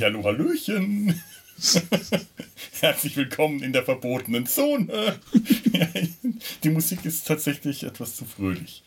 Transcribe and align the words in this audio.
Hallihallo, 0.00 0.24
Hallöchen. 0.24 1.22
Herzlich 2.80 3.16
willkommen 3.16 3.62
in 3.62 3.74
der 3.74 3.84
verbotenen 3.84 4.46
Zone. 4.46 5.20
die 6.64 6.70
Musik 6.70 7.04
ist 7.04 7.26
tatsächlich 7.26 7.82
etwas 7.82 8.16
zu 8.16 8.24
fröhlich. 8.24 8.82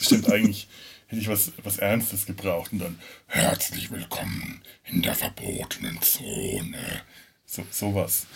Stimmt, 0.00 0.32
eigentlich 0.32 0.66
hätte 1.08 1.20
ich 1.20 1.28
was, 1.28 1.52
was 1.62 1.76
Ernstes 1.76 2.24
gebraucht 2.24 2.72
und 2.72 2.78
dann 2.78 2.98
herzlich 3.26 3.90
willkommen 3.90 4.62
in 4.86 5.02
der 5.02 5.14
verbotenen 5.14 6.00
Zone. 6.00 6.78
So, 7.44 7.66
sowas. 7.70 8.26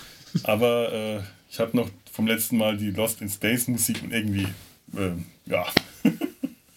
Aber 0.42 0.92
äh, 0.92 1.22
ich 1.50 1.60
habe 1.60 1.74
noch 1.74 1.88
vom 2.12 2.26
letzten 2.26 2.58
Mal 2.58 2.76
die 2.76 2.90
Lost 2.90 3.22
in 3.22 3.30
Space 3.30 3.68
Musik 3.68 4.02
und 4.02 4.12
irgendwie, 4.12 4.48
äh, 4.94 5.12
ja. 5.46 5.66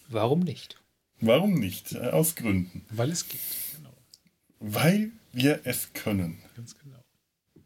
Warum 0.07 0.39
nicht? 0.39 0.77
Warum 1.19 1.55
nicht? 1.55 1.91
Äh, 1.91 2.11
aus 2.11 2.35
Gründen. 2.35 2.85
Weil 2.89 3.11
es 3.11 3.27
geht. 3.27 3.41
Genau. 3.75 3.93
Weil 4.61 5.11
wir 5.33 5.61
es 5.63 5.93
können. 5.93 6.37
Ganz 6.55 6.75
genau. 6.77 6.97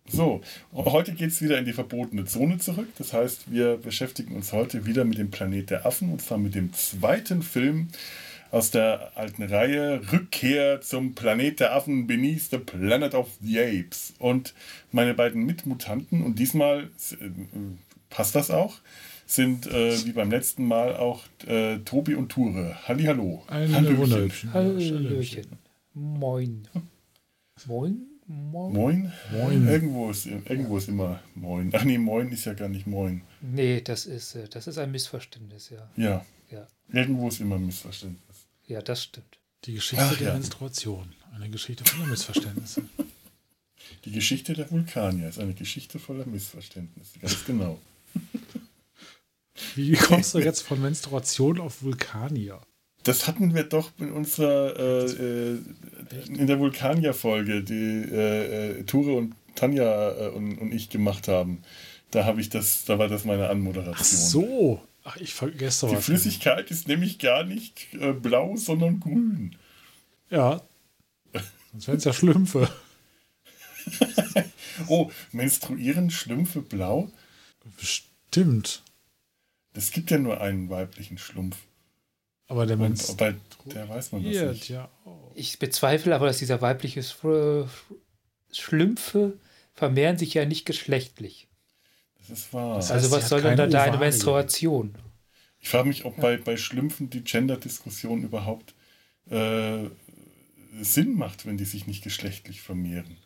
So, 0.08 0.42
heute 0.72 1.14
geht 1.14 1.32
es 1.32 1.42
wieder 1.42 1.58
in 1.58 1.66
die 1.66 1.74
verbotene 1.74 2.26
Zone 2.26 2.60
zurück. 2.60 2.90
Das 3.00 3.12
heißt, 3.12 3.52
wir 3.52 3.78
beschäftigen 3.78 4.36
uns 4.36 4.54
heute 4.54 4.86
wieder 4.86 5.04
mit 5.04 5.18
dem 5.18 5.32
Planet 5.32 5.72
der 5.72 5.86
Affen 5.86 6.12
und 6.12 6.22
zwar 6.22 6.38
mit 6.38 6.54
dem 6.54 6.74
zweiten 6.74 7.42
Film 7.42 7.88
aus 8.52 8.70
der 8.70 9.12
alten 9.16 9.44
Reihe 9.44 10.02
Rückkehr 10.12 10.80
zum 10.82 11.16
Planet 11.16 11.60
der 11.60 11.76
Affen 11.76 12.06
Beneath 12.06 12.52
the 12.52 12.60
Planet 12.60 13.16
of 13.16 13.30
the 13.42 13.60
Apes. 13.60 14.14
Und 14.20 14.54
meine 14.92 15.16
beiden 15.16 15.44
Mitmutanten, 15.46 16.22
und 16.22 16.38
diesmal 16.38 16.84
äh, 17.12 17.16
passt 18.10 18.36
das 18.36 18.52
auch, 18.52 18.80
sind 19.26 19.66
äh, 19.66 20.06
wie 20.06 20.12
beim 20.12 20.30
letzten 20.30 20.68
Mal 20.68 20.96
auch 20.96 21.24
äh, 21.48 21.80
Tobi 21.80 22.14
und 22.14 22.30
Ture. 22.30 22.78
Hallihallo. 22.88 23.44
Ein 23.48 23.74
Hallöchen. 23.74 24.54
Hallöchen. 24.54 25.48
Moin. 25.94 26.68
Moin? 27.66 28.06
Moin? 28.28 28.74
Moin? 28.74 29.14
Moin. 29.32 29.68
Irgendwo, 29.68 30.12
ist, 30.12 30.26
irgendwo 30.26 30.78
ist 30.78 30.90
immer 30.90 31.22
Moin. 31.36 31.72
Ach 31.74 31.84
nee, 31.84 31.98
Moin 31.98 32.30
ist 32.32 32.46
ja 32.46 32.54
gar 32.54 32.68
nicht 32.70 32.86
Moin. 32.86 33.22
Nee, 33.42 33.82
das 33.82 34.06
ist, 34.06 34.36
äh, 34.36 34.48
das 34.50 34.68
ist 34.68 34.78
ein 34.78 34.92
Missverständnis, 34.92 35.70
ja. 35.70 35.90
Ja. 35.96 36.26
Ja, 36.52 36.68
Irgendwo 36.92 37.28
ist 37.30 37.40
immer 37.40 37.58
Missverständnis. 37.58 38.46
ja 38.68 38.82
das 38.82 39.04
stimmt. 39.04 39.40
Die 39.64 39.74
Geschichte 39.74 40.04
Ach, 40.06 40.18
der 40.18 40.28
ja. 40.28 40.34
Menstruation. 40.34 41.14
Eine 41.34 41.50
Geschichte 41.50 41.84
voller 41.86 42.08
Missverständnisse. 42.08 42.84
Die 44.06 44.12
Geschichte 44.12 44.54
der 44.54 44.70
Vulkanier 44.72 45.30
ist 45.30 45.40
eine 45.40 45.54
Geschichte 45.54 46.00
voller 46.00 46.26
Missverständnisse. 46.26 47.20
Ganz 47.20 47.46
genau. 47.46 47.80
Wie 49.76 49.94
kommst 49.94 50.34
du 50.34 50.40
jetzt 50.40 50.62
von 50.62 50.82
Menstruation 50.82 51.60
auf 51.60 51.82
Vulkanier? 51.84 52.62
Das 53.06 53.28
hatten 53.28 53.54
wir 53.54 53.64
doch 53.64 53.92
in 54.00 54.12
unserer, 54.12 54.78
äh, 54.80 55.06
äh, 55.06 55.60
in 56.28 56.48
der 56.48 56.60
Vulkanier-Folge, 56.60 57.64
die 57.64 58.04
äh, 58.12 58.80
äh, 58.80 58.84
Ture 58.84 59.14
und 59.14 59.36
Tanja 59.54 60.10
äh, 60.12 60.28
und, 60.30 60.58
und 60.58 60.74
ich 60.74 60.90
gemacht 60.90 61.28
haben. 61.28 61.64
Da 62.10 62.26
habe 62.26 62.42
ich 62.42 62.50
das, 62.50 62.84
da 62.86 62.98
war 62.98 63.08
das 63.08 63.24
meine 63.24 63.48
Anmoderation. 63.48 63.96
Ach 63.96 64.04
so. 64.04 64.82
Ach, 65.04 65.18
ich 65.18 65.36
vergesse 65.36 65.88
Die 65.88 65.96
was. 65.96 66.06
Flüssigkeit 66.06 66.72
ist 66.72 66.88
nämlich 66.88 67.20
gar 67.20 67.44
nicht 67.44 67.94
äh, 67.94 68.12
blau, 68.12 68.56
sondern 68.58 69.00
grün. 69.00 69.56
Ja. 70.32 70.62
Sonst 71.74 71.88
wären 71.88 71.98
es 71.98 72.04
ja 72.06 72.14
Schlümpfe. 72.14 72.70
Oh, 74.88 75.10
menstruieren 75.32 76.10
Schlümpfe 76.10 76.62
blau? 76.62 77.10
Bestimmt. 77.78 78.84
Es 79.74 79.92
gibt 79.92 80.12
ja 80.12 80.18
nur 80.18 80.42
einen 80.42 80.70
weiblichen 80.70 81.18
Schlumpf. 81.18 81.56
Aber 82.48 82.66
der 82.66 82.78
Mensch. 82.78 83.02
Bei 83.18 83.36
der 83.66 83.90
weiß 83.90 84.12
man 84.12 84.24
das 84.24 84.52
nicht. 84.52 84.70
Ja. 84.70 84.90
Oh. 85.06 85.32
Ich 85.34 85.58
bezweifle 85.60 86.14
aber, 86.16 86.28
dass 86.28 86.38
dieser 86.38 86.62
weibliche 86.62 87.02
Sch- 87.02 87.68
Schlümpfe 88.52 89.34
vermehren 89.74 90.18
sich 90.18 90.34
ja 90.34 90.46
nicht 90.46 90.66
geschlechtlich. 90.66 91.48
Das 92.20 92.40
ist 92.40 92.54
wahr. 92.54 92.76
Das 92.78 92.86
heißt, 92.86 93.04
Also 93.04 93.12
was 93.12 93.30
soll 93.30 93.42
denn 93.42 93.58
da 93.58 93.68
deine. 93.68 93.98
Menstruation? 93.98 94.96
Ich 95.60 95.70
frage 95.70 95.88
mich, 95.88 96.06
ob 96.06 96.16
bei, 96.22 96.38
bei 96.38 96.58
Schlümpfen 96.58 97.10
die 97.10 97.24
Gender-Diskussion 97.24 98.22
überhaupt 98.24 98.76
äh, 99.30 99.86
Sinn 100.82 101.16
macht, 101.16 101.46
wenn 101.48 101.58
die 101.58 101.66
sich 101.66 101.88
nicht 101.88 102.04
geschlechtlich 102.04 102.62
vermehren. 102.62 103.18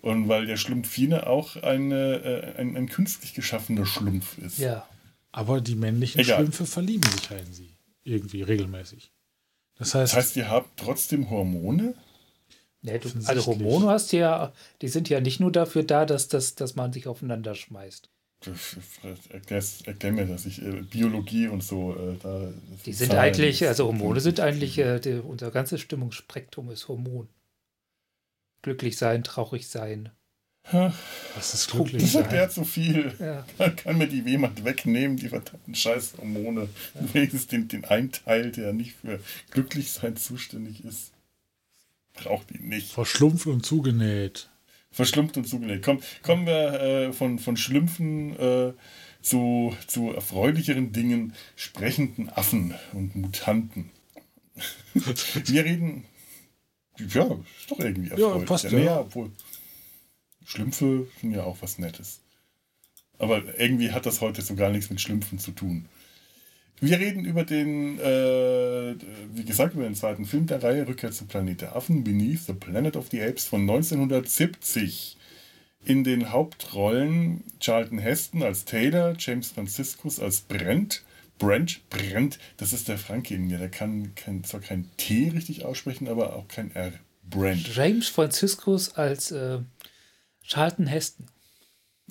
Und 0.00 0.28
weil 0.28 0.46
der 0.46 0.56
Schlumpfine 0.56 1.26
auch 1.26 1.56
eine, 1.56 2.54
äh, 2.54 2.60
ein, 2.60 2.76
ein 2.76 2.88
künstlich 2.88 3.34
geschaffener 3.34 3.84
Schlumpf 3.86 4.38
ist. 4.38 4.58
Ja. 4.58 4.88
Aber 5.32 5.60
die 5.60 5.74
männlichen 5.74 6.20
Egal. 6.20 6.36
Schlümpfe 6.36 6.66
verlieben 6.66 7.10
sich 7.10 7.28
ja 7.30 7.36
in 7.38 7.52
sie. 7.52 7.70
Irgendwie 8.06 8.42
regelmäßig. 8.42 9.12
Das 9.78 9.94
heißt, 9.94 10.12
Das 10.12 10.16
heißt, 10.18 10.36
ihr 10.36 10.48
habt 10.48 10.78
trotzdem 10.78 11.28
Hormone? 11.28 11.94
Nee, 12.82 12.98
du, 12.98 13.10
also 13.24 13.46
Hormone 13.46 13.88
hast 13.88 14.12
du 14.12 14.18
ja, 14.18 14.52
die 14.80 14.88
sind 14.88 15.08
ja 15.08 15.20
nicht 15.20 15.40
nur 15.40 15.50
dafür 15.50 15.82
da, 15.82 16.06
dass, 16.06 16.28
dass, 16.28 16.54
dass 16.54 16.76
man 16.76 16.92
sich 16.92 17.08
aufeinander 17.08 17.54
schmeißt. 17.54 18.08
Erklär 19.82 20.12
mir 20.12 20.26
das. 20.26 20.46
Ich, 20.46 20.62
äh, 20.62 20.82
Biologie 20.82 21.48
und 21.48 21.64
so. 21.64 21.96
Äh, 21.96 22.16
da, 22.22 22.52
Die 22.84 22.92
sind 22.92 23.08
Zahlen. 23.08 23.20
eigentlich, 23.20 23.66
also 23.66 23.86
Hormone 23.86 24.20
sind 24.20 24.38
eigentlich, 24.38 24.78
äh, 24.78 25.00
die, 25.00 25.14
unser 25.14 25.50
ganzes 25.50 25.80
Stimmungsspektrum 25.80 26.70
ist 26.70 26.86
Hormon. 26.86 27.28
Glücklich 28.62 28.96
sein, 28.98 29.24
traurig 29.24 29.68
sein. 29.68 30.10
Das 30.72 31.54
ist 31.54 31.70
glücklich. 31.70 32.02
Das 32.02 32.12
sein. 32.12 32.22
erklärt 32.22 32.52
so 32.52 32.64
viel. 32.64 33.14
Ja. 33.20 33.44
Man 33.58 33.76
kann 33.76 33.98
mir 33.98 34.08
die 34.08 34.20
jemand 34.20 34.64
wegnehmen, 34.64 35.16
die 35.16 35.28
verdammten 35.28 35.74
Scheißhormone. 35.74 36.68
Wenigstens 37.12 37.46
den, 37.46 37.68
den 37.68 37.84
einen 37.84 38.10
Teil, 38.10 38.50
der 38.50 38.72
nicht 38.72 38.94
für 38.94 39.20
Glücklichsein 39.50 40.16
zuständig 40.16 40.84
ist. 40.84 41.12
Braucht 42.14 42.50
ihn 42.50 42.68
nicht. 42.68 42.92
Verschlumpft 42.92 43.46
und 43.46 43.64
zugenäht. 43.64 44.48
Verschlumpft 44.90 45.36
und 45.36 45.46
zugenäht. 45.46 45.82
Komm, 45.82 46.00
kommen 46.22 46.46
wir 46.46 46.80
äh, 46.80 47.12
von, 47.12 47.38
von 47.38 47.56
Schlümpfen 47.56 48.38
äh, 48.38 48.72
zu, 49.20 49.76
zu 49.86 50.12
erfreulicheren 50.12 50.92
Dingen, 50.92 51.34
sprechenden 51.54 52.30
Affen 52.30 52.74
und 52.92 53.14
Mutanten. 53.14 53.90
wir 54.94 55.64
reden. 55.64 56.04
Ja, 56.98 57.24
ist 57.24 57.70
doch 57.70 57.78
irgendwie 57.78 58.10
erfreulich. 58.10 58.46
passt 58.46 58.64
ja. 58.64 58.70
Naja, 58.70 59.00
obwohl. 59.00 59.30
Schlümpfe 60.46 61.08
sind 61.20 61.32
ja 61.32 61.42
auch 61.42 61.58
was 61.60 61.78
Nettes. 61.78 62.20
Aber 63.18 63.42
irgendwie 63.58 63.90
hat 63.90 64.06
das 64.06 64.20
heute 64.20 64.42
so 64.42 64.54
gar 64.54 64.70
nichts 64.70 64.90
mit 64.90 65.00
Schlümpfen 65.00 65.38
zu 65.38 65.50
tun. 65.50 65.88
Wir 66.78 67.00
reden 67.00 67.24
über 67.24 67.44
den, 67.44 67.98
äh, 67.98 68.94
wie 69.32 69.44
gesagt, 69.44 69.74
über 69.74 69.84
den 69.84 69.94
zweiten 69.94 70.24
Film 70.24 70.46
der 70.46 70.62
Reihe 70.62 70.86
Rückkehr 70.86 71.10
zum 71.10 71.26
Planet 71.26 71.62
der 71.62 71.74
Affen, 71.74 72.04
Beneath 72.04 72.46
the 72.46 72.52
Planet 72.52 72.96
of 72.96 73.08
the 73.10 73.22
Apes 73.22 73.46
von 73.46 73.62
1970. 73.62 75.16
In 75.84 76.04
den 76.04 76.30
Hauptrollen 76.30 77.42
Charlton 77.60 77.98
Heston 77.98 78.42
als 78.42 78.64
Taylor, 78.64 79.14
James 79.18 79.48
Franciscus 79.50 80.20
als 80.20 80.42
Brent. 80.42 81.02
Brent, 81.38 81.80
Brent, 81.90 82.38
das 82.56 82.72
ist 82.72 82.88
der 82.88 82.98
Franke 82.98 83.34
in 83.34 83.46
mir. 83.46 83.58
Der 83.58 83.68
kann, 83.68 84.14
kann 84.14 84.44
zwar 84.44 84.60
kein 84.60 84.90
T 84.96 85.30
richtig 85.34 85.64
aussprechen, 85.64 86.08
aber 86.08 86.36
auch 86.36 86.48
kein 86.48 86.74
R. 86.74 86.92
Brent. 87.28 87.74
James 87.74 88.08
Franciscus 88.08 88.94
als 88.94 89.30
äh, 89.30 89.58
Charlton 90.46 90.86
Heston. 90.86 91.26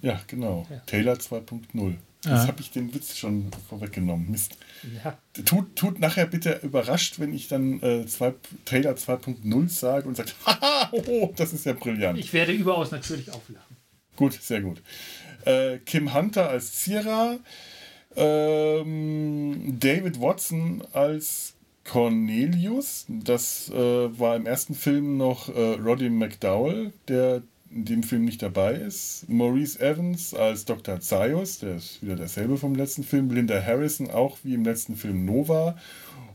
Ja, 0.02 0.20
genau. 0.28 0.68
Ja. 0.70 0.78
Taylor 0.86 1.16
2.0. 1.16 1.96
Ja. 2.26 2.38
Jetzt 2.38 2.48
habe 2.48 2.62
ich 2.62 2.72
den 2.72 2.94
Witz 2.94 3.18
schon 3.18 3.52
vorweggenommen. 3.70 4.32
Mist. 4.32 4.58
Ja. 5.04 5.18
Tut, 5.46 5.76
tut 5.76 6.00
nachher 6.00 6.26
bitte 6.26 6.60
überrascht, 6.64 7.20
wenn 7.20 7.34
ich 7.34 7.48
dann 7.48 7.82
äh, 7.82 8.06
zwei, 8.08 8.34
Taylor 8.66 8.94
2.0 8.94 9.70
sage 9.70 10.08
und 10.08 10.18
sagt, 10.18 10.36
haha, 10.46 10.90
oh, 10.92 11.34
das 11.36 11.54
ist 11.54 11.66
ja 11.66 11.74
brillant. 11.74 12.18
Ich 12.18 12.34
werde 12.34 12.52
überaus 12.52 12.92
natürlich 12.92 13.32
auflachen. 13.32 13.78
Gut, 14.16 14.34
sehr 14.34 14.62
gut. 14.62 14.82
Äh, 15.46 15.78
Kim 15.80 16.14
Hunter 16.14 16.50
als 16.50 16.74
Zira, 16.74 17.38
ähm, 18.16 19.78
David 19.80 20.20
Watson 20.20 20.84
als 20.94 21.54
Cornelius. 21.84 23.06
Das 23.08 23.70
äh, 23.70 24.20
war 24.20 24.36
im 24.36 24.46
ersten 24.48 24.74
Film 24.74 25.18
noch 25.18 25.50
äh, 25.50 25.74
Roddy 25.74 26.10
McDowell, 26.10 26.92
der 27.08 27.44
in 27.76 27.84
dem 27.84 28.04
Film 28.04 28.24
nicht 28.24 28.42
dabei 28.42 28.74
ist. 28.74 29.26
Maurice 29.28 29.80
Evans 29.80 30.34
als 30.34 30.64
Dr. 30.64 31.02
Zaius, 31.02 31.60
der 31.60 31.76
ist 31.76 32.02
wieder 32.02 32.16
derselbe 32.16 32.58
vom 32.58 32.74
letzten 32.74 33.04
Film. 33.04 33.30
Linda 33.30 33.62
Harrison 33.62 34.10
auch 34.10 34.38
wie 34.44 34.54
im 34.54 34.64
letzten 34.64 34.96
Film 34.96 35.26
Nova. 35.26 35.78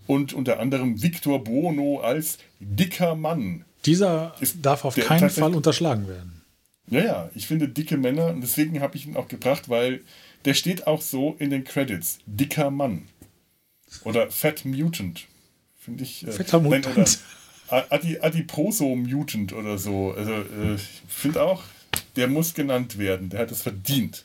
Und 0.06 0.34
unter 0.34 0.60
anderem 0.60 1.02
Victor 1.02 1.42
Bono 1.42 2.00
als 2.00 2.38
dicker 2.60 3.14
Mann. 3.14 3.64
Dieser 3.86 4.34
Ist 4.40 4.58
darf 4.60 4.84
auf 4.84 4.96
keinen 4.96 5.30
Fall 5.30 5.54
unterschlagen 5.54 6.06
werden. 6.08 6.42
Ja, 6.88 7.04
ja, 7.04 7.30
ich 7.34 7.46
finde 7.46 7.68
dicke 7.68 7.96
Männer 7.96 8.28
und 8.28 8.42
deswegen 8.42 8.80
habe 8.80 8.96
ich 8.96 9.06
ihn 9.06 9.16
auch 9.16 9.28
gebracht, 9.28 9.68
weil 9.68 10.02
der 10.44 10.54
steht 10.54 10.86
auch 10.86 11.00
so 11.00 11.36
in 11.38 11.50
den 11.50 11.64
Credits. 11.64 12.18
Dicker 12.26 12.70
Mann. 12.70 13.06
Oder 14.04 14.30
Fat 14.30 14.64
Mutant. 14.64 15.26
Finde 15.78 16.04
ich. 16.04 16.26
Äh, 16.26 16.32
Fetter 16.32 16.60
nein, 16.60 16.82
Mutant. 16.82 16.96
oder 16.96 17.06
Adi, 17.70 18.18
Adiposo 18.20 18.96
Mutant 18.96 19.52
oder 19.52 19.78
so. 19.78 20.12
Also, 20.12 20.32
äh, 20.32 20.74
ich 20.74 21.02
finde 21.08 21.42
auch, 21.42 21.62
der 22.16 22.28
muss 22.28 22.54
genannt 22.54 22.98
werden. 22.98 23.30
Der 23.30 23.40
hat 23.40 23.50
es 23.50 23.62
verdient. 23.62 24.24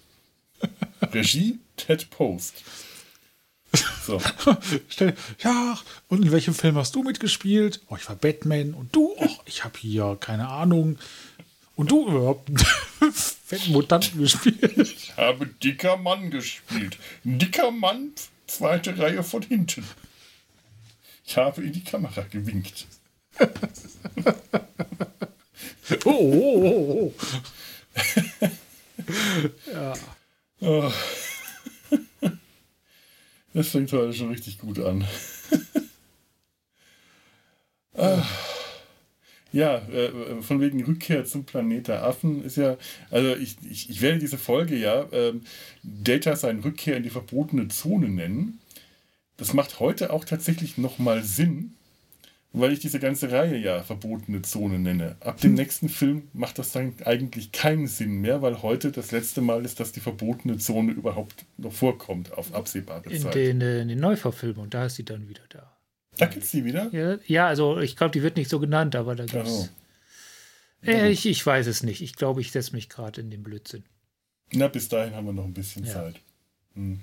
Regie 1.13 1.59
Ted 1.77 2.09
Post. 2.09 2.63
So. 4.05 4.21
Ja, 5.39 5.77
und 6.07 6.23
in 6.23 6.31
welchem 6.31 6.53
Film 6.53 6.75
hast 6.75 6.95
du 6.95 7.03
mitgespielt? 7.03 7.81
Oh, 7.89 7.97
ich 7.97 8.07
war 8.07 8.15
Batman. 8.15 8.73
Und 8.73 8.95
du? 8.95 9.13
Oh, 9.17 9.29
ich 9.45 9.63
habe 9.63 9.77
hier, 9.77 10.17
keine 10.19 10.47
Ahnung. 10.47 10.97
Und 11.75 11.91
du 11.91 12.07
überhaupt 12.07 12.49
fetten 13.13 13.73
Mutanten 13.73 14.19
gespielt? 14.19 14.77
Ich 14.77 15.17
habe 15.17 15.47
dicker 15.47 15.97
Mann 15.97 16.31
gespielt. 16.31 16.97
Dicker 17.23 17.71
Mann, 17.71 18.11
zweite 18.47 18.97
Reihe 18.97 19.23
von 19.23 19.41
hinten. 19.41 19.83
Ich 21.25 21.35
habe 21.35 21.63
in 21.63 21.73
die 21.73 21.83
Kamera 21.83 22.21
gewinkt. 22.21 22.85
Oh, 26.05 26.11
oh, 26.11 26.61
oh, 26.63 27.13
oh. 29.71 29.93
Oh. 30.61 30.91
Das 33.53 33.69
fängt 33.69 33.91
heute 33.93 34.13
schon 34.13 34.29
richtig 34.29 34.57
gut 34.59 34.79
an. 34.79 35.05
Ah. 37.97 38.25
Ja, 39.53 39.77
äh, 39.87 40.41
von 40.41 40.59
wegen 40.59 40.83
Rückkehr 40.83 41.23
zum 41.23 41.45
Planet 41.45 41.87
der 41.87 42.03
Affen 42.03 42.43
ist 42.43 42.57
ja, 42.57 42.75
also 43.09 43.35
ich, 43.37 43.55
ich, 43.69 43.89
ich 43.89 44.01
werde 44.01 44.19
diese 44.19 44.37
Folge 44.37 44.75
ja 44.75 45.07
ähm, 45.13 45.43
Data 45.81 46.35
seine 46.35 46.61
Rückkehr 46.65 46.97
in 46.97 47.03
die 47.03 47.09
verbotene 47.09 47.69
Zone 47.69 48.09
nennen. 48.09 48.59
Das 49.37 49.53
macht 49.53 49.79
heute 49.79 50.11
auch 50.11 50.25
tatsächlich 50.25 50.77
nochmal 50.77 51.23
Sinn, 51.23 51.73
weil 52.59 52.71
ich 52.73 52.79
diese 52.79 52.99
ganze 52.99 53.31
Reihe 53.31 53.57
ja 53.57 53.83
verbotene 53.83 54.41
Zone 54.41 54.79
nenne. 54.79 55.15
Ab 55.19 55.39
dem 55.41 55.53
nächsten 55.53 55.89
Film 55.89 56.29
macht 56.33 56.57
das 56.59 56.71
dann 56.71 56.93
eigentlich 57.05 57.51
keinen 57.51 57.87
Sinn 57.87 58.21
mehr, 58.21 58.41
weil 58.41 58.61
heute 58.61 58.91
das 58.91 59.11
letzte 59.11 59.41
Mal 59.41 59.65
ist, 59.65 59.79
dass 59.79 59.91
die 59.91 59.99
verbotene 59.99 60.57
Zone 60.57 60.91
überhaupt 60.93 61.45
noch 61.57 61.71
vorkommt 61.73 62.31
auf 62.33 62.53
absehbare 62.53 63.09
In 63.09 63.21
Zeit. 63.21 63.35
den, 63.35 63.61
äh, 63.61 63.81
in 63.81 63.87
den 63.89 63.99
Neuverfilmungen, 63.99 64.69
da 64.69 64.85
ist 64.85 64.95
sie 64.95 65.05
dann 65.05 65.27
wieder 65.29 65.43
da. 65.49 65.75
da 66.17 66.25
gibt's 66.27 66.51
die 66.51 66.63
wieder? 66.65 66.89
Ja, 66.91 67.17
ja 67.27 67.47
also 67.47 67.79
ich 67.79 67.95
glaube, 67.95 68.11
die 68.11 68.23
wird 68.23 68.37
nicht 68.37 68.49
so 68.49 68.59
genannt, 68.59 68.95
aber 68.95 69.15
da 69.15 69.25
gibt 69.25 69.45
Oh. 69.47 69.67
es. 70.83 70.87
Äh, 70.87 71.09
ich, 71.09 71.25
ich 71.25 71.43
weiß 71.45 71.67
es 71.67 71.83
nicht. 71.83 72.01
Ich 72.01 72.15
glaube, 72.15 72.41
ich 72.41 72.51
setze 72.51 72.73
mich 72.73 72.89
gerade 72.89 73.19
in 73.21 73.29
den 73.31 73.41
Blödsinn. 73.43 73.83
Na, 74.53 74.67
bis 74.67 74.87
dahin 74.87 75.15
haben 75.15 75.25
wir 75.25 75.33
noch 75.33 75.45
ein 75.45 75.53
bisschen 75.53 75.83
Ja. 75.85 75.93
Zeit. 75.93 76.21
Hm. 76.75 76.99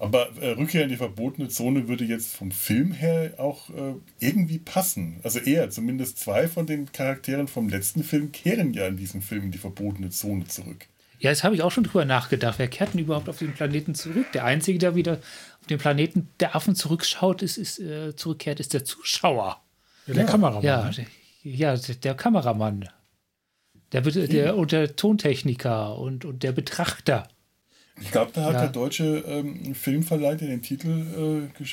Aber 0.00 0.28
äh, 0.40 0.50
Rückkehr 0.50 0.84
in 0.84 0.88
die 0.88 0.96
verbotene 0.96 1.48
Zone 1.48 1.88
würde 1.88 2.04
jetzt 2.04 2.36
vom 2.36 2.50
Film 2.50 2.92
her 2.92 3.34
auch 3.38 3.68
äh, 3.70 3.94
irgendwie 4.20 4.58
passen. 4.58 5.20
Also 5.24 5.38
eher, 5.40 5.70
zumindest 5.70 6.18
zwei 6.18 6.46
von 6.48 6.66
den 6.66 6.92
Charakteren 6.92 7.48
vom 7.48 7.68
letzten 7.68 8.04
Film 8.04 8.30
kehren 8.32 8.72
ja 8.74 8.86
in 8.86 8.96
diesem 8.96 9.22
Film 9.22 9.44
in 9.44 9.50
die 9.50 9.58
verbotene 9.58 10.10
Zone 10.10 10.46
zurück. 10.46 10.86
Ja, 11.20 11.30
das 11.30 11.42
habe 11.42 11.56
ich 11.56 11.62
auch 11.62 11.72
schon 11.72 11.82
drüber 11.82 12.04
nachgedacht. 12.04 12.60
Wer 12.60 12.68
kehrt 12.68 12.94
denn 12.94 13.00
überhaupt 13.00 13.28
auf 13.28 13.38
den 13.38 13.52
Planeten 13.52 13.96
zurück? 13.96 14.26
Der 14.34 14.44
Einzige, 14.44 14.78
der 14.78 14.94
wieder 14.94 15.14
auf 15.60 15.66
den 15.68 15.78
Planeten 15.78 16.28
der 16.38 16.54
Affen 16.54 16.76
zurückschaut, 16.76 17.42
ist, 17.42 17.58
ist 17.58 17.80
äh, 17.80 18.14
zurückkehrt, 18.14 18.60
ist 18.60 18.72
der 18.72 18.84
Zuschauer. 18.84 19.60
Ja, 20.06 20.14
der 20.14 20.26
Kameramann. 20.26 20.62
Ja, 20.62 20.90
der, 20.90 21.06
ja, 21.42 21.76
der 21.76 21.94
der 21.96 22.14
Kameramann. 22.14 22.88
Der, 23.90 24.02
Bet- 24.02 24.32
der, 24.32 24.56
und 24.56 24.70
der 24.70 24.94
Tontechniker 24.94 25.98
und, 25.98 26.24
und 26.24 26.44
der 26.44 26.52
Betrachter. 26.52 27.26
Ich 28.00 28.10
glaube, 28.12 28.30
da 28.34 28.44
hat 28.44 28.54
Ja. 28.54 28.60
der 28.60 28.68
deutsche 28.70 29.24
ähm, 29.26 29.74
Filmverleih, 29.74 30.36
der 30.36 30.48
den 30.48 30.62
Titel 30.62 31.48
äh, 31.58 31.64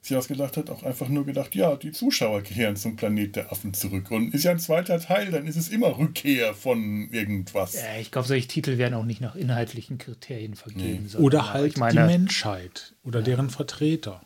sich 0.00 0.16
ausgedacht 0.16 0.56
hat, 0.56 0.70
auch 0.70 0.82
einfach 0.82 1.08
nur 1.08 1.26
gedacht, 1.26 1.54
ja, 1.54 1.76
die 1.76 1.92
Zuschauer 1.92 2.42
kehren 2.42 2.76
zum 2.76 2.96
Planet 2.96 3.36
der 3.36 3.52
Affen 3.52 3.74
zurück. 3.74 4.10
Und 4.10 4.32
ist 4.34 4.44
ja 4.44 4.52
ein 4.52 4.58
zweiter 4.58 4.98
Teil, 5.00 5.30
dann 5.30 5.46
ist 5.46 5.56
es 5.56 5.68
immer 5.68 5.98
Rückkehr 5.98 6.54
von 6.54 7.08
irgendwas. 7.10 7.74
Äh, 7.74 8.00
ich 8.00 8.10
glaube, 8.10 8.28
solche 8.28 8.48
Titel 8.48 8.78
werden 8.78 8.94
auch 8.94 9.04
nicht 9.04 9.20
nach 9.20 9.36
inhaltlichen 9.36 9.98
Kriterien 9.98 10.54
vergeben. 10.54 11.08
Nee. 11.12 11.18
Oder 11.18 11.52
halt 11.52 11.76
meine, 11.78 12.00
die 12.00 12.06
Menschheit 12.06 12.94
oder 13.04 13.22
deren 13.22 13.50
Vertreter. 13.50 14.22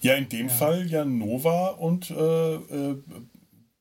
Ja, 0.00 0.14
in 0.14 0.28
dem 0.28 0.48
Fall 0.48 0.86
ja 0.86 1.04
Nova 1.04 1.68
und 1.70 2.10
äh, 2.10 2.14
äh, 2.54 2.96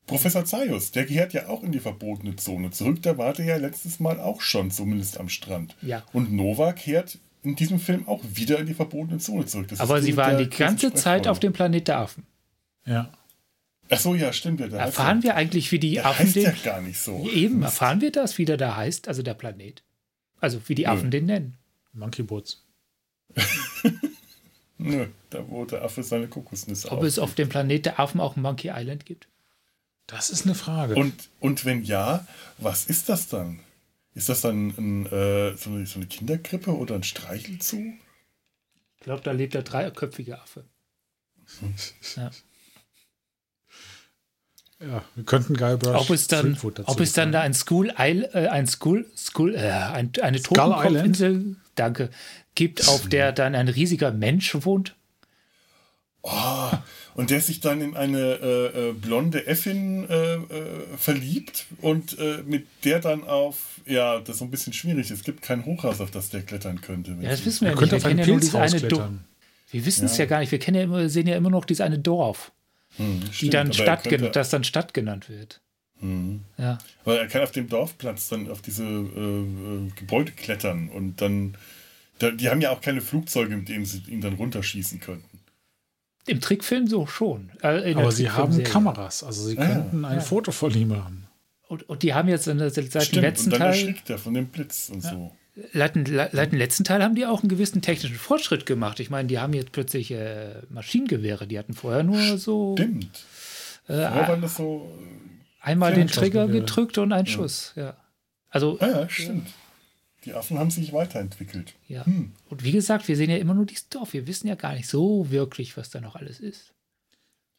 Professor 0.07 0.45
Zaius. 0.45 0.91
Der 0.91 1.05
gehört 1.05 1.33
ja 1.33 1.47
auch 1.47 1.63
in 1.63 1.71
die 1.71 1.79
verbotene 1.79 2.35
Zone 2.37 2.71
zurück. 2.71 3.03
Da 3.03 3.17
war 3.17 3.33
der 3.33 3.45
ja 3.45 3.57
letztes 3.57 3.99
Mal 3.99 4.19
auch 4.19 4.41
schon, 4.41 4.71
zumindest 4.71 5.19
am 5.19 5.29
Strand. 5.29 5.75
Ja. 5.81 6.03
Und 6.13 6.31
Nova 6.31 6.73
kehrt 6.73 7.19
in 7.43 7.55
diesem 7.55 7.79
Film 7.79 8.07
auch 8.07 8.21
wieder 8.23 8.57
in 8.59 8.65
die 8.65 8.73
verbotene 8.73 9.19
Zone 9.19 9.45
zurück. 9.45 9.67
Das 9.67 9.79
Aber 9.79 10.01
sie 10.01 10.17
waren 10.17 10.37
die 10.37 10.49
ganze 10.49 10.93
Zeit 10.93 11.27
auf 11.27 11.39
dem 11.39 11.53
Planet 11.53 11.87
der 11.87 11.99
Affen. 11.99 12.25
Ja. 12.85 13.11
Ach 13.89 13.99
so, 13.99 14.15
ja, 14.15 14.33
stimmt. 14.33 14.59
Ja, 14.59 14.65
heißt 14.65 14.75
Erfahren 14.75 15.19
ja, 15.19 15.23
wir 15.23 15.35
eigentlich, 15.35 15.71
wie 15.71 15.79
die 15.79 15.93
der 15.93 16.05
Affen 16.05 16.25
heißt 16.25 16.35
den. 16.35 16.43
ja 16.43 16.53
gar 16.63 16.81
nicht 16.81 16.99
so. 16.99 17.27
Eben, 17.29 17.61
erfahren 17.61 18.01
wir 18.01 18.11
das, 18.11 18.37
wie 18.37 18.45
der 18.45 18.57
da 18.57 18.75
heißt, 18.75 19.07
also 19.07 19.21
der 19.21 19.33
Planet. 19.33 19.83
Also 20.39 20.59
wie 20.67 20.75
die 20.75 20.83
Nö. 20.83 20.89
Affen 20.89 21.11
den 21.11 21.25
nennen. 21.25 21.57
Monkey 21.93 22.23
Boots. 22.23 22.63
Nö, 24.77 25.07
da 25.29 25.43
der 25.69 25.83
Affe 25.83 26.03
seine 26.03 26.27
Kokosnüsse 26.27 26.91
Ob 26.91 27.03
es 27.03 27.19
auf 27.19 27.33
dem 27.33 27.49
Planet 27.49 27.85
der 27.85 27.99
Affen 27.99 28.21
auch 28.21 28.35
Monkey 28.35 28.71
Island 28.73 29.05
gibt? 29.05 29.27
Das 30.07 30.29
ist 30.29 30.45
eine 30.45 30.55
Frage. 30.55 30.95
Und, 30.95 31.29
und 31.41 31.65
wenn 31.65 31.83
ja, 31.83 32.25
was 32.57 32.85
ist 32.85 33.09
das 33.09 33.27
dann? 33.27 33.59
Ist 34.13 34.29
das 34.29 34.41
dann 34.41 34.69
ein, 34.77 35.05
äh, 35.07 35.55
so, 35.57 35.69
eine, 35.69 35.85
so 35.85 35.99
eine 35.99 36.07
Kinderkrippe 36.07 36.75
oder 36.75 36.95
ein 36.95 37.03
Streichelzoo? 37.03 37.93
Ich 38.95 39.03
glaube, 39.03 39.21
da 39.21 39.31
lebt 39.31 39.53
der 39.53 39.63
dreiköpfige 39.63 40.41
Affe. 40.41 40.65
Ja. 42.15 42.31
ja, 44.79 45.03
wir 45.15 45.23
könnten 45.23 45.55
Guybrush 45.55 45.95
Ob 45.95 46.09
es 46.09 46.27
dann, 46.27 46.57
ob 46.61 46.99
es 46.99 47.13
dann 47.13 47.31
da 47.31 47.41
ein 47.41 47.53
School, 47.53 47.93
Isle, 47.97 48.29
äh, 48.33 48.47
ein 48.47 48.67
School, 48.67 49.09
School, 49.15 49.55
äh, 49.55 49.71
ein, 49.71 50.11
eine 50.21 50.41
Totenkopfinsel, 50.41 51.55
danke, 51.75 52.09
gibt, 52.53 52.87
auf 52.87 53.07
der 53.07 53.31
dann 53.31 53.55
ein 53.55 53.69
riesiger 53.69 54.11
Mensch 54.11 54.53
wohnt. 54.65 54.95
Oh, 56.21 56.71
und 57.17 57.29
der 57.29 57.41
sich 57.41 57.59
dann 57.59 57.81
in 57.81 57.97
eine 57.97 58.19
äh, 58.41 58.89
äh, 58.89 58.93
blonde 58.93 59.45
Äffin 59.47 60.07
äh, 60.09 60.35
äh, 60.35 60.39
verliebt 60.97 61.65
und 61.81 62.17
äh, 62.19 62.43
mit 62.45 62.65
der 62.85 62.99
dann 62.99 63.25
auf, 63.25 63.81
ja, 63.85 64.19
das 64.19 64.29
ist 64.35 64.37
so 64.39 64.45
ein 64.45 64.51
bisschen 64.51 64.71
schwierig. 64.71 65.11
Es 65.11 65.23
gibt 65.25 65.41
kein 65.41 65.65
Hochhaus, 65.65 65.99
auf 65.99 66.11
das 66.11 66.29
der 66.29 66.43
klettern 66.43 66.79
könnte. 66.79 67.17
Ja, 67.21 67.29
das 67.31 67.45
wissen 67.45 67.65
wir 67.65 67.71
Er 67.71 67.75
ja 67.75 67.81
nicht. 67.81 67.89
könnte 67.91 67.95
Wir 68.05 68.09
kennen 68.09 68.19
ja 68.19 68.25
nur 68.27 68.39
Pilzhaus 68.39 68.71
eine 68.73 68.81
Dorf. 68.81 68.89
klettern. 69.01 69.23
Wir 69.71 69.85
wissen 69.85 70.05
es 70.05 70.17
Ja. 70.17 70.23
ja 70.23 70.29
gar 70.29 70.39
nicht. 70.39 70.51
Wir 70.53 70.59
kennen 70.59 70.77
ja 70.77 70.83
immer, 70.83 71.09
sehen 71.09 71.27
ja 71.27 71.35
immer 71.35 71.49
noch 71.49 71.65
dieses 71.65 71.81
eine 71.81 71.99
Dorf, 71.99 72.53
Hm, 72.95 73.19
die 73.19 73.33
stimmt, 73.33 73.53
dann 73.53 73.73
Stadt, 73.73 74.03
könnte- 74.05 74.29
das 74.29 74.49
dann 74.49 74.63
Stadt 74.63 74.93
genannt 74.93 75.27
wird. 75.29 75.59
Hm. 75.99 76.41
Ja. 76.57 76.77
Weil 77.03 77.17
er 77.17 77.27
kann 77.27 77.41
auf 77.41 77.51
dem 77.51 77.67
Dorfplatz 77.67 78.29
dann 78.29 78.49
auf 78.51 78.61
diese 78.61 78.83
äh, 78.83 79.89
Gebäude 79.95 80.31
klettern 80.31 80.89
und 80.89 81.19
dann, 81.21 81.55
da, 82.19 82.29
die 82.31 82.49
haben 82.49 82.61
ja 82.61 82.69
auch 82.71 82.81
keine 82.81 83.01
Flugzeuge, 83.01 83.57
mit 83.57 83.67
denen 83.69 83.85
sie 83.85 84.03
ihn 84.07 84.21
dann 84.21 84.33
runterschießen 84.33 84.99
könnten. 84.99 85.36
Im 86.27 86.41
Trickfilm 86.41 86.87
so 86.87 87.07
schon. 87.07 87.49
Äh, 87.61 87.93
Aber 87.95 88.11
sie 88.11 88.29
haben. 88.29 88.61
Kameras, 88.63 89.23
also 89.23 89.43
sie 89.47 89.55
ja. 89.55 89.65
könnten 89.65 90.05
ein 90.05 90.15
Ja. 90.17 90.21
Foto 90.21 90.51
von 90.51 90.73
ihm 90.73 90.89
machen. 90.89 91.27
Und, 91.67 91.87
und 91.89 92.03
die 92.03 92.13
haben 92.13 92.29
jetzt 92.29 92.47
in 92.47 92.57
der, 92.59 92.69
seit 92.69 92.93
dem 92.93 93.01
Stimmt, 93.01 93.21
letzten 93.23 93.51
und 93.53 93.59
dann 93.59 93.71
Teil, 93.73 93.95
er 94.07 94.17
von 94.17 94.33
dem 94.33 94.47
Blitz 94.47 94.89
und 94.89 95.01
so. 95.01 95.31
seit 95.73 95.95
dem, 95.95 96.05
seit 96.05 96.51
dem 96.51 96.57
letzten 96.59 96.83
Teil 96.85 97.03
haben 97.03 97.15
die 97.15 97.25
auch 97.25 97.41
einen 97.41 97.49
gewissen 97.49 97.81
technischen 97.81 98.15
Fortschritt 98.15 98.65
gemacht. 98.65 98.99
Ich 98.99 99.09
meine, 99.09 99.27
die 99.27 99.39
haben 99.39 99.53
jetzt 99.53 99.71
plötzlich 99.73 100.11
äh, 100.11 100.61
Maschinengewehre. 100.69 101.45
Die 101.47 101.57
hatten 101.59 101.73
vorher 101.73 102.03
nur 102.03 102.37
so 102.37 102.75
Stimmt. 102.77 103.05
äh, 103.87 103.93
Vorher 103.93 104.27
waren 104.29 104.41
das 104.41 104.55
so. 104.55 104.89
einmal 105.61 105.93
den. 105.93 106.07
Trigger 106.07 106.47
gedrückt 106.47 106.97
und 106.97 107.11
ein 107.11 107.25
Schuss. 107.27 107.73
Ja. 107.75 107.95
Also, 108.49 108.77
Ah 108.79 108.87
ja, 108.87 109.09
stimmt. 109.09 109.47
Die 110.25 110.33
Affen 110.33 110.57
haben 110.57 110.71
sich 110.71 110.93
weiterentwickelt. 110.93 111.73
ja. 111.87 112.05
Hm. 112.05 112.33
Und 112.49 112.63
wie 112.63 112.71
gesagt, 112.71 113.07
wir 113.07 113.15
sehen 113.15 113.29
ja 113.29 113.37
immer 113.37 113.53
nur 113.53 113.65
dieses 113.65 113.87
Dorf. 113.89 114.13
Wir 114.13 114.27
wissen 114.27 114.47
ja 114.47 114.55
gar 114.55 114.73
nicht 114.73 114.87
so 114.87 115.29
wirklich, 115.29 115.77
was 115.77 115.89
da 115.89 116.01
noch 116.01 116.15
alles 116.15 116.39
ist. 116.39 116.69
Und 116.69 116.73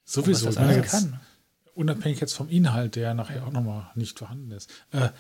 was 0.07 0.13
Sowieso. 0.25 0.47
das 0.47 0.57
meine, 0.57 0.69
alles 0.69 0.77
jetzt, 0.77 0.91
kann. 0.91 1.21
unabhängig 1.75 2.21
jetzt 2.21 2.35
vom 2.35 2.49
Inhalt, 2.49 2.97
der 2.97 3.15
nachher 3.15 3.47
auch 3.47 3.53
nochmal 3.53 3.91
nicht 3.95 4.19
vorhanden 4.19 4.51
ist. 4.51 4.71
Äh, 4.93 5.11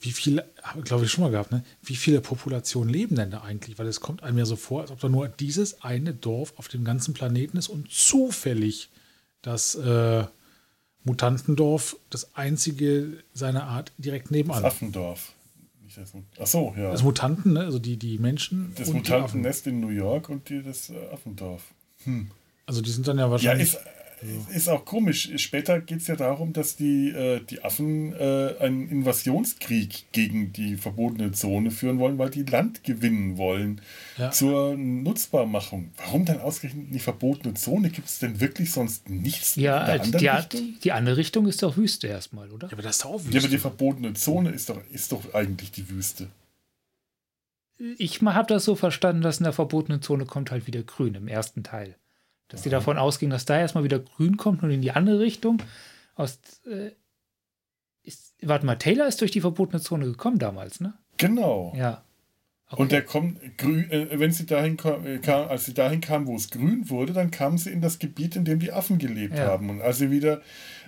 wie 0.00 0.12
viele, 0.12 0.48
habe 0.62 0.80
ich 0.80 0.84
glaube 0.84 1.04
ich 1.04 1.10
schon 1.10 1.24
mal 1.24 1.30
gehabt, 1.30 1.50
ne? 1.52 1.64
wie 1.82 1.96
viele 1.96 2.20
Populationen 2.20 2.92
leben 2.92 3.16
denn 3.16 3.30
da 3.30 3.40
eigentlich? 3.42 3.78
Weil 3.78 3.86
es 3.86 4.00
kommt 4.00 4.22
einem 4.22 4.36
ja 4.38 4.44
so 4.44 4.56
vor, 4.56 4.82
als 4.82 4.90
ob 4.90 5.00
da 5.00 5.08
nur 5.08 5.28
dieses 5.28 5.82
eine 5.82 6.12
Dorf 6.12 6.52
auf 6.56 6.68
dem 6.68 6.84
ganzen 6.84 7.14
Planeten 7.14 7.56
ist 7.56 7.68
und 7.68 7.90
zufällig 7.90 8.90
das 9.40 9.74
äh, 9.76 10.24
Mutantendorf 11.04 11.96
das 12.10 12.34
einzige 12.34 13.22
seiner 13.32 13.64
Art 13.64 13.92
direkt 13.98 14.26
Das 14.26 14.30
nebenan. 14.32 14.64
Affendorf. 14.64 15.32
Nicht 15.96 16.14
das 16.14 16.22
Ach 16.40 16.46
so, 16.46 16.74
ja. 16.76 16.90
Das 16.90 17.02
Mutanten, 17.02 17.52
ne? 17.54 17.60
also 17.60 17.78
die, 17.78 17.96
die 17.96 18.18
Menschen 18.18 18.72
Das. 18.76 18.92
Mutantennest 18.92 19.66
in 19.66 19.80
New 19.80 19.88
York 19.88 20.28
und 20.28 20.48
die, 20.48 20.62
das 20.62 20.92
Affendorf. 21.12 21.62
Also 22.66 22.82
die 22.82 22.90
sind 22.90 23.06
dann 23.08 23.18
ja 23.18 23.24
Ja, 23.26 23.30
wahrscheinlich. 23.30 23.74
ist, 23.74 23.78
ist 24.54 24.68
auch 24.68 24.84
komisch. 24.84 25.30
Später 25.36 25.80
geht 25.80 25.98
es 26.00 26.06
ja 26.06 26.16
darum, 26.16 26.52
dass 26.52 26.76
die, 26.76 27.10
äh, 27.10 27.40
die 27.44 27.62
Affen 27.62 28.12
äh, 28.14 28.54
einen 28.60 28.88
Invasionskrieg 28.88 30.06
gegen 30.12 30.52
die 30.52 30.76
verbotene 30.76 31.32
Zone 31.32 31.70
führen 31.70 31.98
wollen, 31.98 32.18
weil 32.18 32.30
die 32.30 32.42
Land 32.44 32.84
gewinnen 32.84 33.36
wollen 33.36 33.80
Ja. 34.16 34.30
zur 34.30 34.76
Nutzbarmachung. 34.76 35.90
Warum 35.96 36.24
dann 36.24 36.40
ausgerechnet 36.40 36.86
in 36.86 36.92
die 36.92 36.98
verbotene 36.98 37.54
Zone? 37.54 37.90
Gibt 37.90 38.08
es 38.08 38.18
denn 38.18 38.40
wirklich 38.40 38.70
sonst 38.72 39.08
nichts 39.08 39.56
Ja, 39.56 39.80
in 39.80 39.86
der 39.86 39.94
äh, 39.94 39.98
anderen 40.00 40.18
die, 40.20 40.28
Richtung? 40.28 40.80
die 40.84 40.92
andere 40.92 41.16
Richtung 41.16 41.46
ist 41.48 41.62
doch 41.62 41.76
Wüste 41.76 42.06
erstmal, 42.06 42.50
oder? 42.50 42.68
ja, 42.68 42.72
aber 42.72 42.82
das 42.82 42.96
ist 42.96 43.04
doch 43.04 43.10
auch 43.10 43.20
Ja, 43.22 43.28
aber 43.28 43.38
die 43.38 43.44
Wüste. 43.44 43.58
verbotene 43.58 44.14
Zone 44.14 44.50
ist 44.50 44.68
doch, 44.68 44.80
ist 44.90 45.12
doch 45.12 45.34
eigentlich 45.34 45.70
die 45.72 45.88
Wüste. 45.88 46.28
ich 47.98 48.20
habe 48.22 48.46
das 48.48 48.64
so 48.64 48.74
verstanden, 48.76 49.22
dass 49.22 49.38
in 49.38 49.44
der 49.44 49.52
verbotenen 49.52 50.00
Zone 50.00 50.26
kommt 50.26 50.50
halt 50.50 50.66
wieder 50.66 50.82
grün 50.82 51.14
im 51.14 51.28
ersten 51.28 51.62
Teil. 51.62 51.96
Dass 52.48 52.62
die 52.62 52.70
davon 52.70 52.98
ausging, 52.98 53.30
dass 53.30 53.44
da 53.44 53.58
erstmal 53.58 53.84
wieder 53.84 53.98
grün 53.98 54.36
kommt 54.36 54.62
und 54.62 54.70
in 54.70 54.82
die 54.82 54.92
andere 54.92 55.20
Richtung. 55.20 55.62
Aus, 56.14 56.38
äh, 56.70 56.90
ist, 58.02 58.34
warte 58.42 58.66
mal, 58.66 58.76
Taylor 58.76 59.06
ist 59.06 59.20
durch 59.20 59.30
die 59.30 59.40
verbotene 59.40 59.80
Zone 59.80 60.04
gekommen 60.04 60.38
damals, 60.38 60.80
ne? 60.80 60.94
Genau. 61.16 61.72
Ja. 61.76 62.04
Okay. 62.68 62.82
Und 62.82 62.92
der 62.92 63.02
kommt 63.02 63.58
grün, 63.58 63.90
äh, 63.90 64.18
wenn 64.18 64.32
sie 64.32 64.46
dahin 64.46 64.76
kam, 64.76 65.06
äh, 65.06 65.18
kam, 65.18 65.48
als 65.48 65.64
sie 65.66 65.74
dahin 65.74 66.00
kam, 66.00 66.26
wo 66.26 66.34
es 66.36 66.50
grün 66.50 66.88
wurde, 66.90 67.12
dann 67.12 67.30
kamen 67.30 67.58
sie 67.58 67.70
in 67.70 67.80
das 67.80 67.98
Gebiet, 67.98 68.36
in 68.36 68.44
dem 68.44 68.58
die 68.58 68.72
Affen 68.72 68.98
gelebt 68.98 69.36
Ja. 69.36 69.46
haben. 69.46 69.70
Und 69.70 69.80
als 69.82 69.98
sie 69.98 70.10
wieder 70.10 70.40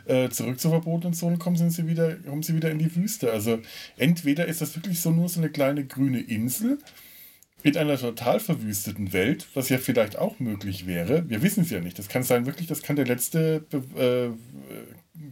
äh, 0.06 0.28
zurück 0.30 0.58
zur 0.60 0.70
verbotenen 0.70 1.14
Zone 1.14 1.36
kommen, 1.38 1.56
sind 1.56 1.70
sie 1.70 1.86
wieder, 1.86 2.16
kommen 2.16 2.42
sie 2.42 2.54
wieder 2.54 2.70
in 2.70 2.78
die 2.78 2.94
Wüste. 2.94 3.32
Also 3.32 3.58
entweder 3.96 4.46
ist 4.46 4.60
das 4.60 4.74
wirklich 4.76 5.00
so 5.00 5.10
nur 5.10 5.28
so 5.28 5.40
eine 5.40 5.50
kleine 5.50 5.84
grüne 5.84 6.20
Insel 6.20 6.78
in 7.66 7.76
einer 7.76 7.98
total 7.98 8.40
verwüsteten 8.40 9.12
Welt, 9.12 9.46
was 9.54 9.68
ja 9.68 9.78
vielleicht 9.78 10.18
auch 10.18 10.38
möglich 10.38 10.86
wäre. 10.86 11.28
Wir 11.28 11.42
wissen 11.42 11.62
es 11.62 11.70
ja 11.70 11.80
nicht. 11.80 11.98
Das 11.98 12.08
kann 12.08 12.22
sein, 12.22 12.46
wirklich, 12.46 12.66
das 12.66 12.82
kann 12.82 12.96
der 12.96 13.06
letzte 13.06 13.64
äh, 13.96 14.28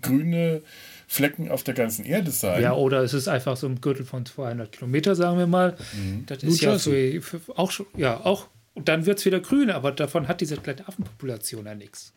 grüne 0.01 0.63
Flecken 1.07 1.51
auf 1.51 1.63
der 1.63 1.75
ganzen 1.75 2.05
Erde 2.05 2.31
sein. 2.31 2.63
Ja, 2.63 2.75
oder 2.75 3.03
es 3.03 3.15
ist 3.15 3.29
einfach 3.29 3.57
so 3.57 3.67
ein 3.67 3.81
Gürtel 3.81 4.05
von 4.05 4.25
200 4.27 4.73
Kilometer, 4.73 5.15
sagen 5.15 5.39
wir 5.39 5.47
mal. 5.47 5.77
Mhm. 5.93 6.25
Das 6.27 6.43
New 6.43 6.51
ist 6.51 6.61
ja 6.61 6.79
für, 6.79 7.41
auch 7.57 7.71
schon, 7.71 7.87
ja, 7.97 8.25
auch. 8.25 8.49
Und 8.75 8.89
dann 8.89 9.07
wird 9.07 9.19
es 9.19 9.25
wieder 9.25 9.41
grün, 9.41 9.71
aber 9.71 9.93
davon 9.93 10.27
hat 10.27 10.41
diese 10.41 10.57
kleine 10.57 10.89
Affenpopulation 10.89 11.67
ja 11.67 11.75
nichts. 11.75 12.13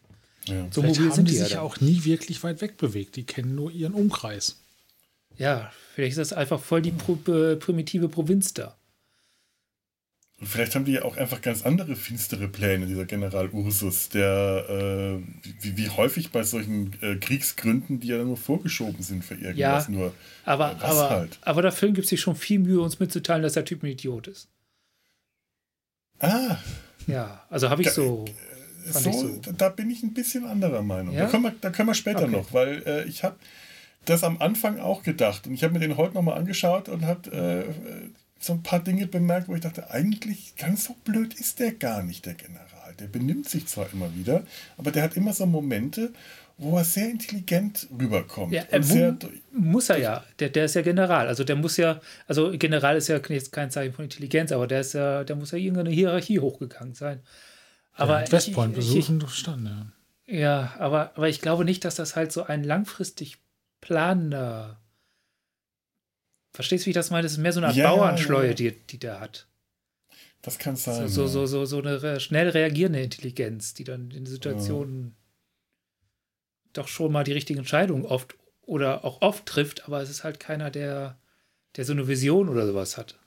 Ja. 0.45 0.67
So 0.71 0.81
Vielleicht 0.81 0.99
mobil 0.99 1.09
haben 1.09 1.15
sind 1.15 1.27
die 1.27 1.33
die 1.33 1.37
ja 1.37 1.43
sich 1.43 1.53
dann. 1.53 1.63
auch 1.63 1.79
nie 1.81 2.03
wirklich 2.05 2.43
weit 2.43 2.61
weg 2.61 2.77
bewegt. 2.77 3.15
Die 3.15 3.25
kennen 3.25 3.53
nur 3.53 3.71
ihren 3.71 3.93
Umkreis. 3.93 4.57
Ja, 5.37 5.71
vielleicht 5.93 6.17
ist 6.17 6.31
das 6.31 6.33
einfach 6.33 6.59
voll 6.59 6.81
die 6.81 6.91
Pro 6.91 7.17
äh, 7.31 7.55
primitive 7.57 8.09
Provinz 8.09 8.53
da. 8.53 8.75
Und 10.39 10.45
vielleicht 10.47 10.75
haben 10.75 10.85
die 10.85 10.91
ja 10.91 11.01
auch 11.01 11.17
einfach 11.17 11.41
ganz 11.41 11.65
andere 11.65 11.95
finstere 11.95 12.47
Pläne, 12.47 12.85
dieser 12.85 13.05
General 13.05 13.49
Ursus, 13.49 14.09
der 14.09 14.65
äh, 14.69 15.23
wie, 15.61 15.77
wie 15.77 15.89
häufig 15.89 16.31
bei 16.31 16.43
solchen 16.43 16.93
äh, 17.01 17.15
Kriegsgründen, 17.15 17.99
die 17.99 18.09
ja 18.09 18.23
nur 18.23 18.37
vorgeschoben 18.37 19.01
sind 19.01 19.25
für 19.25 19.33
irgendwas 19.33 19.87
Ja, 19.87 19.91
nur. 19.93 20.13
Aber, 20.45 20.75
Was 20.79 20.83
aber, 20.83 21.09
halt? 21.09 21.39
aber 21.41 21.61
der 21.63 21.71
Film 21.71 21.95
gibt 21.95 22.07
sich 22.07 22.21
schon 22.21 22.35
viel 22.35 22.59
Mühe, 22.59 22.79
uns 22.81 22.99
mitzuteilen, 22.99 23.41
dass 23.41 23.53
der 23.53 23.65
Typ 23.65 23.81
ein 23.81 23.87
Idiot 23.87 24.27
ist. 24.27 24.47
Ah, 26.19 26.57
Ja, 27.07 27.43
also 27.49 27.69
habe 27.69 27.81
ich 27.81 27.87
Da- 27.87 27.93
so. 27.93 28.25
So, 28.89 29.09
ich 29.09 29.15
so. 29.15 29.51
da- 29.57 29.67
bin 29.69 29.89
ich 29.89 30.01
ein 30.03 30.13
bisschen 30.13 30.45
anderer 30.45 30.81
Meinung. 30.81 31.13
Ja? 31.13 31.25
Da, 31.25 31.29
können 31.31 31.43
wir, 31.43 31.55
da 31.59 31.71
können 31.71 31.89
wir 31.89 31.93
später 31.93 32.23
Okay. 32.23 32.31
noch, 32.31 32.53
weil 32.53 32.83
äh, 32.85 33.03
ich 33.05 33.23
habe 33.23 33.35
das 34.05 34.23
am 34.23 34.39
Anfang 34.41 34.79
auch 34.79 35.03
gedacht 35.03 35.45
und 35.47 35.53
ich 35.53 35.63
habe 35.63 35.73
mir 35.73 35.79
den 35.79 35.97
heute 35.97 36.13
nochmal 36.13 36.37
angeschaut 36.37 36.87
und 36.87 37.03
habe 37.03 37.29
äh, 37.31 38.09
so 38.39 38.53
ein 38.53 38.63
paar 38.63 38.83
Dinge 38.83 39.07
bemerkt, 39.07 39.47
wo 39.47 39.55
ich 39.55 39.61
dachte, 39.61 39.89
eigentlich 39.91 40.55
ganz 40.55 40.85
so 40.85 40.95
blöd 41.03 41.33
ist 41.33 41.59
der 41.59 41.73
gar 41.73 42.03
nicht, 42.03 42.25
der 42.25 42.33
General. 42.35 42.93
Der 42.99 43.07
benimmt 43.07 43.49
sich 43.49 43.67
zwar 43.67 43.91
immer 43.93 44.13
wieder, 44.15 44.43
aber 44.77 44.91
der 44.91 45.03
hat 45.03 45.15
immer 45.17 45.33
so 45.33 45.45
Momente, 45.45 46.13
wo 46.57 46.77
er 46.77 46.83
sehr 46.83 47.09
intelligent 47.09 47.87
rüberkommt. 47.99 48.53
Ja, 48.53 48.63
er 48.71 48.81
sehr, 48.81 49.11
mu- 49.11 49.19
muss 49.51 49.89
er 49.89 49.99
ja. 49.99 50.23
Der, 50.39 50.49
der 50.49 50.65
ist 50.65 50.73
ja 50.75 50.81
General. 50.81 51.27
Also 51.27 51.43
der 51.43 51.55
muss 51.55 51.77
ja, 51.77 52.01
also 52.25 52.51
General 52.57 52.97
ist 52.97 53.07
ja 53.09 53.19
jetzt 53.29 53.51
kein 53.51 53.69
Zeichen 53.69 53.93
von 53.93 54.05
Intelligenz, 54.05 54.51
aber 54.51 54.65
der 54.65 54.81
ist 54.81 54.93
ja, 54.93 55.23
der 55.23 55.35
muss 55.35 55.51
ja 55.51 55.57
irgendeine 55.59 55.91
Hierarchie 55.91 56.39
hochgegangen 56.39 56.95
sein. 56.95 57.21
Aber 57.93 58.21
Ja, 58.23 58.31
Westpoint 58.31 58.73
besuchen 58.75 59.27
stand, 59.29 59.67
ja. 59.67 59.91
Ja, 60.29 60.73
aber, 60.79 61.11
aber 61.15 61.29
ich 61.29 61.41
glaube 61.41 61.63
nicht, 61.63 61.85
dass 61.85 61.95
das 61.95 62.15
halt 62.15 62.31
so 62.31 62.43
ein 62.43 62.63
langfristig 62.63 63.37
planender. 63.81 64.79
Verstehst 66.57 66.83
du, 66.83 66.85
wie 66.87 66.89
ich 66.89 66.95
das 66.95 67.11
meine? 67.11 67.21
Das 67.21 67.33
ist 67.33 67.37
mehr 67.37 67.53
so 67.53 67.59
eine 67.59 67.67
Art 67.67 67.75
Ja, 67.75 67.93
Bauernschleue, 67.93 68.47
ja. 68.47 68.53
die, 68.55 68.71
die 68.71 68.97
der 68.97 69.19
hat. 69.19 69.45
das 70.41 70.57
kann 70.57 70.75
sein. 70.75 71.07
so, 71.07 71.21
ja. 71.21 71.27
so, 71.27 71.45
so, 71.45 71.65
so 71.65 71.77
eine 71.77 72.19
schnell 72.19 72.49
reagierende 72.49 72.99
Intelligenz, 72.99 73.75
die 73.75 73.83
dann 73.83 74.09
in 74.09 74.25
Situationen 74.25 75.15
doch 76.73 76.87
schon 76.87 77.11
mal 77.11 77.23
die 77.23 77.33
richtige 77.33 77.59
Entscheidung 77.59 78.05
oft 78.05 78.35
oder 78.63 79.05
auch 79.05 79.21
oft 79.21 79.45
trifft, 79.45 79.85
aber 79.85 80.01
es 80.01 80.09
ist 80.09 80.23
halt 80.23 80.39
keiner, 80.39 80.71
der, 80.71 81.19
der 81.75 81.85
so 81.85 81.93
eine 81.93 82.07
Vision 82.07 82.49
oder 82.49 82.65
sowas 82.65 82.97
hat. 82.97 83.19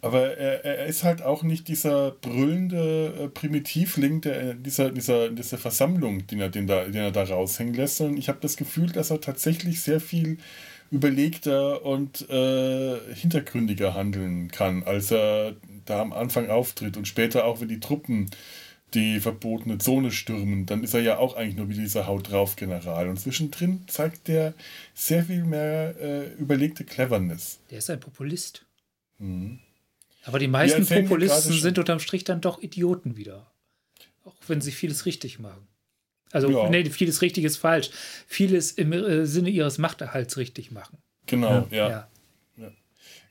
Aber 0.00 0.36
er, 0.36 0.64
er 0.64 0.86
ist 0.86 1.02
halt 1.02 1.22
auch 1.22 1.42
nicht 1.42 1.66
dieser 1.66 2.12
brüllende 2.12 3.14
äh, 3.18 3.28
Primitivling 3.28 4.20
der, 4.20 4.54
dieser, 4.54 4.92
dieser, 4.92 5.30
dieser 5.30 5.58
Versammlung, 5.58 6.24
den 6.28 6.38
er, 6.38 6.50
den, 6.50 6.68
da, 6.68 6.84
den 6.84 6.94
er 6.94 7.10
da 7.10 7.24
raushängen 7.24 7.74
lässt, 7.74 7.96
sondern 7.96 8.16
ich 8.16 8.28
habe 8.28 8.38
das 8.40 8.56
Gefühl, 8.56 8.92
dass 8.92 9.10
er 9.10 9.20
tatsächlich 9.20 9.82
sehr 9.82 9.98
viel 9.98 10.38
überlegter 10.90 11.84
und 11.84 12.28
äh, 12.30 13.14
hintergründiger 13.14 13.94
handeln 13.94 14.50
kann, 14.50 14.82
als 14.84 15.10
er 15.10 15.56
da 15.84 16.00
am 16.00 16.12
Anfang 16.12 16.50
auftritt 16.50 16.96
und 16.96 17.06
später 17.08 17.44
auch, 17.44 17.60
wenn 17.60 17.68
die 17.68 17.80
Truppen 17.80 18.30
die 18.94 19.20
verbotene 19.20 19.78
Zone 19.78 20.12
stürmen, 20.12 20.64
dann 20.66 20.84
ist 20.84 20.94
er 20.94 21.00
ja 21.00 21.18
auch 21.18 21.36
eigentlich 21.36 21.56
nur 21.56 21.68
wie 21.68 21.74
dieser 21.74 22.06
Haut 22.06 22.30
drauf 22.30 22.56
General. 22.56 23.08
Und 23.08 23.18
zwischendrin 23.18 23.84
zeigt 23.88 24.28
der 24.28 24.54
sehr 24.94 25.24
viel 25.24 25.44
mehr 25.44 25.94
äh, 26.00 26.32
überlegte 26.34 26.84
Cleverness. 26.84 27.58
Der 27.70 27.78
ist 27.78 27.90
ein 27.90 28.00
Populist. 28.00 28.64
Mhm. 29.18 29.58
Aber 30.24 30.38
die 30.38 30.48
meisten 30.48 30.86
Populisten 30.86 31.52
sind 31.52 31.78
unterm 31.78 32.00
Strich 32.00 32.24
dann 32.24 32.40
doch 32.40 32.62
Idioten 32.62 33.16
wieder. 33.16 33.50
Auch 34.24 34.34
wenn 34.48 34.60
sie 34.60 34.72
vieles 34.72 35.06
richtig 35.06 35.38
machen. 35.38 35.66
Also, 36.32 36.50
Ja. 36.50 36.68
nee, 36.68 36.84
vieles 36.90 37.22
richtig 37.22 37.44
ist 37.44 37.56
falsch. 37.56 37.90
Vieles 38.26 38.72
im 38.72 38.92
äh, 38.92 39.26
Sinne 39.26 39.50
ihres 39.50 39.78
Machterhalts 39.78 40.36
richtig 40.36 40.70
machen. 40.70 40.98
Genau, 41.26 41.66
ja. 41.70 41.88
ja. 41.88 42.08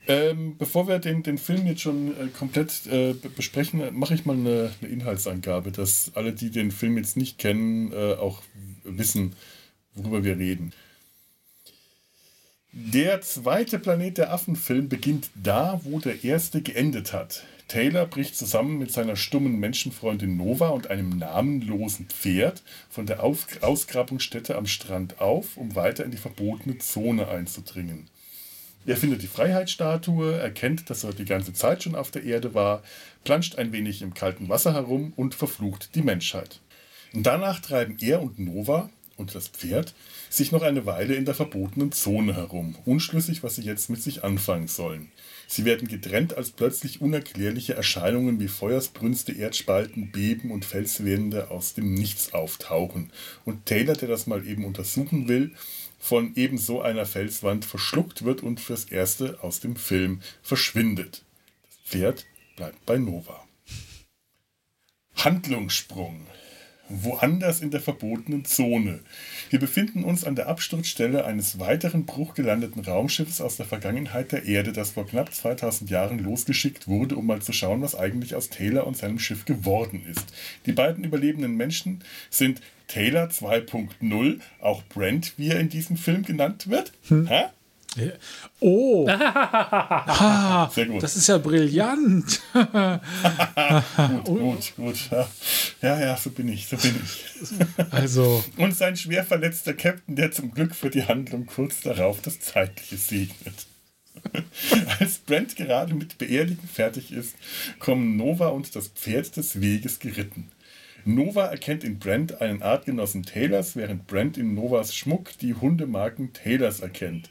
Ähm, 0.08 0.56
bevor 0.56 0.86
wir 0.86 1.00
den, 1.00 1.24
den 1.24 1.36
Film 1.36 1.66
jetzt 1.66 1.80
schon 1.80 2.12
äh, 2.12 2.28
komplett 2.28 2.86
äh, 2.86 3.12
be- 3.12 3.28
besprechen, 3.28 3.80
äh, 3.80 3.90
mache 3.90 4.14
ich 4.14 4.24
mal 4.24 4.36
eine, 4.36 4.70
eine 4.80 4.90
Inhaltsangabe, 4.90 5.72
dass 5.72 6.12
alle, 6.14 6.32
die 6.32 6.50
den 6.50 6.70
Film 6.70 6.96
jetzt 6.96 7.16
nicht 7.16 7.38
kennen, 7.38 7.90
äh, 7.92 8.14
auch 8.14 8.42
wissen, 8.84 9.34
worüber 9.94 10.22
wir 10.22 10.38
reden. 10.38 10.72
Der 12.72 13.20
zweite 13.22 13.78
Planet 13.80 14.18
der 14.18 14.32
Affen-Film 14.32 14.88
beginnt 14.88 15.28
da, 15.34 15.80
wo 15.82 15.98
der 15.98 16.22
erste 16.22 16.62
geendet 16.62 17.12
hat. 17.12 17.42
Taylor 17.68 18.06
bricht 18.06 18.36
zusammen 18.36 18.78
mit 18.78 18.92
seiner 18.92 19.16
stummen 19.16 19.58
Menschenfreundin 19.58 20.36
Nova 20.36 20.68
und 20.68 20.88
einem 20.88 21.10
namenlosen 21.10 22.06
Pferd 22.06 22.62
von 22.88 23.06
der 23.06 23.24
Auf 23.24 23.46
Ausgrabungsstätte 23.60 24.56
am 24.56 24.66
Strand 24.66 25.20
auf, 25.20 25.56
um 25.56 25.74
weiter 25.74 26.04
in 26.04 26.12
die 26.12 26.16
verbotene 26.16 26.78
Zone 26.78 27.26
einzudringen. 27.28 28.08
Er 28.86 28.96
findet 28.96 29.22
die 29.22 29.26
Freiheitsstatue, 29.26 30.38
erkennt, 30.38 30.90
dass 30.90 31.02
er 31.02 31.12
die 31.12 31.24
ganze 31.24 31.52
Zeit 31.52 31.82
schon 31.82 31.96
auf 31.96 32.12
der 32.12 32.22
Erde 32.22 32.54
war, 32.54 32.84
planscht 33.24 33.56
ein 33.56 33.72
wenig 33.72 34.00
im 34.00 34.14
kalten 34.14 34.48
Wasser 34.48 34.74
herum 34.74 35.12
und 35.16 35.34
verflucht 35.34 35.96
die 35.96 36.02
Menschheit. 36.02 36.60
Danach 37.12 37.58
treiben 37.58 37.96
er 38.00 38.22
und 38.22 38.38
Nova 38.38 38.90
und 39.16 39.34
das 39.34 39.48
Pferd 39.48 39.92
sich 40.30 40.52
noch 40.52 40.62
eine 40.62 40.86
Weile 40.86 41.14
in 41.14 41.24
der 41.24 41.34
verbotenen 41.34 41.90
Zone 41.90 42.36
herum, 42.36 42.76
unschlüssig, 42.84 43.42
was 43.42 43.56
sie 43.56 43.62
jetzt 43.62 43.90
mit 43.90 44.02
sich 44.02 44.22
anfangen 44.22 44.68
sollen. 44.68 45.10
Sie 45.46 45.64
werden 45.64 45.86
getrennt, 45.86 46.36
als 46.36 46.50
plötzlich 46.50 47.00
unerklärliche 47.00 47.74
Erscheinungen 47.74 48.40
wie 48.40 48.48
Feuersbrünste, 48.48 49.32
Erdspalten, 49.32 50.10
Beben 50.10 50.50
und 50.50 50.64
Felswände 50.64 51.50
aus 51.50 51.74
dem 51.74 51.94
Nichts 51.94 52.32
auftauchen. 52.32 53.12
Und 53.44 53.66
Taylor, 53.66 53.94
der 53.94 54.08
das 54.08 54.26
mal 54.26 54.46
eben 54.46 54.64
untersuchen 54.64 55.28
will, 55.28 55.52
von 55.98 56.32
ebenso 56.34 56.82
einer 56.82 57.06
Felswand 57.06 57.64
verschluckt 57.64 58.24
wird 58.24 58.42
und 58.42 58.60
fürs 58.60 58.84
Erste 58.84 59.42
aus 59.42 59.60
dem 59.60 59.76
Film 59.76 60.20
verschwindet. 60.42 61.24
Das 61.68 61.76
Pferd 61.84 62.26
bleibt 62.56 62.84
bei 62.84 62.98
Nova. 62.98 63.46
Handlungssprung. 65.14 66.26
Woanders 66.88 67.60
in 67.60 67.70
der 67.70 67.80
verbotenen 67.80 68.44
Zone. 68.44 69.00
Wir 69.50 69.58
befinden 69.58 70.04
uns 70.04 70.24
an 70.24 70.36
der 70.36 70.48
Absturzstelle 70.48 71.24
eines 71.24 71.58
weiteren 71.58 72.06
bruchgelandeten 72.06 72.82
Raumschiffs 72.82 73.40
aus 73.40 73.56
der 73.56 73.66
Vergangenheit 73.66 74.32
der 74.32 74.44
Erde, 74.44 74.72
das 74.72 74.90
vor 74.92 75.06
knapp 75.06 75.34
2000 75.34 75.90
Jahren 75.90 76.18
losgeschickt 76.18 76.88
wurde, 76.88 77.16
um 77.16 77.26
mal 77.26 77.42
zu 77.42 77.52
schauen, 77.52 77.82
was 77.82 77.94
eigentlich 77.94 78.34
aus 78.34 78.50
Taylor 78.50 78.86
und 78.86 78.96
seinem 78.96 79.18
Schiff 79.18 79.44
geworden 79.44 80.04
ist. 80.08 80.32
Die 80.66 80.72
beiden 80.72 81.04
überlebenden 81.04 81.56
Menschen 81.56 82.02
sind 82.30 82.60
Taylor 82.88 83.28
2.0, 83.28 84.40
auch 84.60 84.82
Brent, 84.84 85.34
wie 85.36 85.48
er 85.48 85.60
in 85.60 85.68
diesem 85.68 85.96
Film 85.96 86.22
genannt 86.22 86.68
wird. 86.68 86.92
Hä? 87.08 87.46
Oh, 88.60 89.06
ah, 89.10 90.70
Sehr 90.74 90.86
gut. 90.86 91.02
das 91.02 91.16
ist 91.16 91.26
ja 91.28 91.38
brillant. 91.38 92.40
Gut, 94.24 94.26
gut, 94.26 94.72
gut. 94.76 95.10
Ja. 95.10 95.28
ja, 95.82 96.00
ja, 96.00 96.16
so 96.16 96.30
bin 96.30 96.48
ich, 96.48 96.66
so 96.66 96.76
bin 96.76 96.94
ich. 97.02 97.24
Also, 97.90 98.44
Und 98.56 98.76
sein 98.76 98.96
schwer 98.96 99.24
verletzter 99.24 99.74
Captain, 99.74 100.16
der 100.16 100.30
zum 100.32 100.52
Glück 100.52 100.74
für 100.74 100.90
die 100.90 101.04
Handlung 101.04 101.46
kurz 101.46 101.80
darauf 101.80 102.20
das 102.22 102.40
Zeitliche 102.40 102.96
segnet. 102.96 103.66
Als 104.98 105.18
Brent 105.18 105.56
gerade 105.56 105.94
mit 105.94 106.18
Beerdigen 106.18 106.66
fertig 106.68 107.12
ist, 107.12 107.36
kommen 107.78 108.16
Nova 108.16 108.48
und 108.48 108.74
das 108.74 108.88
Pferd 108.88 109.36
des 109.36 109.60
Weges 109.60 109.98
geritten. 109.98 110.50
Nova 111.04 111.46
erkennt 111.46 111.84
in 111.84 111.98
Brent 112.00 112.40
einen 112.40 112.62
Artgenossen 112.62 113.22
Taylors, 113.22 113.76
während 113.76 114.08
Brent 114.08 114.36
in 114.36 114.54
Novas 114.54 114.94
Schmuck 114.94 115.38
die 115.38 115.54
Hundemarken 115.54 116.32
Taylors 116.32 116.80
erkennt. 116.80 117.30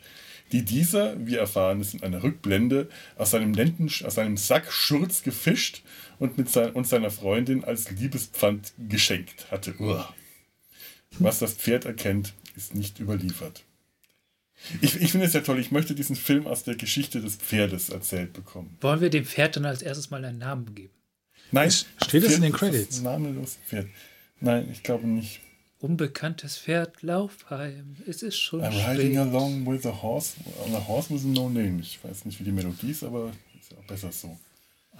Die 0.52 0.64
dieser, 0.64 1.26
wir 1.26 1.40
erfahren 1.40 1.82
es 1.82 1.94
in 1.94 2.04
einer 2.04 2.24
Rückblende, 2.24 2.90
aus 3.18 3.32
seinem, 3.32 3.54
Lenden, 3.54 3.90
aus 4.06 4.16
seinem 4.16 4.38
Sack 4.38 4.72
Schurz 4.72 5.24
gefischt 5.24 5.84
und, 6.20 6.38
mit 6.38 6.50
sein, 6.50 6.72
und 6.72 6.88
seiner 6.88 7.12
Freundin 7.12 7.64
als 7.64 7.90
Liebespfand 7.92 8.74
geschenkt 8.90 9.52
hatte. 9.52 9.76
Uah. 9.80 10.14
Was 11.20 11.40
das 11.40 11.54
Pferd 11.54 11.86
erkennt, 11.86 12.34
ist 12.56 12.76
nicht 12.76 13.00
überliefert. 13.00 13.64
Ich, 14.82 15.02
ich 15.02 15.12
finde 15.12 15.28
es 15.28 15.34
ja 15.34 15.42
toll, 15.42 15.60
ich 15.60 15.72
möchte 15.72 15.96
diesen 15.96 16.16
Film 16.16 16.48
aus 16.48 16.64
der 16.64 16.76
Geschichte 16.76 17.22
des 17.22 17.36
Pferdes 17.36 17.90
erzählt 17.90 18.34
bekommen. 18.34 18.78
Wollen 18.82 19.02
wir 19.02 19.10
dem 19.10 19.26
Pferd 19.26 19.58
dann 19.58 19.66
als 19.66 19.82
erstes 19.82 20.10
mal 20.10 20.24
einen 20.24 20.40
Namen 20.40 20.74
geben? 20.74 20.94
Nein, 21.52 21.72
steht 21.72 22.24
das 22.24 22.36
in 22.36 22.42
den 22.42 22.54
Credits? 22.54 23.02
Namenlos 23.02 23.58
Pferd. 23.68 23.88
Nein, 24.40 24.70
ich 24.72 24.84
glaube 24.84 25.08
nicht. 25.08 25.42
Unbekanntes 25.80 26.58
Pferd, 26.58 27.02
lauf 27.02 27.50
heim. 27.50 27.98
Es 28.08 28.24
ist 28.24 28.40
schon 28.40 28.62
I'm 28.62 28.72
spät. 28.72 28.88
riding 28.88 29.18
along 29.18 29.66
with 29.66 29.86
a 29.86 30.02
horse, 30.02 30.36
on 30.66 30.74
a 30.74 30.88
horse 30.88 31.14
with 31.14 31.24
no 31.24 31.50
name. 31.50 31.80
Ich 31.82 32.00
weiß 32.04 32.26
nicht, 32.26 32.40
wie 32.40 32.46
die 32.46 32.52
Melodie 32.52 32.92
ist, 32.92 33.04
aber 33.04 33.32
ist 33.60 33.72
ja 33.72 33.78
auch 33.78 33.84
besser 33.84 34.12
so. 34.12 34.38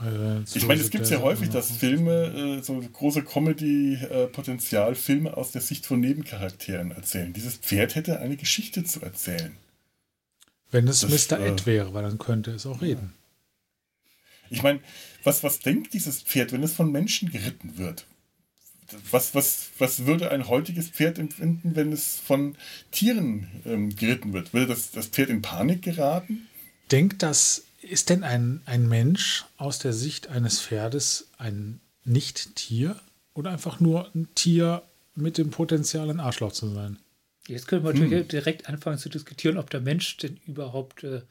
Äh, 0.02 0.42
ich 0.54 0.68
meine, 0.68 0.82
es 0.82 0.90
gibt 0.90 1.10
ja 1.10 1.22
häufig, 1.22 1.50
dass 1.50 1.72
Filme 1.72 2.58
äh, 2.60 2.62
so 2.62 2.80
große 2.80 3.24
Comedy-Potenzial, 3.24 4.92
äh, 4.92 4.96
Filme 4.96 5.38
aus 5.38 5.52
der 5.52 5.62
Sicht 5.62 5.86
von 5.86 6.02
Nebencharakteren 6.02 6.92
erzählen. 6.92 7.32
Dieses 7.32 7.56
Pferd 7.56 7.96
hätte 7.96 8.20
eine 8.20 8.36
Geschichte 8.36 8.84
zu 8.84 9.02
erzählen. 9.02 9.56
Wenn 10.72 10.88
es 10.88 11.02
das, 11.02 11.30
Mr. 11.30 11.40
Ed 11.40 11.62
äh, 11.62 11.66
wäre, 11.66 11.94
weil 11.94 12.04
dann 12.04 12.18
könnte 12.18 12.52
es 12.52 12.66
auch 12.66 12.82
reden. 12.82 13.14
Ich 14.50 14.62
meine, 14.62 14.80
was, 15.24 15.44
was 15.44 15.60
denkt 15.60 15.94
dieses 15.94 16.22
Pferd, 16.22 16.52
wenn 16.52 16.64
es 16.64 16.74
von 16.74 16.92
Menschen 16.92 17.32
geritten 17.32 17.78
wird? 17.78 18.06
Was, 19.12 19.34
was, 19.34 19.70
was 19.80 20.06
würde 20.06 20.32
ein 20.32 20.48
heutiges 20.48 20.90
Pferd 20.90 21.18
empfinden, 21.18 21.76
wenn 21.76 21.92
es 21.92 22.18
von 22.18 22.56
Tieren 22.92 23.48
ähm, 23.66 23.96
geritten 23.96 24.34
wird? 24.34 24.54
Würde 24.54 24.68
das, 24.68 24.92
das 24.92 25.08
Pferd 25.08 25.30
in 25.30 25.42
Panik 25.42 25.82
geraten? 25.82 26.48
Denkt 26.92 27.24
das 27.24 27.64
ist 27.82 28.10
denn 28.10 28.24
ein, 28.24 28.62
ein 28.66 28.88
Mensch 28.88 29.46
aus 29.58 29.80
der 29.80 29.94
Sicht 29.94 30.28
eines 30.28 30.62
Pferdes 30.62 31.30
ein 31.38 31.80
Nicht-Tier 32.04 33.00
oder 33.34 33.52
einfach 33.52 33.80
nur 33.80 34.10
ein 34.16 34.28
Tier 34.36 34.84
mit 35.16 35.38
dem 35.38 35.50
Potenzial, 35.50 36.10
ein 36.10 36.20
Arschloch 36.20 36.52
zu 36.52 36.68
sein? 36.70 36.98
Jetzt 37.48 37.68
können 37.68 37.84
wir 37.84 37.94
hm. 37.94 38.02
natürlich 38.02 38.28
direkt 38.28 38.68
anfangen 38.68 38.98
zu 38.98 39.10
diskutieren, 39.10 39.58
ob 39.58 39.70
der 39.70 39.82
Mensch 39.82 40.18
denn 40.18 40.40
überhaupt 40.48 41.04
äh, 41.04 41.22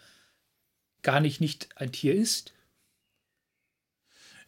gar 1.02 1.20
nicht, 1.20 1.40
nicht 1.40 1.68
ein 1.76 1.92
Tier 1.92 2.14
ist. 2.14 2.52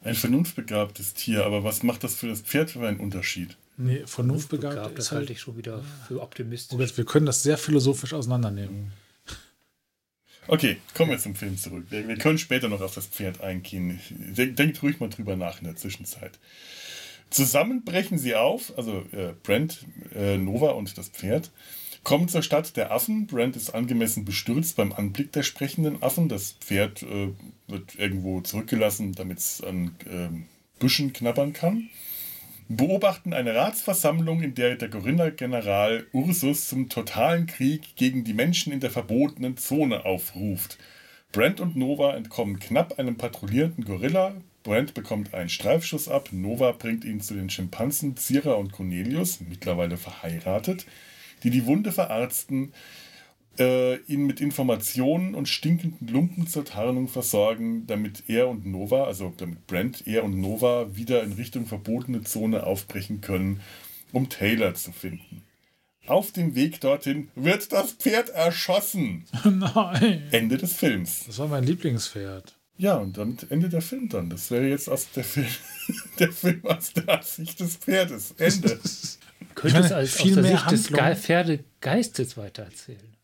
Ein 0.07 0.15
vernunftbegabtes 0.15 1.15
Tier, 1.15 1.45
aber 1.45 1.65
was 1.65 1.83
macht 1.83 2.05
das 2.05 2.15
für 2.15 2.29
das 2.29 2.41
Pferd 2.41 2.71
für 2.71 2.87
einen 2.87 3.01
Unterschied? 3.01 3.57
Nee, 3.77 4.05
vernunftbegabt, 4.07 4.97
das 4.97 5.11
halte 5.11 5.33
ich 5.33 5.41
schon 5.41 5.57
wieder 5.57 5.83
für 6.07 6.23
optimistisch. 6.23 6.97
Wir 6.97 7.05
können 7.05 7.27
das 7.27 7.43
sehr 7.43 7.59
philosophisch 7.59 8.15
auseinandernehmen. 8.15 8.85
Mhm. 8.85 8.93
Okay, 10.49 10.77
kommen 10.95 11.11
wir 11.11 11.19
zum 11.19 11.35
Film 11.35 11.59
zurück. 11.59 11.87
Wir, 11.91 12.07
wir 12.07 12.17
können 12.19 12.39
später 12.39 12.69
noch 12.69 12.81
auf 12.81 12.95
das 12.95 13.07
Pferd 13.07 13.41
eingehen. 13.41 14.01
Denkt 14.11 14.61
denk 14.61 14.81
ruhig 14.81 15.01
mal 15.01 15.09
drüber 15.09 15.35
nach 15.35 15.59
in 15.59 15.65
der 15.65 15.75
Zwischenzeit. 15.75 16.39
Zusammen 17.31 17.85
brechen 17.85 18.17
sie 18.17 18.37
auf, 18.37 18.73
also 18.79 19.05
äh, 19.11 19.35
Brent, 19.43 19.85
äh, 20.15 20.39
Nova 20.39 20.71
und 20.71 20.97
das 20.97 21.09
Pferd, 21.09 21.51
kommen 22.07 22.29
zur 22.29 22.43
Stadt 22.43 22.77
der 22.77 22.93
Affen. 22.93 23.27
Brent 23.27 23.57
ist 23.57 23.71
angemessen 23.71 24.25
bestürzt 24.25 24.77
beim 24.77 24.93
Anblick 24.93 25.33
der 25.33 25.43
sprechenden 25.43 26.05
Affen. 26.05 26.29
Das 26.29 26.53
Pferd 26.53 27.03
äh, 27.03 27.31
wird 27.67 27.97
irgendwo 27.97 28.41
zurückgelassen, 28.43 29.13
damit 29.13 29.39
es 29.39 29.61
an 29.61 29.97
ähm, 30.09 30.47
Büschen 30.79 31.13
knabbern 31.13 31.53
kann 31.53 31.91
beobachten 32.69 33.33
eine 33.33 33.55
Ratsversammlung, 33.55 34.43
in 34.43 34.55
der 34.55 34.77
der 34.77 34.89
Gorilla-General 34.89 36.05
Ursus 36.13 36.69
zum 36.69 36.89
totalen 36.89 37.47
Krieg 37.47 37.95
gegen 37.95 38.25
die 38.25 38.35
Menschen 38.35 38.73
in 38.73 38.81
der 38.81 38.91
verbotenen 38.91 39.57
Zone 39.57 40.05
aufruft. 40.05 40.79
Brent 41.31 41.61
und 41.61 41.77
Nova 41.77 42.17
entkommen 42.17 42.59
knapp 42.59 42.99
einem 42.99 43.17
patrouillierenden 43.17 43.85
Gorilla. 43.85 44.35
Brent 44.65 44.95
bekommt 44.95 45.33
einen 45.35 45.49
Streifschuss 45.49 46.09
ab. 46.09 46.31
Nova 46.33 46.73
bringt 46.73 47.05
ihn 47.05 47.21
zu 47.21 47.35
den 47.35 47.51
Schimpansen 47.51 48.17
Zira 48.17 48.55
und 48.55 48.73
Cornelius, 48.73 49.41
mittlerweile 49.41 49.97
verheiratet, 49.97 50.87
die 51.43 51.51
die 51.51 51.67
Wunde 51.67 51.93
verarzten 51.93 52.73
äh, 53.59 53.97
ihn 54.03 54.27
mit 54.27 54.41
Informationen 54.41 55.35
und 55.35 55.49
stinkenden 55.49 56.09
Lumpen 56.09 56.47
zur 56.47 56.65
Tarnung 56.65 57.09
versorgen, 57.09 57.87
damit 57.87 58.25
er 58.29 58.49
und 58.49 58.67
Nova, 58.67 59.05
also 59.05 59.33
damit 59.37 59.67
Brent, 59.67 60.07
er 60.07 60.25
und 60.25 60.41
Nova 60.41 60.95
wieder 60.95 61.23
in 61.23 61.33
Richtung 61.33 61.67
verbotene 61.67 62.23
Zone 62.23 62.65
aufbrechen 62.65 63.21
können, 63.21 63.61
um 64.13 64.29
Taylor 64.29 64.75
zu 64.75 64.93
finden. 64.93 65.43
Auf 66.07 66.31
dem 66.31 66.55
Weg 66.55 66.81
dorthin 66.81 67.29
wird 67.35 67.73
das 67.73 67.93
Pferd 67.93 68.29
erschossen. 68.29 69.25
Nein. 69.45 70.23
Ende 70.31 70.57
des 70.57 70.75
Films. 70.75 71.25
Das 71.27 71.39
war 71.39 71.49
mein 71.49 71.65
Lieblingspferd. 71.65 72.55
Ja, 72.79 72.97
und 72.97 73.17
damit 73.17 73.51
endet 73.51 73.73
der 73.73 73.81
Film 73.81 74.09
dann. 74.09 74.29
Das 74.29 74.51
wäre 74.51 74.69
jetzt 74.69 74.89
aus 74.89 75.11
der 75.13 75.25
Film, 75.25 75.49
der 76.19 76.31
Film 76.31 76.65
aus 76.65 76.93
der 76.93 77.23
Sicht 77.23 77.59
des 77.59 77.77
Pferdes. 77.77 78.35
Ende. 78.39 78.79
Könnte 79.57 79.79
es 79.79 79.91
als 79.91 80.15
viel 80.15 80.39
aus 80.39 80.45
der 80.45 80.59
Sicht 80.59 80.71
des 80.71 81.23
Pferdegeistes 81.25 82.37
weitererzählen. 82.37 83.17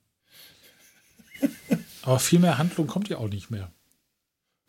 Aber 2.03 2.19
viel 2.19 2.41
mehr 2.41 2.59
Handlung 2.59 2.89
kommt 2.89 3.09
ja 3.09 3.19
auch 3.19 3.29
nicht 3.29 3.51
mehr. 3.51 3.71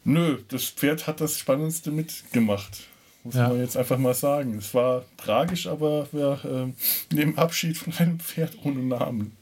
Nö, 0.04 0.40
das 0.50 0.66
Pferd 0.66 1.08
hat 1.08 1.22
das 1.22 1.40
Spannendste 1.40 1.90
mitgemacht. 1.90 2.84
Muss 3.24 3.36
ja. 3.36 3.48
man 3.48 3.60
jetzt 3.60 3.78
einfach 3.78 3.98
mal 3.98 4.14
sagen. 4.14 4.58
Es 4.58 4.74
war 4.74 5.06
tragisch, 5.16 5.66
aber 5.68 6.10
wir 6.12 6.44
äh, 6.44 7.16
nehmen 7.16 7.38
Abschied 7.38 7.78
von 7.78 7.94
einem 7.94 8.20
Pferd 8.20 8.58
ohne 8.64 8.82
Namen. 8.82 9.38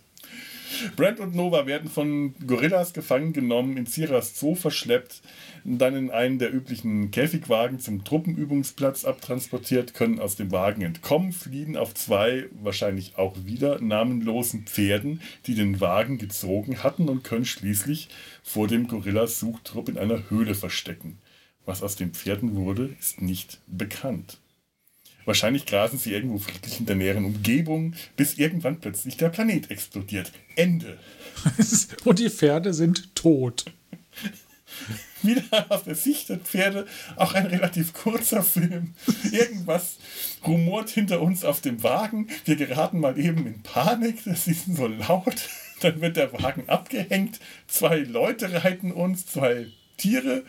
Brent 0.96 1.20
und 1.20 1.36
Nova 1.36 1.66
werden 1.66 1.90
von 1.90 2.34
Gorillas 2.46 2.94
gefangen 2.94 3.34
genommen, 3.34 3.78
in 3.78 3.86
Ciras 3.86 4.40
Zoo 4.40 4.56
verschleppt, 4.56 5.22
dann 5.64 5.96
in 5.96 6.12
einen 6.12 6.40
der 6.40 6.54
üblichen 6.54 7.12
Käfigwagen 7.12 7.80
zum 7.80 8.04
Truppenübungsplatz 8.04 9.06
abtransportiert, 9.06 9.94
können 9.94 10.20
aus 10.20 10.36
dem 10.36 10.52
Wagen 10.52 10.82
entkommen, 10.82 11.32
fliehen 11.32 11.78
auf 11.78 11.94
zwei, 11.94 12.46
wahrscheinlich 12.62 13.18
auch 13.18 13.36
wieder 13.46 13.80
namenlosen 13.82 14.66
Pferden, 14.66 15.22
die 15.46 15.56
den 15.56 15.80
Wagen 15.80 16.18
gezogen 16.18 16.84
hatten 16.84 17.10
und 17.10 17.24
können 17.24 17.46
schließlich 17.46 18.10
vor 18.44 18.68
dem 18.68 18.88
Gorillas-Suchtrupp 18.88 19.90
in 19.90 19.98
einer 19.98 20.30
Höhle 20.30 20.56
verstecken. 20.56 21.20
Was 21.66 21.84
aus 21.84 21.96
den 21.96 22.12
Pferden 22.12 22.56
wurde, 22.56 22.96
ist 23.00 23.22
nicht 23.22 23.60
bekannt. 23.68 24.41
Wahrscheinlich 25.26 25.66
grasen 25.66 26.00
sie 26.00 26.14
irgendwo 26.14 26.40
friedlich 26.40 26.80
in 26.80 26.86
der 26.86 26.96
näheren 26.96 27.26
Umgebung, 27.26 27.94
bis 28.16 28.36
irgendwann 28.36 28.80
plötzlich 28.80 29.18
der 29.18 29.30
Planet 29.30 29.70
explodiert. 29.70 30.32
Ende. 30.56 30.98
Und 32.06 32.20
die 32.20 32.30
Pferde 32.30 32.74
sind 32.74 33.16
tot. 33.16 33.66
Wieder 35.22 35.68
aus 35.70 35.84
der 35.84 35.96
Sicht 35.96 36.30
der 36.30 36.40
Pferde, 36.40 36.88
auch 37.16 37.34
ein 37.34 37.46
relativ 37.46 37.94
kurzer 37.94 38.42
Film. 38.42 38.94
Irgendwas 39.32 39.98
rumort 40.46 40.90
hinter 40.90 41.22
uns 41.22 41.46
auf 41.46 41.62
dem 41.62 41.84
Wagen. 41.84 42.28
Wir 42.46 42.56
geraten 42.56 43.00
mal 43.00 43.20
eben 43.20 43.46
in 43.46 43.62
Panik, 43.62 44.24
das 44.26 44.48
ist 44.48 44.76
so 44.76 44.88
laut. 44.88 45.50
Dann 45.82 46.02
wird 46.02 46.18
der 46.18 46.34
Wagen 46.34 46.70
abgehängt. 46.70 47.40
Zwei 47.68 48.00
Leute 48.00 48.64
reiten 48.64 48.92
uns, 48.92 49.26
zwei 49.26 49.68
Tiere. 49.98 50.44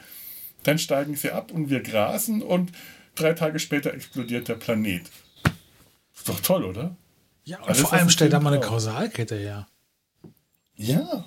Dann 0.62 0.78
steigen 0.78 1.16
sie 1.16 1.30
ab 1.30 1.52
und 1.52 1.70
wir 1.70 1.80
grasen 1.80 2.42
und 2.42 2.72
drei 3.14 3.32
Tage 3.32 3.58
später 3.58 3.92
explodiert 3.92 4.48
der 4.48 4.54
Planet. 4.54 5.02
Ist 6.14 6.28
doch 6.28 6.40
toll, 6.40 6.64
oder? 6.64 6.96
Ja, 7.44 7.58
und 7.58 7.68
Alles, 7.68 7.80
vor 7.80 7.92
allem 7.92 8.10
stellt 8.10 8.32
da 8.32 8.40
mal 8.40 8.52
eine 8.52 8.62
Kausalkette 8.62 9.36
her. 9.36 9.66
Ja. 10.76 11.24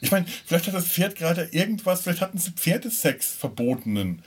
Ich 0.00 0.10
meine, 0.10 0.26
vielleicht 0.44 0.66
hat 0.66 0.74
das 0.74 0.86
Pferd 0.86 1.16
gerade 1.16 1.48
irgendwas, 1.52 2.02
vielleicht 2.02 2.20
hatten 2.20 2.38
sie 2.38 2.52
Pferdesex 2.52 3.32
verbotenen. 3.32 4.22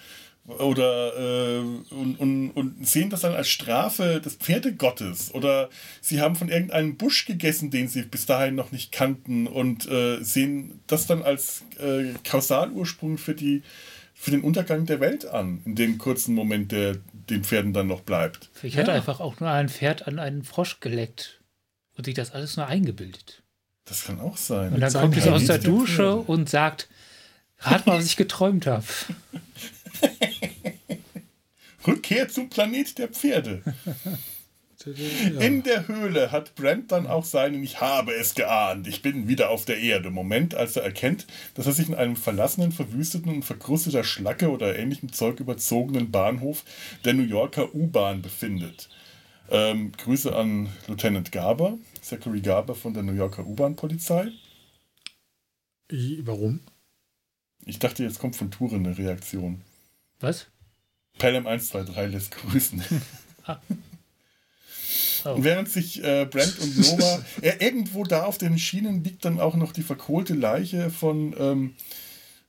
Oder 0.48 1.18
äh, 1.18 1.60
und, 1.60 2.16
und, 2.20 2.52
und 2.52 2.88
sehen 2.88 3.10
das 3.10 3.22
dann 3.22 3.34
als 3.34 3.50
Strafe 3.50 4.22
des 4.22 4.36
Pferdegottes. 4.36 5.34
Oder 5.34 5.70
sie 6.00 6.22
haben 6.22 6.38
von 6.38 6.48
irgendeinem 6.48 6.96
Busch 6.96 7.26
gegessen, 7.26 7.70
den 7.70 7.90
sie 7.90 8.04
bis 8.04 8.26
dahin 8.26 8.56
noch 8.56 8.72
nicht 8.72 8.94
kannten 8.94 9.46
und 9.46 9.90
äh, 9.90 10.24
sehen 10.24 10.80
das 10.88 11.06
dann 11.06 11.22
als 11.22 11.64
äh, 11.80 12.14
Kausalursprung 12.24 13.18
für 13.18 13.36
die 13.36 13.62
für 14.20 14.32
den 14.32 14.42
Untergang 14.42 14.86
der 14.86 15.00
Welt 15.00 15.26
an, 15.26 15.62
in 15.64 15.76
dem 15.76 15.98
kurzen 16.00 16.34
Moment, 16.34 16.72
der 16.72 16.98
den 17.14 17.44
Pferden 17.44 17.72
dann 17.72 17.88
noch 17.88 18.02
bleibt. 18.02 18.50
Ich 18.64 18.76
hätte 18.76 18.92
ja. 18.92 18.98
einfach 18.98 19.20
auch 19.20 19.40
nur 19.40 19.50
ein 19.50 19.70
Pferd 19.70 20.08
an 20.08 20.18
einen 20.18 20.44
Frosch 20.44 20.80
geleckt 20.80 21.40
und 21.96 22.06
sich 22.06 22.16
das 22.16 22.32
alles 22.32 22.58
nur 22.58 22.66
eingebildet. 22.66 23.44
Das 23.86 24.06
kann 24.06 24.20
auch 24.20 24.36
sein. 24.36 24.74
Und 24.74 24.82
dann 24.82 24.92
kommt 24.92 25.16
es 25.16 25.28
aus 25.28 25.46
der 25.46 25.60
Dusche 25.60 26.02
der 26.02 26.30
und 26.30 26.50
sagt, 26.50 26.90
rat 27.60 27.86
mal, 27.86 28.00
was 28.00 28.06
ich 28.06 28.18
geträumt 28.18 28.66
habe. 28.66 28.84
Rückkehr 31.88 32.28
zum 32.28 32.50
Planet 32.50 32.98
der 32.98 33.08
Pferde. 33.10 33.62
In 35.40 35.64
der 35.64 35.88
Höhle 35.88 36.32
hat 36.32 36.56
Brent 36.56 36.92
dann 36.92 37.08
auch 37.08 37.26
seinen 37.26 37.64
Ich 37.64 37.82
habe 37.82 38.14
es 38.14 38.36
geahnt, 38.36 38.88
ich 38.88 39.02
bin 39.02 39.28
wieder 39.28 39.50
auf 39.50 39.66
der 39.66 39.80
Erde. 39.80 40.10
Moment, 40.10 40.56
als 40.56 40.76
er 40.76 40.84
erkennt, 40.84 41.28
dass 41.56 41.66
er 41.66 41.74
sich 41.74 41.90
in 41.90 41.96
einem 41.96 42.16
verlassenen, 42.16 42.72
verwüsteten 42.72 43.30
und 43.32 43.44
verkrusteter 43.44 44.04
Schlacke 44.04 44.50
oder 44.50 44.78
ähnlichem 44.78 45.12
Zeug 45.12 45.40
überzogenen 45.40 46.12
Bahnhof 46.12 46.64
der 47.06 47.14
New 47.14 47.24
Yorker 47.24 47.74
U-Bahn 47.74 48.22
befindet. 48.22 48.90
Ähm, 49.50 49.92
Grüße 49.94 50.36
an 50.36 50.70
Lieutenant 50.88 51.32
Garber, 51.32 51.78
Zachary 52.02 52.42
Garber 52.42 52.76
von 52.76 52.94
der 52.94 53.04
New 53.04 53.14
Yorker 53.14 53.46
U-Bahn-Polizei. 53.46 54.32
Warum? 55.90 56.60
Ich 57.66 57.80
dachte, 57.80 58.04
jetzt 58.04 58.20
kommt 58.20 58.36
von 58.36 58.52
Touren 58.52 58.86
eine 58.86 58.98
Reaktion. 58.98 59.62
Was? 60.20 60.48
Pelham 61.18 61.48
123 61.48 62.14
lässt 62.14 62.32
grüßen. 62.32 62.84
Oh. 65.26 65.34
Und 65.34 65.44
während 65.44 65.70
sich 65.70 66.04
äh, 66.04 66.26
Brent 66.26 66.58
und 66.60 66.78
Nova, 66.78 67.24
äh, 67.42 67.54
irgendwo 67.60 68.04
da 68.04 68.24
auf 68.24 68.38
den 68.38 68.58
Schienen 68.58 69.04
liegt 69.04 69.26
dann 69.26 69.40
auch 69.40 69.56
noch 69.56 69.72
die 69.74 69.82
verkohlte 69.84 70.34
Leiche 70.34 70.90
von, 70.90 71.36
ähm, 71.40 71.76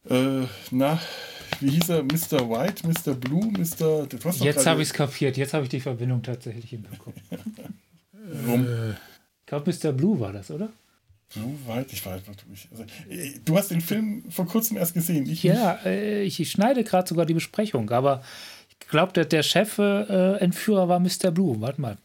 äh, 0.08 0.46
na, 0.70 1.00
wie 1.60 1.70
hieß 1.70 1.88
er, 1.88 2.02
Mr. 2.02 2.48
White, 2.50 2.86
Mr. 2.86 3.14
Blue, 3.14 3.46
Mr. 3.46 4.06
Jetzt 4.40 4.66
habe 4.66 4.82
ich 4.82 4.88
es 4.88 4.94
kapiert. 4.94 5.36
Jetzt 5.36 5.54
habe 5.54 5.64
ich 5.64 5.70
die 5.70 5.80
Verbindung 5.80 6.22
tatsächlich 6.22 6.70
hinbekommen. 6.70 7.20
Rum. 8.46 8.66
Äh, 8.66 8.90
Ich 8.90 9.46
glaube, 9.46 9.72
Mr. 9.72 9.92
Blue 9.92 10.20
war 10.20 10.32
das, 10.32 10.50
oder? 10.50 10.68
Blue 11.34 11.54
White, 11.66 11.88
ich 11.92 12.04
weiß 12.04 12.22
nicht. 12.26 12.68
Also, 12.70 12.84
äh, 13.10 13.34
du 13.44 13.56
hast 13.56 13.70
den 13.70 13.80
Film 13.80 14.24
vor 14.30 14.46
kurzem 14.46 14.76
erst 14.76 14.94
gesehen. 14.94 15.28
Ich. 15.28 15.42
Ja, 15.42 15.78
äh, 15.84 16.22
ich, 16.22 16.40
ich 16.40 16.50
schneide 16.50 16.84
gerade 16.84 17.08
sogar 17.08 17.26
die 17.26 17.34
Besprechung, 17.34 17.90
aber 17.90 18.22
ich 18.70 18.88
glaube, 18.88 19.12
der, 19.12 19.24
der 19.26 19.42
Chef-Entführer 19.42 20.88
war 20.88 21.00
Mr. 21.00 21.30
Blue. 21.30 21.60
Warte 21.60 21.80
mal. 21.80 21.98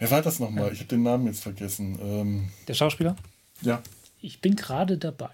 Wer 0.00 0.10
war 0.10 0.22
das 0.22 0.40
nochmal? 0.40 0.72
Ich 0.72 0.78
habe 0.80 0.88
den 0.88 1.02
Namen 1.04 1.26
jetzt 1.26 1.42
vergessen. 1.42 1.96
Ähm, 2.02 2.48
Der 2.66 2.74
Schauspieler? 2.74 3.14
ja. 3.62 3.80
Ich 4.22 4.40
bin 4.42 4.54
gerade 4.54 4.98
dabei. 4.98 5.30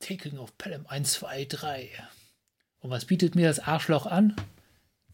Taking 0.00 0.36
of 0.38 0.58
Pelham 0.58 0.84
1, 0.86 1.12
2, 1.12 1.46
3. 1.46 1.88
Und 2.80 2.90
was 2.90 3.06
bietet 3.06 3.34
mir 3.34 3.48
das 3.48 3.58
Arschloch 3.58 4.04
an? 4.04 4.36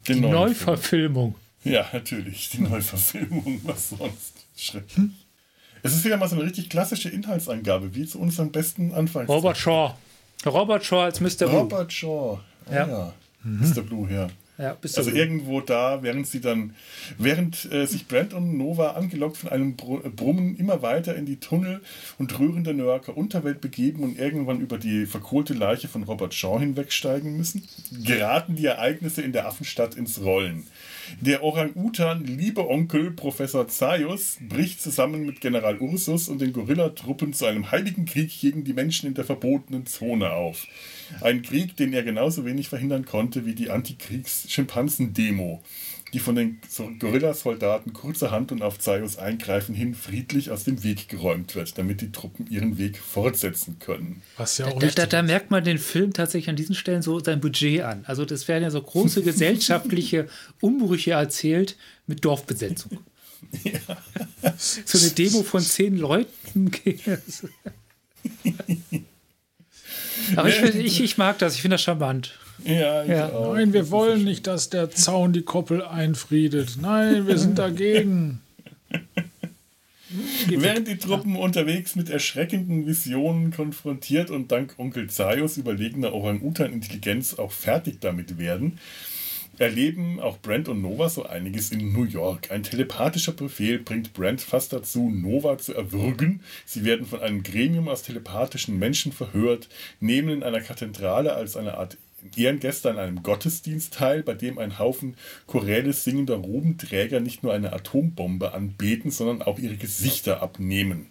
Die 0.09 0.17
neuen 0.19 0.33
Neuverfilmung. 0.33 1.37
Film. 1.63 1.75
Ja, 1.75 1.87
natürlich. 1.93 2.51
Die 2.51 2.59
Neuverfilmung. 2.63 3.61
Was 3.65 3.91
sonst? 3.91 4.35
Schrecklich. 4.57 5.13
Es 5.85 5.95
ist 5.95 6.05
wieder 6.05 6.17
mal 6.17 6.29
so 6.29 6.35
eine 6.35 6.45
richtig 6.45 6.71
klassische 6.71 7.09
Inhaltsangabe, 7.09 7.95
wie 7.95 8.05
zu 8.05 8.19
unserem 8.19 8.51
besten 8.51 8.93
Anfang. 8.93 9.27
Robert 9.27 9.57
Shaw. 9.57 9.95
Robert 10.45 10.85
Shaw 10.85 11.03
als 11.05 11.21
Mr. 11.21 11.47
Blue. 11.47 11.61
Robert 11.61 11.93
Shaw. 11.93 12.41
Ah, 12.67 12.73
Ja. 12.75 12.89
ja. 12.89 13.13
Mr. 13.45 13.83
Blue, 13.83 14.13
ja. 14.13 14.27
Ja. 14.59 14.77
Also 14.83 15.11
Blue. 15.11 15.19
irgendwo 15.19 15.61
da, 15.63 16.03
während 16.03 16.27
sie 16.27 16.41
dann, 16.41 16.75
während 17.19 17.71
äh, 17.73 17.87
sich 17.87 18.07
Brent 18.07 18.35
und 18.35 18.59
Nova 18.59 18.93
angelockt 18.93 19.39
von 19.39 19.51
einem 19.51 19.71
äh, 19.71 20.09
Brummen 20.11 20.57
immer 20.57 20.83
weiter 20.83 21.17
in 21.17 21.25
die 21.25 21.37
Tunnel 21.41 21.81
und 22.19 22.39
rührende 22.39 22.75
New 22.75 22.85
Yorker 22.85 23.17
Unterwelt 23.17 23.63
begeben 23.63 24.03
und 24.03 24.19
irgendwann 24.19 24.61
über 24.61 24.77
die 24.77 25.07
verkohlte 25.07 25.55
Leiche 25.55 25.89
von 25.89 26.03
Robert 26.03 26.35
Shaw 26.35 26.61
hinwegsteigen 26.61 27.37
müssen, 27.37 27.67
geraten 28.05 28.55
die 28.55 28.67
Ereignisse 28.67 29.23
in 29.23 29.33
der 29.33 29.47
Affenstadt 29.47 29.95
ins 29.95 30.21
Rollen. 30.21 30.65
Der 31.21 31.43
Orang-Utan, 31.43 32.25
liebe 32.25 32.69
Onkel 32.69 33.11
Professor 33.11 33.69
Zaius, 33.69 34.39
bricht 34.49 34.81
zusammen 34.81 35.27
mit 35.27 35.41
General 35.41 35.79
Ursus 35.79 36.29
und 36.29 36.41
den 36.41 36.53
Gorillatruppen 36.53 37.33
zu 37.33 37.47
einem 37.47 37.71
heiligen 37.71 38.05
Krieg 38.05 38.31
gegen 38.41 38.65
die 38.65 38.73
Menschen 38.73 39.09
in 39.09 39.15
der 39.15 39.25
verbotenen 39.25 39.87
Zone 39.87 40.33
auf. 40.33 40.67
Ein 41.21 41.43
Krieg, 41.43 41.77
den 41.77 41.93
er 41.93 42.03
genauso 42.03 42.45
wenig 42.45 42.69
verhindern 42.69 43.05
konnte 43.05 43.45
wie 43.45 43.55
die 43.55 43.71
Antikriegs-Schimpansen-Demo, 44.43 45.63
die 46.13 46.19
von 46.19 46.35
den 46.35 46.59
so- 46.69 46.91
Gorillasoldaten 46.99 47.93
kurzerhand 47.95 48.53
und 48.53 48.63
auf 48.63 48.79
Zaius 48.79 49.17
Eingreifen 49.17 49.75
hin 49.75 49.95
friedlich 49.95 50.51
aus 50.51 50.65
dem 50.65 50.83
Weg 50.85 51.09
geräumt 51.09 51.55
wird, 51.55 51.79
damit 51.79 52.01
die 52.03 52.13
Truppen 52.13 52.47
ihren 52.51 52.77
Weg 52.79 52.99
fortsetzen 52.99 53.79
können. 53.79 54.23
was 54.37 54.59
ja 54.59 54.67
auch 54.67 54.79
Da, 54.79 54.89
da, 54.89 55.07
da 55.07 55.23
merkt 55.23 55.51
man 55.51 55.65
den 55.65 55.79
Film 55.79 56.13
tatsächlich 56.13 56.51
an 56.51 56.57
diesen 56.57 56.75
Stellen 56.75 57.01
so 57.03 57.19
sein 57.21 57.41
Budget 57.41 57.81
an. 57.83 58.05
Also 58.07 58.25
das 58.27 58.47
werden 58.49 58.63
ja 58.65 58.71
so 58.71 58.83
große 58.83 59.23
gesellschaftliche 59.25 60.29
Umbrüche 60.61 61.13
erzählt 61.13 61.77
mit 62.07 62.25
Dorfbesetzung. 62.25 62.99
So 64.59 64.99
eine 64.99 65.11
Demo 65.11 65.43
von 65.43 65.61
zehn 65.63 65.97
Leuten. 65.97 66.71
Aber 70.37 70.49
ich, 70.49 70.63
ich, 70.77 71.01
ich 71.03 71.19
mag 71.19 71.39
das, 71.39 71.55
ich 71.57 71.63
finde 71.63 71.75
das 71.75 71.83
charmant. 71.83 72.39
Ja, 72.65 73.03
ich 73.03 73.09
Ja. 73.11 73.29
auch. 73.31 73.55
Nein, 73.55 73.73
wir 73.73 73.91
wollen 73.91 74.25
nicht, 74.25 74.47
dass 74.47 74.71
der 74.71 74.91
Zaun 74.91 75.33
die 75.33 75.43
Koppel 75.43 75.83
einfriedet. 75.83 76.79
Nein, 76.81 77.27
wir 77.27 77.39
sind 77.39 77.59
dagegen. 77.59 78.41
Während 80.49 80.89
die 80.89 80.99
Truppen 80.99 81.37
unterwegs 81.37 81.97
mit 81.97 82.11
erschreckenden 82.11 82.87
Visionen 82.87 83.51
konfrontiert 83.51 84.31
und 84.31 84.53
dank 84.53 84.75
Onkel 84.79 85.09
Zaius 85.09 85.57
überlegener 85.57 86.13
Orang-Utan-Intelligenz 86.13 87.35
auch 87.35 87.51
fertig 87.51 88.01
damit 88.01 88.39
werden, 88.39 88.79
erleben 89.59 90.21
auch 90.21 90.39
Brent 90.39 90.69
und 90.69 90.83
Nova 90.83 91.09
so 91.09 91.25
einiges 91.25 91.71
in 91.71 91.93
New 91.93 92.05
York. 92.05 92.51
Ein 92.51 92.63
telepathischer 92.63 93.33
Befehl 93.33 93.79
bringt 93.79 94.13
Brent 94.13 94.43
fast 94.43 94.73
dazu, 94.75 95.09
Nova 95.09 95.57
zu 95.57 95.73
erwürgen. 95.75 96.41
Sie 96.67 96.85
werden 96.85 97.07
von 97.07 97.21
einem 97.21 97.43
Gremium 97.43 97.89
aus 97.89 98.03
telepathischen 98.03 98.79
Menschen 98.79 99.13
verhört, 99.13 99.69
nehmen 100.01 100.29
in 100.31 100.43
einer 100.43 100.61
Kathedrale 100.61 101.33
als 101.35 101.57
eine 101.57 101.79
Art 101.79 101.97
Ehrengäste 102.37 102.91
an 102.91 102.99
einem 102.99 103.23
Gottesdienst 103.23 103.95
teil, 103.95 104.23
bei 104.23 104.35
dem 104.35 104.59
ein 104.59 104.79
Haufen 104.79 105.17
choräles 105.47 106.05
singender 106.05 106.37
Robenträger 106.37 107.21
nicht 107.21 107.43
nur 107.43 107.53
eine 107.53 107.73
Atombombe 107.73 108.55
anbeten, 108.55 109.11
sondern 109.11 109.43
auch 109.43 109.59
ihre 109.59 109.77
Gesichter 109.77 110.43
abnehmen. 110.43 111.09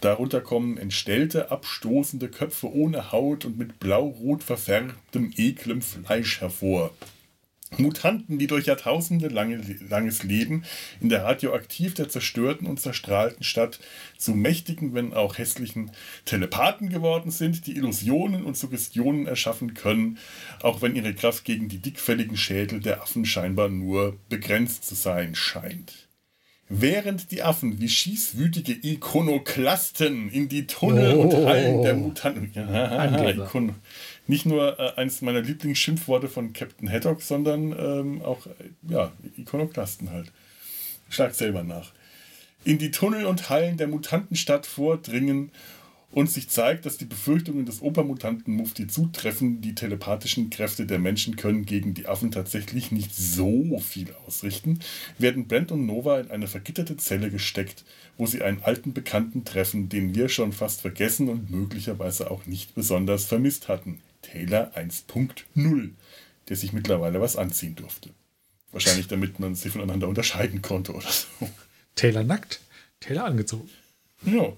Darunter 0.00 0.40
kommen 0.40 0.78
entstellte, 0.78 1.50
abstoßende 1.50 2.28
Köpfe 2.28 2.72
ohne 2.72 3.12
Haut 3.12 3.44
und 3.44 3.56
mit 3.56 3.78
blau-rot 3.78 4.42
verfärbtem, 4.42 5.32
eklem 5.36 5.80
Fleisch 5.80 6.40
hervor. 6.40 6.92
Mutanten, 7.78 8.38
die 8.38 8.46
durch 8.46 8.66
Jahrtausende 8.66 9.28
lange, 9.28 9.60
langes 9.88 10.22
Leben 10.22 10.64
in 11.00 11.08
der 11.08 11.24
radioaktiv 11.24 11.94
der 11.94 12.08
zerstörten 12.08 12.66
und 12.66 12.80
zerstrahlten 12.80 13.44
Stadt 13.44 13.80
zu 14.16 14.34
mächtigen, 14.34 14.94
wenn 14.94 15.12
auch 15.12 15.38
hässlichen 15.38 15.90
Telepathen 16.24 16.88
geworden 16.88 17.30
sind, 17.30 17.66
die 17.66 17.76
Illusionen 17.76 18.44
und 18.44 18.56
Suggestionen 18.56 19.26
erschaffen 19.26 19.74
können, 19.74 20.18
auch 20.62 20.82
wenn 20.82 20.96
ihre 20.96 21.14
Kraft 21.14 21.44
gegen 21.44 21.68
die 21.68 21.78
dickfälligen 21.78 22.36
Schädel 22.36 22.80
der 22.80 23.02
Affen 23.02 23.24
scheinbar 23.24 23.68
nur 23.68 24.16
begrenzt 24.28 24.84
zu 24.84 24.94
sein 24.94 25.34
scheint. 25.34 26.08
Während 26.74 27.30
die 27.30 27.42
Affen 27.42 27.80
wie 27.80 27.88
schießwütige 27.88 28.72
Ikonoklasten 28.72 30.30
in 30.30 30.48
die 30.48 30.66
Tunnel 30.66 31.16
und 31.16 31.34
Hallen 31.44 31.82
der 31.82 31.94
Mutanten. 31.94 32.50
Ja, 32.54 32.86
Angeber. 32.86 33.44
Ikon 33.46 33.74
nicht 34.26 34.46
nur 34.46 34.78
äh, 34.78 34.94
eines 34.96 35.22
meiner 35.22 35.40
Lieblingsschimpfworte 35.40 36.28
von 36.28 36.52
Captain 36.52 36.90
Haddock, 36.90 37.22
sondern 37.22 37.72
ähm, 37.78 38.22
auch 38.22 38.46
äh, 38.46 38.50
ja, 38.88 39.12
Ikonoklasten 39.36 40.10
halt. 40.10 40.32
Schlag 41.08 41.34
selber 41.34 41.62
nach. 41.62 41.92
In 42.64 42.78
die 42.78 42.90
Tunnel 42.90 43.26
und 43.26 43.50
Hallen 43.50 43.76
der 43.76 43.88
Mutantenstadt 43.88 44.66
vordringen 44.66 45.50
und 46.12 46.30
sich 46.30 46.48
zeigt, 46.48 46.86
dass 46.86 46.98
die 46.98 47.06
Befürchtungen 47.06 47.66
des 47.66 47.80
Obermutanten 47.80 48.54
Mufti 48.54 48.86
zutreffen, 48.86 49.60
die 49.60 49.74
telepathischen 49.74 50.50
Kräfte 50.50 50.86
der 50.86 50.98
Menschen 50.98 51.36
können 51.36 51.64
gegen 51.64 51.94
die 51.94 52.06
Affen 52.06 52.30
tatsächlich 52.30 52.92
nicht 52.92 53.14
so 53.14 53.78
viel 53.78 54.14
ausrichten, 54.26 54.78
werden 55.18 55.48
Brent 55.48 55.72
und 55.72 55.86
Nova 55.86 56.20
in 56.20 56.30
eine 56.30 56.46
vergitterte 56.46 56.96
Zelle 56.98 57.30
gesteckt, 57.30 57.84
wo 58.18 58.26
sie 58.26 58.42
einen 58.42 58.62
alten 58.62 58.92
Bekannten 58.92 59.44
treffen, 59.44 59.88
den 59.88 60.14
wir 60.14 60.28
schon 60.28 60.52
fast 60.52 60.82
vergessen 60.82 61.28
und 61.28 61.50
möglicherweise 61.50 62.30
auch 62.30 62.46
nicht 62.46 62.74
besonders 62.74 63.24
vermisst 63.24 63.68
hatten. 63.68 64.00
Taylor 64.22 64.72
1.0, 64.74 65.90
der 66.48 66.56
sich 66.56 66.72
mittlerweile 66.72 67.20
was 67.20 67.36
anziehen 67.36 67.76
durfte. 67.76 68.10
Wahrscheinlich 68.72 69.06
damit 69.06 69.38
man 69.38 69.54
sie 69.54 69.68
voneinander 69.68 70.08
unterscheiden 70.08 70.62
konnte 70.62 70.92
oder 70.92 71.10
so. 71.10 71.48
Taylor 71.94 72.24
nackt, 72.24 72.60
Taylor 73.00 73.24
angezogen. 73.24 73.68
Ja. 74.24 74.52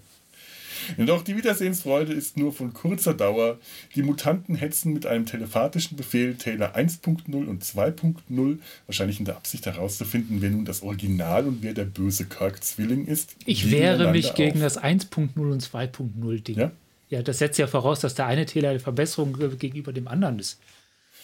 Doch 0.98 1.22
die 1.22 1.36
Wiedersehensfreude 1.36 2.12
ist 2.12 2.36
nur 2.36 2.52
von 2.52 2.72
kurzer 2.74 3.14
Dauer. 3.14 3.58
Die 3.94 4.02
Mutanten 4.02 4.54
hetzen 4.54 4.92
mit 4.92 5.06
einem 5.06 5.24
telepathischen 5.24 5.96
Befehl 5.96 6.34
Taylor 6.34 6.76
1.0 6.76 7.32
und 7.32 7.64
2.0, 7.64 8.58
wahrscheinlich 8.86 9.18
in 9.18 9.24
der 9.24 9.36
Absicht 9.36 9.66
herauszufinden, 9.66 10.42
wer 10.42 10.50
nun 10.50 10.64
das 10.64 10.82
Original 10.82 11.46
und 11.46 11.62
wer 11.62 11.74
der 11.74 11.84
böse 11.84 12.26
Kirk-Zwilling 12.26 13.06
ist. 13.06 13.36
Ich 13.46 13.70
wehre 13.70 14.10
mich 14.10 14.34
gegen 14.34 14.56
auf. 14.56 14.74
das 14.74 14.82
1.0 14.82 15.30
und 15.36 15.62
2.0 15.62 16.42
Ding. 16.42 16.58
Ja, 16.58 16.72
Ja, 17.08 17.22
das 17.22 17.38
setzt 17.38 17.58
ja 17.58 17.66
voraus, 17.66 18.00
dass 18.00 18.14
der 18.14 18.26
eine 18.26 18.46
Taylor 18.46 18.70
eine 18.70 18.80
Verbesserung 18.80 19.36
gegenüber 19.58 19.92
dem 19.92 20.08
anderen 20.08 20.38
ist. 20.38 20.58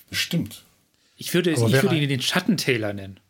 bestimmt. 0.09 0.65
Ich 1.17 1.35
würde, 1.35 1.51
ich 1.51 1.59
würde 1.61 1.97
ihn 1.97 2.09
den 2.09 2.23
Schatten-Taylor 2.23 2.93
nennen. 2.95 3.21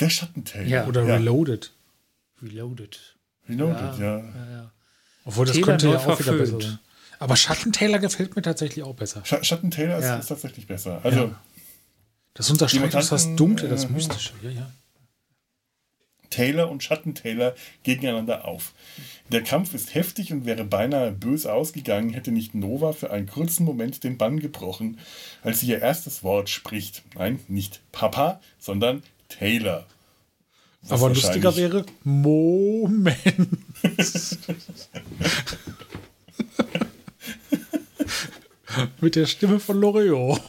Der 0.00 0.10
Schattentaylor. 0.10 0.68
Ja. 0.68 0.86
Oder 0.86 1.04
ja. 1.04 1.16
Reloaded. 1.16 1.72
Reloaded. 2.42 3.16
Reloaded, 3.48 3.98
ja. 3.98 4.70
Obwohl 5.24 5.46
das 5.46 5.54
Taylor 5.54 5.66
könnte 5.66 5.88
ja 5.88 5.98
auch 5.98 6.18
wieder 6.20 6.32
besser 6.34 6.60
sein. 6.60 6.78
Aber 7.18 7.36
Schatten-Taylor 7.36 7.98
gefällt 7.98 8.36
mir 8.36 8.42
tatsächlich 8.42 8.84
auch 8.84 8.94
besser. 8.94 9.24
Sch 9.24 9.34
Schattentaylor 9.42 9.98
ist, 9.98 10.04
Ja. 10.04 10.16
ist 10.18 10.26
tatsächlich 10.26 10.66
besser. 10.66 11.00
Also, 11.02 11.18
Ja. 11.20 11.40
Das 12.34 12.50
unterstreicht 12.50 12.94
uns 12.94 13.08
das 13.08 13.34
Dunkle, 13.34 13.68
das 13.68 13.86
äh, 13.86 13.88
Mystische. 13.88 14.32
Ja, 14.42 14.50
ja. 14.50 14.70
Taylor 16.30 16.70
und 16.70 16.82
Schattentaylor 16.82 17.54
gegeneinander 17.82 18.46
auf. 18.46 18.72
Der 19.30 19.42
Kampf 19.42 19.74
ist 19.74 19.94
heftig 19.94 20.32
und 20.32 20.46
wäre 20.46 20.64
beinahe 20.64 21.12
böse 21.12 21.52
ausgegangen, 21.52 22.10
hätte 22.10 22.32
nicht 22.32 22.54
Nova 22.54 22.92
für 22.92 23.10
einen 23.10 23.26
kurzen 23.26 23.64
Moment 23.64 24.04
den 24.04 24.18
Bann 24.18 24.40
gebrochen, 24.40 24.98
als 25.42 25.60
sie 25.60 25.68
ihr 25.68 25.80
erstes 25.80 26.22
Wort 26.22 26.48
spricht. 26.48 27.02
Nein, 27.14 27.40
nicht 27.48 27.80
Papa, 27.92 28.40
sondern 28.58 29.02
Taylor. 29.28 29.86
Was 30.82 30.92
Aber 30.92 31.08
lustiger 31.10 31.56
wäre, 31.56 31.84
Moment. 32.04 33.16
Mit 39.00 39.16
der 39.16 39.26
Stimme 39.26 39.58
von 39.60 39.80
Loriot. 39.80 40.40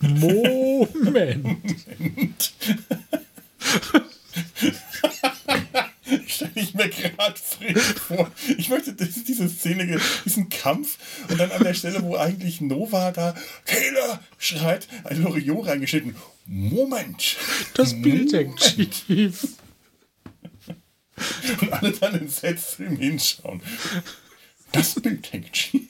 Moment. 0.00 1.62
stelle 6.26 6.50
ich 6.54 6.74
mir 6.74 6.88
gerade 6.88 7.38
vor. 8.06 8.30
Ich 8.56 8.68
möchte 8.68 8.92
diese 8.94 9.48
Szene, 9.48 10.00
diesen 10.24 10.48
Kampf 10.48 10.98
und 11.28 11.38
dann 11.38 11.50
an 11.52 11.62
der 11.62 11.74
Stelle, 11.74 12.02
wo 12.02 12.16
eigentlich 12.16 12.60
Nova 12.60 13.10
da 13.12 13.34
Taylor 13.64 14.22
schreit, 14.38 14.88
ein 15.04 15.22
Loriot 15.22 15.66
reingeschnitten. 15.66 16.16
Moment! 16.46 17.36
Das 17.74 18.00
Bild 18.00 18.32
hängt 18.32 18.62
schief. 18.62 19.48
Und 21.60 21.72
alle 21.72 21.90
dann 21.90 22.14
entsetzt 22.14 22.76
zu 22.76 22.84
ihm 22.84 22.96
hinschauen. 22.96 23.60
Das 24.70 24.94
Bild 24.94 25.32
hängt 25.32 25.56
schief. 25.56 25.88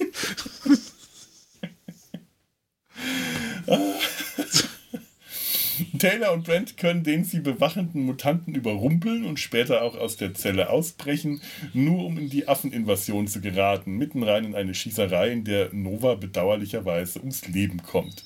Taylor 5.99 6.33
und 6.33 6.45
Brent 6.45 6.77
können 6.77 7.05
den 7.05 7.25
sie 7.25 7.41
bewachenden 7.41 8.05
Mutanten 8.05 8.55
überrumpeln 8.55 9.25
und 9.25 9.39
später 9.39 9.83
auch 9.83 9.97
aus 9.97 10.17
der 10.17 10.35
Zelle 10.35 10.71
ausbrechen, 10.71 11.41
nur 11.73 12.05
um 12.05 12.19
in 12.19 12.31
die 12.31 12.49
Affeninvasion 12.49 13.27
zu 13.27 13.41
geraten, 13.41 13.97
mitten 13.97 14.23
rein 14.23 14.45
in 14.45 14.55
eine 14.55 14.75
Schießerei, 14.75 15.31
in 15.31 15.45
der 15.45 15.73
Nova 15.73 16.15
bedauerlicherweise 16.15 17.21
ums 17.21 17.47
Leben 17.47 17.83
kommt. 17.83 18.25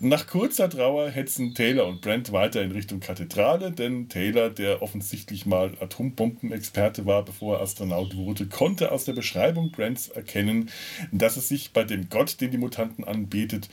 Nach 0.00 0.28
kurzer 0.28 0.70
Trauer 0.70 1.10
hetzen 1.10 1.54
Taylor 1.54 1.88
und 1.88 2.02
Brent 2.02 2.30
weiter 2.30 2.62
in 2.62 2.70
Richtung 2.70 3.00
Kathedrale, 3.00 3.72
denn 3.72 4.08
Taylor, 4.08 4.48
der 4.48 4.80
offensichtlich 4.80 5.44
mal 5.44 5.72
Atombombenexperte 5.80 7.04
war, 7.04 7.24
bevor 7.24 7.56
er 7.56 7.62
Astronaut 7.62 8.16
wurde, 8.16 8.46
konnte 8.46 8.92
aus 8.92 9.06
der 9.06 9.14
Beschreibung 9.14 9.72
Brents 9.72 10.06
erkennen, 10.06 10.70
dass 11.10 11.36
es 11.36 11.48
sich 11.48 11.72
bei 11.72 11.82
dem 11.82 12.08
Gott, 12.10 12.40
den 12.40 12.52
die 12.52 12.58
Mutanten 12.58 13.02
anbetet, 13.02 13.68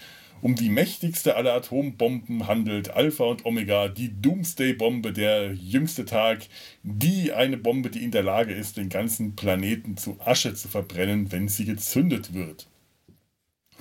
um 0.45 0.53
die 0.53 0.69
mächtigste 0.69 1.37
aller 1.37 1.55
Atombomben 1.55 2.45
handelt, 2.45 2.91
Alpha 2.91 3.23
und 3.23 3.45
Omega, 3.45 3.87
die 3.87 4.21
Doomsday-Bombe, 4.21 5.11
der 5.11 5.53
jüngste 5.53 6.05
Tag, 6.05 6.45
die 6.83 7.33
eine 7.33 7.57
Bombe, 7.57 7.89
die 7.89 8.03
in 8.03 8.11
der 8.11 8.21
Lage 8.21 8.53
ist, 8.53 8.77
den 8.77 8.89
ganzen 8.89 9.35
Planeten 9.35 9.97
zu 9.97 10.19
Asche 10.23 10.53
zu 10.53 10.67
verbrennen, 10.67 11.31
wenn 11.31 11.47
sie 11.47 11.65
gezündet 11.65 12.35
wird. 12.35 12.67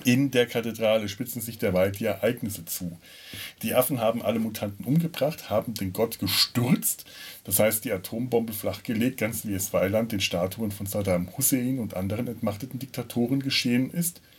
In 0.05 0.31
der 0.31 0.47
Kathedrale 0.47 1.07
spitzen 1.07 1.39
sich 1.39 1.59
derweil 1.59 1.91
die 1.91 2.05
Ereignisse 2.05 2.65
zu. 2.65 2.97
Die 3.61 3.75
Affen 3.75 3.99
haben 3.99 4.23
alle 4.23 4.39
Mutanten 4.39 4.85
umgebracht, 4.85 5.51
haben 5.51 5.75
den 5.75 5.93
Gott 5.93 6.17
gestürzt, 6.17 7.05
das 7.43 7.59
heißt 7.59 7.85
die 7.85 7.91
Atombombe 7.91 8.53
flachgelegt, 8.53 9.19
ganz 9.19 9.45
wie 9.45 9.53
es 9.53 9.71
Weiland 9.71 10.11
den 10.11 10.19
Statuen 10.19 10.71
von 10.71 10.87
Saddam 10.87 11.29
Hussein 11.37 11.77
und 11.77 11.93
anderen 11.93 12.27
entmachteten 12.27 12.79
Diktatoren 12.79 13.43
geschehen 13.43 13.91
ist– 13.91 14.19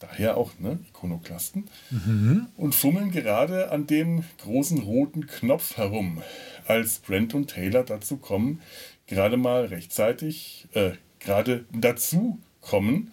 daher 0.00 0.36
auch 0.36 0.58
ne, 0.58 0.78
Ikonoklasten, 0.88 1.68
mhm. 1.90 2.46
und 2.56 2.74
fummeln 2.74 3.12
gerade 3.12 3.70
an 3.70 3.86
dem 3.86 4.24
großen 4.42 4.78
roten 4.78 5.26
Knopf 5.26 5.76
herum, 5.76 6.22
als 6.66 6.98
Brent 6.98 7.34
und 7.34 7.50
Taylor 7.50 7.84
dazu 7.84 8.16
kommen, 8.16 8.60
gerade 9.06 9.36
mal 9.36 9.66
rechtzeitig, 9.66 10.68
äh, 10.72 10.92
gerade 11.20 11.64
dazu 11.72 12.38
kommen, 12.60 13.12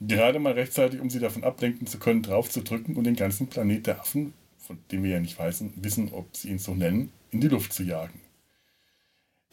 gerade 0.00 0.38
mal 0.38 0.52
rechtzeitig, 0.52 1.00
um 1.00 1.10
sie 1.10 1.20
davon 1.20 1.42
ablenken 1.42 1.86
zu 1.86 1.98
können, 1.98 2.22
drauf 2.22 2.50
zu 2.50 2.62
drücken 2.62 2.96
und 2.96 3.04
den 3.04 3.16
ganzen 3.16 3.48
Planet 3.48 3.86
der 3.86 4.00
Affen, 4.00 4.34
von 4.58 4.78
dem 4.92 5.02
wir 5.02 5.12
ja 5.12 5.20
nicht 5.20 5.38
wissen, 5.38 5.72
wissen, 5.76 6.12
ob 6.12 6.36
sie 6.36 6.50
ihn 6.50 6.58
so 6.58 6.74
nennen, 6.74 7.10
in 7.30 7.40
die 7.40 7.48
Luft 7.48 7.72
zu 7.72 7.82
jagen. 7.82 8.20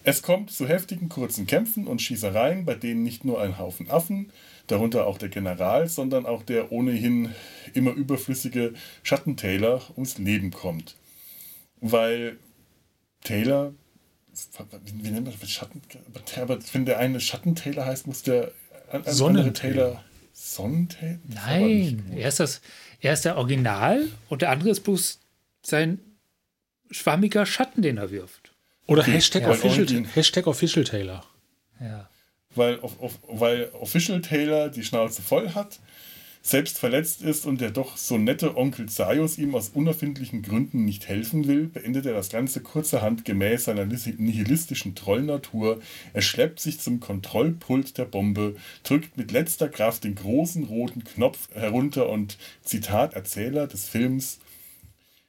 Es 0.03 0.21
kommt 0.21 0.51
zu 0.51 0.67
heftigen 0.67 1.07
kurzen 1.07 1.47
Kämpfen 1.47 1.87
und 1.87 2.01
Schießereien, 2.01 2.65
bei 2.65 2.75
denen 2.75 3.03
nicht 3.03 3.23
nur 3.23 3.41
ein 3.41 3.57
Haufen 3.57 3.89
Affen, 3.89 4.31
darunter 4.67 5.05
auch 5.07 5.17
der 5.17 5.29
General, 5.29 5.87
sondern 5.87 6.25
auch 6.25 6.43
der 6.43 6.71
ohnehin 6.71 7.33
immer 7.73 7.91
überflüssige 7.91 8.73
Schattentaylor 9.03 9.81
ums 9.95 10.17
Leben 10.17 10.51
kommt. 10.51 10.95
Weil 11.81 12.37
Taylor, 13.23 13.73
wie 14.85 15.09
nennt 15.09 15.25
man 15.25 15.35
das? 15.39 15.49
Schatten, 15.49 15.81
aber 16.37 16.59
wenn 16.71 16.85
der 16.85 16.99
eine 16.99 17.19
Schattentaylor 17.19 17.85
heißt, 17.85 18.07
muss 18.07 18.23
der 18.23 18.51
andere 18.91 19.53
Taylor. 19.53 20.03
Sonnentaylor? 20.35 21.19
Nein, 21.27 22.11
er 22.15 22.29
ist, 22.29 22.39
das, 22.39 22.61
er 23.01 23.13
ist 23.13 23.23
der 23.23 23.37
Original 23.37 24.07
und 24.29 24.41
der 24.41 24.49
andere 24.49 24.71
ist 24.71 24.79
bloß 24.79 25.19
sein 25.61 25.99
schwammiger 26.89 27.45
Schatten, 27.45 27.83
den 27.83 27.97
er 27.97 28.09
wirft. 28.09 28.51
Oder 28.87 29.03
Hashtag, 29.03 29.43
ja, 29.43 29.49
Official, 29.49 30.05
Hashtag 30.13 30.47
Official 30.47 30.85
Taylor. 30.85 31.23
Ja 31.79 32.09
weil, 32.55 32.79
weil 33.27 33.69
Official 33.79 34.21
Taylor 34.21 34.69
die 34.69 34.83
Schnauze 34.83 35.21
voll 35.21 35.53
hat, 35.53 35.79
selbst 36.45 36.77
verletzt 36.77 37.21
ist 37.21 37.45
und 37.45 37.61
der 37.61 37.71
doch 37.71 37.95
so 37.95 38.17
nette 38.17 38.57
Onkel 38.57 38.89
Zaius 38.89 39.37
ihm 39.37 39.55
aus 39.55 39.69
unerfindlichen 39.69 40.41
Gründen 40.41 40.83
nicht 40.83 41.07
helfen 41.07 41.47
will, 41.47 41.67
beendet 41.67 42.05
er 42.05 42.13
das 42.13 42.29
Ganze 42.29 42.59
kurzerhand 42.59 43.23
gemäß 43.23 43.63
seiner 43.63 43.85
nihilistischen 43.85 44.93
Trollnatur. 44.93 45.81
Er 46.11 46.21
schleppt 46.21 46.59
sich 46.59 46.81
zum 46.81 46.99
Kontrollpult 46.99 47.97
der 47.97 48.03
Bombe, 48.03 48.57
drückt 48.83 49.17
mit 49.17 49.31
letzter 49.31 49.69
Kraft 49.69 50.03
den 50.03 50.15
großen 50.15 50.65
roten 50.65 51.05
Knopf 51.05 51.47
herunter 51.53 52.09
und, 52.09 52.37
Zitat 52.61 53.13
Erzähler 53.13 53.67
des 53.67 53.87
Films, 53.87 54.39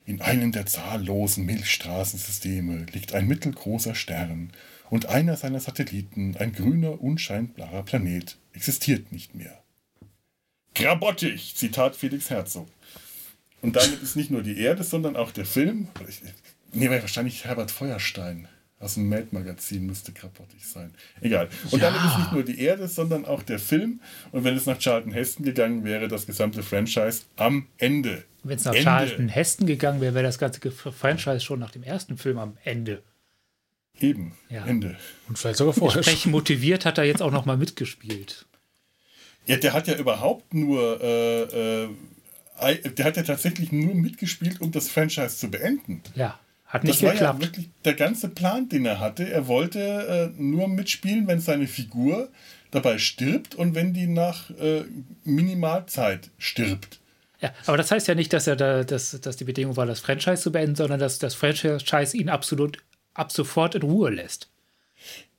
in 0.07 0.21
einem 0.21 0.51
der 0.51 0.67
zahllosen 0.67 1.47
Milchstraßensysteme 1.47 2.87
liegt 2.93 3.15
ein 3.15 3.29
mittelgroßer 3.29 3.95
Stern 3.95 4.51
und 4.91 5.07
einer 5.07 5.37
seiner 5.37 5.61
Satelliten, 5.61 6.37
ein 6.39 6.53
grüner, 6.53 7.01
unscheinbarer 7.01 7.83
Planet, 7.83 8.37
existiert 8.53 9.13
nicht 9.13 9.35
mehr. 9.35 9.63
Grabottig, 10.75 11.55
Zitat 11.57 11.97
Felix 11.97 12.31
Herzog. 12.31 12.69
Und 13.63 13.77
damit 13.77 14.03
ist 14.03 14.17
nicht 14.17 14.31
nur 14.31 14.43
die 14.43 14.59
Erde, 14.59 14.85
sondern 14.85 15.17
auch 15.17 15.31
der 15.31 15.47
Film, 15.47 15.89
nee, 16.73 16.91
wahrscheinlich 16.91 17.45
Herbert 17.45 17.71
Feuerstein 17.71 18.49
aus 18.85 18.95
dem 18.95 19.09
Mad-Magazin 19.09 19.87
müsste 19.87 20.13
grabottig 20.13 20.67
sein. 20.67 20.93
Egal. 21.21 21.49
Und 21.71 21.81
ja. 21.81 21.91
damit 21.91 22.05
ist 22.05 22.19
nicht 22.19 22.33
nur 22.33 22.43
die 22.43 22.61
Erde, 22.61 22.87
sondern 22.87 23.25
auch 23.25 23.43
der 23.43 23.59
Film. 23.59 24.01
Und 24.31 24.45
wenn 24.45 24.57
es 24.57 24.67
nach 24.67 24.79
Charlton 24.79 25.13
Heston 25.13 25.45
gegangen 25.45 25.85
wäre, 25.85 26.07
das 26.09 26.27
gesamte 26.27 26.63
Franchise 26.63 27.23
am 27.37 27.67
Ende. 27.79 28.25
Wenn 28.43 28.59
es 28.59 28.65
nach 28.65 28.75
Ende. 28.75 28.85
Charlton 28.85 29.29
Heston 29.29 29.67
gegangen 29.67 30.01
wäre, 30.01 30.15
wäre 30.15 30.25
das 30.25 30.39
ganze 30.39 30.71
Franchise 30.71 31.41
schon 31.41 31.61
nach 31.61 31.71
dem 31.71 31.83
ersten 31.83 32.19
Film 32.19 32.39
am 32.39 32.59
Ende. 32.65 33.03
Eben, 34.01 34.33
ja. 34.51 34.65
Ende. 34.67 34.97
Und 35.29 35.39
vielleicht 35.39 35.59
sogar 35.59 35.73
vorher. 35.73 35.99
Entsprechend 35.99 36.33
motiviert 36.33 36.85
hat 36.85 36.99
er 36.99 37.05
jetzt 37.05 37.23
auch 37.23 37.31
noch 37.31 37.45
mal 37.45 37.57
mitgespielt. 37.57 38.47
Ja, 39.47 39.57
der 39.57 39.73
hat 39.73 39.87
ja 39.87 39.95
überhaupt 39.95 40.55
nur, 40.55 41.01
äh, 41.03 41.85
äh, 41.85 41.89
der 42.91 43.05
hat 43.05 43.17
ja 43.17 43.23
tatsächlich 43.23 43.73
nur 43.73 43.95
mitgespielt, 43.95 44.61
um 44.61 44.73
das 44.73 44.89
Franchise 44.89 45.37
zu 45.37 45.51
beenden. 45.51 46.03
Ja, 46.15 46.39
hat 46.67 46.83
nicht 46.85 47.03
das 47.03 47.13
geklappt. 47.13 47.21
war 47.21 47.35
ja 47.35 47.41
wirklich 47.41 47.71
der 47.85 47.95
ganze 47.95 48.29
Plan, 48.29 48.69
den 48.69 48.87
er 48.87 49.01
hatte. 49.01 49.31
Er 49.31 49.47
wollte 49.47 50.33
äh, 50.37 50.43
nur 50.43 50.67
mitspielen, 50.69 51.27
wenn 51.27 51.41
seine 51.41 51.69
Figur 51.69 52.31
dabei 52.71 52.99
stirbt 52.99 53.55
und 53.55 53.75
wenn 53.75 53.93
die 53.93 54.07
nach 54.07 54.51
äh, 54.51 54.85
Minimalzeit 55.25 56.31
stirbt. 56.39 57.01
Ja, 57.41 57.53
aber 57.67 57.77
das 57.77 57.91
heißt 57.91 58.09
ja 58.09 58.15
nicht, 58.15 58.33
dass 58.33 58.47
er 58.47 58.57
da, 58.57 58.85
dass, 58.85 59.21
dass 59.21 59.37
die 59.37 59.45
Bedingung 59.45 59.77
war, 59.77 59.87
das 59.87 60.01
Franchise 60.01 60.43
zu 60.43 60.51
beenden, 60.51 60.75
sondern 60.75 60.99
dass 60.99 61.19
das 61.19 61.35
Franchise 61.35 62.17
ihn 62.17 62.29
absolut 62.29 62.79
ab 63.15 63.33
sofort 63.33 63.75
in 63.75 63.83
Ruhe 63.83 64.11
lässt. 64.11 64.51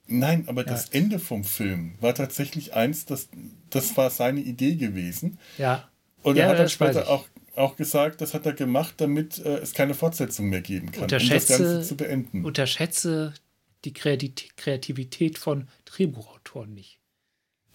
Nein, 0.08 0.46
aber 0.48 0.62
ja. 0.62 0.68
das 0.68 0.90
Ende 0.90 1.20
vom 1.20 1.44
Film 1.44 1.96
war 2.00 2.14
tatsächlich 2.14 2.74
eins, 2.74 3.06
das, 3.06 3.30
das 3.70 3.98
war 3.98 4.10
seine 4.10 4.42
Idee 4.42 4.76
gewesen. 4.76 5.40
Ja. 5.58 5.90
Und 6.22 6.38
ja, 6.38 6.46
er 6.46 6.50
hat 6.52 6.60
dann 6.60 6.70
später 6.70 7.10
auch, 7.10 7.28
auch 7.56 7.76
gesagt, 7.76 8.22
das 8.22 8.34
hat 8.34 8.46
er 8.46 8.54
gemacht, 8.54 8.96
damit 8.98 9.40
äh, 9.40 9.58
es 9.58 9.74
keine 9.74 9.94
Fortsetzung 9.94 10.50
mehr 10.50 10.62
geben 10.62 10.92
kann, 10.92 11.04
unterschätze, 11.04 11.56
um 11.56 11.60
das 11.60 11.70
Ganze 11.74 11.88
zu 11.88 11.98
beenden. 11.98 12.46
Unterschätze 12.46 13.34
die 13.84 13.94
Kreativität 13.94 15.38
von 15.38 15.68
Drehbuchautoren 15.86 16.74
nicht. 16.74 17.00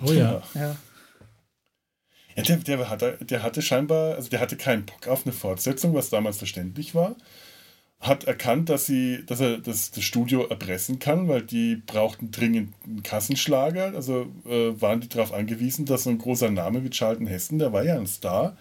Oh 0.04 0.12
ja. 0.12 0.42
Ja. 0.54 0.76
ja 2.36 2.42
der, 2.42 2.56
der, 2.56 2.90
hatte, 2.90 3.18
der 3.20 3.42
hatte 3.42 3.62
scheinbar, 3.62 4.16
also 4.16 4.28
der 4.28 4.40
hatte 4.40 4.56
keinen 4.56 4.86
Bock 4.86 5.06
auf 5.06 5.24
eine 5.24 5.32
Fortsetzung, 5.32 5.94
was 5.94 6.10
damals 6.10 6.38
verständlich 6.38 6.94
war 6.94 7.16
hat 8.00 8.24
erkannt, 8.24 8.70
dass, 8.70 8.86
sie, 8.86 9.24
dass 9.26 9.40
er 9.40 9.58
das, 9.58 9.90
das 9.90 10.04
Studio 10.04 10.46
erpressen 10.46 10.98
kann, 10.98 11.28
weil 11.28 11.42
die 11.42 11.76
brauchten 11.76 12.30
dringend 12.30 12.72
einen 12.84 13.02
Kassenschlager. 13.02 13.92
Also 13.94 14.26
äh, 14.46 14.80
waren 14.80 15.02
die 15.02 15.08
darauf 15.08 15.34
angewiesen, 15.34 15.84
dass 15.84 16.04
so 16.04 16.10
ein 16.10 16.18
großer 16.18 16.50
Name 16.50 16.82
wie 16.82 16.90
Charlton 16.90 17.26
Heston, 17.26 17.58
der 17.58 17.74
war 17.74 17.84
ja 17.84 17.96
ein 17.96 18.06
Star, 18.06 18.56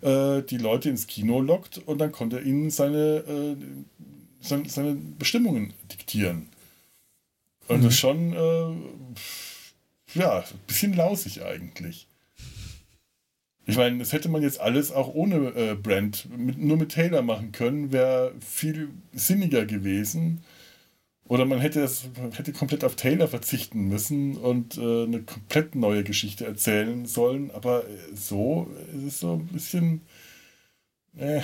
äh, 0.00 0.42
die 0.42 0.58
Leute 0.58 0.90
ins 0.90 1.08
Kino 1.08 1.40
lockt 1.40 1.78
und 1.78 1.98
dann 1.98 2.12
konnte 2.12 2.36
er 2.38 2.44
ihnen 2.44 2.70
seine, 2.70 3.16
äh, 3.16 3.56
seine, 4.40 4.68
seine, 4.68 4.94
Bestimmungen 4.94 5.72
diktieren. 5.90 6.48
Und 7.66 7.78
mhm. 7.78 7.82
das 7.82 7.94
ist 7.94 8.00
schon, 8.00 8.32
äh, 8.32 10.18
ja, 10.18 10.38
ein 10.38 10.58
bisschen 10.66 10.94
lausig 10.94 11.42
eigentlich. 11.42 12.07
Ich 13.68 13.76
meine, 13.76 13.98
das 13.98 14.14
hätte 14.14 14.30
man 14.30 14.42
jetzt 14.42 14.62
alles 14.62 14.90
auch 14.90 15.12
ohne 15.12 15.54
äh, 15.54 15.74
Brand, 15.74 16.26
mit, 16.34 16.56
nur 16.56 16.78
mit 16.78 16.90
Taylor 16.90 17.20
machen 17.20 17.52
können, 17.52 17.92
wäre 17.92 18.32
viel 18.40 18.88
sinniger 19.12 19.66
gewesen. 19.66 20.42
Oder 21.24 21.44
man 21.44 21.60
hätte, 21.60 21.82
es, 21.82 22.08
man 22.16 22.32
hätte 22.32 22.54
komplett 22.54 22.82
auf 22.82 22.96
Taylor 22.96 23.28
verzichten 23.28 23.88
müssen 23.88 24.38
und 24.38 24.78
äh, 24.78 25.04
eine 25.04 25.20
komplett 25.20 25.74
neue 25.74 26.02
Geschichte 26.02 26.46
erzählen 26.46 27.04
sollen. 27.04 27.50
Aber 27.50 27.84
so 28.14 28.70
ist 28.96 29.04
es 29.04 29.20
so 29.20 29.34
ein 29.34 29.48
bisschen. 29.48 30.00
Äh. 31.18 31.42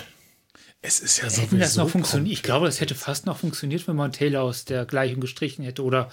Es 0.80 1.00
ist 1.00 1.20
ja 1.20 1.28
so. 1.28 1.42
das 1.58 1.76
noch 1.76 1.90
funktioniert. 1.90 2.32
Ich 2.32 2.42
glaube, 2.42 2.64
das 2.64 2.80
hätte 2.80 2.94
fast 2.94 3.26
noch 3.26 3.36
funktioniert, 3.36 3.86
wenn 3.86 3.96
man 3.96 4.12
Taylor 4.12 4.44
aus 4.44 4.64
der 4.64 4.86
Gleichung 4.86 5.20
gestrichen 5.20 5.62
hätte 5.62 5.84
oder 5.84 6.10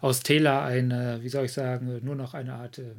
aus 0.00 0.24
Taylor 0.24 0.64
eine, 0.64 1.20
wie 1.22 1.28
soll 1.28 1.44
ich 1.44 1.52
sagen, 1.52 2.00
nur 2.02 2.16
noch 2.16 2.34
eine 2.34 2.54
Art. 2.54 2.78
Äh, 2.78 2.96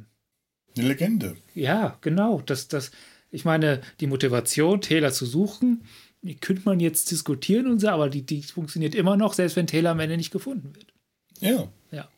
eine 0.76 0.88
Legende. 0.88 1.36
Ja, 1.54 1.98
genau. 2.00 2.42
Das, 2.44 2.68
das, 2.68 2.90
ich 3.30 3.44
meine, 3.44 3.80
die 4.00 4.06
Motivation, 4.06 4.80
Taylor 4.80 5.12
zu 5.12 5.26
suchen, 5.26 5.84
die 6.22 6.36
könnte 6.36 6.62
man 6.64 6.80
jetzt 6.80 7.10
diskutieren 7.10 7.66
und 7.66 7.80
so, 7.80 7.88
aber 7.88 8.08
die, 8.08 8.22
die 8.22 8.42
funktioniert 8.42 8.94
immer 8.94 9.16
noch, 9.16 9.34
selbst 9.34 9.56
wenn 9.56 9.66
Taylor 9.66 9.90
am 9.90 10.00
Ende 10.00 10.16
nicht 10.16 10.30
gefunden 10.30 10.74
wird. 10.74 10.86
Ja. 11.40 11.68
Ja. 11.90 12.08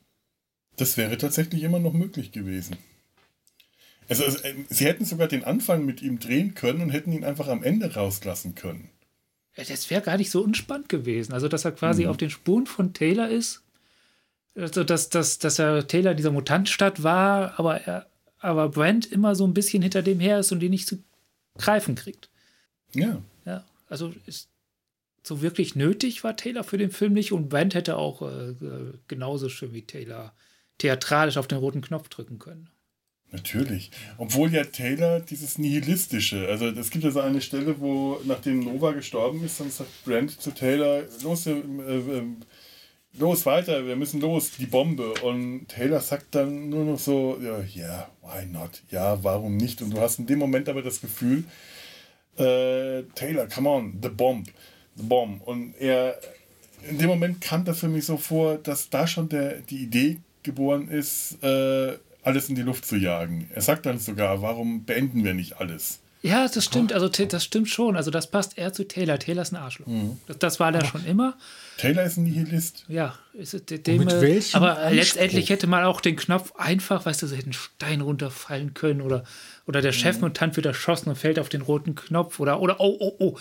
Das 0.76 0.96
wäre 0.96 1.18
tatsächlich 1.18 1.62
immer 1.62 1.80
noch 1.80 1.92
möglich 1.92 2.32
gewesen. 2.32 2.76
Also, 4.08 4.24
also, 4.24 4.38
sie 4.68 4.84
hätten 4.84 5.04
sogar 5.04 5.26
den 5.26 5.42
Anfang 5.42 5.84
mit 5.84 6.02
ihm 6.02 6.20
drehen 6.20 6.54
können 6.54 6.80
und 6.82 6.90
hätten 6.90 7.12
ihn 7.12 7.24
einfach 7.24 7.48
am 7.48 7.62
Ende 7.62 7.94
rauslassen 7.94 8.54
können. 8.54 8.90
Das 9.56 9.90
wäre 9.90 10.02
gar 10.02 10.18
nicht 10.18 10.30
so 10.30 10.42
unspannend 10.42 10.88
gewesen. 10.88 11.32
Also, 11.32 11.48
dass 11.48 11.64
er 11.64 11.72
quasi 11.72 12.04
mhm. 12.04 12.10
auf 12.10 12.16
den 12.16 12.30
Spuren 12.30 12.66
von 12.66 12.92
Taylor 12.92 13.28
ist. 13.28 13.64
Also, 14.54 14.84
dass, 14.84 15.08
dass, 15.08 15.38
dass 15.38 15.58
er 15.58 15.86
Taylor 15.88 16.14
dieser 16.14 16.30
Mutantstadt 16.30 17.02
war, 17.02 17.58
aber, 17.58 17.80
er, 17.80 18.06
aber 18.46 18.68
Brent 18.68 19.06
immer 19.06 19.34
so 19.34 19.44
ein 19.46 19.54
bisschen 19.54 19.82
hinter 19.82 20.02
dem 20.02 20.20
her 20.20 20.38
ist 20.38 20.52
und 20.52 20.62
ihn 20.62 20.70
nicht 20.70 20.86
zu 20.86 21.02
greifen 21.58 21.96
kriegt. 21.96 22.30
Ja. 22.94 23.20
Ja. 23.44 23.64
Also 23.88 24.12
ist 24.26 24.48
so 25.24 25.42
wirklich 25.42 25.74
nötig 25.74 26.22
war 26.22 26.36
Taylor 26.36 26.62
für 26.62 26.78
den 26.78 26.92
Film 26.92 27.12
nicht 27.12 27.32
und 27.32 27.48
Brent 27.48 27.74
hätte 27.74 27.96
auch 27.96 28.22
äh, 28.22 28.54
genauso 29.08 29.48
schön 29.48 29.72
wie 29.72 29.82
Taylor 29.82 30.32
theatralisch 30.78 31.36
auf 31.36 31.48
den 31.48 31.58
roten 31.58 31.80
Knopf 31.80 32.08
drücken 32.08 32.38
können. 32.38 32.70
Natürlich. 33.32 33.90
Obwohl 34.18 34.52
ja 34.52 34.62
Taylor 34.62 35.18
dieses 35.18 35.58
Nihilistische, 35.58 36.46
also 36.48 36.68
es 36.68 36.90
gibt 36.90 37.02
ja 37.04 37.10
so 37.10 37.20
eine 37.20 37.40
Stelle, 37.40 37.80
wo 37.80 38.20
nachdem 38.24 38.60
Nova 38.60 38.92
gestorben 38.92 39.44
ist, 39.44 39.58
dann 39.58 39.70
sagt 39.70 40.04
Brent 40.04 40.40
zu 40.40 40.52
Taylor, 40.52 41.02
los, 41.22 41.46
äh, 41.46 41.54
äh, 41.54 42.22
los 43.18 43.46
weiter, 43.46 43.86
wir 43.86 43.96
müssen 43.96 44.20
los, 44.20 44.52
die 44.58 44.66
Bombe. 44.66 45.14
Und 45.22 45.68
Taylor 45.68 46.00
sagt 46.00 46.34
dann 46.34 46.68
nur 46.68 46.84
noch 46.84 46.98
so, 46.98 47.38
ja, 47.42 47.58
yeah, 47.74 48.10
why 48.22 48.46
not? 48.46 48.82
Ja, 48.90 49.22
warum 49.22 49.56
nicht? 49.56 49.82
Und 49.82 49.90
du 49.90 50.00
hast 50.00 50.18
in 50.18 50.26
dem 50.26 50.38
Moment 50.38 50.68
aber 50.68 50.82
das 50.82 51.00
Gefühl, 51.00 51.44
äh, 52.36 53.02
Taylor, 53.14 53.46
come 53.48 53.68
on, 53.68 53.98
the 54.02 54.08
bomb, 54.08 54.46
the 54.96 55.02
bomb. 55.02 55.46
Und 55.46 55.74
er, 55.78 56.18
in 56.88 56.98
dem 56.98 57.08
Moment 57.08 57.40
kam 57.40 57.64
das 57.64 57.80
für 57.80 57.88
mich 57.88 58.04
so 58.04 58.16
vor, 58.16 58.58
dass 58.58 58.90
da 58.90 59.06
schon 59.06 59.28
der, 59.28 59.60
die 59.60 59.78
Idee 59.78 60.18
geboren 60.42 60.88
ist, 60.88 61.42
äh, 61.42 61.96
alles 62.22 62.48
in 62.48 62.54
die 62.54 62.62
Luft 62.62 62.84
zu 62.84 62.96
jagen. 62.96 63.48
Er 63.54 63.62
sagt 63.62 63.86
dann 63.86 63.98
sogar, 63.98 64.42
warum 64.42 64.84
beenden 64.84 65.24
wir 65.24 65.34
nicht 65.34 65.60
alles? 65.60 66.00
Ja, 66.26 66.48
das 66.48 66.64
stimmt, 66.64 66.92
also 66.92 67.08
das 67.08 67.44
stimmt 67.44 67.68
schon. 67.68 67.96
Also 67.96 68.10
das 68.10 68.30
passt 68.30 68.58
eher 68.58 68.72
zu 68.72 68.86
Taylor. 68.86 69.18
Taylor 69.18 69.42
ist 69.42 69.52
ein 69.52 69.56
Arschloch. 69.56 69.86
Mhm. 69.86 70.18
Das, 70.26 70.38
das, 70.38 70.60
war 70.60 70.72
der 70.72 70.84
schon 70.84 71.04
immer. 71.04 71.36
Taylor 71.78 72.02
ist 72.02 72.16
ein 72.16 72.24
Nihilist. 72.24 72.84
Ja, 72.88 73.14
ist 73.32 73.54
dem, 73.70 73.98
mit 73.98 74.10
welchem 74.20 74.56
aber 74.56 74.78
Anspruch? 74.78 74.96
letztendlich 74.96 75.50
hätte 75.50 75.66
man 75.68 75.84
auch 75.84 76.00
den 76.00 76.16
Knopf 76.16 76.52
einfach, 76.56 77.06
weißt 77.06 77.22
du, 77.22 77.26
so 77.28 77.36
hätte 77.36 77.50
ein 77.50 77.52
Stein 77.52 78.00
runterfallen 78.00 78.74
können 78.74 79.02
oder, 79.02 79.24
oder 79.66 79.80
der 79.80 79.92
mhm. 79.92 79.96
Chefmutant 79.96 80.56
wird 80.56 80.66
erschossen 80.66 81.10
und 81.10 81.16
fällt 81.16 81.38
auf 81.38 81.48
den 81.48 81.62
roten 81.62 81.94
Knopf 81.94 82.40
oder, 82.40 82.60
oder 82.60 82.80
oh, 82.80 82.96
oh, 82.98 83.16
oh. 83.18 83.38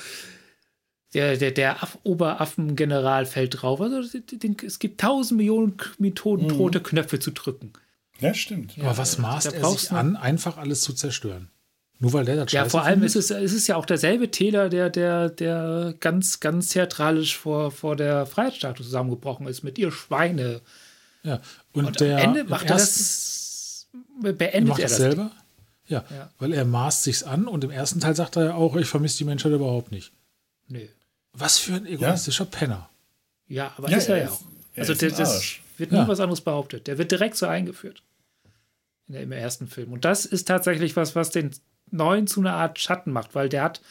Der, 1.15 1.38
der, 1.38 1.52
der 1.52 1.82
Aff 1.82 1.98
Oberaffengeneral 2.04 3.26
fällt 3.26 3.62
drauf. 3.62 3.82
Also 3.82 4.19
den, 4.19 4.58
es 4.63 4.80
gibt 4.80 5.00
tausend 5.02 5.38
Millionen 5.38 5.78
Methoden, 5.98 6.48
mhm. 6.48 6.52
rote 6.52 6.82
Knöpfe 6.82 7.19
zu 7.19 7.32
drücken. 7.32 7.74
Ja, 8.19 8.34
stimmt. 8.34 8.76
Aber 8.80 8.98
was 8.98 9.17
maßt 9.17 9.54
er 9.54 9.69
sich 9.71 9.91
an, 9.91 10.15
einfach 10.15 10.58
alles 10.58 10.82
zu 10.82 10.93
zerstören? 10.93 11.50
Nur 11.99 12.13
weil 12.13 12.25
der 12.25 12.43
das 12.43 12.51
Ja, 12.51 12.65
vor 12.65 12.84
allem 12.84 13.03
ist 13.03 13.15
es, 13.15 13.31
ist 13.31 13.53
es 13.53 13.67
ja 13.67 13.77
auch 13.77 13.86
derselbe 13.86 14.29
Taylor, 14.29 14.69
der, 14.69 14.89
der, 14.89 15.29
der 15.29 15.95
ganz, 15.99 16.39
ganz 16.39 16.69
theatralisch 16.69 17.38
vor, 17.38 17.71
vor 17.71 17.95
der 17.95 18.25
Freiheitsstatue 18.25 18.86
zusammengebrochen 18.86 19.47
ist 19.47 19.63
mit 19.63 19.77
ihr 19.77 19.91
Schweine. 19.91 20.62
Ja, 21.23 21.39
und, 21.73 21.86
und 21.86 21.99
der, 21.99 22.17
am 22.17 22.23
Ende 22.23 22.43
macht 22.43 22.69
er 22.69 22.77
das, 22.77 23.88
beendet 24.21 24.67
macht 24.67 24.79
er 24.79 24.88
das 24.88 24.97
selber. 24.97 25.31
Ja, 25.88 26.03
ja, 26.10 26.31
weil 26.39 26.53
er 26.53 26.65
maßt 26.65 27.03
sich's 27.03 27.23
an 27.23 27.47
und 27.47 27.63
im 27.63 27.71
ersten 27.71 27.99
Teil 27.99 28.15
sagt 28.15 28.36
er 28.38 28.45
ja 28.45 28.53
auch, 28.55 28.75
ich 28.75 28.88
vermisse 28.88 29.19
die 29.19 29.23
Menschheit 29.23 29.53
überhaupt 29.53 29.91
nicht. 29.91 30.12
Nee. 30.67 30.89
Was 31.31 31.58
für 31.60 31.75
ein 31.75 31.86
egoistischer 31.86 32.45
ja. 32.45 32.49
Penner. 32.49 32.89
Ja, 33.47 33.73
aber 33.77 33.89
ja, 33.89 33.97
ist 33.97 34.10
er 34.10 34.17
ja 34.17 34.29
auch. 34.29 34.41
Also 34.75 34.93
der, 34.95 35.12
das 35.12 35.58
wird 35.77 35.91
nie 35.91 36.08
was 36.08 36.19
anderes 36.19 36.41
behauptet. 36.41 36.88
Der 36.88 36.97
wird 36.97 37.12
direkt 37.12 37.38
so 37.38 37.45
eingeführt. 37.45 38.01
Der, 39.08 39.21
Im 39.21 39.31
ersten 39.31 39.67
Film. 39.67 39.93
Und 39.93 40.03
das 40.03 40.25
ist 40.25 40.47
tatsächlich 40.47 40.95
was, 40.95 41.15
was 41.15 41.29
den 41.29 41.51
neuen 41.91 42.28
zu 42.28 42.39
einer 42.39 42.54
Art 42.54 42.80
Schatten 42.80 43.12
macht, 43.12 43.36
weil 43.36 43.50
der 43.50 43.63
hat, 43.63 43.82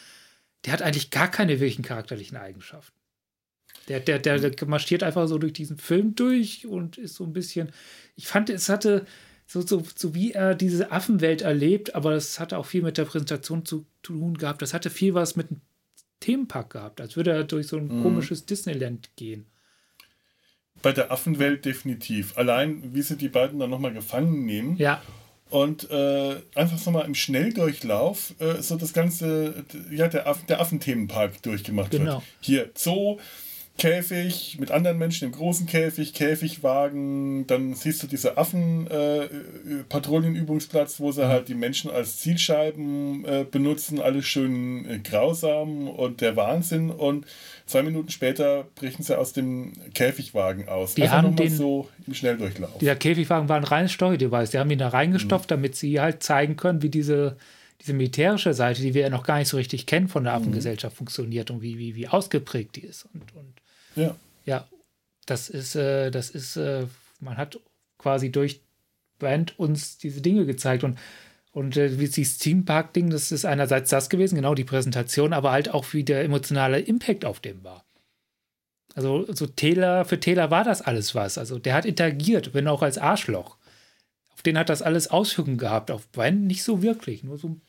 der 0.64 0.72
hat 0.72 0.82
eigentlich 0.82 1.10
gar 1.10 1.30
keine 1.30 1.60
wirklichen 1.60 1.82
charakterlichen 1.82 2.36
Eigenschaften. 2.36 2.96
Der, 3.88 4.00
der, 4.00 4.18
der, 4.18 4.38
der 4.38 4.68
marschiert 4.68 5.02
einfach 5.02 5.26
so 5.28 5.38
durch 5.38 5.52
diesen 5.52 5.76
Film 5.76 6.14
durch 6.14 6.66
und 6.66 6.96
ist 6.96 7.16
so 7.16 7.24
ein 7.24 7.32
bisschen. 7.32 7.70
Ich 8.16 8.26
fand, 8.26 8.48
es 8.48 8.68
hatte 8.68 9.06
so, 9.46 9.60
so, 9.60 9.82
so 9.94 10.14
wie 10.14 10.32
er 10.32 10.54
diese 10.54 10.90
Affenwelt 10.90 11.42
erlebt, 11.42 11.94
aber 11.94 12.12
es 12.12 12.40
hatte 12.40 12.56
auch 12.56 12.66
viel 12.66 12.82
mit 12.82 12.96
der 12.96 13.04
Präsentation 13.04 13.66
zu 13.66 13.84
tun 14.02 14.38
gehabt. 14.38 14.62
Das 14.62 14.72
hatte 14.72 14.88
viel 14.88 15.12
was 15.12 15.36
mit 15.36 15.50
einem 15.50 15.60
Themenpark 16.20 16.70
gehabt, 16.70 17.00
als 17.00 17.16
würde 17.16 17.32
er 17.32 17.44
durch 17.44 17.66
so 17.66 17.76
ein 17.76 17.98
mhm. 17.98 18.02
komisches 18.02 18.46
Disneyland 18.46 19.10
gehen. 19.16 19.46
Bei 20.80 20.92
der 20.92 21.12
Affenwelt 21.12 21.66
definitiv. 21.66 22.38
Allein, 22.38 22.94
wie 22.94 23.02
sie 23.02 23.16
die 23.16 23.28
beiden 23.28 23.58
dann 23.58 23.70
nochmal 23.70 23.92
gefangen 23.92 24.46
nehmen. 24.46 24.76
Ja 24.76 25.02
und 25.54 25.88
äh, 25.88 26.34
einfach 26.56 26.78
so 26.78 26.90
mal 26.90 27.02
im 27.02 27.14
Schnelldurchlauf 27.14 28.34
äh, 28.40 28.60
so 28.60 28.74
das 28.74 28.92
ganze, 28.92 29.64
ja, 29.88 30.08
der, 30.08 30.26
Aff 30.26 30.44
der 30.46 30.60
Affenthemenpark 30.60 31.40
durchgemacht 31.42 31.92
genau. 31.92 32.14
wird. 32.14 32.22
Hier 32.40 32.70
Zoo, 32.74 33.18
Käfig 33.76 34.56
mit 34.60 34.70
anderen 34.70 34.98
Menschen 34.98 35.26
im 35.26 35.32
großen 35.32 35.66
Käfig, 35.66 36.14
Käfigwagen, 36.14 37.44
dann 37.48 37.74
siehst 37.74 38.04
du 38.04 38.06
diese 38.06 38.38
Affen-Patrouillenübungsplatz, 38.38 40.94
äh, 40.94 41.00
wo 41.00 41.10
sie 41.10 41.26
halt 41.26 41.48
die 41.48 41.54
Menschen 41.54 41.90
als 41.90 42.18
Zielscheiben 42.18 43.24
äh, 43.24 43.44
benutzen, 43.50 44.00
alles 44.00 44.26
schön 44.26 44.88
äh, 44.88 45.00
grausam 45.00 45.88
und 45.88 46.20
der 46.20 46.36
Wahnsinn 46.36 46.90
und 46.90 47.26
zwei 47.66 47.82
Minuten 47.82 48.10
später 48.10 48.68
brechen 48.76 49.02
sie 49.02 49.18
aus 49.18 49.32
dem 49.32 49.72
Käfigwagen 49.92 50.68
aus. 50.68 50.94
Die 50.94 51.02
Einfach 51.02 51.16
haben 51.16 51.34
den, 51.34 51.50
so 51.50 51.88
im 52.06 52.14
Schnelldurchlauf. 52.14 52.78
Dieser 52.78 52.94
Käfigwagen 52.94 53.48
war 53.48 53.56
ein 53.56 53.64
reines 53.64 53.90
Story-Device. 53.92 54.50
Die 54.50 54.58
haben 54.58 54.70
ihn 54.70 54.78
da 54.78 54.86
reingestopft, 54.88 55.50
mhm. 55.50 55.54
damit 55.54 55.74
sie 55.74 56.00
halt 56.00 56.22
zeigen 56.22 56.54
können, 56.56 56.82
wie 56.82 56.90
diese 56.90 57.36
diese 57.80 57.92
militärische 57.92 58.54
Seite, 58.54 58.80
die 58.80 58.94
wir 58.94 59.02
ja 59.02 59.10
noch 59.10 59.24
gar 59.24 59.38
nicht 59.38 59.48
so 59.48 59.58
richtig 59.58 59.84
kennen 59.84 60.08
von 60.08 60.24
der 60.24 60.34
mhm. 60.34 60.42
Affengesellschaft, 60.42 60.94
mhm. 60.94 60.98
funktioniert 60.98 61.50
und 61.50 61.60
wie, 61.60 61.78
wie, 61.78 61.94
wie 61.94 62.08
ausgeprägt 62.08 62.76
die 62.76 62.84
ist. 62.84 63.06
Und, 63.12 63.34
und 63.34 63.52
ja. 63.96 64.16
Ja, 64.46 64.68
das 65.26 65.48
ist, 65.48 65.74
äh, 65.74 66.10
das 66.10 66.30
ist, 66.30 66.56
äh, 66.56 66.86
man 67.20 67.36
hat 67.36 67.58
quasi 67.98 68.30
durch 68.30 68.60
Band 69.18 69.58
uns 69.58 69.96
diese 69.98 70.20
Dinge 70.20 70.44
gezeigt 70.44 70.84
und 70.84 70.98
und 71.54 71.76
äh, 71.76 72.00
wie 72.00 72.08
dieses 72.08 72.38
Teampark-Ding, 72.38 73.10
das 73.10 73.30
ist 73.30 73.44
einerseits 73.44 73.88
das 73.88 74.10
gewesen, 74.10 74.34
genau 74.34 74.56
die 74.56 74.64
Präsentation, 74.64 75.32
aber 75.32 75.52
halt 75.52 75.72
auch 75.72 75.92
wie 75.92 76.02
der 76.02 76.24
emotionale 76.24 76.80
Impact 76.80 77.24
auf 77.24 77.38
dem 77.38 77.62
war. 77.62 77.84
Also 78.96 79.32
so 79.32 79.46
Taylor, 79.46 80.04
für 80.04 80.18
Taylor 80.18 80.50
war 80.50 80.64
das 80.64 80.82
alles 80.82 81.14
was. 81.14 81.38
Also 81.38 81.60
der 81.60 81.74
hat 81.74 81.84
interagiert, 81.84 82.54
wenn 82.54 82.66
auch 82.66 82.82
als 82.82 82.98
Arschloch. 82.98 83.56
Auf 84.32 84.42
den 84.42 84.58
hat 84.58 84.68
das 84.68 84.82
alles 84.82 85.08
Auswirkungen 85.12 85.58
gehabt, 85.58 85.92
auf 85.92 86.10
Brand 86.10 86.42
nicht 86.42 86.64
so 86.64 86.82
wirklich, 86.82 87.22
nur 87.22 87.38
so 87.38 87.48
ein 87.48 87.62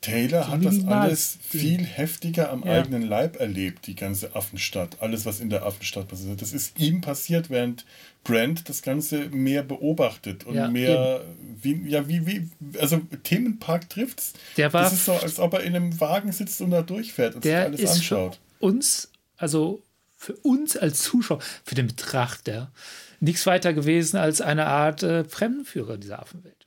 Taylor 0.00 0.48
hat 0.48 0.64
das 0.64 0.86
alles 0.86 1.38
viel 1.42 1.84
heftiger 1.84 2.50
am 2.50 2.64
ja. 2.64 2.74
eigenen 2.74 3.02
Leib 3.02 3.40
erlebt, 3.40 3.88
die 3.88 3.96
ganze 3.96 4.36
Affenstadt, 4.36 4.96
alles, 5.00 5.26
was 5.26 5.40
in 5.40 5.50
der 5.50 5.64
Affenstadt 5.66 6.06
passiert. 6.06 6.40
Das 6.40 6.52
ist 6.52 6.78
ihm 6.78 7.00
passiert, 7.00 7.50
während 7.50 7.84
Brand 8.22 8.68
das 8.68 8.82
Ganze 8.82 9.28
mehr 9.30 9.64
beobachtet 9.64 10.44
und 10.44 10.54
ja, 10.54 10.68
mehr, 10.68 11.24
wie, 11.60 11.88
ja, 11.88 12.06
wie, 12.08 12.26
wie, 12.26 12.48
also 12.78 12.98
Themenpark 13.24 13.90
trifft's. 13.90 14.34
Der 14.56 14.72
war, 14.72 14.84
das 14.84 14.92
ist 14.92 15.04
so, 15.04 15.14
als 15.14 15.40
ob 15.40 15.54
er 15.54 15.62
in 15.62 15.74
einem 15.74 16.00
Wagen 16.00 16.30
sitzt 16.30 16.60
und 16.60 16.70
da 16.70 16.82
durchfährt 16.82 17.34
und 17.34 17.44
der 17.44 17.62
sich 17.62 17.66
alles 17.66 17.80
ist 17.80 17.96
anschaut. 17.96 18.38
Für 18.60 18.66
uns, 18.66 19.10
also 19.36 19.82
für 20.16 20.34
uns 20.36 20.76
als 20.76 21.02
Zuschauer, 21.02 21.40
für 21.64 21.74
den 21.74 21.88
Betrachter, 21.88 22.70
nichts 23.18 23.46
weiter 23.46 23.72
gewesen 23.72 24.16
als 24.16 24.40
eine 24.40 24.66
Art 24.66 25.02
äh, 25.02 25.24
Fremdenführer 25.24 25.96
dieser 25.96 26.20
Affenwelt. 26.20 26.66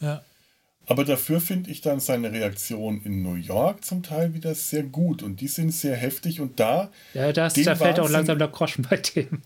Ja. 0.00 0.22
Aber 0.88 1.04
dafür 1.04 1.40
finde 1.40 1.70
ich 1.70 1.82
dann 1.82 2.00
seine 2.00 2.32
Reaktion 2.32 3.02
in 3.04 3.22
New 3.22 3.34
York 3.34 3.84
zum 3.84 4.02
Teil 4.02 4.32
wieder 4.32 4.54
sehr 4.54 4.82
gut 4.82 5.22
und 5.22 5.42
die 5.42 5.48
sind 5.48 5.70
sehr 5.70 5.94
heftig 5.94 6.40
und 6.40 6.58
da. 6.58 6.90
Ja, 7.12 7.30
das, 7.30 7.52
da 7.52 7.76
fällt 7.76 8.00
auch 8.00 8.08
langsam 8.08 8.38
der 8.38 8.48
Groschen 8.48 8.86
bei 8.88 8.96
dem. 8.96 9.42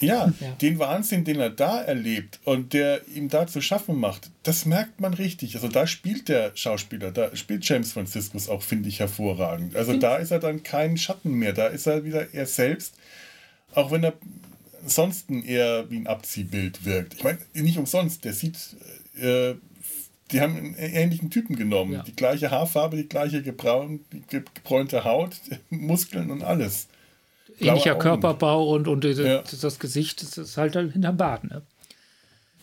Ja, 0.00 0.32
ja, 0.40 0.50
den 0.60 0.80
Wahnsinn, 0.80 1.24
den 1.24 1.38
er 1.38 1.50
da 1.50 1.80
erlebt 1.80 2.40
und 2.44 2.72
der 2.72 3.06
ihm 3.06 3.28
da 3.28 3.46
zu 3.46 3.60
schaffen 3.60 4.00
macht, 4.00 4.30
das 4.42 4.66
merkt 4.66 5.00
man 5.00 5.14
richtig. 5.14 5.54
Also 5.54 5.68
da 5.68 5.86
spielt 5.86 6.28
der 6.28 6.50
Schauspieler, 6.56 7.12
da 7.12 7.36
spielt 7.36 7.68
James 7.68 7.92
Franciscus 7.92 8.48
auch, 8.48 8.62
finde 8.62 8.88
ich, 8.88 8.98
hervorragend. 8.98 9.76
Also 9.76 9.96
da 9.96 10.16
ist 10.16 10.32
er 10.32 10.40
dann 10.40 10.64
kein 10.64 10.96
Schatten 10.96 11.34
mehr, 11.34 11.52
da 11.52 11.68
ist 11.68 11.86
er 11.86 12.04
wieder 12.04 12.34
er 12.34 12.46
selbst. 12.46 12.94
Auch 13.74 13.92
wenn 13.92 14.02
er 14.02 14.14
ansonsten 14.82 15.44
eher 15.44 15.88
wie 15.88 15.98
ein 15.98 16.08
Abziehbild 16.08 16.84
wirkt. 16.84 17.14
Ich 17.14 17.22
meine, 17.22 17.38
nicht 17.54 17.78
umsonst, 17.78 18.24
der 18.24 18.32
sieht, 18.32 18.56
äh, 19.20 19.54
die 20.32 20.40
haben 20.40 20.56
einen 20.56 20.74
ähnlichen 20.76 21.30
Typen 21.30 21.56
genommen. 21.56 21.92
Ja. 21.92 22.02
Die 22.02 22.14
gleiche 22.16 22.50
Haarfarbe, 22.50 22.96
die 22.96 23.08
gleiche 23.08 23.42
gebraun, 23.42 24.00
ge- 24.28 24.42
gebräunte 24.54 25.04
Haut, 25.04 25.36
Muskeln 25.70 26.30
und 26.30 26.42
alles. 26.42 26.88
Blaue 27.58 27.70
Ähnlicher 27.72 27.92
Augen. 27.92 28.00
Körperbau 28.00 28.68
und, 28.74 28.88
und 28.88 29.04
Ja. 29.04 29.42
das, 29.60 29.78
Gesicht, 29.78 30.22
das 30.22 30.38
ist 30.38 30.56
halt 30.56 30.74
hinterm 30.74 31.16
Bart. 31.16 31.44
Ne? 31.44 31.62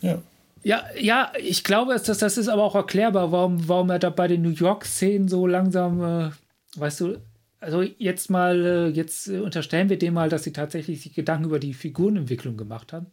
Ja. 0.01 0.21
Ja, 0.63 0.83
ja, 0.99 1.31
ich 1.41 1.63
glaube, 1.63 1.93
dass 1.93 2.17
das 2.17 2.37
ist 2.37 2.49
aber 2.49 2.63
auch 2.63 2.75
erklärbar, 2.75 3.31
warum, 3.31 3.67
warum 3.69 3.89
er 3.89 3.99
da 3.99 4.09
bei 4.09 4.27
den 4.27 4.41
New 4.41 4.49
York-Szenen 4.49 5.27
so 5.29 5.47
langsam, 5.47 6.01
äh, 6.03 6.31
weißt 6.75 7.01
du, 7.01 7.17
also 7.59 7.83
jetzt 7.83 8.29
mal, 8.29 8.65
äh, 8.65 8.87
jetzt 8.89 9.27
unterstellen 9.29 9.89
wir 9.89 9.97
dem 9.99 10.15
mal, 10.15 10.29
dass 10.29 10.43
sie 10.43 10.51
tatsächlich 10.53 11.01
sich 11.03 11.13
Gedanken 11.13 11.45
über 11.45 11.59
die 11.59 11.73
Figurenentwicklung 11.73 12.57
gemacht 12.57 12.91
haben, 12.91 13.05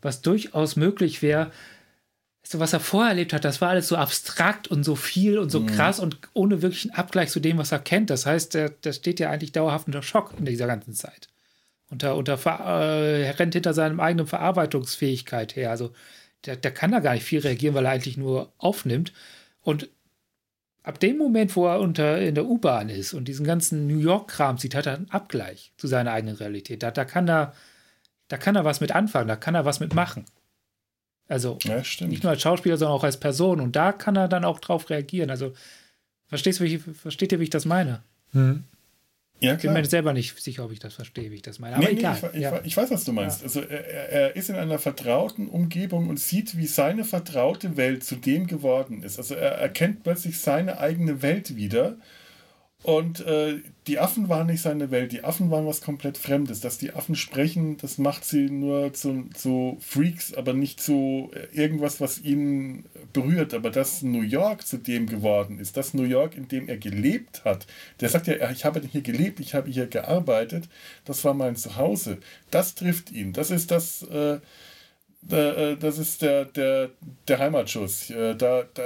was 0.00 0.22
durchaus 0.22 0.76
möglich 0.76 1.22
wäre. 1.22 1.50
So, 2.48 2.60
was 2.60 2.72
er 2.72 2.78
vorher 2.78 3.10
erlebt 3.10 3.32
hat, 3.32 3.44
das 3.44 3.60
war 3.60 3.70
alles 3.70 3.88
so 3.88 3.96
abstrakt 3.96 4.68
und 4.68 4.84
so 4.84 4.94
viel 4.94 5.36
und 5.38 5.50
so 5.50 5.66
krass 5.66 5.98
und 5.98 6.18
ohne 6.32 6.62
wirklichen 6.62 6.92
Abgleich 6.92 7.30
zu 7.30 7.40
dem, 7.40 7.58
was 7.58 7.72
er 7.72 7.80
kennt. 7.80 8.08
Das 8.08 8.24
heißt, 8.24 8.54
der, 8.54 8.68
der 8.70 8.92
steht 8.92 9.18
ja 9.18 9.30
eigentlich 9.30 9.50
dauerhaft 9.50 9.88
unter 9.88 10.02
Schock 10.02 10.32
in 10.38 10.44
dieser 10.44 10.68
ganzen 10.68 10.94
Zeit. 10.94 11.28
Unter, 11.90 12.14
unter 12.14 12.38
äh, 12.46 13.26
er 13.26 13.38
rennt 13.38 13.54
hinter 13.54 13.74
seinem 13.74 13.98
eigenen 13.98 14.28
Verarbeitungsfähigkeit 14.28 15.56
her. 15.56 15.70
Also 15.70 15.92
der, 16.44 16.54
der 16.54 16.70
kann 16.70 16.92
da 16.92 17.00
gar 17.00 17.14
nicht 17.14 17.24
viel 17.24 17.40
reagieren, 17.40 17.74
weil 17.74 17.84
er 17.84 17.90
eigentlich 17.90 18.16
nur 18.16 18.52
aufnimmt. 18.58 19.12
Und 19.62 19.88
ab 20.84 21.00
dem 21.00 21.18
Moment, 21.18 21.56
wo 21.56 21.66
er 21.66 21.80
unter 21.80 22.20
in 22.20 22.36
der 22.36 22.46
U-Bahn 22.46 22.90
ist 22.90 23.12
und 23.12 23.26
diesen 23.26 23.44
ganzen 23.44 23.88
New 23.88 23.98
York-Kram 23.98 24.58
sieht, 24.58 24.76
hat 24.76 24.86
er 24.86 24.94
einen 24.94 25.10
Abgleich 25.10 25.72
zu 25.76 25.88
seiner 25.88 26.12
eigenen 26.12 26.36
Realität. 26.36 26.84
Da, 26.84 26.92
da, 26.92 27.04
kann 27.04 27.28
er, 27.28 27.54
da 28.28 28.36
kann 28.36 28.54
er 28.54 28.64
was 28.64 28.80
mit 28.80 28.92
anfangen, 28.92 29.26
da 29.26 29.34
kann 29.34 29.56
er 29.56 29.64
was 29.64 29.80
mit 29.80 29.94
machen. 29.94 30.26
Also 31.28 31.58
Ja, 31.64 31.82
nicht 32.06 32.22
nur 32.22 32.30
als 32.30 32.42
Schauspieler, 32.42 32.76
sondern 32.76 32.96
auch 32.96 33.04
als 33.04 33.18
Person. 33.18 33.60
Und 33.60 33.74
da 33.76 33.92
kann 33.92 34.16
er 34.16 34.28
dann 34.28 34.44
auch 34.44 34.60
drauf 34.60 34.88
reagieren. 34.90 35.30
Also 35.30 35.52
verstehst 36.28 36.60
du, 36.60 36.64
wie 36.64 36.76
ich, 36.76 36.82
versteht 36.82 37.32
ihr, 37.32 37.40
wie 37.40 37.44
ich 37.44 37.50
das 37.50 37.64
meine? 37.64 38.02
Hm. 38.32 38.62
ja, 39.40 39.54
Ich 39.54 39.62
bin 39.62 39.72
mir 39.72 39.84
selber 39.84 40.12
nicht 40.12 40.40
sicher, 40.40 40.64
ob 40.64 40.70
ich 40.72 40.78
das 40.78 40.94
verstehe, 40.94 41.30
wie 41.30 41.36
ich 41.36 41.42
das 41.42 41.58
meine. 41.58 41.76
Aber 41.76 41.84
Nee, 41.84 41.94
nee, 41.94 41.98
egal. 42.00 42.16
ich, 42.30 42.34
ich, 42.36 42.40
ja. 42.42 42.60
ich 42.64 42.76
weiß, 42.76 42.90
was 42.90 43.04
du 43.04 43.12
meinst. 43.12 43.42
Also 43.42 43.60
er, 43.60 43.84
er- 43.86 44.08
er 44.10 44.36
ist 44.36 44.50
in 44.50 44.56
einer 44.56 44.78
vertrauten 44.78 45.48
Umgebung 45.48 46.08
und 46.08 46.20
sieht, 46.20 46.56
wie 46.56 46.66
seine 46.66 47.04
vertraute 47.04 47.76
Welt 47.76 48.04
zu 48.04 48.16
dem 48.16 48.46
geworden 48.46 49.02
ist. 49.02 49.18
Also 49.18 49.34
er 49.34 49.52
erkennt 49.52 50.04
plötzlich 50.04 50.38
seine 50.40 50.78
eigene 50.78 51.22
Welt 51.22 51.56
wieder. 51.56 51.96
Und 52.82 53.20
äh, 53.26 53.62
die 53.86 53.98
Affen 54.00 54.28
waren 54.28 54.48
nicht 54.48 54.62
seine 54.62 54.90
Welt, 54.90 55.12
die 55.12 55.22
Affen 55.22 55.50
waren 55.50 55.66
was 55.66 55.80
komplett 55.80 56.18
Fremdes. 56.18 56.60
Dass 56.60 56.78
die 56.78 56.92
Affen 56.92 57.14
sprechen, 57.14 57.76
das 57.76 57.98
macht 57.98 58.24
sie 58.24 58.50
nur 58.50 58.92
zu, 58.94 59.28
zu 59.34 59.78
Freaks, 59.80 60.34
aber 60.34 60.52
nicht 60.54 60.80
zu 60.80 61.30
äh, 61.34 61.56
irgendwas, 61.56 62.00
was 62.00 62.20
ihn 62.20 62.86
berührt. 63.12 63.54
Aber 63.54 63.70
dass 63.70 64.02
New 64.02 64.22
York 64.22 64.66
zu 64.66 64.78
dem 64.78 65.06
geworden 65.06 65.58
ist, 65.60 65.76
das 65.76 65.94
New 65.94 66.02
York, 66.04 66.36
in 66.36 66.48
dem 66.48 66.68
er 66.68 66.78
gelebt 66.78 67.44
hat, 67.44 67.66
der 68.00 68.08
sagt 68.08 68.26
ja, 68.26 68.50
ich 68.50 68.64
habe 68.64 68.80
hier 68.80 69.02
gelebt, 69.02 69.38
ich 69.40 69.54
habe 69.54 69.70
hier 69.70 69.86
gearbeitet, 69.86 70.68
das 71.04 71.24
war 71.24 71.34
mein 71.34 71.56
Zuhause. 71.56 72.18
Das 72.50 72.74
trifft 72.74 73.12
ihn. 73.12 73.32
Das 73.32 73.50
ist 73.50 73.70
das. 73.70 74.02
Äh, 74.02 74.38
äh, 75.30 75.76
das 75.76 75.98
ist 75.98 76.22
der, 76.22 76.44
der, 76.44 76.90
der 77.28 77.38
Heimatschuss. 77.38 78.10
Äh, 78.10 78.34
Da, 78.36 78.64
da, 78.74 78.82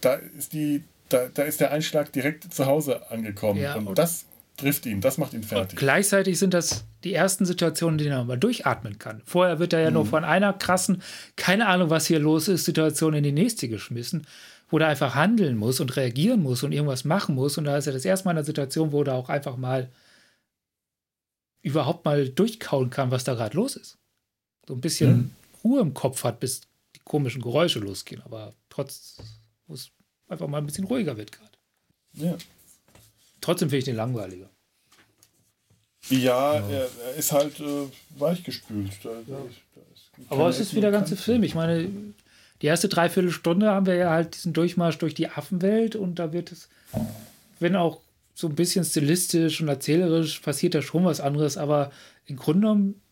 da, 0.00 0.14
ist 0.14 0.52
die, 0.52 0.82
da, 1.08 1.28
da 1.32 1.42
ist 1.42 1.60
der 1.60 1.70
Einschlag 1.72 2.12
direkt 2.12 2.52
zu 2.52 2.66
Hause 2.66 3.10
angekommen. 3.10 3.60
Ja, 3.60 3.74
und 3.74 3.86
und- 3.88 3.98
das 3.98 4.26
trifft 4.56 4.86
ihn, 4.86 5.00
das 5.00 5.18
macht 5.18 5.32
ihn 5.34 5.42
fertig. 5.42 5.78
Gleichzeitig 5.78 6.38
sind 6.38 6.54
das 6.54 6.84
die 7.02 7.12
ersten 7.14 7.44
Situationen, 7.44 7.98
in 7.98 8.04
denen 8.04 8.16
er 8.18 8.24
mal 8.24 8.38
durchatmen 8.38 8.98
kann. 8.98 9.22
Vorher 9.24 9.58
wird 9.58 9.72
er 9.72 9.80
ja 9.80 9.90
Mhm. 9.90 9.94
nur 9.94 10.06
von 10.06 10.24
einer 10.24 10.52
krassen, 10.52 11.02
keine 11.36 11.66
Ahnung, 11.66 11.90
was 11.90 12.06
hier 12.06 12.18
los 12.20 12.48
ist, 12.48 12.64
Situation 12.64 13.14
in 13.14 13.24
die 13.24 13.32
nächste 13.32 13.68
geschmissen, 13.68 14.26
wo 14.70 14.78
er 14.78 14.88
einfach 14.88 15.14
handeln 15.14 15.56
muss 15.56 15.80
und 15.80 15.96
reagieren 15.96 16.42
muss 16.42 16.62
und 16.62 16.72
irgendwas 16.72 17.04
machen 17.04 17.34
muss. 17.34 17.58
Und 17.58 17.64
da 17.64 17.76
ist 17.76 17.86
er 17.86 17.92
das 17.92 18.04
erste 18.04 18.24
Mal 18.26 18.32
in 18.32 18.38
einer 18.38 18.44
Situation, 18.46 18.92
wo 18.92 19.02
er 19.02 19.14
auch 19.14 19.28
einfach 19.28 19.56
mal 19.56 19.90
überhaupt 21.62 22.04
mal 22.04 22.28
durchkauen 22.28 22.90
kann, 22.90 23.10
was 23.10 23.24
da 23.24 23.34
gerade 23.34 23.56
los 23.56 23.76
ist. 23.76 23.96
So 24.68 24.74
ein 24.74 24.80
bisschen 24.80 25.16
Mhm. 25.16 25.30
Ruhe 25.64 25.80
im 25.80 25.94
Kopf 25.94 26.24
hat, 26.24 26.40
bis 26.40 26.60
die 26.94 27.00
komischen 27.04 27.40
Geräusche 27.42 27.78
losgehen. 27.78 28.22
Aber 28.22 28.54
trotz, 28.68 29.16
wo 29.66 29.74
es 29.74 29.90
einfach 30.28 30.46
mal 30.46 30.58
ein 30.58 30.66
bisschen 30.66 30.84
ruhiger 30.84 31.16
wird 31.16 31.32
gerade. 31.32 31.50
Ja, 32.12 32.36
Trotzdem 33.44 33.68
finde 33.68 33.78
ich 33.78 33.84
den 33.84 33.96
langweiliger. 33.96 34.48
ja 36.08 36.54
er, 36.54 36.88
er 37.06 37.14
ist 37.14 37.30
halt 37.30 37.60
äh, 37.60 37.88
weichgespült. 38.18 38.92
Da, 39.02 39.10
da 39.26 39.36
da 39.74 39.80
Aber 40.30 40.48
es 40.48 40.60
ist 40.60 40.74
wie 40.74 40.80
der 40.80 40.90
ganze. 40.90 41.14
Film. 41.14 41.42
Ich 41.42 41.54
meine, 41.54 41.90
die 42.62 42.66
erste 42.66 42.88
Dreiviertelstunde 42.88 43.70
haben 43.70 43.84
wir 43.84 43.96
ja 43.96 44.10
halt 44.10 44.34
diesen 44.34 44.54
Durchmarsch 44.54 44.96
durch 44.96 45.12
die 45.12 45.28
Affenwelt 45.28 45.94
und 45.94 46.18
da 46.18 46.32
wird 46.32 46.52
es, 46.52 46.70
wenn 47.60 47.76
auch 47.76 48.00
so 48.32 48.48
ein 48.48 48.54
bisschen 48.54 48.82
stilistisch 48.82 49.60
und 49.60 49.68
erzählerisch, 49.68 50.40
passiert 50.40 50.74
da 50.74 50.80
schon 50.80 51.04
was 51.04 51.20
anderes, 51.20 51.58
aber 51.58 51.92
im 52.24 52.36
Grunde 52.36 52.60
genommen 52.60 53.02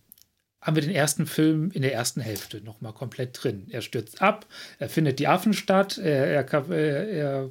haben 0.63 0.77
wir 0.77 0.83
den 0.83 0.95
ersten 0.95 1.27
Film 1.27 1.71
in 1.73 1.83
der 1.83 1.93
ersten 1.93 2.23
Hälfte 2.23 2.63
nochmal 2.63 2.95
komplett 2.95 3.43
drin. 3.43 3.67
Er 3.69 3.83
stürzt 3.83 4.23
ab, 4.23 4.47
er 4.79 4.89
findet 4.89 5.19
die 5.19 5.29
Affenstadt, 5.29 5.99
er, 5.99 6.27
er, 6.29 6.71
er, 6.71 7.09
er 7.09 7.51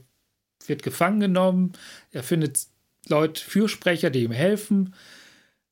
wird 0.65 0.81
gefangen 0.83 1.19
genommen, 1.19 1.73
er 2.11 2.23
findet 2.23 2.67
Leute, 3.07 3.41
Fürsprecher, 3.43 4.09
die 4.09 4.23
ihm 4.23 4.31
helfen 4.31 4.93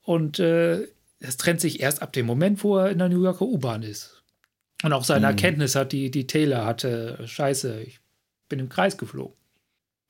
und 0.01 0.39
äh, 0.39 0.87
es 1.19 1.37
trennt 1.37 1.61
sich 1.61 1.81
erst 1.81 2.01
ab 2.01 2.13
dem 2.13 2.25
Moment, 2.25 2.63
wo 2.63 2.77
er 2.77 2.89
in 2.89 2.97
der 2.97 3.09
New 3.09 3.23
Yorker 3.23 3.45
U-Bahn 3.45 3.83
ist. 3.83 4.23
Und 4.83 4.93
auch 4.93 5.03
seine 5.03 5.27
Mhm. 5.27 5.31
Erkenntnis 5.31 5.75
hat, 5.75 5.91
die, 5.91 6.09
die 6.09 6.25
Taylor 6.27 6.65
hatte, 6.65 7.19
scheiße, 7.27 7.81
ich 7.81 7.99
bin 8.47 8.59
im 8.59 8.69
Kreis 8.69 8.97
geflogen. 8.97 9.35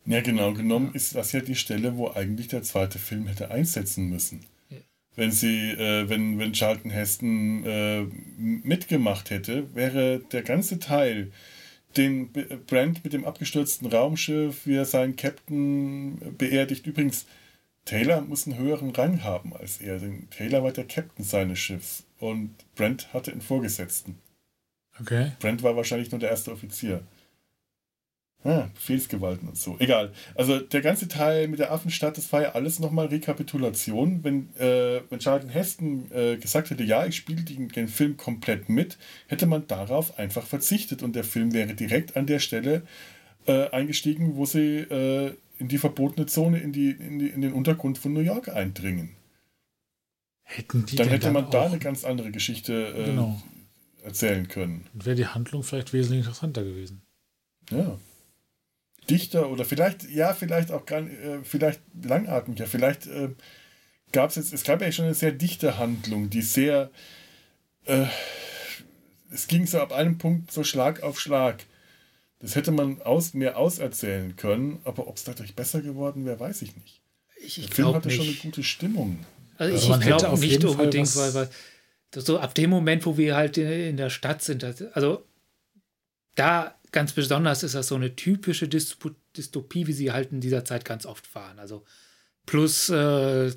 Ja, 0.05 0.21
genau 0.21 0.53
genommen 0.53 0.91
ist 0.93 1.15
das 1.15 1.31
ja 1.33 1.41
die 1.41 1.55
Stelle, 1.55 1.97
wo 1.97 2.09
eigentlich 2.09 2.47
der 2.47 2.63
zweite 2.63 2.99
Film 2.99 3.27
hätte 3.27 3.51
einsetzen 3.51 4.09
müssen. 4.09 4.45
Ja. 4.69 4.77
Wenn 5.15 5.31
sie, 5.31 5.71
äh, 5.71 6.07
wenn, 6.07 6.39
wenn 6.39 6.53
Charlton 6.53 6.91
Heston 6.91 7.65
äh, 7.65 8.03
mitgemacht 8.37 9.29
hätte, 9.29 9.73
wäre 9.75 10.21
der 10.31 10.43
ganze 10.43 10.79
Teil, 10.79 11.31
den 11.97 12.29
B- 12.29 12.43
Brent 12.67 13.03
mit 13.03 13.13
dem 13.13 13.25
abgestürzten 13.25 13.87
Raumschiff, 13.87 14.65
wie 14.65 14.75
er 14.75 14.85
seinen 14.85 15.15
Captain 15.15 16.35
beerdigt. 16.37 16.85
Übrigens, 16.85 17.25
Taylor 17.85 18.21
muss 18.21 18.45
einen 18.45 18.57
höheren 18.57 18.91
Rang 18.91 19.23
haben 19.23 19.55
als 19.55 19.81
er, 19.81 19.99
denn 19.99 20.29
Taylor 20.29 20.63
war 20.63 20.71
der 20.71 20.85
Captain 20.85 21.25
seines 21.25 21.59
Schiffs 21.59 22.03
und 22.19 22.53
Brent 22.75 23.13
hatte 23.13 23.31
einen 23.31 23.41
Vorgesetzten. 23.41 24.19
Okay. 24.99 25.31
Brent 25.39 25.63
war 25.63 25.75
wahrscheinlich 25.75 26.11
nur 26.11 26.19
der 26.19 26.29
erste 26.29 26.51
Offizier. 26.51 27.01
Ah, 28.43 28.69
Befehlsgewalten 28.73 29.49
und 29.49 29.57
so. 29.57 29.75
Egal. 29.79 30.13
Also 30.33 30.59
der 30.59 30.79
ganze 30.79 31.09
Teil 31.09 31.49
mit 31.49 31.59
der 31.59 31.73
Affenstadt, 31.73 32.17
das 32.17 32.31
war 32.31 32.41
ja 32.41 32.51
alles 32.53 32.79
nochmal 32.79 33.07
Rekapitulation. 33.07 34.23
Wenn, 34.23 34.55
äh, 34.57 35.01
wenn 35.09 35.19
Charlton 35.19 35.49
Heston 35.49 36.09
äh, 36.13 36.37
gesagt 36.37 36.69
hätte, 36.69 36.83
ja, 36.83 37.05
ich 37.05 37.17
spiele 37.17 37.41
den, 37.41 37.67
den 37.67 37.89
Film 37.89 38.15
komplett 38.15 38.69
mit, 38.69 38.97
hätte 39.27 39.45
man 39.45 39.67
darauf 39.67 40.17
einfach 40.17 40.45
verzichtet 40.45 41.03
und 41.03 41.17
der 41.17 41.25
Film 41.25 41.53
wäre 41.53 41.73
direkt 41.73 42.15
an 42.15 42.27
der 42.27 42.39
Stelle 42.39 42.83
äh, 43.45 43.69
eingestiegen, 43.71 44.37
wo 44.37 44.45
sie 44.45 44.77
äh, 44.79 45.33
in 45.57 45.67
die 45.67 45.77
verbotene 45.77 46.25
Zone, 46.25 46.59
in, 46.59 46.71
die, 46.71 46.91
in, 46.91 47.19
die, 47.19 47.27
in 47.27 47.41
den 47.41 47.51
Untergrund 47.51 47.97
von 47.97 48.13
New 48.13 48.21
York 48.21 48.47
eindringen. 48.47 49.17
Hätten 50.43 50.85
die 50.85 50.95
Dann 50.95 51.09
hätte 51.09 51.31
man 51.31 51.51
da 51.51 51.65
eine 51.65 51.77
ganz 51.79 52.05
andere 52.05 52.31
Geschichte 52.31 52.87
äh, 52.97 53.05
Genau. 53.05 53.41
erzählen 54.01 54.47
können. 54.47 54.85
wäre 54.93 55.17
die 55.17 55.27
Handlung 55.27 55.61
vielleicht 55.63 55.91
wesentlich 55.91 56.19
interessanter 56.19 56.63
gewesen. 56.63 57.01
Ja. 57.69 57.99
Dichter 59.09 59.49
oder 59.49 59.65
vielleicht, 59.65 60.09
ja, 60.09 60.33
vielleicht 60.33 60.71
auch 60.71 60.85
gar, 60.85 61.01
äh, 61.01 61.39
vielleicht 61.43 61.81
langatmiger. 62.03 62.65
Vielleicht 62.67 63.07
äh, 63.07 63.29
gab 64.11 64.29
es 64.29 64.35
jetzt, 64.37 64.53
es 64.53 64.63
gab 64.63 64.81
ja 64.81 64.91
schon 64.91 65.05
eine 65.05 65.13
sehr 65.13 65.31
dichte 65.31 65.77
Handlung, 65.77 66.29
die 66.29 66.41
sehr, 66.41 66.89
äh, 67.85 68.05
es 69.31 69.47
ging 69.47 69.65
so 69.67 69.79
ab 69.79 69.91
einem 69.91 70.17
Punkt 70.17 70.51
so 70.51 70.63
Schlag 70.63 71.03
auf 71.03 71.19
Schlag. 71.19 71.65
Das 72.39 72.55
hätte 72.55 72.71
man 72.71 73.01
aus, 73.01 73.33
mehr 73.33 73.57
auserzählen 73.57 74.35
können, 74.37 74.79
aber 74.85 75.07
ob 75.07 75.17
es 75.17 75.23
dadurch 75.25 75.55
besser 75.55 75.81
geworden 75.81 76.25
wäre, 76.25 76.39
weiß 76.39 76.61
ich 76.61 76.75
nicht. 76.77 77.01
Ich, 77.41 77.55
Der 77.55 77.63
ich 77.65 77.69
Film 77.73 77.85
glaube 77.87 77.97
hatte 77.97 78.11
schon 78.11 78.21
eine 78.21 78.31
nicht. 78.31 78.41
gute 78.41 78.63
Stimmung. 78.63 79.19
Also, 79.57 79.73
Also 79.73 79.83
ich, 79.85 79.89
man 79.89 79.99
ich 80.01 80.05
hätte 80.07 80.17
glaube 80.17 80.29
auf 80.33 80.39
nicht 80.39 80.51
jeden 80.51 80.61
Fall 80.67 80.71
unbedingt, 80.71 81.07
was- 81.15 81.33
weil, 81.35 81.49
weil 82.13 82.21
so 82.23 82.39
ab 82.39 82.55
dem 82.55 82.69
Moment, 82.69 83.05
wo 83.05 83.17
wir 83.17 83.35
halt 83.35 83.57
in, 83.57 83.69
in 83.69 83.97
der 83.97 84.09
Stadt 84.09 84.41
sind, 84.41 84.63
das, 84.63 84.81
also 84.93 85.25
da 86.35 86.75
ganz 86.91 87.13
besonders 87.13 87.63
ist 87.63 87.75
das 87.75 87.87
so 87.87 87.95
eine 87.95 88.15
typische 88.15 88.65
Dyspo- 88.65 89.15
Dystopie, 89.35 89.87
wie 89.87 89.93
sie 89.93 90.11
halt 90.11 90.31
in 90.31 90.41
dieser 90.41 90.65
Zeit 90.65 90.85
ganz 90.85 91.05
oft 91.05 91.33
waren. 91.35 91.59
Also 91.59 91.85
plus 92.45 92.89
äh, 92.89 93.53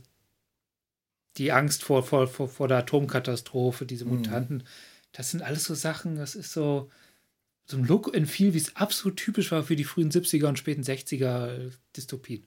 die 1.39 1.53
Angst 1.53 1.83
vor, 1.85 2.03
vor, 2.03 2.27
vor, 2.29 2.49
vor 2.49 2.69
der 2.69 2.79
Atomkatastrophe, 2.79 3.87
diese 3.87 4.05
Mhm. 4.05 4.17
Mutanten, 4.17 4.65
das 5.13 5.31
sind 5.31 5.43
alles 5.43 5.65
so 5.65 5.75
Sachen, 5.75 6.17
das 6.17 6.35
ist 6.35 6.53
so, 6.53 6.91
so 7.65 7.77
ein 7.77 7.85
Look 7.85 8.15
and 8.15 8.29
Feel, 8.29 8.55
wie 8.55 8.59
es 8.59 8.77
absolut 8.77 9.17
typisch 9.17 9.51
war 9.51 9.63
für 9.63 9.77
die 9.77 9.85
frühen 9.85 10.11
70er 10.11 10.47
und 10.49 10.59
späten 10.59 10.83
60er 10.83 11.73
Dystopien. 11.97 12.47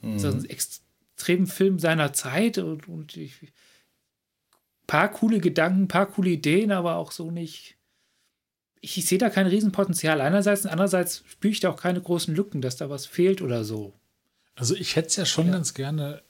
Mhm. 0.00 0.18
So 0.18 0.28
ein 0.28 0.44
extremen 0.44 1.46
Film 1.46 1.78
seiner 1.78 2.12
Zeit 2.12 2.58
und, 2.58 2.88
und 2.88 3.16
ich, 3.16 3.52
paar 4.86 5.10
coole 5.10 5.40
Gedanken, 5.40 5.88
paar 5.88 6.06
coole 6.06 6.30
Ideen, 6.30 6.72
aber 6.72 6.96
auch 6.96 7.12
so 7.12 7.30
nicht. 7.30 7.76
Ich, 8.84 8.98
ich 8.98 9.06
sehe 9.06 9.18
da 9.18 9.30
kein 9.30 9.46
Riesenpotenzial 9.46 10.20
einerseits 10.20 10.64
und 10.64 10.70
andererseits 10.70 11.24
spüre 11.26 11.52
ich 11.52 11.60
da 11.60 11.70
auch 11.70 11.80
keine 11.80 12.02
großen 12.02 12.34
Lücken, 12.34 12.60
dass 12.60 12.76
da 12.76 12.90
was 12.90 13.06
fehlt 13.06 13.40
oder 13.40 13.64
so. 13.64 13.94
Also 14.56 14.76
ich 14.76 14.94
hätte 14.94 15.08
es 15.08 15.16
ja 15.16 15.24
schon 15.24 15.46
ja. 15.46 15.54
ganz 15.54 15.72
gerne 15.72 16.22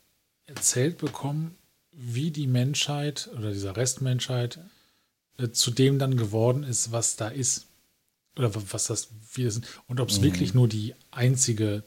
erzählt 0.46 0.98
bekommen, 0.98 1.56
wie 1.90 2.30
die 2.30 2.46
Menschheit 2.46 3.28
oder 3.36 3.50
dieser 3.50 3.76
Restmenschheit 3.76 4.60
äh, 5.38 5.50
zu 5.50 5.72
dem 5.72 5.98
dann 5.98 6.16
geworden 6.16 6.62
ist, 6.62 6.92
was 6.92 7.16
da 7.16 7.28
ist. 7.28 7.66
Oder 8.36 8.52
was 8.54 8.86
das, 8.86 9.08
wie 9.34 9.44
das 9.44 9.60
Und 9.88 10.00
ob 10.00 10.10
es 10.10 10.20
mhm. 10.20 10.24
wirklich 10.24 10.54
nur 10.54 10.68
die 10.68 10.94
einzige 11.10 11.82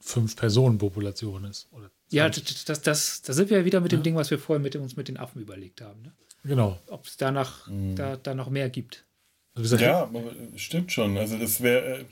Fünf-Personen-Population 0.00 1.44
ist. 1.44 1.68
Oder 1.72 1.90
ja, 2.10 2.28
das, 2.28 2.64
das, 2.64 2.82
das, 2.82 3.22
da 3.22 3.32
sind 3.32 3.50
wir 3.50 3.58
ja 3.58 3.64
wieder 3.64 3.80
mit 3.80 3.92
dem 3.92 4.02
Ding, 4.02 4.16
was 4.16 4.30
wir 4.30 4.38
vorher 4.38 4.62
mit 4.62 4.76
uns 4.76 4.96
mit 4.96 5.08
den 5.08 5.16
Affen 5.16 5.40
überlegt 5.40 5.80
haben. 5.80 6.02
Ne? 6.02 6.12
Genau. 6.44 6.78
Ob 6.88 7.06
es 7.06 7.16
danach 7.16 7.66
mhm. 7.68 7.96
da, 7.96 8.16
da 8.16 8.34
noch 8.34 8.50
mehr 8.50 8.68
gibt. 8.68 9.04
Ja, 9.64 10.10
stimmt 10.56 10.92
schon. 10.92 11.16
Also 11.16 11.38
das 11.38 11.60
wäre 11.60 12.00
äh, 12.00 12.04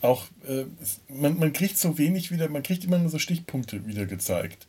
auch, 0.00 0.26
äh, 0.46 0.64
man, 1.08 1.38
man 1.38 1.52
kriegt 1.52 1.78
so 1.78 1.98
wenig 1.98 2.30
wieder, 2.30 2.48
man 2.48 2.62
kriegt 2.62 2.84
immer 2.84 2.98
nur 2.98 3.10
so 3.10 3.18
Stichpunkte 3.18 3.86
wieder 3.86 4.06
gezeigt. 4.06 4.66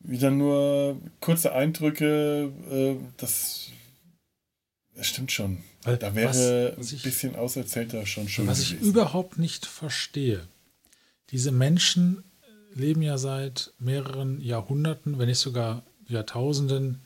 Wieder 0.00 0.30
nur 0.30 1.00
kurze 1.20 1.52
Eindrücke, 1.52 2.52
äh, 2.70 2.96
das, 3.16 3.70
das 4.94 5.06
stimmt 5.06 5.32
schon. 5.32 5.58
Da 5.82 6.14
wäre 6.14 6.74
was, 6.76 6.92
ein 6.92 6.98
bisschen 7.02 7.36
auserzählter 7.36 8.04
schon 8.06 8.28
schön. 8.28 8.46
Was 8.46 8.60
gewesen. 8.60 8.78
ich 8.80 8.88
überhaupt 8.88 9.38
nicht 9.38 9.66
verstehe, 9.66 10.46
diese 11.30 11.52
Menschen 11.52 12.24
leben 12.74 13.02
ja 13.02 13.18
seit 13.18 13.72
mehreren 13.78 14.40
Jahrhunderten, 14.40 15.18
wenn 15.18 15.28
nicht 15.28 15.38
sogar 15.38 15.82
Jahrtausenden 16.06 17.00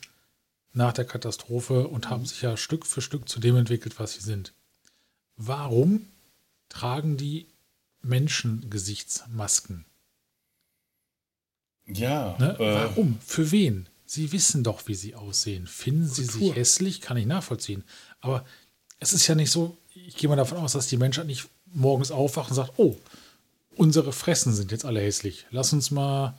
nach 0.72 0.92
der 0.92 1.04
Katastrophe 1.04 1.88
und 1.88 2.08
haben 2.08 2.24
sich 2.24 2.42
ja 2.42 2.56
Stück 2.56 2.86
für 2.86 3.02
Stück 3.02 3.28
zu 3.28 3.40
dem 3.40 3.56
entwickelt, 3.56 3.98
was 3.98 4.14
sie 4.14 4.20
sind. 4.20 4.52
Warum 5.36 6.06
tragen 6.68 7.16
die 7.16 7.46
Menschen 8.00 8.68
Gesichtsmasken? 8.70 9.84
Ja. 11.86 12.36
Ne? 12.38 12.56
Äh, 12.58 12.74
Warum? 12.74 13.18
Für 13.24 13.50
wen? 13.50 13.88
Sie 14.06 14.32
wissen 14.32 14.62
doch, 14.62 14.88
wie 14.88 14.94
sie 14.94 15.14
aussehen. 15.14 15.66
Finden 15.66 16.06
sie 16.06 16.26
Kultur. 16.26 16.48
sich 16.48 16.56
hässlich? 16.56 17.00
Kann 17.00 17.16
ich 17.16 17.26
nachvollziehen. 17.26 17.84
Aber 18.20 18.44
es 18.98 19.12
ist 19.12 19.26
ja 19.26 19.34
nicht 19.34 19.50
so, 19.50 19.76
ich 19.94 20.16
gehe 20.16 20.28
mal 20.28 20.36
davon 20.36 20.58
aus, 20.58 20.72
dass 20.72 20.86
die 20.86 20.96
Menschheit 20.96 21.26
nicht 21.26 21.48
morgens 21.66 22.10
aufwacht 22.10 22.50
und 22.50 22.56
sagt, 22.56 22.72
oh, 22.76 22.96
unsere 23.74 24.12
Fressen 24.12 24.52
sind 24.54 24.70
jetzt 24.70 24.84
alle 24.84 25.00
hässlich. 25.00 25.46
Lass 25.50 25.72
uns 25.72 25.90
mal. 25.90 26.38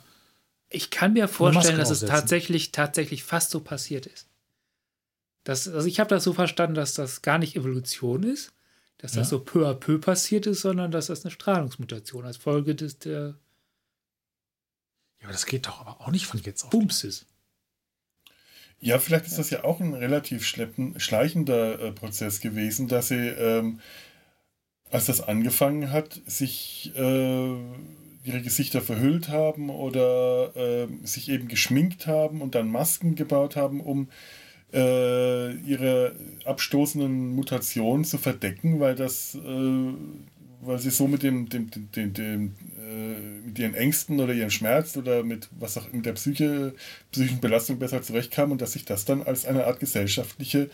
Ich 0.74 0.90
kann 0.90 1.12
mir 1.12 1.28
vorstellen, 1.28 1.78
dass 1.78 1.90
es 1.90 2.00
tatsächlich, 2.00 2.72
tatsächlich 2.72 3.22
fast 3.22 3.50
so 3.50 3.60
passiert 3.60 4.06
ist. 4.06 4.28
Das, 5.44 5.68
also 5.68 5.86
ich 5.86 6.00
habe 6.00 6.10
das 6.10 6.24
so 6.24 6.32
verstanden, 6.32 6.74
dass 6.74 6.94
das 6.94 7.22
gar 7.22 7.38
nicht 7.38 7.54
Evolution 7.54 8.22
ist, 8.22 8.52
dass 8.98 9.12
das 9.12 9.28
so 9.28 9.40
peu 9.40 9.68
à 9.68 9.74
peu 9.74 9.98
passiert 9.98 10.46
ist, 10.46 10.62
sondern 10.62 10.90
dass 10.90 11.06
das 11.06 11.24
eine 11.24 11.30
Strahlungsmutation 11.30 12.24
als 12.24 12.38
Folge 12.38 12.74
des 12.74 12.98
der. 12.98 13.34
Ja, 15.20 15.24
aber 15.24 15.32
das 15.32 15.46
geht 15.46 15.66
doch 15.66 15.80
aber 15.80 16.00
auch 16.00 16.10
nicht 16.10 16.26
von 16.26 16.40
jetzt 16.40 16.64
auf. 16.64 16.70
Bums 16.70 17.04
ist. 17.04 17.26
Ja, 18.80 18.98
vielleicht 18.98 19.26
ist 19.26 19.38
das 19.38 19.50
ja 19.50 19.64
auch 19.64 19.80
ein 19.80 19.94
relativ 19.94 20.44
schleichender 20.46 21.80
äh, 21.80 21.92
Prozess 21.92 22.40
gewesen, 22.40 22.88
dass 22.88 23.08
sie 23.08 23.28
ähm, 23.28 23.80
als 24.90 25.06
das 25.06 25.20
angefangen 25.20 25.90
hat, 25.90 26.20
sich 26.26 26.92
äh, 26.94 27.56
ihre 28.24 28.40
Gesichter 28.40 28.80
verhüllt 28.80 29.28
haben 29.28 29.70
oder 29.70 30.56
äh, 30.56 30.88
sich 31.06 31.28
eben 31.28 31.46
geschminkt 31.46 32.06
haben 32.06 32.40
und 32.40 32.54
dann 32.54 32.70
Masken 32.70 33.14
gebaut 33.14 33.54
haben, 33.54 33.80
um 33.80 34.08
äh, 34.72 35.52
ihre 35.52 36.16
abstoßenden 36.44 37.34
Mutationen 37.34 38.04
zu 38.04 38.16
verdecken, 38.18 38.80
weil 38.80 38.94
das, 38.94 39.34
äh, 39.34 39.92
weil 40.62 40.78
sie 40.78 40.90
so 40.90 41.06
mit 41.06 41.22
dem, 41.22 41.50
dem, 41.50 41.70
dem, 41.70 41.92
dem, 41.92 42.12
dem 42.14 42.54
äh, 42.78 43.46
mit 43.46 43.58
ihren 43.58 43.74
Ängsten 43.74 44.18
oder 44.18 44.32
ihrem 44.32 44.50
Schmerz 44.50 44.96
oder 44.96 45.22
mit 45.22 45.50
was 45.58 45.76
auch 45.76 45.92
mit 45.92 46.06
der 46.06 46.14
Psyche, 46.14 46.74
psychischen 47.12 47.40
Belastung 47.40 47.78
besser 47.78 48.00
zurechtkamen 48.00 48.52
und 48.52 48.62
dass 48.62 48.72
sich 48.72 48.86
das 48.86 49.04
dann 49.04 49.22
als 49.22 49.44
eine 49.44 49.66
Art 49.66 49.80
gesellschaftliche 49.80 50.70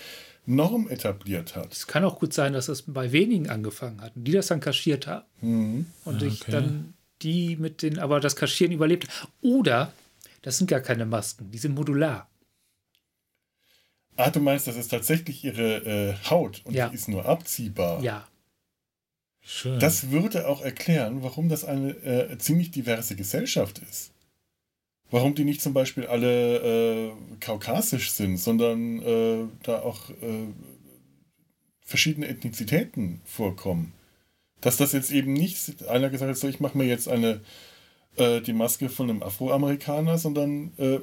Norm 0.46 0.88
etabliert 0.88 1.56
hat. 1.56 1.72
Es 1.72 1.86
kann 1.86 2.04
auch 2.04 2.18
gut 2.20 2.32
sein, 2.32 2.52
dass 2.52 2.68
es 2.68 2.82
bei 2.82 3.12
wenigen 3.12 3.50
angefangen 3.50 4.00
hat 4.00 4.14
und 4.14 4.24
die 4.24 4.32
das 4.32 4.46
dann 4.46 4.60
kaschiert 4.60 5.08
haben. 5.08 5.26
Mhm. 5.42 5.86
Und 6.04 6.22
ich 6.22 6.44
dann 6.44 6.94
die 7.22 7.56
mit 7.56 7.82
den, 7.82 7.98
aber 7.98 8.20
das 8.20 8.36
Kaschieren 8.36 8.72
überlebt. 8.72 9.08
Oder 9.40 9.92
das 10.42 10.58
sind 10.58 10.68
gar 10.68 10.80
keine 10.80 11.06
Masken, 11.06 11.50
die 11.50 11.58
sind 11.58 11.74
modular. 11.74 12.28
Ah, 14.16 14.30
du 14.30 14.40
meinst, 14.40 14.66
das 14.66 14.76
ist 14.76 14.88
tatsächlich 14.88 15.44
ihre 15.44 15.76
äh, 15.76 16.14
Haut 16.28 16.60
und 16.64 16.74
ja. 16.74 16.88
die 16.88 16.94
ist 16.94 17.08
nur 17.08 17.24
abziehbar. 17.24 18.02
Ja. 18.02 18.26
Schön. 19.40 19.78
Das 19.78 20.10
würde 20.10 20.46
auch 20.46 20.60
erklären, 20.60 21.22
warum 21.22 21.48
das 21.48 21.64
eine 21.64 21.90
äh, 22.04 22.36
ziemlich 22.38 22.70
diverse 22.70 23.16
Gesellschaft 23.16 23.78
ist. 23.78 24.12
Warum 25.10 25.34
die 25.34 25.44
nicht 25.44 25.62
zum 25.62 25.72
Beispiel 25.72 26.06
alle 26.06 27.08
äh, 27.08 27.12
kaukasisch 27.40 28.12
sind, 28.12 28.36
sondern 28.36 29.00
äh, 29.02 29.48
da 29.62 29.80
auch 29.80 30.10
äh, 30.10 30.46
verschiedene 31.80 32.28
Ethnizitäten 32.28 33.20
vorkommen. 33.24 33.92
Dass 34.60 34.76
das 34.76 34.92
jetzt 34.92 35.10
eben 35.10 35.32
nicht 35.32 35.86
einer 35.88 36.10
gesagt 36.10 36.30
hat, 36.30 36.36
so 36.36 36.48
ich 36.48 36.60
mache 36.60 36.76
mir 36.76 36.84
jetzt 36.84 37.08
eine 37.08 37.40
äh, 38.16 38.40
die 38.40 38.52
Maske 38.52 38.88
von 38.88 39.08
einem 39.08 39.22
Afroamerikaner, 39.22 40.18
sondern 40.18 40.72
äh, 40.78 41.00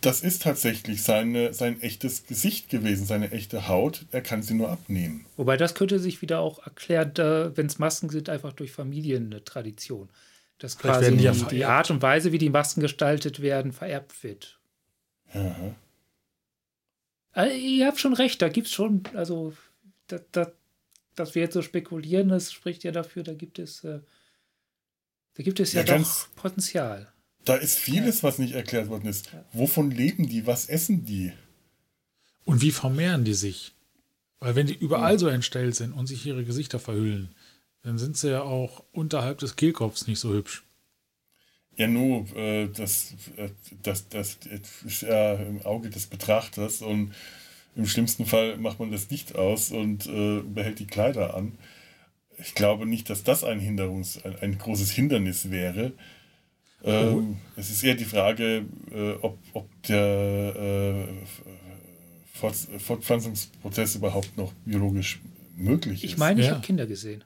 das 0.00 0.20
ist 0.20 0.42
tatsächlich 0.42 1.02
seine, 1.02 1.54
sein 1.54 1.80
echtes 1.80 2.26
Gesicht 2.26 2.68
gewesen, 2.68 3.06
seine 3.06 3.30
echte 3.30 3.68
Haut. 3.68 4.04
Er 4.10 4.20
kann 4.20 4.42
sie 4.42 4.54
nur 4.54 4.70
abnehmen. 4.70 5.24
Wobei 5.36 5.56
das 5.56 5.74
könnte 5.74 5.98
sich 5.98 6.20
wieder 6.20 6.40
auch 6.40 6.64
erklären, 6.64 7.12
wenn 7.56 7.66
es 7.66 7.78
Masken 7.78 8.10
sind, 8.10 8.28
einfach 8.28 8.52
durch 8.52 8.72
Familientradition. 8.72 10.10
Dass 10.58 10.78
quasi 10.78 11.16
die, 11.16 11.30
die, 11.50 11.64
Art 11.64 11.90
und 11.90 12.02
Weise, 12.02 12.32
wie 12.32 12.38
die 12.38 12.50
Masken 12.50 12.80
gestaltet 12.80 13.40
werden, 13.40 13.72
vererbt 13.72 14.22
wird. 14.22 14.58
Aha. 15.32 15.74
Also, 17.32 17.56
ihr 17.56 17.86
habt 17.86 17.98
schon 17.98 18.14
recht, 18.14 18.40
da 18.40 18.48
gibt 18.48 18.68
es 18.68 18.72
schon, 18.72 19.02
also, 19.14 19.52
da, 20.06 20.20
da, 20.32 20.52
dass 21.14 21.34
wir 21.34 21.42
jetzt 21.42 21.54
so 21.54 21.62
spekulieren, 21.62 22.28
das 22.28 22.52
spricht 22.52 22.84
ja 22.84 22.92
dafür, 22.92 23.22
da 23.22 23.34
gibt 23.34 23.58
es, 23.58 23.84
äh, 23.84 24.00
da 25.34 25.42
gibt 25.42 25.60
es 25.60 25.72
ja, 25.72 25.82
ja 25.82 25.98
doch 25.98 26.28
Potenzial. 26.36 27.12
Da 27.44 27.56
ist 27.56 27.78
vieles, 27.78 28.22
was 28.22 28.38
nicht 28.38 28.54
erklärt 28.54 28.88
worden 28.88 29.06
ist. 29.06 29.30
Wovon 29.52 29.90
leben 29.90 30.28
die? 30.28 30.46
Was 30.46 30.66
essen 30.66 31.04
die? 31.04 31.32
Und 32.44 32.62
wie 32.62 32.70
vermehren 32.70 33.24
die 33.24 33.34
sich? 33.34 33.74
Weil 34.40 34.56
wenn 34.56 34.66
die 34.66 34.76
überall 34.76 35.18
so 35.18 35.28
entstellt 35.28 35.74
sind 35.74 35.92
und 35.92 36.06
sich 36.06 36.24
ihre 36.26 36.44
Gesichter 36.44 36.78
verhüllen, 36.78 37.34
dann 37.82 37.98
sind 37.98 38.16
sie 38.16 38.30
ja 38.30 38.42
auch 38.42 38.82
unterhalb 38.92 39.38
des 39.38 39.56
Kehlkopfs 39.56 40.06
nicht 40.06 40.20
so 40.20 40.32
hübsch. 40.32 40.64
Ja, 41.76 41.86
nur, 41.86 42.24
äh, 42.36 42.68
das, 42.68 43.14
äh, 43.36 43.50
das, 43.82 44.08
das 44.08 44.38
ist 44.84 45.02
ja 45.02 45.34
im 45.34 45.62
Auge 45.62 45.90
des 45.90 46.06
Betrachters 46.06 46.82
und 46.82 47.12
im 47.76 47.86
schlimmsten 47.86 48.26
Fall 48.26 48.56
macht 48.56 48.78
man 48.80 48.90
das 48.92 49.10
Licht 49.10 49.34
aus 49.36 49.70
und 49.70 50.06
äh, 50.06 50.40
behält 50.40 50.78
die 50.78 50.86
Kleider 50.86 51.34
an. 51.34 51.52
Ich 52.38 52.54
glaube 52.54 52.86
nicht, 52.86 53.10
dass 53.10 53.22
das 53.22 53.44
ein 53.44 53.60
Hinderungs, 53.60 54.24
ein, 54.24 54.36
ein 54.40 54.58
großes 54.58 54.90
Hindernis 54.90 55.50
wäre. 55.50 55.92
Ähm, 56.82 57.14
oh. 57.14 57.36
Es 57.56 57.70
ist 57.70 57.82
eher 57.82 57.94
die 57.94 58.04
Frage, 58.04 58.66
äh, 58.92 59.12
ob, 59.22 59.38
ob 59.52 59.68
der 59.84 60.54
äh, 60.56 61.26
Fort, 62.32 62.56
Fortpflanzungsprozess 62.78 63.96
überhaupt 63.96 64.36
noch 64.36 64.52
biologisch 64.64 65.20
möglich 65.56 66.04
ist. 66.04 66.10
Ich 66.10 66.18
meine, 66.18 66.40
ich 66.40 66.46
ja. 66.46 66.54
habe 66.54 66.62
Kinder 66.66 66.86
gesehen 66.86 67.24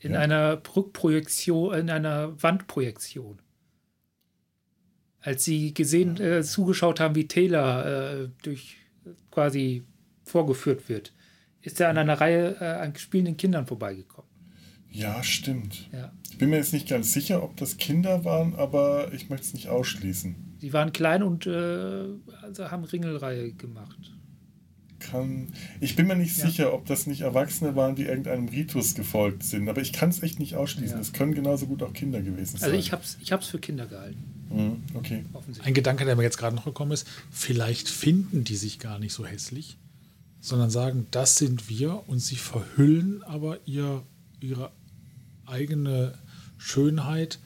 in 0.00 0.12
ja. 0.12 0.20
einer 0.20 0.62
Rückprojektion, 0.74 1.74
in 1.74 1.90
einer 1.90 2.40
Wandprojektion. 2.42 3.40
Als 5.20 5.44
sie 5.44 5.74
gesehen, 5.74 6.18
äh, 6.20 6.42
zugeschaut 6.42 7.00
haben, 7.00 7.14
wie 7.16 7.26
Taylor 7.26 8.22
äh, 8.22 8.28
durch 8.42 8.77
quasi 9.30 9.84
vorgeführt 10.24 10.88
wird, 10.88 11.12
ist 11.62 11.80
er 11.80 11.88
an 11.88 11.98
einer 11.98 12.20
Reihe 12.20 12.56
äh, 12.60 12.64
an 12.64 12.94
spielenden 12.96 13.36
Kindern 13.36 13.66
vorbeigekommen. 13.66 14.28
Ja, 14.90 15.22
stimmt. 15.22 15.88
Ja. 15.92 16.12
Ich 16.30 16.38
bin 16.38 16.50
mir 16.50 16.56
jetzt 16.56 16.72
nicht 16.72 16.88
ganz 16.88 17.12
sicher, 17.12 17.42
ob 17.42 17.56
das 17.56 17.76
Kinder 17.76 18.24
waren, 18.24 18.54
aber 18.54 19.12
ich 19.12 19.28
möchte 19.28 19.46
es 19.46 19.54
nicht 19.54 19.68
ausschließen. 19.68 20.56
Sie 20.60 20.72
waren 20.72 20.92
klein 20.92 21.22
und 21.22 21.46
äh, 21.46 22.04
also 22.42 22.70
haben 22.70 22.84
Ringelreihe 22.84 23.52
gemacht 23.52 24.12
kann. 24.98 25.52
Ich 25.80 25.96
bin 25.96 26.06
mir 26.06 26.16
nicht 26.16 26.36
ja. 26.38 26.46
sicher, 26.46 26.74
ob 26.74 26.86
das 26.86 27.06
nicht 27.06 27.22
Erwachsene 27.22 27.76
waren, 27.76 27.94
die 27.94 28.04
irgendeinem 28.04 28.48
Ritus 28.48 28.94
gefolgt 28.94 29.42
sind. 29.42 29.68
Aber 29.68 29.80
ich 29.80 29.92
kann 29.92 30.10
es 30.10 30.22
echt 30.22 30.38
nicht 30.38 30.56
ausschließen. 30.56 30.98
Es 30.98 31.12
ja. 31.12 31.18
können 31.18 31.34
genauso 31.34 31.66
gut 31.66 31.82
auch 31.82 31.92
Kinder 31.92 32.20
gewesen 32.20 32.54
also 32.54 32.58
sein. 32.58 32.70
Also 32.70 32.78
ich 32.78 32.92
habe 32.92 33.02
es 33.02 33.18
ich 33.20 33.32
hab's 33.32 33.48
für 33.48 33.58
Kinder 33.58 33.86
gehalten. 33.86 34.37
Mhm, 34.50 34.82
okay. 34.94 35.24
Ein 35.62 35.74
Gedanke, 35.74 36.04
der 36.04 36.16
mir 36.16 36.22
jetzt 36.22 36.38
gerade 36.38 36.56
noch 36.56 36.64
gekommen 36.64 36.92
ist, 36.92 37.06
vielleicht 37.30 37.88
finden 37.88 38.44
die 38.44 38.56
sich 38.56 38.78
gar 38.78 38.98
nicht 38.98 39.12
so 39.12 39.26
hässlich, 39.26 39.76
sondern 40.40 40.70
sagen, 40.70 41.06
das 41.10 41.36
sind 41.36 41.68
wir 41.68 42.08
und 42.08 42.20
sie 42.20 42.36
verhüllen 42.36 43.22
aber 43.24 43.58
ihr, 43.66 44.02
ihre 44.40 44.70
eigene 45.46 46.14
Schönheit, 46.56 47.38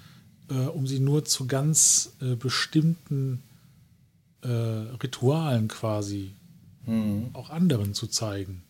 äh, 0.48 0.54
um 0.54 0.86
sie 0.86 1.00
nur 1.00 1.24
zu 1.24 1.46
ganz 1.46 2.12
äh, 2.20 2.34
bestimmten 2.36 3.42
äh, 4.42 4.48
Ritualen 4.48 5.68
quasi 5.68 6.32
auch 7.32 7.50
anderen 7.50 7.94
zu 7.94 8.08
zeigen. 8.08 8.64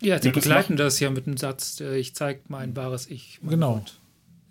Ja, 0.00 0.20
sie 0.20 0.30
begleiten 0.30 0.78
das 0.78 0.98
ja 0.98 1.10
mit 1.10 1.26
dem 1.26 1.36
Satz, 1.36 1.78
äh, 1.80 1.98
ich 1.98 2.14
zeige 2.14 2.40
mein 2.48 2.74
wahres 2.74 3.06
Ich. 3.06 3.38
Mein 3.42 3.50
Genau. 3.50 3.74
Gott. 3.74 3.98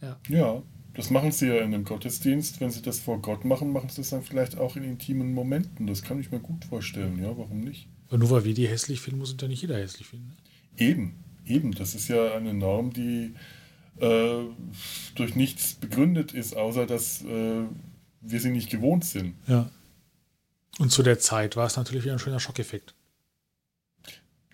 Ja. 0.02 0.18
Ja, 0.30 0.62
das 1.00 1.12
machen 1.12 1.32
sie 1.32 1.48
ja 1.48 1.60
in 1.60 1.74
einem 1.74 1.86
Gottesdienst. 1.86 2.60
Wenn 2.60 2.72
sie 2.72 2.82
das 2.82 3.00
vor 3.00 3.22
Gott 3.22 3.46
machen, 3.46 3.72
machen 3.72 3.88
sie 3.88 4.02
das 4.02 4.10
dann 4.10 4.22
vielleicht 4.22 4.58
auch 4.58 4.76
in 4.76 4.84
intimen 4.84 5.34
Momenten. 5.34 5.88
Das 5.88 6.04
kann 6.04 6.20
ich 6.20 6.30
mir 6.30 6.42
gut 6.42 6.66
vorstellen. 6.66 7.18
Ja, 7.24 7.38
warum 7.38 7.62
nicht? 7.62 7.88
Und 8.10 8.20
nur 8.20 8.30
weil 8.32 8.44
wir 8.44 8.54
die 8.54 8.68
hässlich 8.68 9.00
finden, 9.00 9.18
muss 9.18 9.32
uns 9.32 9.42
ja 9.42 9.48
nicht 9.48 9.62
jeder 9.62 9.78
hässlich 9.78 10.08
finden. 10.08 10.28
Ne? 10.28 10.36
Eben, 10.86 11.24
eben. 11.46 11.72
Das 11.74 11.96
ist 11.96 12.10
ja 12.10 12.34
eine 12.34 12.54
Norm, 12.54 12.92
die 12.92 13.34
äh, 14.02 14.44
durch 15.16 15.36
nichts 15.36 15.76
begründet 15.76 16.34
ist, 16.34 16.58
außer 16.58 16.86
dass 16.86 17.22
äh, 17.22 17.62
wir 18.20 18.42
sie 18.42 18.52
nicht 18.52 18.70
gewohnt 18.70 19.06
sind. 19.06 19.36
Ja. 19.48 19.72
Und 20.80 20.92
zu 20.92 21.02
der 21.02 21.20
Zeit 21.20 21.56
war 21.56 21.68
es 21.68 21.78
natürlich 21.78 22.04
wieder 22.04 22.14
ein 22.14 22.20
schöner 22.20 22.42
Schockeffekt. 22.42 22.94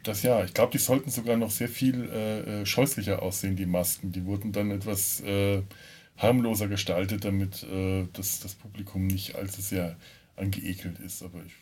Das 0.03 0.21
ja, 0.21 0.43
ich 0.43 0.53
glaube, 0.53 0.71
die 0.71 0.77
sollten 0.77 1.09
sogar 1.09 1.37
noch 1.37 1.49
sehr 1.49 1.69
viel 1.69 2.07
äh, 2.07 2.61
äh, 2.61 2.65
scheußlicher 2.67 3.23
aussehen, 3.23 3.55
die 3.55 3.65
Masken. 3.65 4.11
Die 4.11 4.25
wurden 4.25 4.51
dann 4.51 4.69
etwas 4.69 5.21
äh, 5.21 5.63
harmloser 6.17 6.67
gestaltet, 6.67 7.25
damit 7.25 7.63
äh, 7.63 8.07
das, 8.13 8.39
das 8.39 8.55
Publikum 8.55 9.07
nicht 9.07 9.35
allzu 9.35 9.61
sehr 9.61 9.95
angeekelt 10.35 10.99
ist. 10.99 11.23
Aber 11.23 11.43
ich, 11.45 11.53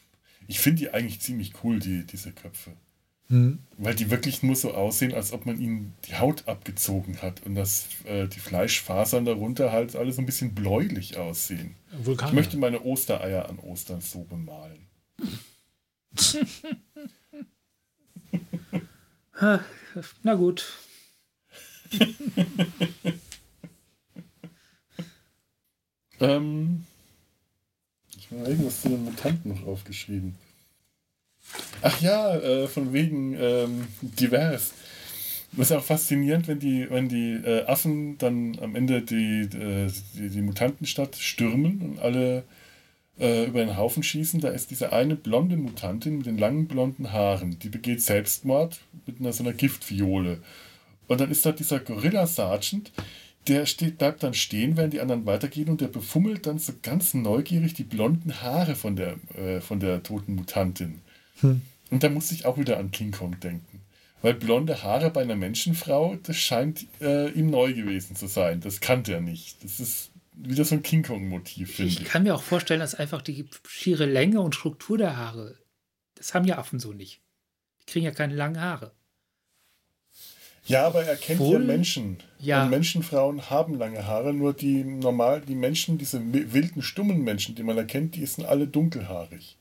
ich 0.48 0.60
finde 0.60 0.80
die 0.80 0.90
eigentlich 0.92 1.22
ziemlich 1.22 1.54
cool, 1.64 1.80
die, 1.80 2.06
diese 2.06 2.32
Köpfe. 2.32 2.72
Hm. 3.30 3.60
Weil 3.78 3.96
die 3.96 4.12
wirklich 4.12 4.44
nur 4.44 4.56
so 4.56 4.74
aussehen, 4.74 5.14
als 5.14 5.32
ob 5.32 5.46
man 5.46 5.60
ihnen 5.60 5.94
die 6.06 6.16
Haut 6.16 6.48
abgezogen 6.48 7.22
hat 7.22 7.42
und 7.44 7.56
dass 7.56 7.88
äh, 8.04 8.28
die 8.28 8.40
Fleischfasern 8.40 9.26
darunter 9.26 9.72
halt 9.72 9.96
alle 9.96 10.12
so 10.12 10.22
ein 10.22 10.26
bisschen 10.26 10.54
bläulich 10.54 11.18
aussehen. 11.18 11.76
Vulkan. 11.92 12.28
Ich 12.30 12.34
möchte 12.34 12.58
meine 12.58 12.84
Ostereier 12.84 13.48
an 13.50 13.60
Ostern 13.60 14.02
so 14.02 14.24
bemalen. 14.24 14.88
Na 20.24 20.36
gut. 20.36 20.78
Ähm, 26.24 26.86
ich 28.18 28.32
habe 28.32 28.50
irgendwas 28.50 28.82
zu 28.82 28.90
den 28.90 29.04
Mutanten 29.04 29.52
noch 29.52 29.68
aufgeschrieben. 29.68 30.36
Ach 31.82 32.02
ja, 32.02 32.36
äh, 32.38 32.68
von 32.68 32.94
wegen 32.94 33.36
ähm, 33.38 33.88
divers. 34.02 34.72
Das 35.52 35.70
ist 35.70 35.76
auch 35.76 35.84
faszinierend, 35.84 36.48
wenn 36.48 36.60
die, 36.60 36.90
wenn 36.90 37.10
die 37.10 37.34
äh, 37.34 37.66
Affen 37.66 38.18
dann 38.18 38.58
am 38.60 38.76
Ende 38.76 39.02
die, 39.02 39.42
äh, 39.42 39.92
die, 40.16 40.30
die 40.30 40.42
Mutantenstadt 40.42 41.16
stürmen 41.16 41.82
und 41.82 42.00
alle 42.00 42.44
äh, 43.20 43.46
über 43.46 43.60
den 43.60 43.78
Haufen 43.78 44.02
schießen. 44.02 44.40
Da 44.40 44.50
ist 44.50 44.72
diese 44.72 44.94
eine 44.94 45.16
blonde 45.16 45.58
Mutantin 45.58 46.18
mit 46.18 46.26
den 46.26 46.38
langen 46.38 46.68
blonden 46.68 47.12
Haaren, 47.12 47.60
die 47.60 47.70
begeht 47.70 48.02
Selbstmord 48.02 48.80
mit 49.06 49.20
einer 49.20 49.34
so 49.34 49.44
einer 49.44 49.54
Giftfiole. 49.54 50.40
Und 51.08 51.22
dann 51.22 51.30
ist 51.30 51.46
da 51.46 51.52
dieser 51.52 51.80
Gorilla 51.80 52.26
Sergeant, 52.26 52.92
der 53.48 53.66
steht, 53.66 53.98
bleibt 53.98 54.24
dann 54.24 54.34
stehen, 54.34 54.78
während 54.78 54.94
die 54.94 55.02
anderen 55.02 55.26
weitergehen 55.26 55.70
und 55.70 55.82
der 55.82 55.88
befummelt 55.88 56.46
dann 56.48 56.60
so 56.60 56.74
ganz 56.82 57.14
neugierig 57.14 57.74
die 57.74 57.84
blonden 57.84 58.42
Haare 58.42 58.76
von 58.76 58.96
der, 58.96 59.18
äh, 59.38 59.60
von 59.62 59.80
der 59.80 60.02
toten 60.04 60.36
Mutantin. 60.36 61.02
Und 61.42 62.04
da 62.04 62.10
muss 62.10 62.32
ich 62.32 62.46
auch 62.46 62.58
wieder 62.58 62.78
an 62.78 62.92
King 62.92 63.12
Kong 63.12 63.40
denken. 63.40 63.82
Weil 64.22 64.36
blonde 64.36 64.82
Haare 64.84 65.10
bei 65.10 65.22
einer 65.22 65.36
Menschenfrau, 65.36 66.16
das 66.24 66.38
scheint 66.38 66.86
äh, 67.02 67.30
ihm 67.32 67.50
neu 67.50 67.74
gewesen 67.74 68.16
zu 68.16 68.28
sein. 68.28 68.62
Das 68.62 68.80
kannte 68.80 69.12
er 69.14 69.20
nicht. 69.22 69.62
Das 69.64 69.82
ist 69.82 70.12
wieder 70.32 70.64
so 70.64 70.76
ein 70.76 70.84
King 70.84 71.04
Kong-Motiv, 71.04 71.76
finde 71.76 71.92
Ich 71.92 72.02
ich. 72.02 72.06
kann 72.08 72.24
mir 72.24 72.34
auch 72.34 72.42
vorstellen, 72.42 72.80
dass 72.80 72.96
einfach 72.96 73.22
die 73.22 73.46
schiere 73.68 74.06
Länge 74.06 74.40
und 74.40 74.56
Struktur 74.56 74.98
der 74.98 75.18
Haare, 75.18 75.58
das 76.16 76.34
haben 76.34 76.46
ja 76.46 76.58
Affen 76.58 76.80
so 76.80 76.94
nicht. 76.94 77.20
Die 77.82 77.92
kriegen 77.92 78.06
ja 78.06 78.12
keine 78.12 78.34
langen 78.36 78.62
Haare. 78.62 78.94
Ja, 80.66 80.86
aber 80.88 81.04
er 81.04 81.16
kennt 81.18 81.40
Wohl- 81.40 81.54
ja 81.54 81.60
Menschen. 81.60 82.18
Ja. 82.40 82.64
Und 82.64 82.70
Menschenfrauen 82.70 83.50
haben 83.50 83.78
lange 83.78 84.06
Haare, 84.08 84.34
nur 84.34 84.54
die 84.54 84.84
normal, 84.84 85.42
die 85.42 85.56
Menschen, 85.56 85.98
diese 85.98 86.20
wi- 86.34 86.54
wilden, 86.54 86.82
stummen 86.82 87.22
Menschen, 87.24 87.56
die 87.56 87.64
man 87.64 87.78
erkennt, 87.78 88.16
die 88.16 88.26
sind 88.26 88.46
alle 88.46 88.68
dunkelhaarig. 88.68 89.58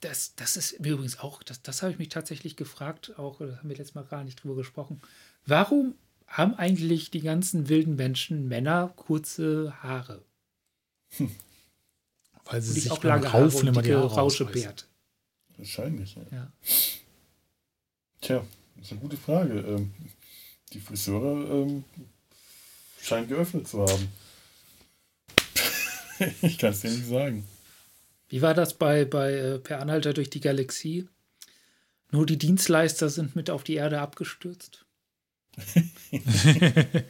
Das, 0.00 0.34
das 0.34 0.56
ist 0.56 0.80
mir 0.80 0.92
übrigens 0.92 1.18
auch, 1.20 1.42
das, 1.42 1.62
das 1.62 1.82
habe 1.82 1.92
ich 1.92 1.98
mich 1.98 2.08
tatsächlich 2.08 2.56
gefragt, 2.56 3.18
auch, 3.18 3.38
da 3.38 3.58
haben 3.58 3.68
wir 3.68 3.76
letztes 3.76 3.94
Mal 3.94 4.04
gar 4.04 4.24
nicht 4.24 4.42
drüber 4.42 4.56
gesprochen. 4.56 5.00
Warum 5.46 5.94
haben 6.26 6.54
eigentlich 6.54 7.10
die 7.10 7.20
ganzen 7.20 7.68
wilden 7.68 7.96
Menschen, 7.96 8.48
Männer, 8.48 8.92
kurze 8.96 9.74
Haare? 9.82 10.22
Weil 12.44 12.62
sie 12.62 12.70
Und 12.70 12.74
sich 12.74 12.90
auch 12.90 13.02
lange 13.04 13.32
Haare 13.32 13.44
und 13.44 13.66
die 13.76 13.82
dicke. 13.82 13.96
Rauschebärt. 13.96 14.88
Wahrscheinlich, 15.58 16.14
ja. 16.16 16.22
Ja. 16.32 16.52
Tja, 18.20 18.44
das 18.76 18.86
ist 18.86 18.92
eine 18.92 19.00
gute 19.00 19.16
Frage. 19.16 19.54
Ähm, 19.60 19.92
die 20.72 20.80
Friseure 20.80 21.50
ähm, 21.50 21.84
scheinen 23.00 23.28
geöffnet 23.28 23.68
zu 23.68 23.82
haben. 23.82 24.08
ich 26.42 26.58
kann 26.58 26.72
es 26.72 26.80
dir 26.80 26.90
nicht 26.90 27.06
sagen. 27.06 27.46
Wie 28.28 28.42
war 28.42 28.54
das 28.54 28.74
bei, 28.74 29.04
bei 29.04 29.32
äh, 29.32 29.58
Per 29.58 29.80
Anhalter 29.80 30.12
durch 30.12 30.30
die 30.30 30.40
Galaxie? 30.40 31.08
Nur 32.12 32.26
die 32.26 32.38
Dienstleister 32.38 33.08
sind 33.08 33.36
mit 33.36 33.50
auf 33.50 33.64
die 33.64 33.74
Erde 33.74 34.00
abgestürzt. 34.00 34.84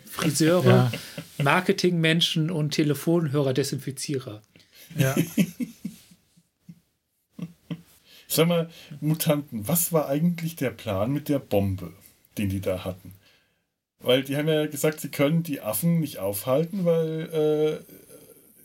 Friseure, 0.07 0.91
Ja. 1.39 1.43
Marketingmenschen 1.43 2.51
und 2.51 2.73
Telefonhörer-Desinfizierer. 2.73 4.43
Ja. 4.97 5.15
Sag 8.27 8.49
mal, 8.49 8.71
Mutanten, 9.01 9.67
was 9.69 9.93
war 9.93 10.09
eigentlich 10.09 10.57
der 10.57 10.71
Plan 10.71 11.13
mit 11.13 11.29
der 11.29 11.39
Bombe, 11.39 11.93
den 12.39 12.49
die 12.49 12.61
da 12.61 12.85
hatten? 12.85 13.15
Weil 14.01 14.23
die 14.25 14.37
haben 14.37 14.49
ja 14.49 14.67
gesagt, 14.67 15.01
sie 15.01 15.11
können 15.11 15.43
die 15.43 15.61
Affen 15.61 16.01
nicht 16.01 16.19
aufhalten, 16.19 16.85
weil 16.85 17.85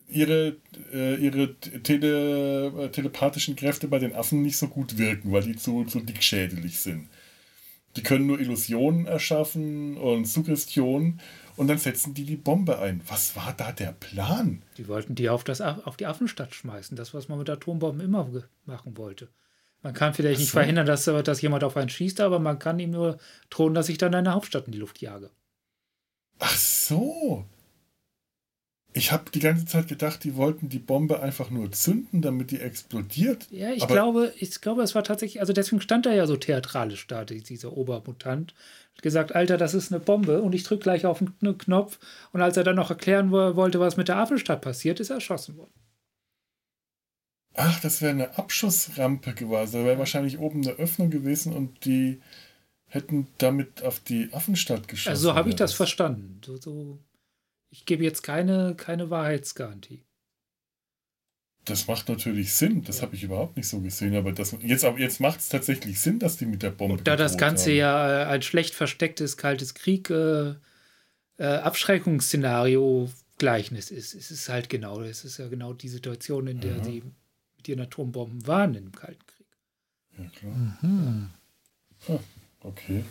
äh, 0.10 0.16
ihre, 0.18 0.56
äh, 0.94 1.16
ihre 1.16 1.56
tele, 1.56 2.90
telepathischen 2.92 3.56
Kräfte 3.56 3.88
bei 3.88 4.00
den 4.00 4.16
Affen 4.16 4.42
nicht 4.42 4.58
so 4.58 4.68
gut 4.68 4.98
wirken, 4.98 5.32
weil 5.32 5.44
die 5.44 5.56
zu, 5.56 5.84
zu 5.86 6.00
dickschädelig 6.00 6.80
sind. 6.80 7.10
Die 7.96 8.04
können 8.04 8.28
nur 8.28 8.40
Illusionen 8.40 9.06
erschaffen 9.06 9.98
und 9.98 10.26
Suggestionen 10.26 11.22
und 11.56 11.68
dann 11.68 11.78
setzen 11.78 12.14
die 12.14 12.26
die 12.26 12.36
Bombe 12.36 12.80
ein. 12.80 13.02
Was 13.08 13.36
war 13.36 13.54
da 13.56 13.72
der 13.72 13.94
Plan? 13.94 14.62
Die 14.78 14.88
wollten 14.88 15.16
die 15.16 15.30
auf, 15.30 15.44
das, 15.44 15.62
auf 15.62 15.96
die 15.96 16.06
Affenstadt 16.06 16.54
schmeißen. 16.54 16.98
Das, 16.98 17.14
was 17.14 17.30
man 17.30 17.40
mit 17.40 17.50
Atombomben 17.50 18.02
immer 18.02 18.30
machen 18.66 18.98
wollte. 18.98 19.30
Man 19.86 19.94
kann 19.94 20.16
vielleicht 20.16 20.40
nicht 20.40 20.50
so. 20.50 20.58
verhindern, 20.58 20.88
dass, 20.88 21.06
dass 21.06 21.42
jemand 21.44 21.64
auf 21.64 21.78
einen 21.78 21.90
schießt, 21.90 22.20
aber 22.20 22.40
man 22.40 22.58
kann 22.58 22.80
ihm 22.80 22.90
nur 22.90 23.20
drohen, 23.52 23.76
dass 23.76 23.88
ich 23.88 24.00
dann 24.00 24.16
eine 24.16 24.34
Hauptstadt 24.34 24.66
in 24.66 24.72
die 24.72 24.80
Luft 24.80 25.00
jage. 25.00 25.30
Ach 26.40 26.58
so. 26.58 27.46
Ich 28.94 29.12
habe 29.12 29.30
die 29.30 29.42
ganze 29.42 29.66
Zeit 29.68 29.88
gedacht, 29.88 30.24
die 30.24 30.36
wollten 30.38 30.70
die 30.70 30.80
Bombe 30.80 31.20
einfach 31.22 31.52
nur 31.52 31.72
zünden, 31.72 32.24
damit 32.24 32.50
die 32.50 32.62
explodiert. 32.62 33.46
Ja, 33.52 33.70
ich 33.74 33.84
Aber- 33.84 33.94
glaube, 33.94 34.34
ich 34.40 34.60
glaube, 34.60 34.82
es 34.82 34.96
war 34.96 35.04
tatsächlich, 35.04 35.40
also 35.40 35.54
deswegen 35.54 35.82
stand 35.82 36.08
er 36.08 36.16
ja 36.16 36.26
so 36.26 36.36
theatralisch 36.36 37.06
da, 37.06 37.24
die- 37.24 37.44
dieser 37.44 37.78
Obermutant. 37.78 38.56
Hat 38.96 39.04
gesagt, 39.04 39.36
Alter, 39.36 39.58
das 39.58 39.76
ist 39.76 39.92
eine 39.92 40.00
Bombe 40.00 40.42
und 40.42 40.56
ich 40.56 40.64
drücke 40.64 40.82
gleich 40.82 41.06
auf 41.06 41.20
den 41.20 41.58
Knopf. 41.60 42.00
Und 42.32 42.42
als 42.42 42.58
er 42.58 42.64
dann 42.64 42.78
noch 42.78 42.90
erklären 42.90 43.30
wo- 43.32 43.56
wollte, 43.56 43.80
was 43.80 43.98
mit 43.98 44.08
der 44.08 44.18
Affenstadt 44.18 44.62
passiert, 44.62 45.00
ist 45.00 45.12
er 45.12 45.18
erschossen 45.18 45.58
worden. 45.58 45.74
Ach, 47.56 47.80
das 47.80 48.02
wäre 48.02 48.12
eine 48.12 48.38
Abschussrampe 48.38 49.34
gewesen. 49.34 49.74
Da 49.74 49.86
wäre 49.86 49.98
wahrscheinlich 49.98 50.40
oben 50.40 50.62
eine 50.62 50.76
Öffnung 50.78 51.10
gewesen 51.10 51.54
und 51.54 51.86
die 51.86 52.22
hätten 52.88 53.28
damit 53.38 53.84
auf 53.84 54.00
die 54.00 54.30
Affenstadt 54.34 54.88
geschossen. 54.88 55.10
Also 55.10 55.30
so 55.30 55.36
habe 55.36 55.50
ich 55.50 55.56
das 55.56 55.74
verstanden. 55.74 56.42
So, 56.46 56.58
so, 56.58 57.00
ich 57.70 57.86
gebe 57.86 58.04
jetzt 58.04 58.24
keine, 58.24 58.76
keine 58.76 59.10
Wahrheitsgarantie. 59.10 60.04
Das 61.66 61.88
macht 61.88 62.10
natürlich 62.10 62.54
Sinn. 62.54 62.84
Das 62.84 63.02
habe 63.02 63.16
ich 63.16 63.24
überhaupt 63.24 63.58
nicht 63.58 63.68
so 63.68 63.80
gesehen. 63.82 64.16
Aber 64.16 64.32
das, 64.32 64.56
jetzt, 64.62 64.86
aber 64.86 65.00
jetzt 65.00 65.20
macht 65.20 65.40
es 65.40 65.50
tatsächlich 65.50 66.00
Sinn, 66.00 66.20
dass 66.20 66.38
die 66.38 66.46
mit 66.46 66.62
der 66.62 66.70
Bombe. 66.70 67.02
Da 67.04 67.16
das 67.16 67.38
Ganze 67.38 67.72
haben. 67.72 67.78
ja 67.78 68.24
äh, 68.24 68.26
ein 68.28 68.44
schlecht 68.44 68.76
verstecktes 68.76 69.36
Kaltes 69.36 69.74
Krieg 69.74 70.10
äh, 70.12 70.54
äh, 71.38 71.44
Abschreckungsszenario 71.44 73.10
Gleichnis 73.38 73.92
ist, 73.92 74.14
ist 74.14 74.32
es 74.32 74.48
halt 74.48 74.70
genau, 74.70 75.02
es 75.02 75.26
ist 75.26 75.38
ja 75.38 75.48
genau 75.48 75.74
die 75.74 75.90
Situation, 75.90 76.48
in 76.48 76.62
der 76.62 76.78
Ja. 76.78 76.84
sie 76.84 77.04
ihren 77.68 77.82
Atombomben 77.82 78.48
waren 78.48 78.76
im 78.76 78.92
Kalten 78.92 79.26
Krieg. 79.26 79.46
Ja, 80.18 80.26
klar. 80.40 80.78
Hm. 80.82 81.30
Okay. 82.62 83.04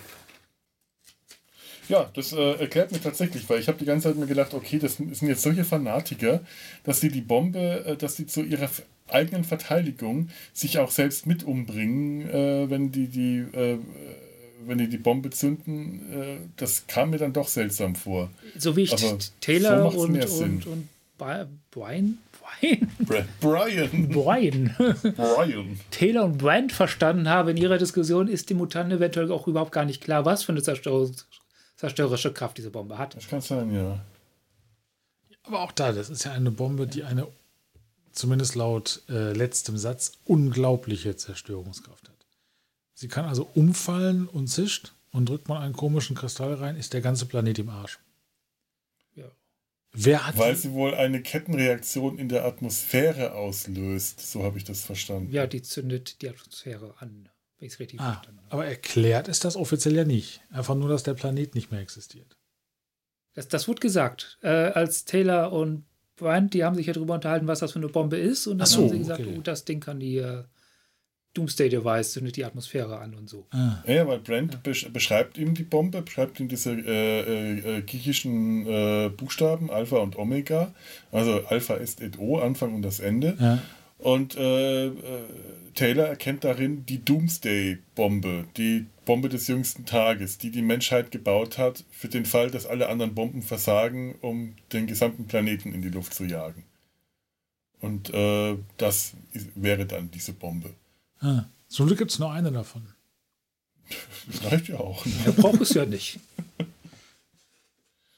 Ja, 1.88 2.10
das 2.14 2.32
äh, 2.32 2.52
erklärt 2.54 2.92
mir 2.92 3.00
tatsächlich, 3.00 3.48
weil 3.48 3.60
ich 3.60 3.68
habe 3.68 3.78
die 3.78 3.84
ganze 3.84 4.08
Zeit 4.08 4.16
mir 4.16 4.26
gedacht, 4.26 4.54
okay, 4.54 4.78
das 4.78 4.96
sind 4.96 5.22
jetzt 5.22 5.42
solche 5.42 5.64
Fanatiker, 5.64 6.40
dass 6.84 7.00
sie 7.00 7.10
die 7.10 7.20
Bombe, 7.20 7.84
äh, 7.84 7.96
dass 7.96 8.16
sie 8.16 8.26
zu 8.26 8.42
ihrer 8.42 8.70
eigenen 9.08 9.44
Verteidigung 9.44 10.30
sich 10.54 10.78
auch 10.78 10.90
selbst 10.90 11.26
mit 11.26 11.44
umbringen, 11.44 12.28
äh, 12.28 12.70
wenn 12.70 12.90
die 12.90 13.08
die, 13.08 13.38
äh, 13.38 13.78
wenn 14.66 14.78
die 14.78 14.88
die 14.88 14.98
Bombe 14.98 15.28
zünden. 15.30 16.10
Äh, 16.10 16.36
das 16.56 16.86
kam 16.86 17.10
mir 17.10 17.18
dann 17.18 17.34
doch 17.34 17.48
seltsam 17.48 17.96
vor. 17.96 18.30
So 18.56 18.76
wie 18.76 18.82
ich 18.82 18.92
Aber 18.92 19.18
Taylor 19.40 19.90
so 19.92 20.00
und, 20.00 20.24
und, 20.24 20.66
und 20.66 20.88
Brian, 21.16 21.60
Brian, 21.70 22.18
Brian. 22.60 22.90
Brian, 23.40 24.74
Brian. 25.16 25.80
Taylor 25.90 26.24
und 26.24 26.38
Brand 26.38 26.72
verstanden 26.72 27.28
habe 27.28 27.52
in 27.52 27.56
ihrer 27.56 27.78
Diskussion, 27.78 28.28
ist 28.28 28.50
den 28.50 28.56
Mutanten 28.56 28.98
eventuell 28.98 29.30
auch 29.30 29.46
überhaupt 29.46 29.72
gar 29.72 29.84
nicht 29.84 30.02
klar, 30.02 30.24
was 30.24 30.42
für 30.42 30.52
eine 30.52 30.62
zerstörerische 31.76 32.32
Kraft 32.32 32.58
diese 32.58 32.70
Bombe 32.70 32.98
hat. 32.98 33.16
Das 33.16 33.28
kann 33.28 33.40
sein, 33.40 33.72
ja. 33.72 34.00
Aber 35.44 35.60
auch 35.60 35.72
da, 35.72 35.92
das 35.92 36.10
ist 36.10 36.24
ja 36.24 36.32
eine 36.32 36.50
Bombe, 36.50 36.86
die 36.86 37.04
eine, 37.04 37.28
zumindest 38.12 38.54
laut 38.54 39.02
äh, 39.08 39.32
letztem 39.32 39.76
Satz, 39.76 40.12
unglaubliche 40.24 41.16
Zerstörungskraft 41.16 42.08
hat. 42.08 42.14
Sie 42.94 43.08
kann 43.08 43.26
also 43.26 43.48
umfallen 43.54 44.26
und 44.26 44.48
zischt 44.48 44.94
und 45.12 45.28
drückt 45.28 45.48
man 45.48 45.62
einen 45.62 45.74
komischen 45.74 46.16
Kristall 46.16 46.54
rein, 46.54 46.76
ist 46.76 46.92
der 46.92 47.02
ganze 47.02 47.26
Planet 47.26 47.58
im 47.58 47.68
Arsch. 47.68 47.98
Wer 49.96 50.26
hat 50.26 50.36
Weil 50.36 50.54
die- 50.54 50.60
sie 50.60 50.72
wohl 50.72 50.94
eine 50.94 51.22
Kettenreaktion 51.22 52.18
in 52.18 52.28
der 52.28 52.44
Atmosphäre 52.44 53.32
auslöst. 53.34 54.20
So 54.20 54.42
habe 54.42 54.58
ich 54.58 54.64
das 54.64 54.82
verstanden. 54.82 55.30
Ja, 55.32 55.46
die 55.46 55.62
zündet 55.62 56.20
die 56.20 56.28
Atmosphäre 56.28 56.94
an, 56.98 57.28
wenn 57.58 57.66
ich 57.66 57.74
es 57.74 57.78
richtig 57.80 58.00
Ah, 58.00 58.14
verstanden 58.14 58.40
habe. 58.42 58.52
aber 58.52 58.66
erklärt 58.66 59.28
ist 59.28 59.44
das 59.44 59.56
offiziell 59.56 59.94
ja 59.94 60.04
nicht. 60.04 60.40
Einfach 60.50 60.74
nur, 60.74 60.88
dass 60.88 61.04
der 61.04 61.14
Planet 61.14 61.54
nicht 61.54 61.70
mehr 61.70 61.80
existiert. 61.80 62.36
Das, 63.34 63.48
das 63.48 63.68
wurde 63.68 63.80
gesagt. 63.80 64.38
Äh, 64.42 64.48
als 64.48 65.04
Taylor 65.04 65.52
und 65.52 65.84
Brand, 66.16 66.54
die 66.54 66.64
haben 66.64 66.76
sich 66.76 66.86
ja 66.86 66.92
darüber 66.92 67.14
unterhalten, 67.14 67.46
was 67.48 67.58
das 67.60 67.72
für 67.72 67.78
eine 67.80 67.88
Bombe 67.88 68.16
ist. 68.16 68.46
Und 68.46 68.58
dann 68.58 68.66
so, 68.66 68.82
haben 68.82 68.90
sie 68.90 68.98
gesagt, 68.98 69.20
okay. 69.20 69.34
oh, 69.38 69.42
das 69.42 69.64
Ding 69.64 69.80
kann 69.80 69.98
die 70.00 70.18
äh, 70.18 70.44
Doomsday-Device, 71.34 72.12
zündet 72.12 72.36
die 72.36 72.44
Atmosphäre 72.44 72.98
an 72.98 73.14
und 73.14 73.28
so. 73.28 73.46
Ah, 73.50 73.82
Ja, 73.86 73.94
ja, 73.94 74.06
weil 74.08 74.20
Brent 74.20 74.62
besch 74.62 74.88
beschreibt 74.92 75.36
ihm 75.36 75.54
die 75.54 75.64
Bombe, 75.64 76.00
beschreibt 76.02 76.40
ihm 76.40 76.48
diese 76.48 76.72
äh, 76.72 77.20
äh, 77.20 77.78
äh, 77.78 77.82
griechischen 77.82 78.66
äh, 78.66 79.10
Buchstaben 79.10 79.70
Alpha 79.70 79.96
und 79.98 80.16
Omega. 80.16 80.72
Also 81.12 81.44
Alpha 81.46 81.74
ist 81.74 82.00
et 82.00 82.18
O, 82.18 82.38
Anfang 82.38 82.74
und 82.74 82.82
das 82.82 83.00
Ende. 83.00 83.36
ja. 83.38 83.62
Und 83.98 84.36
äh, 84.36 84.86
äh, 84.86 84.90
Taylor 85.74 86.06
erkennt 86.06 86.44
darin 86.44 86.84
die 86.84 87.02
Doomsday-Bombe, 87.04 88.44
die 88.56 88.86
Bombe 89.06 89.28
des 89.28 89.46
jüngsten 89.48 89.86
Tages, 89.86 90.36
die 90.36 90.50
die 90.50 90.62
Menschheit 90.62 91.10
gebaut 91.10 91.56
hat, 91.58 91.84
für 91.90 92.08
den 92.08 92.26
Fall, 92.26 92.50
dass 92.50 92.66
alle 92.66 92.88
anderen 92.88 93.14
Bomben 93.14 93.40
versagen, 93.42 94.14
um 94.20 94.54
den 94.72 94.86
gesamten 94.86 95.26
Planeten 95.26 95.72
in 95.72 95.80
die 95.80 95.88
Luft 95.88 96.12
zu 96.12 96.24
jagen. 96.24 96.64
Und 97.80 98.12
äh, 98.12 98.56
das 98.76 99.14
ist, 99.32 99.48
wäre 99.54 99.86
dann 99.86 100.10
diese 100.10 100.32
Bombe. 100.32 100.70
Ah. 101.24 101.44
Zum 101.68 101.86
Glück 101.86 101.98
gibt 101.98 102.10
es 102.10 102.18
nur 102.18 102.30
eine 102.30 102.52
davon. 102.52 102.86
Das 104.26 104.44
reicht 104.52 104.68
ja 104.68 104.76
auch. 104.78 105.04
Ne? 105.04 105.12
Er 105.26 105.32
braucht 105.32 105.60
es 105.60 105.70
ja 105.74 105.84
nicht. 105.86 106.18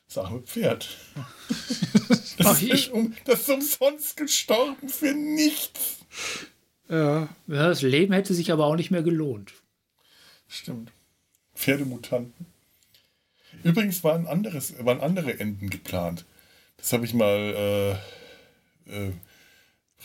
Das 0.09 0.19
arme 0.19 0.41
Pferd. 0.41 0.89
Das, 2.39 2.47
Ach, 2.47 2.63
ist, 2.63 2.73
ich- 2.73 2.93
um, 2.93 3.15
das 3.25 3.41
ist 3.43 3.51
umsonst 3.51 4.17
gestorben 4.17 4.89
für 4.89 5.13
nichts. 5.15 5.99
Ja. 6.89 7.29
Das 7.47 7.83
Leben 7.83 8.13
hätte 8.13 8.35
sich 8.35 8.53
aber 8.53 8.67
auch 8.67 8.77
nicht 8.77 8.91
mehr 8.91 9.03
gelohnt. 9.03 9.53
Stimmt. 10.49 10.93
Pferdemutanten. 11.55 12.47
Übrigens 13.65 14.05
waren, 14.05 14.27
anderes, 14.27 14.75
waren 14.85 15.01
andere 15.01 15.39
Enden 15.41 15.71
geplant. 15.71 16.25
Das 16.77 16.93
habe 16.93 17.05
ich 17.07 17.15
mal 17.15 17.99
äh, 18.87 18.91
äh, 19.09 19.13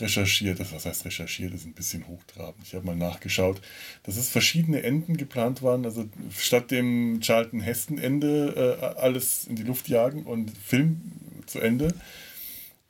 recherchiert. 0.02 0.60
Das, 0.60 0.74
was 0.74 0.86
heißt 0.86 1.06
recherchiert? 1.06 1.54
Ist 1.54 1.66
ein 1.66 1.74
bisschen 1.74 2.08
hochtrabend. 2.08 2.66
Ich 2.66 2.74
habe 2.74 2.86
mal 2.86 2.95
nachgeschaut, 2.95 3.62
dass 4.04 4.18
es 4.18 4.30
verschiedene 4.30 4.84
Enden 4.84 5.18
geplant 5.18 5.62
waren. 5.62 5.86
Also 5.86 6.10
statt 6.36 6.72
dem 6.72 7.20
Charlton 7.22 7.62
Heston-Ende 7.62 8.80
äh, 8.82 8.99
alles 8.99 9.45
in 9.45 9.56
die 9.56 9.64
Luft 9.64 9.88
jagen 9.88 10.24
und 10.24 10.56
Film 10.58 11.02
zu 11.45 11.60
Ende, 11.60 11.93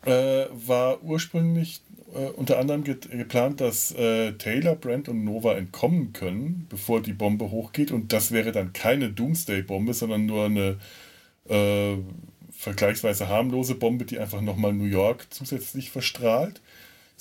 äh, 0.06 0.46
war 0.52 1.04
ursprünglich 1.04 1.82
äh, 2.14 2.30
unter 2.30 2.60
anderem 2.60 2.84
ge 2.84 2.96
geplant, 2.96 3.62
dass 3.62 3.92
äh, 3.92 4.34
Taylor, 4.34 4.76
Brent 4.76 5.10
und 5.10 5.24
Nova 5.24 5.56
entkommen 5.56 6.14
können, 6.14 6.68
bevor 6.70 7.02
die 7.02 7.14
Bombe 7.14 7.52
hochgeht. 7.52 7.92
Und 7.92 8.14
das 8.14 8.32
wäre 8.32 8.52
dann 8.52 8.74
keine 8.74 9.10
Doomsday-Bombe, 9.10 9.94
sondern 9.94 10.26
nur 10.26 10.46
eine 10.46 10.78
äh, 11.50 11.98
vergleichsweise 12.52 13.28
harmlose 13.28 13.76
Bombe, 13.76 14.06
die 14.06 14.20
einfach 14.20 14.42
nochmal 14.42 14.74
New 14.74 14.86
York 14.86 15.28
zusätzlich 15.30 15.90
verstrahlt. 15.90 16.62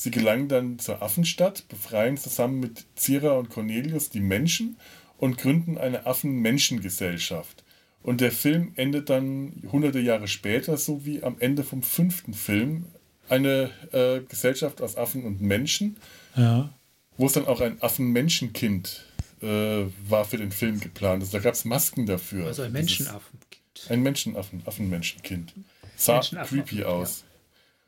Sie 0.01 0.11
gelangen 0.11 0.49
dann 0.49 0.79
zur 0.79 1.03
Affenstadt, 1.03 1.69
befreien 1.69 2.17
zusammen 2.17 2.59
mit 2.59 2.87
Zira 2.95 3.33
und 3.33 3.51
Cornelius 3.51 4.09
die 4.09 4.21
Menschen 4.21 4.79
und 5.19 5.37
gründen 5.37 5.77
eine 5.77 6.07
Affen-Menschengesellschaft. 6.07 7.63
Und 8.03 8.23
der 8.23 8.33
Film 8.33 8.73
endet 8.77 9.11
dann 9.11 9.63
hunderte 9.71 10.01
Jahre 10.01 10.27
später, 10.27 10.79
so 10.79 11.05
wie 11.05 11.23
am 11.23 11.37
Ende 11.39 11.65
vom 11.65 11.83
fünften 11.83 12.33
Film, 12.33 12.87
eine 13.29 13.71
äh, 13.93 14.21
Gesellschaft 14.27 14.81
aus 14.81 14.97
Affen 14.97 15.23
und 15.25 15.43
Menschen, 15.43 15.99
Ja. 16.35 16.71
wo 17.19 17.27
es 17.27 17.35
dann 17.35 17.47
auch 17.47 17.61
ein 17.61 17.77
Affen-Menschenkind 17.83 19.05
äh, 19.43 19.85
war 20.09 20.25
für 20.25 20.39
den 20.39 20.51
Film 20.51 20.81
geplant. 20.81 21.23
Also 21.23 21.37
da 21.37 21.43
gab 21.45 21.53
es 21.53 21.67
Masken 21.67 22.07
dafür. 22.07 22.47
Also 22.47 22.63
ein 22.63 22.73
Menschenaffen. 22.73 23.39
Ein 23.91 24.03
Menschenaffen, 24.03 24.63
Affenmenschenkind. 24.65 25.53
Sah 25.97 26.15
Menschenaffen, 26.15 26.65
creepy 26.65 26.81
ja. 26.81 27.07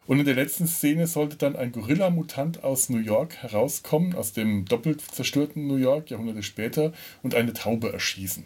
Und 0.07 0.19
in 0.19 0.25
der 0.25 0.35
letzten 0.35 0.67
Szene 0.67 1.07
sollte 1.07 1.37
dann 1.37 1.57
ein 1.57 1.73
Gorilla-Mutant 1.73 2.65
aus 2.65 2.89
New 2.89 2.99
York 2.99 3.37
herauskommen, 3.37 4.15
aus 4.15 4.33
dem 4.33 4.65
doppelt 4.65 5.01
zerstörten 5.01 5.67
New 5.67 5.77
York, 5.77 6.11
Jahrhunderte 6.11 6.43
später, 6.43 6.93
und 7.23 7.35
eine 7.35 7.53
Taube 7.53 7.93
erschießen. 7.93 8.45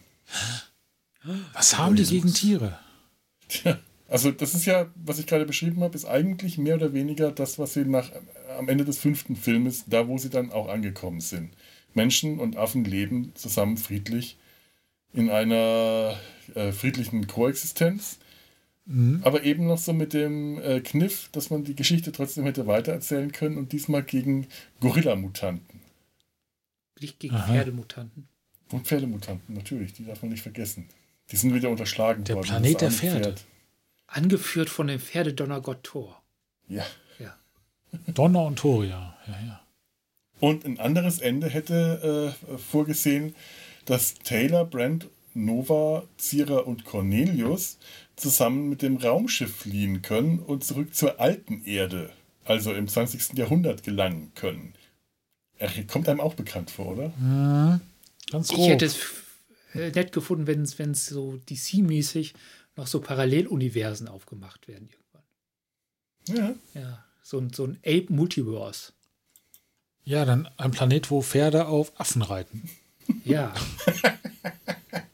Was 1.54 1.78
haben 1.78 1.96
die 1.96 2.04
gegen 2.04 2.32
Tiere? 2.32 2.78
Tja, 3.48 3.78
also 4.09 4.30
das 4.30 4.54
ist 4.54 4.66
ja, 4.66 4.86
was 4.94 5.18
ich 5.18 5.26
gerade 5.26 5.46
beschrieben 5.46 5.82
habe, 5.82 5.96
ist 5.96 6.04
eigentlich 6.04 6.59
mehr 6.59 6.76
oder 6.76 6.92
weniger 6.92 7.32
das, 7.32 7.59
was 7.59 7.72
sie 7.72 7.84
nach, 7.84 8.11
am 8.59 8.68
Ende 8.68 8.84
des 8.84 8.98
fünften 8.98 9.34
Filmes, 9.34 9.84
da 9.86 10.07
wo 10.09 10.18
sie 10.18 10.30
dann 10.30 10.52
auch 10.52 10.68
angekommen 10.68 11.20
sind. 11.20 11.50
Menschen 11.94 12.38
und 12.38 12.57
Affen 12.57 12.84
leben 12.84 13.32
zusammen 13.34 13.78
friedlich 13.78 14.38
in 15.12 15.30
einer 15.30 16.16
äh, 16.54 16.70
friedlichen 16.72 17.26
Koexistenz, 17.26 18.18
aber 19.22 19.43
eben 19.43 19.66
noch 19.66 19.78
so 19.78 19.93
mit 19.93 20.12
dem 20.12 20.61
äh, 20.61 20.80
Kniff, 20.80 21.28
dass 21.32 21.51
man 21.51 21.64
die 21.64 21.74
Geschichte 21.74 22.12
trotzdem 22.12 22.45
hätte 22.45 22.66
weitererzählen 22.68 23.32
können 23.32 23.59
und 23.59 23.72
diesmal 23.72 24.05
gegen 24.05 24.47
Gorilla-Mutanten 24.80 25.80
Nicht 27.01 27.18
gegen 27.18 27.34
Aha. 27.34 27.53
Pferdemutanten. 27.53 28.28
und 28.70 28.87
Pferdemutanten, 28.87 29.55
natürlich, 29.57 29.93
die 29.93 30.05
darf 30.05 30.22
man 30.22 30.30
nicht 30.30 30.43
vergessen. 30.43 30.89
Die 31.32 31.37
sind 31.37 31.53
wieder 31.53 31.68
unterschlagen 31.70 32.22
Der 32.24 32.37
worden. 32.37 32.47
Planet 32.47 32.74
Das 32.74 32.80
der 32.80 32.91
Pferde. 32.93 33.22
Pferd. 33.24 33.45
Angeführt 34.07 34.70
von 34.70 34.87
dem 34.87 35.01
Pferdedonnergott 35.01 35.82
Thor. 35.82 36.22
Ja. 36.68 36.87
Ja. 37.18 37.37
Donner 38.14 38.45
und 38.45 38.59
Toria. 38.61 39.16
Ja, 39.26 39.41
ja. 39.47 39.61
Und 40.39 40.64
ein 40.64 40.78
anderes 40.78 41.18
Ende 41.18 41.49
hätte 41.49 42.34
äh, 42.49 42.59
vorgesehen, 42.59 43.34
dass 43.84 44.14
Taylor, 44.14 44.64
Brent, 44.64 45.09
Nova, 45.34 46.05
Zira 46.18 46.59
und 46.59 46.84
Cornelius 46.84 47.78
zusammen 48.16 48.68
mit 48.68 48.82
dem 48.82 48.96
Raumschiff 48.96 49.54
fliehen 49.54 50.02
können 50.02 50.38
und 50.40 50.64
zurück 50.64 50.94
zur 50.94 51.20
alten 51.20 51.62
Erde, 51.64 52.12
also 52.44 52.72
im 52.72 52.88
20. 52.88 53.34
Jahrhundert 53.38 53.82
gelangen 53.82 54.32
können. 54.34 54.74
Er 55.58 55.70
kommt 55.84 56.08
einem 56.08 56.20
auch 56.20 56.34
bekannt 56.34 56.70
vor, 56.70 56.88
oder? 56.88 57.08
Mhm. 57.18 57.80
Ganz 58.30 58.48
grob. 58.48 58.58
Ich 58.60 58.68
hätte 58.68 58.86
es 58.86 58.98
äh, 59.74 59.90
nett 59.90 60.12
gefunden, 60.12 60.46
wenn 60.46 60.90
es 60.90 61.06
so 61.06 61.38
DC-mäßig 61.48 62.34
noch 62.76 62.86
so 62.86 63.00
Paralleluniversen 63.00 64.08
aufgemacht 64.08 64.68
werden 64.68 64.88
irgendwann. 64.90 66.56
Ja. 66.74 66.80
Ja, 66.80 67.04
so, 67.22 67.38
ein- 67.38 67.52
so 67.52 67.64
ein 67.66 67.78
Ape-Multiverse. 67.86 68.92
ja, 70.04 70.24
dann 70.24 70.48
ein 70.58 70.70
Planet, 70.72 71.10
wo 71.10 71.22
Pferde 71.22 71.66
auf 71.68 71.98
Affen 71.98 72.22
reiten. 72.22 72.68
Ja, 73.24 73.54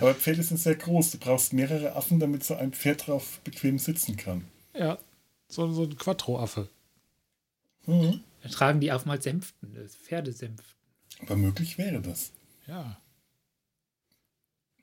Aber 0.00 0.14
Pferde 0.14 0.42
sind 0.42 0.58
sehr 0.58 0.74
groß. 0.74 1.12
Du 1.12 1.18
brauchst 1.18 1.52
mehrere 1.52 1.94
Affen, 1.94 2.18
damit 2.20 2.44
so 2.44 2.54
ein 2.54 2.72
Pferd 2.72 3.06
drauf 3.06 3.40
bequem 3.44 3.78
sitzen 3.78 4.16
kann. 4.16 4.44
Ja, 4.74 4.98
so, 5.48 5.70
so 5.72 5.82
ein 5.84 5.96
Quattro-Affe. 5.96 6.68
Mhm. 7.86 8.20
dann 8.42 8.50
tragen 8.52 8.80
die 8.80 8.90
Affen 8.90 9.10
halt 9.10 9.22
Sänften, 9.22 9.76
äh, 9.76 9.86
Pferdesenften. 9.88 10.64
Aber 11.20 11.36
möglich 11.36 11.76
wäre 11.78 12.00
das. 12.00 12.32
Ja. 12.66 12.98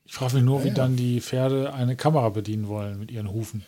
Ich 0.06 0.14
frage 0.14 0.36
mich 0.36 0.44
nur, 0.44 0.60
Ja, 0.60 0.64
wie 0.66 0.70
ja. 0.70 0.74
dann 0.76 0.96
die 0.96 1.20
Pferde 1.22 1.74
eine 1.74 1.96
Kamera 1.96 2.30
bedienen 2.30 2.68
wollen 2.68 3.00
mit 3.00 3.12
ihren 3.12 3.32
Hufen. 3.32 3.66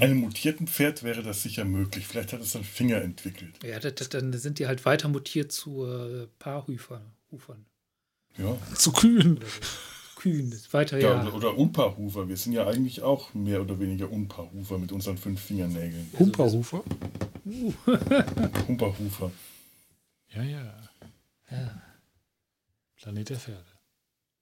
Einem 0.00 0.18
mutierten 0.18 0.66
Pferd 0.66 1.04
wäre 1.04 1.22
das 1.22 1.42
sicher 1.44 1.64
möglich. 1.64 2.06
Vielleicht 2.08 2.32
hat 2.32 2.40
es 2.40 2.52
dann 2.52 2.64
Finger 2.64 3.00
entwickelt. 3.00 3.62
Ja, 3.62 3.78
das, 3.78 3.94
das, 3.94 4.08
dann 4.08 4.32
sind 4.32 4.58
die 4.58 4.66
halt 4.66 4.84
weiter 4.84 5.08
mutiert 5.08 5.52
zu 5.52 5.86
äh, 5.86 6.26
Paarhufern. 6.40 7.12
Hufern. 7.30 7.64
Ja. 8.38 8.56
Zu 8.74 8.92
kühn. 8.92 9.38
Ist 10.24 10.72
weiter, 10.72 10.98
Ja, 10.98 11.16
ja. 11.16 11.22
Oder, 11.26 11.34
oder 11.34 11.58
Unpaarhufer. 11.58 12.26
Wir 12.28 12.36
sind 12.38 12.54
ja 12.54 12.66
eigentlich 12.66 13.02
auch 13.02 13.34
mehr 13.34 13.60
oder 13.60 13.78
weniger 13.78 14.10
Unpaarhufer 14.10 14.78
mit 14.78 14.90
unseren 14.90 15.18
fünf 15.18 15.38
Fingernägeln. 15.42 16.10
Humperhufer? 16.18 16.82
Humperhufer. 18.68 19.30
Ja, 20.34 20.42
ja. 20.42 20.74
ja. 21.48 21.80
Planet 22.96 23.28
der 23.30 23.36
Pferde. 23.38 23.64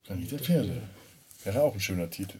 Planet 0.04 0.30
der 0.32 0.38
Pferde. 0.38 0.82
Wäre 1.44 1.60
auch 1.60 1.74
ein 1.74 1.80
schöner 1.80 2.08
Titel. 2.08 2.38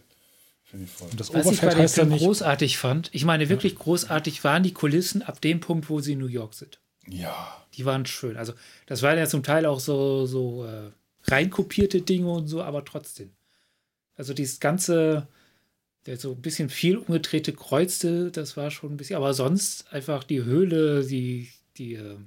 für 0.63 0.77
die 0.77 0.87
Folge. 0.87 1.11
Und 1.11 1.19
das 1.19 1.31
Was 1.35 1.51
ich 1.51 1.61
bei 1.61 1.75
dem 1.75 1.87
Film 1.87 2.17
großartig 2.17 2.79
fand, 2.79 3.09
ich 3.13 3.25
meine 3.25 3.49
wirklich 3.49 3.75
großartig 3.75 4.43
waren 4.43 4.63
die 4.63 4.73
Kulissen 4.73 5.21
ab 5.21 5.39
dem 5.39 5.59
Punkt, 5.59 5.87
wo 5.91 5.99
sie 5.99 6.13
in 6.13 6.19
New 6.19 6.25
York 6.25 6.55
sind. 6.55 6.79
Ja, 7.07 7.63
Die 7.75 7.85
waren 7.85 8.07
schön. 8.07 8.37
Also 8.37 8.53
das 8.87 9.03
waren 9.03 9.19
ja 9.19 9.27
zum 9.27 9.43
Teil 9.43 9.67
auch 9.67 9.79
so, 9.79 10.25
so 10.25 10.65
äh, 10.65 10.89
reinkopierte 11.25 12.01
Dinge 12.01 12.29
und 12.29 12.47
so, 12.47 12.61
aber 12.61 12.83
trotzdem. 12.85 13.31
Also 14.15 14.33
dieses 14.33 14.59
ganze, 14.59 15.27
der 16.05 16.17
so 16.17 16.31
ein 16.33 16.41
bisschen 16.41 16.69
viel 16.69 16.97
umgedrehte 16.97 17.53
Kreuzte, 17.53 18.31
das 18.31 18.57
war 18.57 18.69
schon 18.71 18.93
ein 18.93 18.97
bisschen, 18.97 19.15
aber 19.15 19.33
sonst 19.33 19.91
einfach 19.93 20.23
die 20.23 20.43
Höhle, 20.43 21.05
die, 21.05 21.49
die, 21.77 21.95
äh, 21.95 22.17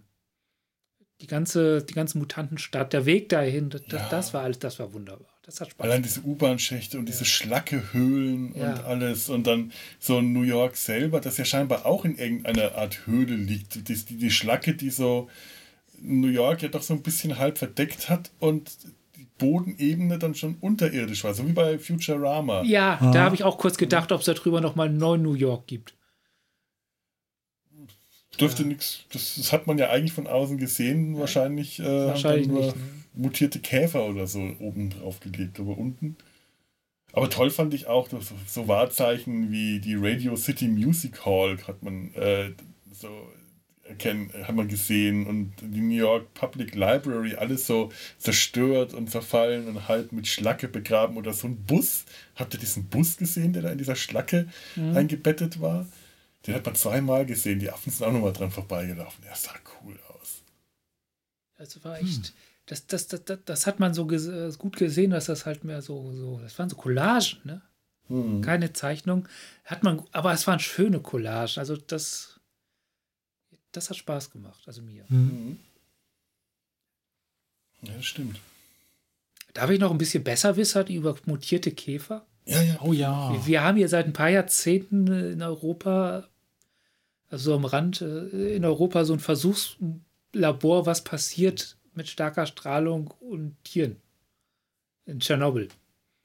die 1.20 1.26
ganze, 1.26 1.82
die 1.82 1.94
ganze 1.94 2.18
Mutantenstadt, 2.18 2.92
der 2.92 3.06
Weg 3.06 3.28
dahin, 3.28 3.70
das, 3.70 3.82
Ja. 3.90 4.08
das 4.08 4.34
war 4.34 4.42
alles, 4.42 4.58
das 4.58 4.78
war 4.78 4.92
wunderbar. 4.92 5.28
Das 5.42 5.60
hat 5.60 5.70
Spaß 5.70 5.84
allein 5.86 6.02
diese 6.02 6.22
U-Bahn-Schächte 6.22 6.98
und 6.98 7.06
diese 7.08 7.24
Schlacke-Höhlen 7.24 8.52
Ja. 8.56 8.72
und 8.72 8.84
alles. 8.84 9.28
Und 9.28 9.46
dann 9.46 9.70
so 10.00 10.20
New 10.20 10.42
York 10.42 10.76
selber, 10.76 11.20
das 11.20 11.36
ja 11.36 11.44
scheinbar 11.44 11.86
auch 11.86 12.04
in 12.04 12.18
irgendeiner 12.18 12.74
Art 12.74 13.06
Höhle 13.06 13.36
liegt. 13.36 13.76
Die, 13.76 13.82
die, 13.94 14.16
die 14.16 14.30
Schlacke, 14.32 14.74
die 14.74 14.90
so 14.90 15.30
New 16.00 16.28
York 16.28 16.62
ja 16.62 16.68
doch 16.68 16.82
so 16.82 16.94
ein 16.94 17.02
bisschen 17.02 17.38
halb 17.38 17.58
verdeckt 17.58 18.08
hat 18.08 18.30
und 18.38 18.76
die 19.16 19.26
Bodenebene 19.38 20.18
dann 20.18 20.34
schon 20.34 20.56
unterirdisch 20.60 21.24
war. 21.24 21.34
So 21.34 21.46
wie 21.46 21.52
bei 21.52 21.78
Futurama. 21.78 22.62
Ja, 22.62 22.98
da 23.12 23.24
habe 23.24 23.34
ich 23.34 23.44
auch 23.44 23.58
kurz 23.58 23.76
gedacht, 23.76 24.12
ob 24.12 24.20
es 24.20 24.26
darüber 24.26 24.60
nochmal 24.60 24.88
einen 24.88 24.98
neuen 24.98 25.22
New 25.22 25.34
York 25.34 25.66
gibt. 25.66 25.94
Dürfte 28.40 28.64
nichts, 28.64 29.04
das, 29.12 29.36
das 29.36 29.52
hat 29.52 29.66
man 29.66 29.78
ja 29.78 29.88
eigentlich 29.88 30.12
von 30.12 30.26
außen 30.26 30.58
gesehen, 30.58 31.18
wahrscheinlich, 31.18 31.78
äh, 31.78 31.84
haben 31.84 32.08
Wahrscheinlich 32.08 32.48
nur 32.48 32.60
nicht, 32.66 32.76
ne? 32.76 32.82
mutierte 33.14 33.60
Käfer 33.60 34.04
oder 34.04 34.26
so 34.26 34.40
oben 34.60 34.90
drauf 34.90 35.20
gelegt, 35.20 35.58
aber 35.58 35.78
unten. 35.78 36.16
Aber 37.12 37.30
toll 37.30 37.50
fand 37.50 37.72
ich 37.72 37.86
auch 37.86 38.10
so, 38.10 38.20
so 38.46 38.68
Wahrzeichen 38.68 39.50
wie 39.50 39.80
die 39.80 39.94
Radio 39.94 40.36
City 40.36 40.68
Music 40.68 41.24
Hall 41.24 41.56
hat 41.66 41.82
man 41.82 42.12
äh, 42.14 42.50
so 42.92 43.08
erkennen, 43.88 44.30
hat 44.44 44.54
man 44.54 44.68
gesehen 44.68 45.26
und 45.26 45.52
die 45.60 45.80
New 45.80 45.96
York 45.96 46.32
Public 46.34 46.74
Library 46.74 47.34
alles 47.34 47.66
so 47.66 47.90
zerstört 48.18 48.94
und 48.94 49.10
verfallen 49.10 49.68
und 49.68 49.88
halb 49.88 50.12
mit 50.12 50.26
Schlacke 50.26 50.68
begraben 50.68 51.16
oder 51.16 51.32
so 51.32 51.46
ein 51.46 51.56
Bus. 51.64 52.04
Habt 52.34 52.54
ihr 52.54 52.60
diesen 52.60 52.86
Bus 52.86 53.16
gesehen, 53.16 53.52
der 53.52 53.62
da 53.62 53.70
in 53.70 53.78
dieser 53.78 53.96
Schlacke 53.96 54.48
eingebettet 54.76 55.60
war? 55.60 55.86
Den 56.46 56.54
hat 56.54 56.64
man 56.64 56.74
zweimal 56.74 57.26
gesehen. 57.26 57.58
Die 57.58 57.70
Affen 57.70 57.90
sind 57.90 58.06
auch 58.06 58.12
nochmal 58.12 58.32
dran 58.32 58.50
vorbeigelaufen. 58.50 59.24
Der 59.24 59.34
sah 59.34 59.54
cool 59.82 59.98
aus. 60.14 60.42
Das 61.58 61.82
war 61.84 61.98
echt. 61.98 62.34
Das, 62.66 62.86
das, 62.86 63.06
das, 63.06 63.24
das, 63.24 63.38
das 63.44 63.66
hat 63.66 63.78
man 63.78 63.94
so 63.94 64.06
ges 64.06 64.26
äh, 64.26 64.50
gut 64.58 64.76
gesehen, 64.76 65.12
dass 65.12 65.26
das 65.26 65.46
halt 65.46 65.64
mehr 65.64 65.82
so, 65.82 66.12
so, 66.12 66.40
das 66.42 66.58
waren 66.58 66.68
so 66.68 66.76
Collagen, 66.76 67.38
ne? 67.44 67.62
Hm. 68.08 68.42
Keine 68.42 68.72
Zeichnung. 68.72 69.28
Hat 69.64 69.82
man, 69.82 70.02
aber 70.12 70.32
es 70.32 70.46
waren 70.46 70.58
schöne 70.60 71.00
Collagen. 71.00 71.58
Also 71.58 71.76
das, 71.76 72.35
das 73.72 73.90
hat 73.90 73.96
Spaß 73.96 74.30
gemacht, 74.30 74.62
also 74.66 74.82
mir. 74.82 75.08
Hm. 75.08 75.58
Ja, 77.82 77.92
das 77.94 78.06
stimmt. 78.06 78.40
Darf 79.54 79.70
ich 79.70 79.80
noch 79.80 79.90
ein 79.90 79.98
bisschen 79.98 80.24
besser 80.24 80.56
wissen 80.56 80.86
über 80.88 81.16
mutierte 81.24 81.70
Käfer? 81.70 82.26
Ja, 82.44 82.62
ja. 82.62 82.78
Oh 82.82 82.92
ja. 82.92 83.32
Wir, 83.32 83.46
wir 83.46 83.62
haben 83.62 83.76
hier 83.76 83.88
seit 83.88 84.06
ein 84.06 84.12
paar 84.12 84.28
Jahrzehnten 84.28 85.08
äh, 85.08 85.30
in 85.30 85.42
Europa, 85.42 86.28
also 87.28 87.54
am 87.54 87.64
Rand 87.64 88.02
äh, 88.02 88.56
in 88.56 88.64
Europa, 88.64 89.04
so 89.04 89.14
ein 89.14 89.20
Versuchslabor, 89.20 90.86
was 90.86 91.04
passiert 91.04 91.76
mit 91.94 92.08
starker 92.08 92.46
Strahlung 92.46 93.12
und 93.20 93.56
Tieren. 93.64 93.96
In 95.06 95.20
Tschernobyl. 95.20 95.68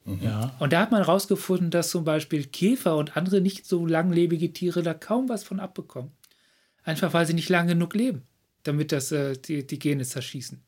Ja. 0.05 0.55
Und 0.59 0.73
da 0.73 0.81
hat 0.81 0.91
man 0.91 1.03
herausgefunden, 1.03 1.69
dass 1.69 1.89
zum 1.91 2.03
Beispiel 2.03 2.45
Käfer 2.45 2.97
und 2.97 3.15
andere 3.15 3.39
nicht 3.39 3.65
so 3.65 3.85
langlebige 3.85 4.51
Tiere 4.51 4.81
da 4.81 4.93
kaum 4.93 5.29
was 5.29 5.43
von 5.43 5.59
abbekommen. 5.59 6.11
Einfach 6.83 7.13
weil 7.13 7.25
sie 7.25 7.33
nicht 7.33 7.49
lang 7.49 7.67
genug 7.67 7.93
leben, 7.93 8.23
damit 8.63 8.91
das 8.91 9.11
äh, 9.11 9.33
die, 9.37 9.65
die 9.65 9.79
Gene 9.79 10.03
zerschießen. 10.03 10.61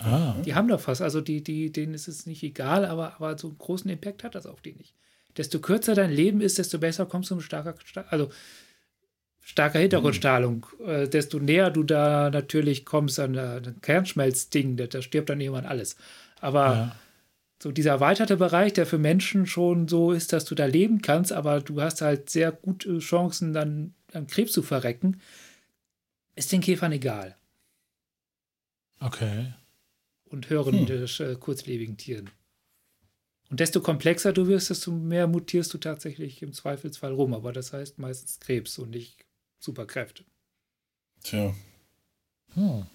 Ah. 0.00 0.34
Die 0.44 0.54
haben 0.54 0.68
doch 0.68 0.86
was, 0.88 1.00
also 1.00 1.20
die, 1.20 1.42
die, 1.42 1.70
denen 1.70 1.94
ist 1.94 2.08
es 2.08 2.26
nicht 2.26 2.42
egal, 2.42 2.84
aber, 2.84 3.14
aber 3.16 3.38
so 3.38 3.48
einen 3.48 3.58
großen 3.58 3.90
Impact 3.90 4.24
hat 4.24 4.34
das 4.34 4.46
auf 4.46 4.60
die 4.60 4.72
nicht. 4.74 4.94
Desto 5.36 5.58
kürzer 5.60 5.94
dein 5.94 6.10
Leben 6.12 6.40
ist, 6.40 6.58
desto 6.58 6.78
besser 6.78 7.06
kommst 7.06 7.30
du 7.30 7.36
mit 7.36 7.44
starker, 7.44 7.74
Sta- 7.84 8.04
also 8.10 8.28
starker 9.40 9.78
Hintergrundstrahlung. 9.80 10.66
Äh, 10.84 11.08
desto 11.08 11.38
näher 11.38 11.70
du 11.70 11.82
da 11.82 12.30
natürlich 12.30 12.84
kommst 12.84 13.18
an 13.20 13.34
äh, 13.34 13.60
ein 13.64 13.80
Kernschmelzding, 13.82 14.76
da, 14.76 14.86
da 14.86 15.02
stirbt 15.02 15.28
dann 15.30 15.40
irgendwann 15.40 15.66
alles. 15.66 15.96
Aber 16.40 16.66
Ja. 16.66 16.96
so 17.62 17.70
dieser 17.72 17.90
erweiterte 17.92 18.36
Bereich, 18.36 18.72
der 18.72 18.86
für 18.86 18.98
Menschen 18.98 19.46
schon 19.46 19.86
so 19.88 20.12
ist, 20.12 20.32
dass 20.32 20.44
du 20.44 20.54
da 20.54 20.66
leben 20.66 21.02
kannst, 21.02 21.32
aber 21.32 21.60
du 21.60 21.80
hast 21.80 22.00
halt 22.00 22.30
sehr 22.30 22.52
gute 22.52 22.98
Chancen, 22.98 23.52
dann 23.52 23.94
an 24.14 24.26
Krebs 24.26 24.52
zu 24.52 24.62
verrecken, 24.62 25.20
ist 26.34 26.52
den 26.52 26.60
Käfern 26.60 26.92
egal. 26.92 27.36
Okay. 29.00 29.52
Und 30.24 30.48
höheren 30.50 30.88
äh, 30.88 31.36
kurzlebigen 31.36 31.96
Tieren. 31.96 32.30
Und 33.50 33.60
desto 33.60 33.80
komplexer 33.80 34.32
du 34.32 34.46
wirst, 34.48 34.70
desto 34.70 34.90
mehr 34.90 35.26
mutierst 35.26 35.72
du 35.74 35.78
tatsächlich 35.78 36.42
im 36.42 36.52
Zweifelsfall 36.52 37.12
rum. 37.12 37.34
Aber 37.34 37.52
das 37.52 37.72
heißt 37.72 37.98
meistens 37.98 38.40
Krebs 38.40 38.78
und 38.78 38.90
nicht 38.90 39.24
Superkräfte. 39.58 40.24
Tja, 41.22 41.54
Hm. 42.54 42.86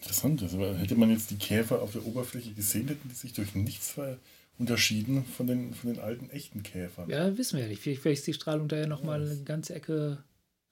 interessant. 0.00 0.42
Also, 0.42 0.58
hätte 0.76 0.94
man 0.96 1.10
jetzt 1.10 1.30
die 1.30 1.36
Käfer 1.38 1.82
auf 1.82 1.92
der 1.92 2.06
Oberfläche 2.06 2.52
gesehen, 2.52 2.88
hätten 2.88 3.08
die 3.08 3.14
sich 3.14 3.32
durch 3.32 3.54
nichts 3.54 3.90
ver 3.90 4.18
unterschieden 4.58 5.24
von 5.24 5.46
den, 5.46 5.74
von 5.74 5.92
den 5.92 6.00
alten 6.02 6.30
echten 6.30 6.62
Käfern. 6.62 7.08
Ja, 7.10 7.36
wissen 7.36 7.56
wir 7.56 7.64
ja 7.64 7.68
nicht. 7.70 7.82
Vielleicht, 7.82 8.02
vielleicht 8.02 8.20
ist 8.20 8.26
die 8.28 8.34
Strahlung 8.34 8.68
da 8.68 8.76
ja 8.76 8.86
nochmal 8.86 9.22
eine 9.22 9.42
ganze 9.42 9.74
Ecke 9.74 10.22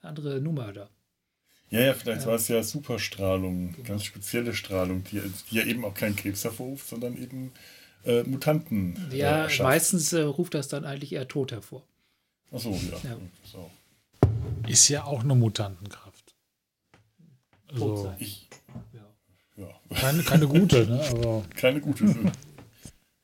andere 0.01 0.41
Nummer 0.41 0.73
da. 0.73 0.89
Ja, 1.71 1.81
ja, 1.81 1.95
vielleicht 1.95 2.23
Ja. 2.23 2.27
war 2.29 2.35
es 2.35 2.49
ja 2.49 2.63
Superstrahlung, 2.63 3.75
ganz 3.85 4.05
spezielle 4.05 4.55
Strahlung, 4.55 5.05
die, 5.11 5.21
die 5.51 5.57
ja 5.57 5.65
eben 5.65 5.85
auch 5.85 5.95
keinen 5.95 6.17
Krebs 6.17 6.45
hervorruft, 6.45 6.87
sondern 6.87 7.17
eben 7.21 7.51
äh, 8.05 8.23
Mutanten. 8.25 8.97
Ja, 9.11 9.47
äh, 9.47 9.63
meistens 9.63 10.13
äh, 10.13 10.21
ruft 10.23 10.55
das 10.55 10.69
dann 10.69 10.85
eigentlich 10.85 11.13
eher 11.13 11.27
Tod 11.29 11.51
hervor. 11.53 11.83
Achso, 12.51 12.71
ja. 12.73 13.11
Ja. 13.11 13.17
So. 13.45 13.71
Ist 14.69 14.89
ja 14.89 15.05
auch 15.05 15.25
eine 15.25 15.35
Mutantenkraft. 15.35 16.35
Tot 17.69 17.81
Also, 17.81 18.03
sein. 18.05 18.17
Ich, 18.21 18.49
Ja. 18.93 19.65
ja, 19.65 19.97
keine, 19.97 20.23
keine 20.25 20.47
gute, 20.49 20.87
ne? 20.87 21.03
Aber 21.11 21.43
keine 21.57 21.81
gute 21.81 22.07
Sinn. 22.07 22.31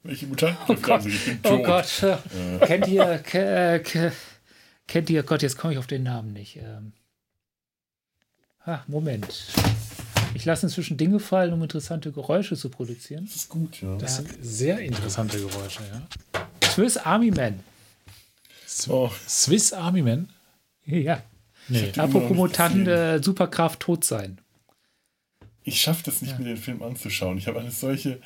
Welche 0.08 0.26
Mutanten? 0.26 0.80
Gott. 0.80 1.04
Also, 1.04 1.10
Oh. 1.44 1.62
Gott. 1.62 2.02
äh, 2.02 2.66
Kennt 2.66 2.88
ihr, 2.88 3.22
äh, 3.32 3.78
ke, 3.78 4.10
kennt 4.86 5.10
ihr, 5.10 5.22
Gott, 5.22 5.42
jetzt 5.42 5.58
komme 5.58 5.74
ich 5.74 5.78
auf 5.78 5.86
den 5.86 6.02
Namen 6.02 6.32
nicht. 6.32 6.56
Ähm, 6.56 6.92
ah, 8.64 8.80
Moment. 8.86 9.48
Ich 10.32 10.46
lasse 10.46 10.64
inzwischen 10.64 10.96
Dinge 10.96 11.20
fallen, 11.20 11.52
um 11.52 11.62
interessante 11.62 12.10
Geräusche 12.10 12.56
zu 12.56 12.70
produzieren. 12.70 13.26
Das 13.26 13.36
ist 13.36 13.48
gut, 13.50 13.82
ja. 13.82 13.96
das 13.98 14.16
sind 14.16 14.30
sehr 14.40 14.78
interessante 14.80 15.38
Geräusche, 15.38 15.82
ja. 15.92 16.08
Swiss 16.70 16.96
Army 16.96 17.30
Man. 17.30 17.60
Oh, 18.88 19.10
Swiss 19.28 19.74
Army 19.74 20.00
Man? 20.00 20.30
Ja. 20.86 21.22
Nee. 21.68 21.92
Apropos 21.98 22.34
Mutanten, 22.34 22.86
äh, 22.86 23.22
Superkraft 23.22 23.80
tot 23.80 24.04
sein. 24.04 24.38
ich 25.64 25.78
schaffe 25.82 26.02
das 26.04 26.22
nicht, 26.22 26.32
Ja. 26.32 26.38
mir 26.38 26.44
den 26.46 26.56
Film 26.56 26.82
anzuschauen. 26.82 27.36
Ich 27.36 27.46
habe 27.46 27.60
eine 27.60 27.70
solche 27.70 28.22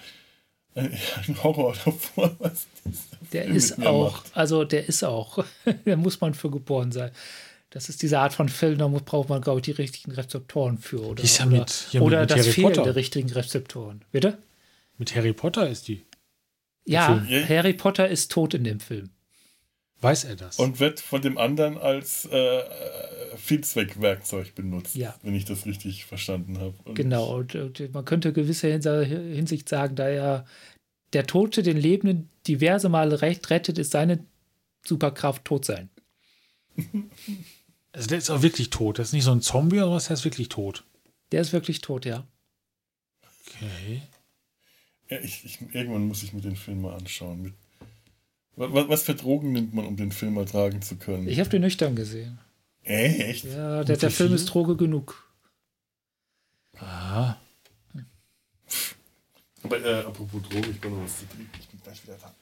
einen 1.27 1.43
Horror 1.43 1.75
davor, 1.85 2.35
was 2.39 2.67
dieser 2.85 3.17
Der 3.33 3.45
ist 3.47 3.71
mit 3.71 3.79
mir 3.81 3.91
auch, 3.91 4.13
macht. 4.13 4.37
also 4.37 4.65
der 4.65 4.89
ist 4.89 5.03
auch, 5.05 5.45
da 5.85 5.97
muss 5.97 6.21
man 6.21 6.35
für 6.35 6.51
geboren 6.51 6.93
sein. 6.93 7.11
Das 7.71 7.89
ist 7.89 8.03
diese 8.03 8.19
Art 8.19 8.35
von 8.35 8.49
Film, 8.51 8.79
da 8.79 8.89
muss, 8.89 9.03
braucht 9.03 9.29
man, 9.31 9.41
glaube 9.41 9.61
ich, 9.61 9.65
die 9.65 9.71
richtigen 9.73 10.13
Rezeptoren 10.13 10.77
für. 10.79 11.01
Oder, 11.03 11.23
Die 11.23 11.23
ist 11.25 11.39
ja 11.39 11.47
oder, 11.47 11.57
mit- 11.59 11.89
mit- 11.93 12.03
oder 12.03 12.21
mit 12.21 12.31
das 12.31 12.47
Fehlen 12.49 12.73
der 12.75 12.97
richtigen 12.97 13.31
Rezeptoren. 13.31 14.05
Bitte? 14.13 14.39
Mit 14.99 15.15
Harry 15.17 15.33
Potter 15.33 15.69
ist 15.69 15.89
die. 15.89 16.05
Ja, 16.85 17.19
Film. 17.19 17.27
Ja. 17.43 17.49
Harry 17.49 17.73
Potter 17.73 18.09
ist 18.09 18.31
tot 18.31 18.55
in 18.55 18.65
dem 18.65 18.81
Film. 18.81 19.11
Weiß 20.03 20.25
er 20.25 20.37
das? 20.37 20.59
Und 20.59 20.81
wird 20.81 21.01
von 21.01 21.23
dem 21.23 21.39
anderen 21.39 21.79
als 21.79 22.27
äh, 22.27 22.63
Vielzweckwerkzeug 23.37 24.55
benutzt, 24.55 24.97
Ja. 24.97 25.15
wenn 25.23 25.35
ich 25.35 25.45
das 25.45 25.65
richtig 25.65 26.05
verstanden 26.05 26.59
habe. 26.59 26.75
Und 26.85 26.95
Genau. 26.97 27.37
Und, 27.37 27.55
und 27.55 27.95
man 27.95 28.05
könnte 28.05 28.33
gewisse 28.33 28.67
Hinsa- 28.69 29.03
Hinsicht 29.05 29.69
sagen, 29.69 29.95
da 29.97 30.09
er 30.09 30.45
der 31.13 31.27
Tote 31.27 31.63
den 31.63 31.77
Lebenden 31.77 32.29
diverse 32.49 32.89
Male 32.89 33.23
recht 33.23 33.49
rettet, 33.51 33.79
ist 33.79 33.93
seine 33.93 34.25
Superkraft 34.85 35.45
tot 35.45 35.65
sein. 35.65 35.89
also 37.93 38.09
der 38.09 38.19
ist 38.19 38.31
auch 38.31 38.43
wirklich 38.43 38.71
tot. 38.71 38.99
Das 38.99 39.09
ist 39.09 39.13
nicht 39.13 39.25
so 39.25 39.33
ein 39.33 39.41
Zombie 39.43 39.77
oder 39.77 39.93
was, 39.93 40.07
der 40.09 40.15
ist 40.15 40.25
wirklich 40.25 40.49
tot. 40.49 40.85
Der 41.31 41.41
ist 41.43 41.53
wirklich 41.53 41.81
tot, 41.81 42.05
ja. 42.05 42.27
Okay. 43.47 44.03
Ja, 45.09 45.19
ich, 45.21 45.45
ich, 45.45 45.61
irgendwann 45.75 46.07
muss 46.09 46.23
ich 46.23 46.33
mir 46.33 46.41
den 46.41 46.57
Film 46.57 46.81
mal 46.83 46.95
anschauen. 46.95 47.43
Mit, 47.43 47.55
was, 48.57 48.89
was 48.89 49.03
für 49.03 49.15
Drogen 49.15 49.53
nimmt 49.53 49.75
man, 49.75 49.87
um 49.87 49.97
den 49.97 50.13
Film 50.13 50.37
ertragen 50.37 50.83
zu 50.83 50.97
können? 50.97 51.29
Ich 51.29 51.39
habe 51.41 51.51
den 51.51 51.63
nüchtern 51.63 51.97
gesehen. 51.97 52.39
äh, 52.85 53.31
echt? 53.31 53.45
Ja, 53.45 53.85
der, 53.85 53.97
der 53.97 54.11
Film 54.11 54.35
ist 54.35 54.47
Droge 54.47 54.77
genug. 54.77 55.27
Ah. 56.79 57.37
Aber 59.63 59.85
äh, 59.85 60.01
apropos 60.01 60.43
Drogen, 60.43 60.71
ich 60.71 60.81
bin 60.81 60.95
noch 60.97 61.05
was 61.05 61.21
zu 61.21 61.27
trinken. 61.29 61.51
Ich 61.61 61.69
bin 61.69 61.81
gleich 61.83 62.03
wieder 62.03 62.17
da. 62.21 62.35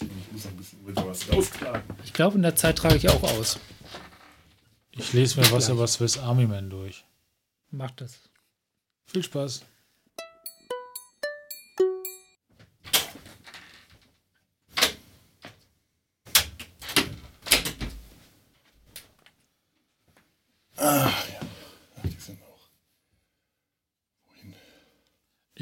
Ich 0.00 0.32
muss 0.32 0.46
ein 0.46 0.56
bisschen 0.56 0.86
wieder 0.86 1.06
was 1.06 1.30
rausklagen. 1.30 1.82
Ich 2.04 2.12
glaube, 2.12 2.36
in 2.36 2.42
der 2.42 2.56
Zeit 2.56 2.76
trage 2.76 2.96
ich 2.96 3.08
auch 3.08 3.22
aus. 3.22 3.58
Ich 4.92 5.12
lese 5.12 5.40
mir 5.40 5.50
was 5.50 5.68
über 5.68 5.86
Swiss 5.86 6.18
Army 6.18 6.46
Man 6.46 6.70
durch. 6.70 7.04
Mach 7.70 7.90
das. 7.92 8.20
Viel 9.06 9.22
Spaß. 9.22 9.64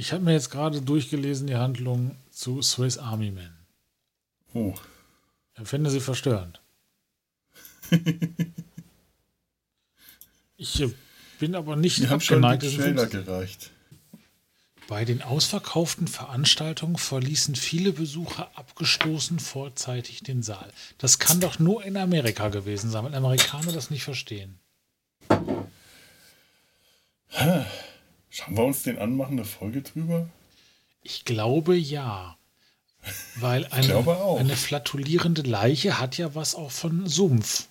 Ich 0.09 0.13
habe 0.15 0.25
mir 0.25 0.33
jetzt 0.33 0.49
gerade 0.51 0.81
durchgelesen 0.81 1.49
die 1.49 1.57
Handlung 1.57 2.17
zu 2.31 2.63
Swiss 2.63 2.97
Army 2.97 3.31
Man. 3.31 3.55
Oh, 4.55 4.73
Empfinde 5.53 5.91
sie 5.91 6.01
verstörend. 6.01 6.63
ich 10.57 10.81
äh, 10.81 10.95
bin 11.39 11.55
aber 11.55 11.77
nicht 11.77 12.01
wir 12.01 12.09
haben 12.09 12.23
schon 12.23 12.43
abgeneigt. 12.43 12.75
Film 12.75 12.97
Trailer 12.97 13.11
zu- 13.11 13.23
gereicht. 13.23 13.71
Bei 14.87 15.05
den 15.05 15.21
ausverkauften 15.21 16.09
Veranstaltungen 16.09 16.97
verließen 16.97 17.55
viele 17.55 17.93
Besucher 17.93 18.51
abgestoßen 18.55 19.39
vorzeitig 19.39 20.23
den 20.23 20.43
Saal. 20.43 20.73
Das 20.97 21.19
kann 21.19 21.39
doch 21.41 21.59
nur 21.59 21.85
in 21.85 21.99
Amerika 21.99 22.49
gewesen 22.49 22.91
sein, 22.91 23.05
weil 23.05 23.15
Amerikaner 23.15 23.73
das 23.73 23.91
nicht 23.91 24.05
verstehen. 24.05 24.59
Schauen 28.39 28.57
wir 28.57 28.65
uns 28.65 28.85
den 28.85 28.99
an, 28.99 29.17
machen 29.17 29.33
eine 29.33 29.45
Folge 29.45 29.83
drüber? 29.83 30.29
Ich 31.03 31.25
glaube 31.25 31.75
ja. 31.75 32.37
Weil 33.35 33.67
eine, 33.67 33.97
eine 34.39 34.55
flatulierende 34.55 35.43
Leiche 35.43 35.99
hat 35.99 36.19
ja 36.19 36.37
was 36.37 36.55
auch 36.55 36.71
von 36.71 37.09
Sumpf. 37.09 37.67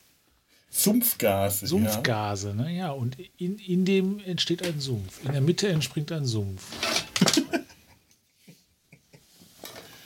Sumpfgase. 0.70 1.68
Sumpfgase, 1.68 2.54
ne? 2.54 2.76
Ja, 2.76 2.92
und 2.92 3.16
in, 3.38 3.60
in 3.60 3.86
dem 3.86 4.20
entsteht 4.20 4.62
ein 4.62 4.82
Sumpf. 4.82 5.24
In 5.24 5.32
der 5.32 5.40
Mitte 5.40 5.70
entspringt 5.70 6.12
ein 6.12 6.26
Sumpf. 6.26 6.64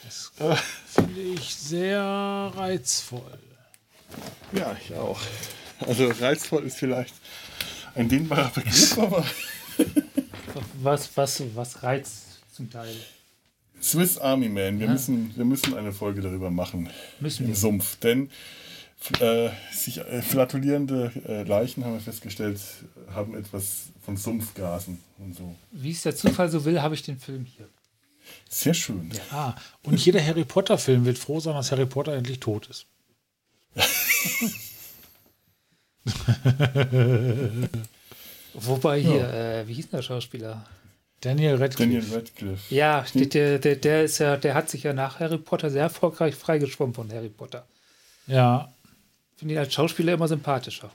Das 0.03 0.31
finde 0.93 1.21
ich 1.21 1.55
sehr 1.55 2.03
reizvoll. 2.55 3.39
Ja. 4.53 4.59
ja, 4.59 4.77
ich 4.79 4.93
auch. 4.93 5.19
Also 5.79 6.07
reizvoll 6.07 6.65
ist 6.65 6.77
vielleicht 6.77 7.15
ein 7.95 8.07
dehnbarer 8.09 8.51
Begriff, 8.51 8.99
aber 8.99 9.25
Was, 10.81 11.09
was, 11.15 11.43
was 11.55 11.83
reizt 11.83 12.41
zum 12.53 12.69
Teil? 12.69 12.93
Swiss 13.81 14.17
Army 14.17 14.49
Man, 14.49 14.79
wir, 14.79 14.87
müssen, 14.87 15.35
wir 15.35 15.45
müssen 15.45 15.75
eine 15.75 15.91
Folge 15.91 16.21
darüber 16.21 16.51
machen. 16.51 16.89
Müssen 17.19 17.43
Im 17.43 17.49
wir. 17.49 17.55
Sumpf. 17.55 17.97
Denn 17.97 18.29
äh, 19.19 19.49
sich, 19.73 19.97
äh, 19.97 20.21
flatulierende 20.21 21.11
äh, 21.27 21.43
Leichen, 21.43 21.83
haben 21.83 21.93
wir 21.93 21.99
festgestellt, 21.99 22.59
haben 23.13 23.35
etwas 23.35 23.89
von 24.05 24.17
Sumpfgasen 24.17 24.99
und 25.17 25.35
so. 25.35 25.55
Wie 25.71 25.91
es 25.91 26.03
der 26.03 26.15
Zufall 26.15 26.49
so 26.49 26.63
will, 26.65 26.81
habe 26.81 26.93
ich 26.93 27.01
den 27.01 27.17
Film 27.17 27.45
hier. 27.45 27.67
Sehr 28.47 28.75
schön. 28.75 29.11
Ah, 29.31 29.55
und 29.83 30.05
jeder 30.05 30.23
Harry 30.23 30.45
Potter-Film 30.45 31.05
wird 31.05 31.17
froh 31.17 31.39
sein, 31.39 31.55
dass 31.55 31.71
Harry 31.71 31.87
Potter 31.87 32.13
endlich 32.13 32.39
tot 32.39 32.67
ist. 32.67 32.85
Wobei 38.53 39.01
hier, 39.01 39.29
äh, 39.33 39.67
wie 39.67 39.73
hieß 39.73 39.89
denn 39.89 39.97
der 39.99 40.03
Schauspieler? 40.03 40.65
Daniel 41.21 41.55
Radcliffe. 41.55 41.91
Daniel 41.91 42.13
Radcliffe. 42.13 42.75
Ja, 42.75 43.05
der, 43.13 43.59
der, 43.59 43.75
der 43.75 44.03
ist 44.03 44.17
ja, 44.17 44.37
der 44.37 44.55
hat 44.55 44.69
sich 44.69 44.83
ja 44.83 44.93
nach 44.93 45.19
Harry 45.19 45.37
Potter 45.37 45.69
sehr 45.69 45.83
erfolgreich 45.83 46.35
freigeschwommen 46.35 46.95
von 46.95 47.11
Harry 47.11 47.29
Potter. 47.29 47.65
Ja, 48.27 48.71
Finde 49.41 49.55
ihn 49.55 49.57
als 49.57 49.73
Schauspieler 49.73 50.13
immer 50.13 50.27
sympathischer. 50.27 50.91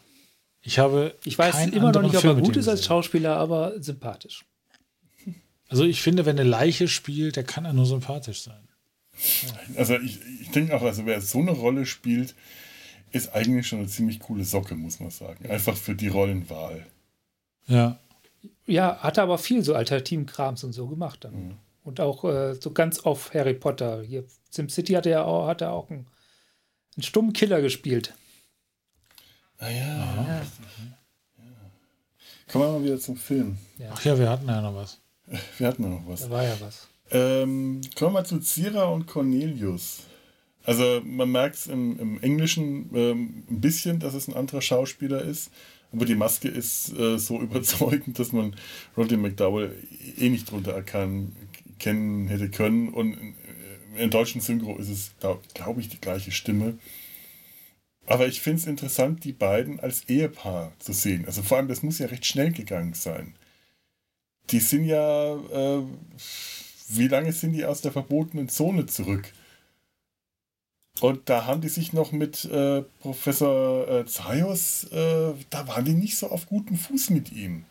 ich 0.62 0.78
habe. 0.78 1.16
Ich 1.24 1.36
weiß 1.36 1.66
immer 1.66 1.90
noch 1.90 2.02
nicht, 2.02 2.14
ob 2.14 2.22
er 2.22 2.36
gut 2.36 2.56
ist 2.56 2.68
als 2.68 2.78
gesehen. 2.78 2.88
Schauspieler, 2.88 3.36
aber 3.36 3.72
sympathisch. 3.82 4.44
Also 5.68 5.82
ich 5.82 6.00
finde, 6.00 6.26
wenn 6.26 6.38
eine 6.38 6.48
Leiche 6.48 6.86
spielt, 6.86 7.34
der 7.34 7.42
kann 7.42 7.64
er 7.64 7.72
nur 7.72 7.86
sympathisch 7.86 8.42
sein. 8.42 8.68
Also 9.76 9.96
ich, 9.96 10.20
ich 10.40 10.50
denke 10.52 10.76
auch, 10.76 10.82
also 10.82 11.06
wer 11.06 11.20
so 11.20 11.40
eine 11.40 11.50
Rolle 11.50 11.86
spielt, 11.86 12.36
ist 13.10 13.34
eigentlich 13.34 13.66
schon 13.66 13.80
eine 13.80 13.88
ziemlich 13.88 14.20
coole 14.20 14.44
Socke, 14.44 14.76
muss 14.76 15.00
man 15.00 15.10
sagen. 15.10 15.50
Einfach 15.50 15.76
für 15.76 15.96
die 15.96 16.06
Rollenwahl. 16.06 16.86
Ja. 17.66 17.98
Ja, 18.66 18.98
hat 18.98 19.16
er 19.16 19.24
aber 19.24 19.38
viel 19.38 19.62
so 19.62 19.74
alternativen 19.74 20.26
Krams 20.26 20.64
und 20.64 20.72
so 20.72 20.86
gemacht 20.86 21.24
dann. 21.24 21.58
Und 21.84 22.00
auch 22.00 22.24
äh, 22.24 22.54
so 22.54 22.72
ganz 22.72 23.00
auf 23.00 23.32
Harry 23.32 23.54
Potter. 23.54 24.02
Hier 24.02 24.24
SimCity 24.50 24.94
hat 24.94 25.06
er 25.06 25.12
ja 25.12 25.24
auch, 25.24 25.46
hat 25.46 25.60
er 25.60 25.72
auch 25.72 25.88
einen, 25.88 26.06
einen 26.96 27.02
stummen 27.04 27.32
Killer 27.32 27.60
gespielt. 27.60 28.12
Ah 29.58 29.70
ja. 29.70 30.46
Kommen 32.50 32.64
wir 32.64 32.72
mal 32.72 32.84
wieder 32.84 32.98
zum 32.98 33.16
Film. 33.16 33.58
Ach 33.92 34.04
ja, 34.04 34.18
wir 34.18 34.28
hatten 34.28 34.48
ja 34.48 34.60
noch 34.60 34.74
was. 34.74 35.00
Wir 35.58 35.66
hatten 35.66 35.82
ja 35.82 35.88
noch 35.88 36.06
was. 36.06 36.20
Da 36.20 36.30
war 36.30 36.44
ja 36.44 36.56
was. 36.60 36.86
Ähm, 37.10 37.80
kommen 37.96 38.14
wir 38.14 38.20
mal 38.20 38.26
zu 38.26 38.38
Zira 38.38 38.84
und 38.84 39.06
Cornelius. 39.06 40.04
Also 40.64 41.00
man 41.04 41.30
merkt 41.30 41.56
es 41.56 41.66
im, 41.66 41.98
im 41.98 42.20
Englischen 42.20 42.90
ähm, 42.94 43.44
ein 43.48 43.60
bisschen, 43.60 44.00
dass 44.00 44.14
es 44.14 44.28
ein 44.28 44.34
anderer 44.34 44.60
Schauspieler 44.60 45.22
ist. 45.22 45.50
Aber 45.92 46.04
die 46.04 46.14
Maske 46.14 46.48
ist 46.48 46.92
äh, 46.98 47.18
so 47.18 47.40
überzeugend, 47.40 48.18
dass 48.18 48.32
man 48.32 48.54
Roddy 48.96 49.16
McDowell 49.16 49.74
eh 50.18 50.28
nicht 50.28 50.50
drunter 50.50 50.72
erkennen 50.72 51.34
kennen 51.78 52.28
hätte 52.28 52.50
können. 52.50 52.88
Und 52.88 53.14
äh, 53.14 54.02
im 54.04 54.10
deutschen 54.10 54.40
Synchro 54.40 54.76
ist 54.78 54.88
es, 54.88 55.12
glaube 55.20 55.42
glaub 55.54 55.78
ich, 55.78 55.88
die 55.88 56.00
gleiche 56.00 56.32
Stimme. 56.32 56.78
Aber 58.06 58.28
ich 58.28 58.40
finde 58.40 58.60
es 58.60 58.66
interessant, 58.66 59.24
die 59.24 59.32
beiden 59.32 59.80
als 59.80 60.04
Ehepaar 60.08 60.72
zu 60.78 60.92
sehen. 60.92 61.24
Also 61.26 61.42
vor 61.42 61.56
allem, 61.56 61.68
das 61.68 61.82
muss 61.82 61.98
ja 61.98 62.06
recht 62.06 62.24
schnell 62.24 62.52
gegangen 62.52 62.94
sein. 62.94 63.34
Die 64.50 64.60
sind 64.60 64.84
ja, 64.84 65.34
äh, 65.34 65.82
wie 66.88 67.08
lange 67.08 67.32
sind 67.32 67.52
die 67.52 67.64
aus 67.64 67.80
der 67.80 67.90
verbotenen 67.90 68.48
Zone 68.48 68.86
zurück? 68.86 69.32
Und 71.00 71.28
da 71.28 71.46
haben 71.46 71.60
die 71.60 71.68
sich 71.68 71.92
noch 71.92 72.12
mit 72.12 72.44
äh, 72.46 72.82
Professor 73.00 73.88
äh, 73.88 74.06
Zaius, 74.06 74.84
äh, 74.84 75.34
da 75.50 75.68
waren 75.68 75.84
die 75.84 75.94
nicht 75.94 76.16
so 76.16 76.28
auf 76.28 76.46
gutem 76.46 76.76
Fuß 76.76 77.10
mit 77.10 77.32
ihm. 77.32 77.64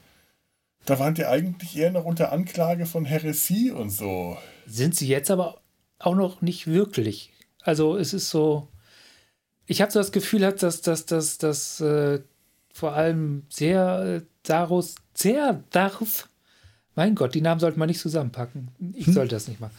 Da 0.86 1.00
waren 1.00 1.16
die 1.16 1.26
eigentlich 1.26 1.76
eher 1.76 1.92
noch 1.92 2.06
unter 2.06 2.32
Anklage 2.32 2.86
von 2.86 3.06
Häresie 3.06 3.72
und 3.72 3.90
so. 3.90 4.38
Sind 4.68 4.96
sie 4.96 5.08
jetzt 5.08 5.32
aber 5.32 5.62
auch 5.98 6.16
noch 6.16 6.42
nicht 6.42 6.68
wirklich. 6.68 7.32
Also 7.64 7.98
es 7.98 8.14
ist 8.14 8.30
so, 8.30 8.68
ich 9.66 9.82
habe 9.82 9.92
so 9.92 10.00
das 10.00 10.12
Gefühl, 10.12 10.42
dass 10.42 10.82
das 10.82 11.06
dass, 11.08 11.38
dass, 11.40 11.82
äh, 11.82 12.22
vor 12.72 12.94
allem 12.94 13.44
sehr 13.50 14.22
äh, 14.22 14.26
Darus, 14.44 14.96
sehr 15.16 15.64
Darf, 15.72 16.30
mein 16.94 17.16
Gott, 17.16 17.34
die 17.34 17.42
Namen 17.42 17.60
sollte 17.60 17.80
man 17.80 17.88
nicht 17.88 18.00
zusammenpacken. 18.00 18.70
Ich 18.94 19.08
sollte 19.08 19.36
das 19.36 19.48
nicht 19.48 19.60
machen. 19.60 19.76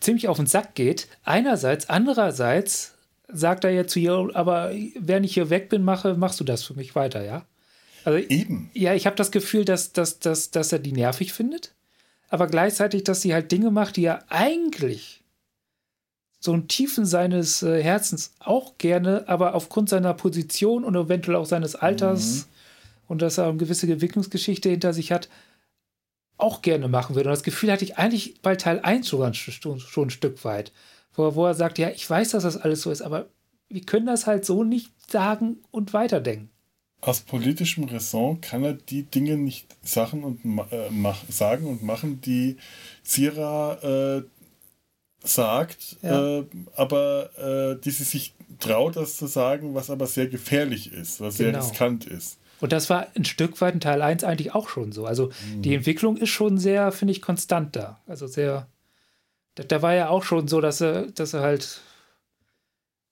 Ziemlich 0.00 0.28
auf 0.28 0.38
den 0.38 0.46
Sack 0.46 0.74
geht. 0.74 1.08
Einerseits, 1.24 1.88
andererseits 1.88 2.94
sagt 3.28 3.64
er 3.64 3.70
ja 3.70 3.86
zu 3.86 3.98
ihr, 3.98 4.30
aber 4.34 4.72
wenn 4.98 5.24
ich 5.24 5.34
hier 5.34 5.50
weg 5.50 5.68
bin, 5.68 5.82
mache, 5.82 6.14
machst 6.14 6.40
du 6.40 6.44
das 6.44 6.62
für 6.62 6.74
mich 6.74 6.94
weiter, 6.94 7.24
ja? 7.24 7.44
Also 8.04 8.18
Eben. 8.18 8.70
ja, 8.72 8.94
ich 8.94 9.06
habe 9.06 9.16
das 9.16 9.30
Gefühl, 9.30 9.64
dass, 9.64 9.92
dass, 9.92 10.18
dass, 10.18 10.50
dass 10.50 10.72
er 10.72 10.78
die 10.78 10.92
nervig 10.92 11.32
findet, 11.32 11.74
aber 12.28 12.46
gleichzeitig, 12.46 13.04
dass 13.04 13.20
sie 13.20 13.34
halt 13.34 13.52
Dinge 13.52 13.70
macht, 13.70 13.96
die 13.96 14.04
er 14.04 14.24
eigentlich 14.30 15.22
so 16.38 16.54
im 16.54 16.68
Tiefen 16.68 17.04
seines 17.04 17.62
äh, 17.62 17.82
Herzens 17.82 18.32
auch 18.38 18.78
gerne, 18.78 19.28
aber 19.28 19.54
aufgrund 19.54 19.90
seiner 19.90 20.14
Position 20.14 20.84
und 20.84 20.96
eventuell 20.96 21.36
auch 21.36 21.44
seines 21.44 21.74
Alters 21.76 22.48
und 23.08 23.20
dass 23.20 23.36
er 23.36 23.48
eine 23.48 23.58
gewisse 23.58 23.86
Entwicklungsgeschichte 23.86 24.70
hinter 24.70 24.94
sich 24.94 25.12
hat, 25.12 25.28
auch 26.42 26.62
gerne 26.62 26.88
machen 26.88 27.14
würde. 27.16 27.28
Und 27.28 27.34
das 27.34 27.42
Gefühl 27.42 27.70
hatte 27.72 27.84
ich 27.84 27.96
eigentlich 27.98 28.40
bei 28.42 28.56
Teil 28.56 28.80
1 28.80 29.08
schon, 29.08 29.34
schon, 29.34 29.80
schon 29.80 30.06
ein 30.08 30.10
Stück 30.10 30.44
weit, 30.44 30.72
wo, 31.14 31.34
wo 31.34 31.46
er 31.46 31.54
sagt, 31.54 31.78
ja, 31.78 31.90
ich 31.90 32.08
weiß, 32.08 32.30
dass 32.30 32.42
das 32.42 32.56
alles 32.56 32.82
so 32.82 32.90
ist, 32.90 33.02
aber 33.02 33.28
wir 33.68 33.82
können 33.82 34.06
das 34.06 34.26
halt 34.26 34.44
so 34.44 34.64
nicht 34.64 34.90
sagen 35.10 35.58
und 35.70 35.92
weiterdenken. 35.92 36.50
Aus 37.02 37.20
politischem 37.20 37.84
Raison 37.84 38.40
kann 38.40 38.62
er 38.64 38.74
die 38.74 39.04
Dinge 39.04 39.36
nicht 39.38 39.66
Sachen 39.82 40.22
und 40.24 40.44
äh, 40.70 40.90
mach, 40.90 41.18
sagen 41.30 41.66
und 41.66 41.82
machen, 41.82 42.20
die 42.20 42.56
Zira 43.02 44.18
äh, 44.18 44.22
sagt, 45.22 45.96
Ja. 46.02 46.38
äh, 46.40 46.44
aber 46.76 47.30
äh, 47.76 47.80
die 47.80 47.90
sie 47.90 48.04
sich 48.04 48.34
traut, 48.58 48.96
das 48.96 49.16
zu 49.16 49.26
sagen, 49.26 49.74
was 49.74 49.90
aber 49.90 50.06
sehr 50.06 50.26
gefährlich 50.26 50.92
ist, 50.92 51.20
was 51.20 51.36
sehr 51.36 51.52
Genau. 51.52 51.64
riskant 51.64 52.06
ist. 52.06 52.38
Und 52.60 52.72
das 52.72 52.90
war 52.90 53.06
ein 53.14 53.24
Stück 53.24 53.60
weit 53.60 53.74
in 53.74 53.80
Teil 53.80 54.02
1 54.02 54.24
eigentlich 54.24 54.54
auch 54.54 54.68
schon 54.68 54.92
so. 54.92 55.06
Also 55.06 55.30
die 55.56 55.74
Entwicklung 55.74 56.16
ist 56.16 56.28
schon 56.28 56.58
sehr, 56.58 56.92
finde 56.92 57.12
ich, 57.12 57.22
konstant 57.22 57.74
da. 57.74 58.00
Also 58.06 58.26
sehr. 58.26 58.66
Da, 59.54 59.64
da 59.64 59.82
war 59.82 59.94
ja 59.94 60.08
auch 60.08 60.24
schon 60.24 60.46
so, 60.46 60.60
dass 60.60 60.80
er, 60.80 61.06
dass 61.06 61.32
er 61.32 61.40
halt. 61.40 61.80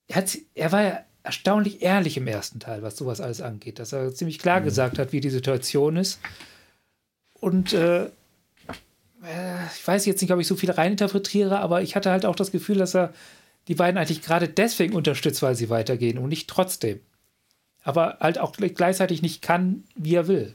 Er, 0.06 0.16
hat, 0.16 0.38
er 0.54 0.72
war 0.72 0.82
ja 0.82 1.00
erstaunlich 1.22 1.82
ehrlich 1.82 2.16
im 2.16 2.26
ersten 2.26 2.60
Teil, 2.60 2.82
was 2.82 2.96
sowas 2.96 3.20
alles 3.20 3.40
angeht. 3.40 3.78
Dass 3.78 3.92
er 3.92 4.14
ziemlich 4.14 4.38
klar 4.38 4.60
gesagt 4.60 4.98
hat, 4.98 5.12
wie 5.12 5.20
die 5.20 5.30
Situation 5.30 5.96
ist. 5.96 6.20
Und 7.40 7.72
äh, 7.72 8.10
äh, 9.24 9.66
ich 9.74 9.86
weiß 9.86 10.06
jetzt 10.06 10.20
nicht, 10.20 10.32
ob 10.32 10.40
ich 10.40 10.46
so 10.46 10.56
viel 10.56 10.70
reininterpretiere, 10.70 11.60
aber 11.60 11.82
ich 11.82 11.96
hatte 11.96 12.10
halt 12.10 12.26
auch 12.26 12.36
das 12.36 12.50
Gefühl, 12.50 12.78
dass 12.78 12.94
er 12.94 13.12
die 13.68 13.74
beiden 13.74 13.98
eigentlich 13.98 14.22
gerade 14.22 14.48
deswegen 14.48 14.94
unterstützt, 14.94 15.42
weil 15.42 15.54
sie 15.54 15.70
weitergehen 15.70 16.18
und 16.18 16.28
nicht 16.28 16.48
trotzdem. 16.48 17.00
Aber 17.88 18.18
halt 18.20 18.38
auch 18.38 18.52
gleichzeitig 18.52 19.22
nicht 19.22 19.40
kann, 19.40 19.84
wie 19.94 20.14
er 20.14 20.28
will. 20.28 20.52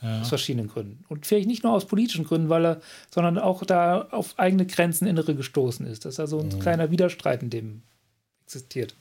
Ja. 0.00 0.22
Aus 0.22 0.30
verschiedenen 0.30 0.68
Gründen. 0.68 1.04
Und 1.08 1.26
vielleicht 1.26 1.46
nicht 1.46 1.64
nur 1.64 1.74
aus 1.74 1.86
politischen 1.86 2.24
Gründen, 2.24 2.48
weil 2.48 2.64
er, 2.64 2.80
sondern 3.10 3.36
auch 3.36 3.62
da 3.66 4.08
auf 4.10 4.38
eigene 4.38 4.64
Grenzen 4.64 5.06
innere 5.06 5.34
gestoßen 5.34 5.86
ist. 5.86 6.06
Dass 6.06 6.14
da 6.14 6.26
so 6.26 6.40
ein 6.40 6.48
mhm. 6.48 6.60
kleiner 6.60 6.90
Widerstreit 6.90 7.42
in 7.42 7.50
dem 7.50 7.82
existiert. 8.46 8.94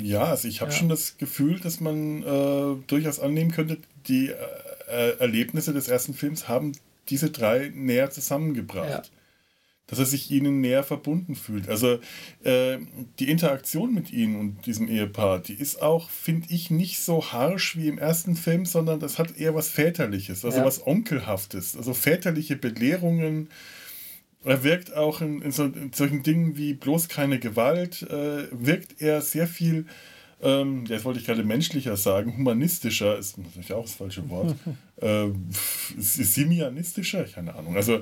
Ja, 0.00 0.24
also 0.24 0.48
ich 0.48 0.62
habe 0.62 0.70
ja. 0.70 0.78
schon 0.78 0.88
das 0.88 1.18
Gefühl, 1.18 1.60
dass 1.60 1.80
man 1.80 2.22
äh, 2.22 2.76
durchaus 2.86 3.20
annehmen 3.20 3.50
könnte, 3.50 3.76
die 4.08 4.30
äh, 4.30 5.18
Erlebnisse 5.18 5.74
des 5.74 5.88
ersten 5.88 6.14
Films 6.14 6.48
haben 6.48 6.72
diese 7.10 7.30
drei 7.30 7.70
näher 7.74 8.10
zusammengebracht. 8.10 9.10
Dass 9.90 9.98
er 9.98 10.06
sich 10.06 10.30
ihnen 10.30 10.60
näher 10.60 10.84
verbunden 10.84 11.34
fühlt. 11.34 11.68
Also 11.68 11.98
äh, 12.44 12.78
die 13.18 13.28
Interaktion 13.28 13.92
mit 13.92 14.12
ihnen 14.12 14.36
und 14.36 14.66
diesem 14.66 14.88
Ehepaar, 14.88 15.40
die 15.40 15.54
ist 15.54 15.82
auch, 15.82 16.08
finde 16.08 16.46
ich, 16.50 16.70
nicht 16.70 17.00
so 17.00 17.32
harsch 17.32 17.76
wie 17.76 17.88
im 17.88 17.98
ersten 17.98 18.36
Film, 18.36 18.64
sondern 18.64 19.00
das 19.00 19.18
hat 19.18 19.36
eher 19.36 19.54
was 19.54 19.68
Väterliches, 19.68 20.44
also 20.44 20.58
ja. 20.58 20.64
was 20.64 20.86
Onkelhaftes, 20.86 21.76
also 21.76 21.92
väterliche 21.92 22.56
Belehrungen. 22.56 23.48
Er 24.44 24.64
wirkt 24.64 24.94
auch 24.94 25.20
in, 25.20 25.42
in, 25.42 25.52
so, 25.52 25.64
in 25.64 25.92
solchen 25.92 26.22
Dingen 26.22 26.56
wie 26.56 26.72
bloß 26.72 27.08
keine 27.08 27.38
Gewalt, 27.38 28.02
äh, 28.02 28.46
wirkt 28.52 29.02
er 29.02 29.20
sehr 29.20 29.46
viel 29.46 29.86
ähm, 30.42 30.86
jetzt 30.86 31.04
wollte 31.04 31.20
ich 31.20 31.26
gerade 31.26 31.44
menschlicher 31.44 31.96
sagen, 31.96 32.36
humanistischer 32.36 33.18
ist 33.18 33.36
natürlich 33.36 33.72
auch 33.72 33.82
das 33.82 33.94
falsche 33.94 34.28
Wort. 34.30 34.54
ähm, 35.02 35.48
simianistischer, 35.98 37.24
keine 37.24 37.54
Ahnung. 37.54 37.76
Also 37.76 38.00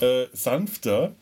äh, 0.00 0.26
sanfter 0.32 1.14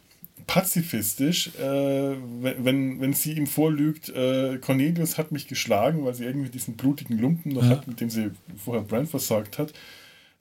pazifistisch, 0.47 1.49
äh, 1.59 1.61
wenn, 1.63 3.01
wenn 3.01 3.13
sie 3.13 3.33
ihm 3.33 3.47
vorlügt, 3.47 4.09
äh, 4.11 4.59
Cornelius 4.59 5.19
hat 5.19 5.33
mich 5.33 5.49
geschlagen, 5.49 6.05
weil 6.05 6.15
sie 6.15 6.25
irgendwie 6.25 6.51
diesen 6.51 6.77
blutigen 6.77 7.19
Lumpen 7.19 7.53
noch 7.53 7.65
ja. 7.65 7.71
hat, 7.71 7.89
mit 7.89 8.01
dem 8.01 8.11
sie 8.11 8.31
vorher 8.57 8.83
Brand 8.83 9.09
versorgt 9.09 9.59
hat, 9.59 9.73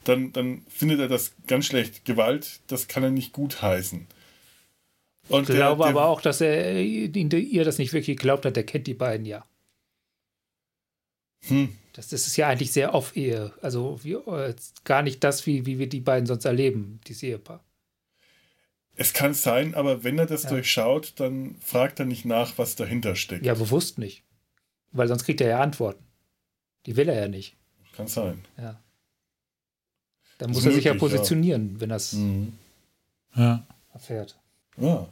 dann, 0.04 0.32
dann 0.34 0.64
findet 0.68 1.00
er 1.00 1.08
das 1.08 1.34
ganz 1.48 1.66
schlecht. 1.66 2.06
Gewalt, 2.06 2.60
das 2.68 2.88
kann 2.88 3.04
er 3.04 3.12
nicht 3.12 3.34
gut 3.34 3.62
heißen. 3.62 4.08
Und 5.30 5.50
ich 5.50 5.56
glaube 5.56 5.84
der, 5.84 5.94
der, 5.94 6.02
aber 6.02 6.06
auch, 6.06 6.22
dass 6.22 6.42
er 6.42 6.82
ihr 6.82 7.64
das 7.64 7.78
nicht 7.78 7.94
wirklich 7.94 8.18
geglaubt 8.18 8.46
hat, 8.46 8.58
er 8.58 8.64
kennt 8.64 8.88
die 8.88 8.94
beiden 8.94 9.26
ja. 9.26 9.46
Hm. 11.48 11.76
Das, 11.94 12.08
das 12.08 12.28
ist 12.28 12.38
ja 12.38 12.48
eigentlich 12.48 12.72
sehr 12.72 12.94
off-Ehe. 12.94 13.54
Also 13.62 14.00
wie, 14.04 14.14
äh, 14.14 14.56
gar 14.84 15.02
nicht 15.02 15.24
das, 15.24 15.46
wie, 15.46 15.66
wie 15.66 15.80
wir 15.80 15.88
die 15.88 16.00
beiden 16.00 16.26
sonst 16.26 16.46
erleben, 16.46 17.00
dieses 17.08 17.24
Ehepaar. 17.24 17.64
Es 19.02 19.14
kann 19.14 19.34
sein, 19.34 19.74
aber 19.74 20.04
wenn 20.04 20.20
er 20.20 20.28
das 20.28 20.44
ja. 20.44 20.50
durchschaut, 20.52 21.14
dann 21.16 21.56
fragt 21.60 22.00
er 22.00 22.06
nicht 22.06 22.24
nach, 22.24 22.60
was 22.60 22.76
dahinter 22.76 23.16
steckt. 23.16 23.44
Ja, 23.44 23.56
bewusst 23.56 23.98
nicht. 23.98 24.24
Weil 24.92 25.08
sonst 25.08 25.24
kriegt 25.24 25.42
er 25.42 25.50
ja 25.50 25.60
Antworten. 25.60 26.04
Die 26.86 26.96
will 26.98 27.10
er 27.10 27.20
ja 27.20 27.28
nicht. 27.28 27.56
Kann 27.96 28.06
sein. 28.06 28.46
Ja. 28.60 28.80
Dann 30.38 30.52
muss 30.52 30.60
er 30.60 30.66
möglich, 30.66 30.76
sich 30.76 30.86
ja 30.86 30.94
positionieren, 30.94 31.74
ja. 31.74 31.82
wenn 31.82 31.90
er 31.90 31.96
es 31.96 32.14
mhm. 32.14 32.54
ja. 33.36 33.66
erfährt. 33.92 34.38
Ja. 34.78 35.08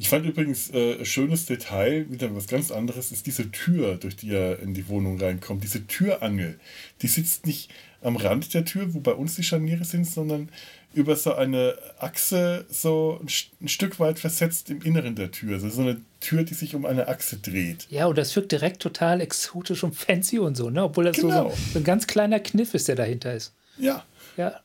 Ich 0.00 0.08
fand 0.08 0.26
übrigens 0.26 0.70
äh, 0.70 1.04
schönes 1.04 1.46
Detail, 1.46 2.10
wieder 2.10 2.34
was 2.34 2.48
ganz 2.48 2.72
anderes, 2.72 3.12
ist 3.12 3.26
diese 3.26 3.52
Tür, 3.52 3.98
durch 3.98 4.16
die 4.16 4.32
er 4.32 4.58
in 4.58 4.74
die 4.74 4.88
Wohnung 4.88 5.20
reinkommt. 5.20 5.62
Diese 5.62 5.86
Türangel, 5.86 6.58
die 7.02 7.08
sitzt 7.08 7.46
nicht 7.46 7.70
am 8.02 8.16
Rand 8.16 8.54
der 8.54 8.64
Tür, 8.64 8.94
wo 8.94 9.00
bei 9.00 9.12
uns 9.12 9.34
die 9.34 9.42
Scharniere 9.42 9.84
sind, 9.84 10.04
sondern 10.06 10.50
über 10.94 11.16
so 11.16 11.34
eine 11.34 11.76
Achse 11.98 12.64
so 12.70 13.18
ein, 13.20 13.28
ein, 13.60 13.68
Stück 13.68 14.00
weit 14.00 14.18
versetzt 14.18 14.70
im 14.70 14.82
Inneren 14.82 15.14
der 15.16 15.30
Tür. 15.30 15.54
Also 15.54 15.68
so 15.68 15.82
eine 15.82 16.00
Tür, 16.20 16.44
die 16.44 16.54
sich 16.54 16.74
um 16.74 16.86
eine 16.86 17.08
Achse 17.08 17.36
dreht. 17.36 17.86
Ja, 17.90 18.06
und 18.06 18.16
das 18.16 18.34
wirkt 18.36 18.52
direkt 18.52 18.80
total 18.80 19.20
exotisch 19.20 19.84
und 19.84 19.94
fancy 19.94 20.38
und 20.38 20.56
so, 20.56 20.70
ne? 20.70 20.84
Obwohl 20.84 21.04
das 21.04 21.16
genau. 21.16 21.50
so, 21.50 21.56
so, 21.72 21.78
ein 21.78 21.84
ganz 21.84 22.06
kleiner 22.06 22.40
Kniff 22.40 22.74
ist, 22.74 22.88
der 22.88 22.96
dahinter 22.96 23.34
ist. 23.34 23.54
Ja. 23.78 24.04
Ja, 24.36 24.60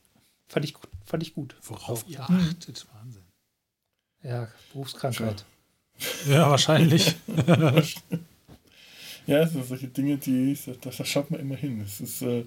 fand 0.46 0.64
ich, 0.64 0.74
fand 1.04 1.22
ich 1.22 1.34
gut. 1.34 1.56
Worauf 1.62 2.04
ihr 2.08 2.20
achtet, 2.20 2.86
Wahnsinn. 2.94 3.22
Ja, 4.22 4.48
Berufskrankheit. 4.72 5.44
Ja, 6.26 6.32
ja 6.32 6.50
wahrscheinlich. 6.50 7.16
Ja, 9.26 9.46
so 9.46 9.62
solche 9.62 9.88
Dinge, 9.88 10.18
die, 10.18 10.56
das, 10.80 11.08
schaut 11.08 11.30
man 11.30 11.40
immer 11.40 11.56
hin. 11.56 11.80
Es 11.84 12.00
ist, 12.00 12.22
äh, 12.22 12.44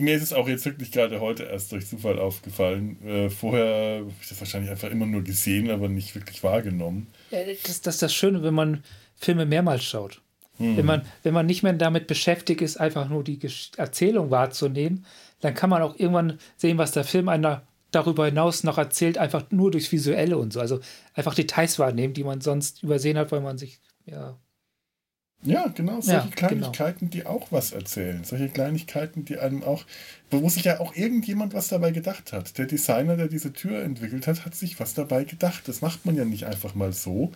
mir 0.00 0.14
ist 0.14 0.22
es 0.22 0.32
auch 0.32 0.48
jetzt 0.48 0.64
wirklich 0.64 0.92
gerade 0.92 1.20
heute 1.20 1.44
erst 1.44 1.72
durch 1.72 1.86
Zufall 1.86 2.18
aufgefallen. 2.18 2.96
Äh, 3.06 3.28
vorher 3.30 4.00
habe 4.00 4.12
ich 4.20 4.28
das 4.28 4.40
wahrscheinlich 4.40 4.70
einfach 4.70 4.90
immer 4.90 5.06
nur 5.06 5.22
gesehen, 5.22 5.70
aber 5.70 5.88
nicht 5.88 6.14
wirklich 6.14 6.42
wahrgenommen. 6.42 7.08
Ja, 7.30 7.44
das, 7.44 7.82
das 7.82 7.94
ist 7.94 8.02
das 8.02 8.14
Schöne, 8.14 8.42
wenn 8.42 8.54
man 8.54 8.82
Filme 9.14 9.44
mehrmals 9.44 9.84
schaut. 9.84 10.22
Hm. 10.56 10.76
Wenn, 10.76 10.86
man, 10.86 11.02
wenn 11.22 11.34
man 11.34 11.46
nicht 11.46 11.62
mehr 11.62 11.72
damit 11.74 12.06
beschäftigt 12.06 12.62
ist, 12.62 12.78
einfach 12.78 13.08
nur 13.08 13.22
die 13.22 13.38
Erzählung 13.76 14.30
wahrzunehmen, 14.30 15.04
dann 15.40 15.54
kann 15.54 15.70
man 15.70 15.82
auch 15.82 15.98
irgendwann 15.98 16.38
sehen, 16.56 16.78
was 16.78 16.92
der 16.92 17.04
Film 17.04 17.28
einer 17.28 17.62
darüber 17.90 18.26
hinaus 18.26 18.64
noch 18.64 18.78
erzählt, 18.78 19.18
einfach 19.18 19.50
nur 19.50 19.70
durchs 19.70 19.90
Visuelle 19.92 20.38
und 20.38 20.52
so. 20.52 20.60
Also 20.60 20.80
einfach 21.14 21.34
Details 21.34 21.78
wahrnehmen, 21.78 22.14
die 22.14 22.24
man 22.24 22.40
sonst 22.40 22.82
übersehen 22.82 23.18
hat, 23.18 23.32
weil 23.32 23.40
man 23.40 23.58
sich 23.58 23.80
ja 24.06 24.38
ja, 25.42 25.68
genau, 25.68 26.00
solche 26.00 26.10
ja, 26.10 26.20
genau. 26.20 26.36
Kleinigkeiten, 26.36 27.10
genau. 27.10 27.10
die 27.10 27.26
auch 27.26 27.50
was 27.50 27.72
erzählen. 27.72 28.24
Solche 28.24 28.50
Kleinigkeiten, 28.50 29.24
die 29.24 29.38
einem 29.38 29.62
auch, 29.62 29.86
wo 30.30 30.48
sich 30.50 30.64
ja 30.64 30.80
auch 30.80 30.94
irgendjemand 30.94 31.54
was 31.54 31.68
dabei 31.68 31.92
gedacht 31.92 32.32
hat. 32.32 32.58
Der 32.58 32.66
Designer, 32.66 33.16
der 33.16 33.28
diese 33.28 33.52
Tür 33.52 33.82
entwickelt 33.82 34.26
hat, 34.26 34.44
hat 34.44 34.54
sich 34.54 34.78
was 34.80 34.92
dabei 34.92 35.24
gedacht. 35.24 35.66
Das 35.66 35.80
macht 35.80 36.04
man 36.04 36.14
ja 36.14 36.26
nicht 36.26 36.44
einfach 36.44 36.74
mal 36.74 36.92
so, 36.92 37.32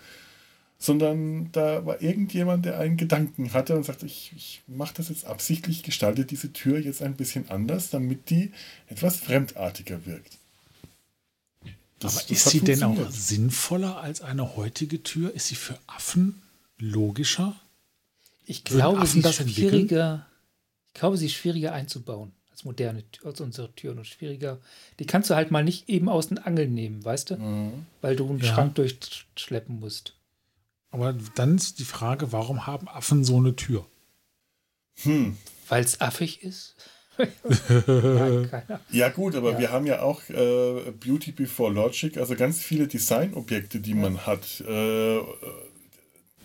sondern 0.79 1.51
da 1.53 1.87
war 1.87 2.03
irgendjemand, 2.03 2.67
der 2.67 2.79
einen 2.79 2.99
Gedanken 2.99 3.55
hatte 3.55 3.75
und 3.75 3.85
sagte, 3.85 4.05
ich, 4.05 4.33
ich 4.37 4.63
mache 4.67 4.95
das 4.97 5.09
jetzt 5.09 5.25
absichtlich, 5.25 5.83
gestalte 5.83 6.27
diese 6.27 6.53
Tür 6.53 6.79
jetzt 6.79 7.03
ein 7.03 7.15
bisschen 7.15 7.49
anders, 7.49 7.89
damit 7.89 8.29
die 8.29 8.53
etwas 8.89 9.17
fremdartiger 9.17 10.05
wirkt. 10.05 10.37
Das, 12.01 12.19
Aber 12.19 12.31
ist 12.31 12.51
sie 12.51 12.61
denn 12.61 12.83
auch 12.83 13.11
sinnvoller 13.11 13.97
als 13.97 14.21
eine 14.21 14.57
heutige 14.57 15.03
Tür? 15.03 15.35
Ist 15.35 15.47
sie 15.47 15.55
für 15.55 15.79
Affen 15.87 16.43
logischer? 16.79 17.57
Ich 18.47 18.65
glaube, 18.65 19.07
sie 19.07 19.21
ist 19.21 19.35
schwieriger. 19.35 20.27
Ich 20.89 21.01
glaube, 21.01 21.17
sie 21.17 21.27
ist 21.27 21.35
schwieriger 21.35 21.73
einzubauen 21.73 22.33
als 22.51 22.65
moderne 22.65 23.03
als 23.25 23.41
unsere 23.41 23.73
Türen 23.75 23.99
und 23.99 24.07
schwieriger. 24.07 24.61
Die 25.01 25.07
kannst 25.07 25.29
du 25.29 25.35
halt 25.35 25.51
mal 25.51 25.65
nicht 25.65 25.89
eben 25.89 26.09
aus 26.09 26.29
den 26.29 26.39
Angeln 26.39 26.73
nehmen, 26.73 27.05
weißt 27.05 27.31
du? 27.31 27.37
Mhm. 27.37 27.87
Weil 28.01 28.15
du 28.15 28.29
einen 28.29 28.39
ja. 28.39 28.55
Schrank 28.55 28.77
durchschleppen 28.77 29.81
musst. 29.81 30.15
Aber 30.91 31.13
dann 31.35 31.57
ist 31.57 31.81
die 31.81 31.85
Frage, 31.85 32.31
warum 32.31 32.69
haben 32.69 32.89
Affen 32.89 33.25
so 33.25 33.39
eine 33.39 33.57
Tür? 33.57 33.85
Hm. 35.03 35.37
Weil 35.69 35.83
es 35.83 36.01
affig 36.01 36.45
ist? 36.45 36.77
Nein, 37.87 38.51
ja 38.91 39.09
gut, 39.09 39.35
aber 39.35 39.53
ja. 39.53 39.59
wir 39.59 39.73
haben 39.73 39.87
ja 39.87 40.03
auch 40.03 40.21
äh, 40.29 40.93
Beauty 40.93 41.33
Before 41.33 41.73
Logic, 41.73 42.17
also 42.17 42.37
ganz 42.37 42.61
viele 42.61 42.87
Designobjekte, 42.87 43.81
die 43.81 43.91
ja. 43.91 43.97
man 43.97 44.25
hat. 44.25 44.61
Äh, 44.61 45.19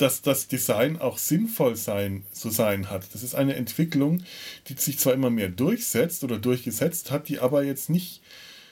dass 0.01 0.21
das 0.21 0.47
Design 0.47 0.99
auch 0.99 1.17
sinnvoll 1.17 1.75
sein, 1.75 2.23
zu 2.31 2.49
sein 2.49 2.89
hat. 2.89 3.13
Das 3.13 3.23
ist 3.23 3.35
eine 3.35 3.55
Entwicklung, 3.55 4.23
die 4.67 4.73
sich 4.73 4.99
zwar 4.99 5.13
immer 5.13 5.29
mehr 5.29 5.49
durchsetzt 5.49 6.23
oder 6.23 6.37
durchgesetzt 6.37 7.11
hat, 7.11 7.29
die 7.29 7.39
aber 7.39 7.63
jetzt 7.63 7.89
nicht 7.89 8.21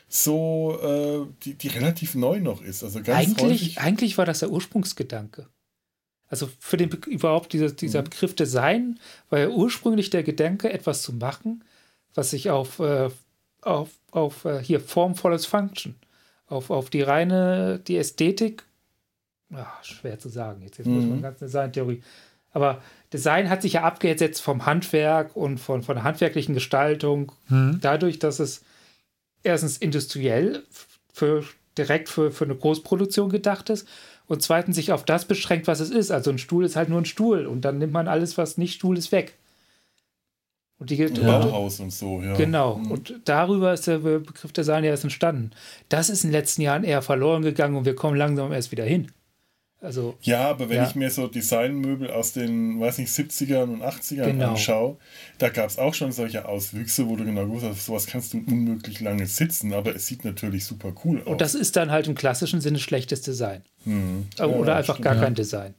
so, 0.09 0.79
äh, 0.81 1.33
die, 1.43 1.53
die 1.55 1.67
relativ 1.67 2.15
neu 2.15 2.39
noch 2.39 2.61
ist. 2.61 2.83
Also 2.83 3.01
ganz 3.01 3.27
eigentlich, 3.27 3.79
eigentlich 3.79 4.17
war 4.17 4.25
das 4.25 4.39
der 4.39 4.51
Ursprungsgedanke. 4.51 5.47
Also 6.29 6.49
für 6.59 6.77
den 6.77 6.89
überhaupt 6.89 7.53
dieser, 7.53 7.71
dieser 7.71 8.01
mhm. 8.01 8.05
Begriff 8.05 8.35
Design 8.35 8.99
war 9.29 9.39
ja 9.39 9.49
ursprünglich 9.49 10.09
der 10.09 10.23
Gedanke, 10.23 10.71
etwas 10.71 11.01
zu 11.01 11.13
machen, 11.13 11.63
was 12.13 12.31
sich 12.31 12.49
auf, 12.49 12.79
äh, 12.79 13.09
auf, 13.61 13.89
auf 14.11 14.45
äh, 14.45 14.61
hier 14.61 14.79
Form 14.79 15.15
follows 15.15 15.45
Function, 15.45 15.95
auf, 16.47 16.69
auf 16.69 16.89
die 16.89 17.01
reine, 17.01 17.79
die 17.87 17.97
Ästhetik 17.97 18.66
ach, 19.53 19.83
schwer 19.83 20.19
zu 20.19 20.29
sagen. 20.29 20.61
Jetzt, 20.61 20.77
jetzt 20.77 20.87
mhm. 20.87 20.95
muss 20.95 21.05
man 21.05 21.21
ganz 21.21 21.39
Design-Theorie. 21.39 22.01
Aber 22.51 22.81
Design 23.13 23.49
hat 23.49 23.61
sich 23.61 23.73
ja 23.73 23.83
abgesetzt 23.83 24.41
vom 24.41 24.65
Handwerk 24.65 25.35
und 25.35 25.59
von, 25.59 25.83
von 25.83 25.95
der 25.95 26.03
handwerklichen 26.03 26.53
Gestaltung, 26.53 27.31
mhm. 27.49 27.79
dadurch, 27.81 28.19
dass 28.19 28.39
es 28.39 28.63
erstens 29.43 29.77
industriell 29.77 30.63
für, 31.13 31.43
direkt 31.77 32.09
für, 32.09 32.31
für 32.31 32.45
eine 32.45 32.55
Großproduktion 32.55 33.29
gedacht 33.29 33.69
ist 33.69 33.87
und 34.27 34.41
zweitens 34.41 34.75
sich 34.75 34.91
auf 34.91 35.05
das 35.05 35.25
beschränkt, 35.25 35.67
was 35.67 35.79
es 35.79 35.89
ist. 35.89 36.11
Also 36.11 36.31
ein 36.31 36.37
Stuhl 36.37 36.65
ist 36.65 36.75
halt 36.75 36.89
nur 36.89 36.99
ein 36.99 37.05
Stuhl 37.05 37.45
und 37.45 37.61
dann 37.61 37.77
nimmt 37.77 37.93
man 37.93 38.07
alles, 38.07 38.37
was 38.37 38.57
nicht 38.57 38.73
Stuhl 38.73 38.97
ist, 38.97 39.11
weg. 39.11 39.37
Und 40.79 40.91
die, 40.91 41.03
Bauhaus 41.07 41.79
und 41.79 41.91
so, 41.91 42.21
ja. 42.21 42.35
Genau. 42.35 42.75
Mhm. 42.75 42.91
Und 42.91 43.21
darüber 43.25 43.73
ist 43.73 43.87
der 43.87 43.97
Begriff 43.97 44.51
Design 44.51 44.83
ja 44.83 44.91
erst 44.91 45.05
entstanden. 45.05 45.51
Das 45.89 46.09
ist 46.09 46.23
in 46.23 46.29
den 46.29 46.39
letzten 46.39 46.61
Jahren 46.61 46.83
eher 46.83 47.01
verloren 47.01 47.41
gegangen 47.41 47.75
und 47.75 47.85
wir 47.85 47.95
kommen 47.95 48.15
langsam 48.15 48.51
erst 48.51 48.71
wieder 48.71 48.83
hin. 48.83 49.11
Also, 49.79 50.17
Ja, 50.21 50.49
aber 50.49 50.69
wenn 50.69 50.77
Ja. 50.77 50.87
ich 50.89 50.95
mir 50.95 51.11
so 51.11 51.27
Designmöbel 51.27 52.09
aus 52.09 52.33
den, 52.33 52.79
weiß 52.79 52.97
nicht, 52.97 53.11
70ern 53.11 53.69
und 53.73 53.83
80ern 53.83 54.25
Genau. 54.31 54.49
anschaue, 54.49 54.97
da 55.37 55.49
gab 55.49 55.69
es 55.69 55.77
auch 55.77 55.93
schon 55.93 56.11
solche 56.11 56.47
Auswüchse, 56.47 57.07
wo 57.07 57.15
du 57.15 57.25
genau 57.25 57.45
gewusst 57.45 57.63
hast, 57.65 57.71
auf 57.73 57.81
sowas 57.81 58.07
kannst 58.07 58.33
du 58.33 58.39
unmöglich 58.39 59.01
lange 59.01 59.27
sitzen, 59.27 59.73
aber 59.73 59.95
es 59.95 60.07
sieht 60.07 60.25
natürlich 60.25 60.65
super 60.65 60.93
cool 61.05 61.21
aus. 61.21 61.27
und 61.27 61.41
das 61.41 61.53
ist 61.53 61.75
dann 61.75 61.91
halt 61.91 62.07
im 62.07 62.15
klassischen 62.15 62.59
Sinne 62.59 62.79
schlechtes 62.79 63.21
Design. 63.21 63.61
Hm. 63.83 64.25
Aber- 64.39 64.51
Ja, 64.53 64.57
oder 64.57 64.75
einfach 64.77 64.95
stimmt. 64.95 65.05
gar 65.05 65.15
kein 65.15 65.35
Design. 65.35 65.75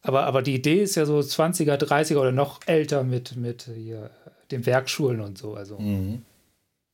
Aber, 0.00 0.24
aber 0.24 0.40
die 0.42 0.54
Idee 0.54 0.82
ist 0.82 0.94
ja 0.94 1.04
so 1.04 1.22
20er, 1.22 1.76
30er 1.76 2.18
oder 2.18 2.32
noch 2.32 2.60
älter 2.66 3.04
mit, 3.04 3.36
mit 3.36 3.68
hier, 3.76 4.10
den 4.50 4.64
Werkschulen 4.66 5.20
und 5.20 5.36
so. 5.38 5.54
Also 5.54 5.78
Mhm. 5.78 6.22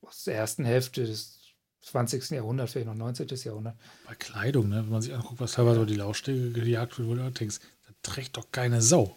aus 0.03 0.24
der 0.24 0.35
ersten 0.35 0.65
Hälfte 0.65 1.07
des 1.07 1.38
20. 1.90 2.31
Jahrhunderts, 2.31 2.73
vielleicht 2.73 2.89
noch 2.89 2.94
19. 2.94 3.27
Jahrhundert. 3.44 3.77
Bei 4.06 4.15
Kleidung, 4.15 4.69
ne? 4.69 4.77
wenn 4.85 4.90
man 4.90 5.02
sich 5.02 5.15
anguckt, 5.15 5.40
was 5.40 5.52
teilweise 5.52 5.77
über 5.78 5.86
die 5.86 5.97
Laufstege 5.97 6.51
gejagt 6.52 6.98
wird, 6.98 7.20
auch 7.20 7.31
denkst, 7.31 7.59
da 7.86 7.93
trägt 8.02 8.36
doch 8.36 8.47
keine 8.52 8.82
Sau. 8.82 9.16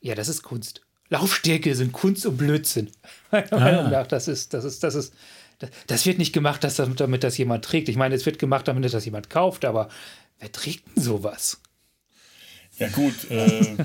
Ja, 0.00 0.14
das 0.14 0.28
ist 0.28 0.42
Kunst. 0.42 0.82
Laufstege 1.10 1.74
sind 1.74 1.92
Kunst 1.92 2.26
und 2.26 2.36
Blödsinn. 2.36 2.90
Meiner 3.30 3.52
Ah. 3.52 3.58
Meinung 3.58 3.90
nach, 3.90 4.06
das 4.06 4.28
ist, 4.28 4.52
das 4.54 4.64
ist, 4.64 4.82
das 4.82 4.94
ist, 4.94 5.14
das, 5.58 5.70
das 5.86 6.06
wird 6.06 6.18
nicht 6.18 6.32
gemacht, 6.32 6.62
dass, 6.64 6.76
damit, 6.76 7.00
damit 7.00 7.24
das 7.24 7.36
jemand 7.38 7.64
trägt. 7.64 7.88
Ich 7.88 7.96
meine, 7.96 8.14
es 8.14 8.26
wird 8.26 8.38
gemacht, 8.38 8.68
damit 8.68 8.92
das 8.92 9.04
jemand 9.04 9.30
kauft, 9.30 9.64
aber 9.64 9.88
wer 10.38 10.52
trägt 10.52 10.86
denn 10.96 11.02
sowas? 11.02 11.60
Ja 12.78 12.88
gut, 12.88 13.30
äh, 13.30 13.76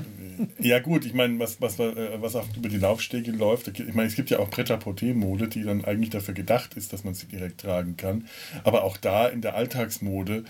ja 0.60 0.78
gut, 0.78 1.04
ich 1.04 1.14
meine, 1.14 1.38
was, 1.38 1.60
was, 1.60 1.78
äh, 1.78 2.20
was 2.20 2.36
auch 2.36 2.46
über 2.56 2.68
die 2.68 2.78
Laufstege 2.78 3.32
läuft, 3.32 3.68
ich 3.68 3.94
meine, 3.94 4.08
es 4.08 4.14
gibt 4.14 4.30
ja 4.30 4.38
auch 4.38 4.50
Pret-à-Porter-Mode, 4.50 5.48
die 5.48 5.62
dann 5.62 5.84
eigentlich 5.84 6.10
dafür 6.10 6.34
gedacht 6.34 6.74
ist, 6.74 6.92
dass 6.92 7.04
man 7.04 7.14
sie 7.14 7.26
direkt 7.26 7.62
tragen 7.62 7.96
kann. 7.96 8.28
Aber 8.62 8.84
auch 8.84 8.96
da 8.96 9.26
in 9.26 9.40
der 9.40 9.54
Alltagsmode 9.54 10.44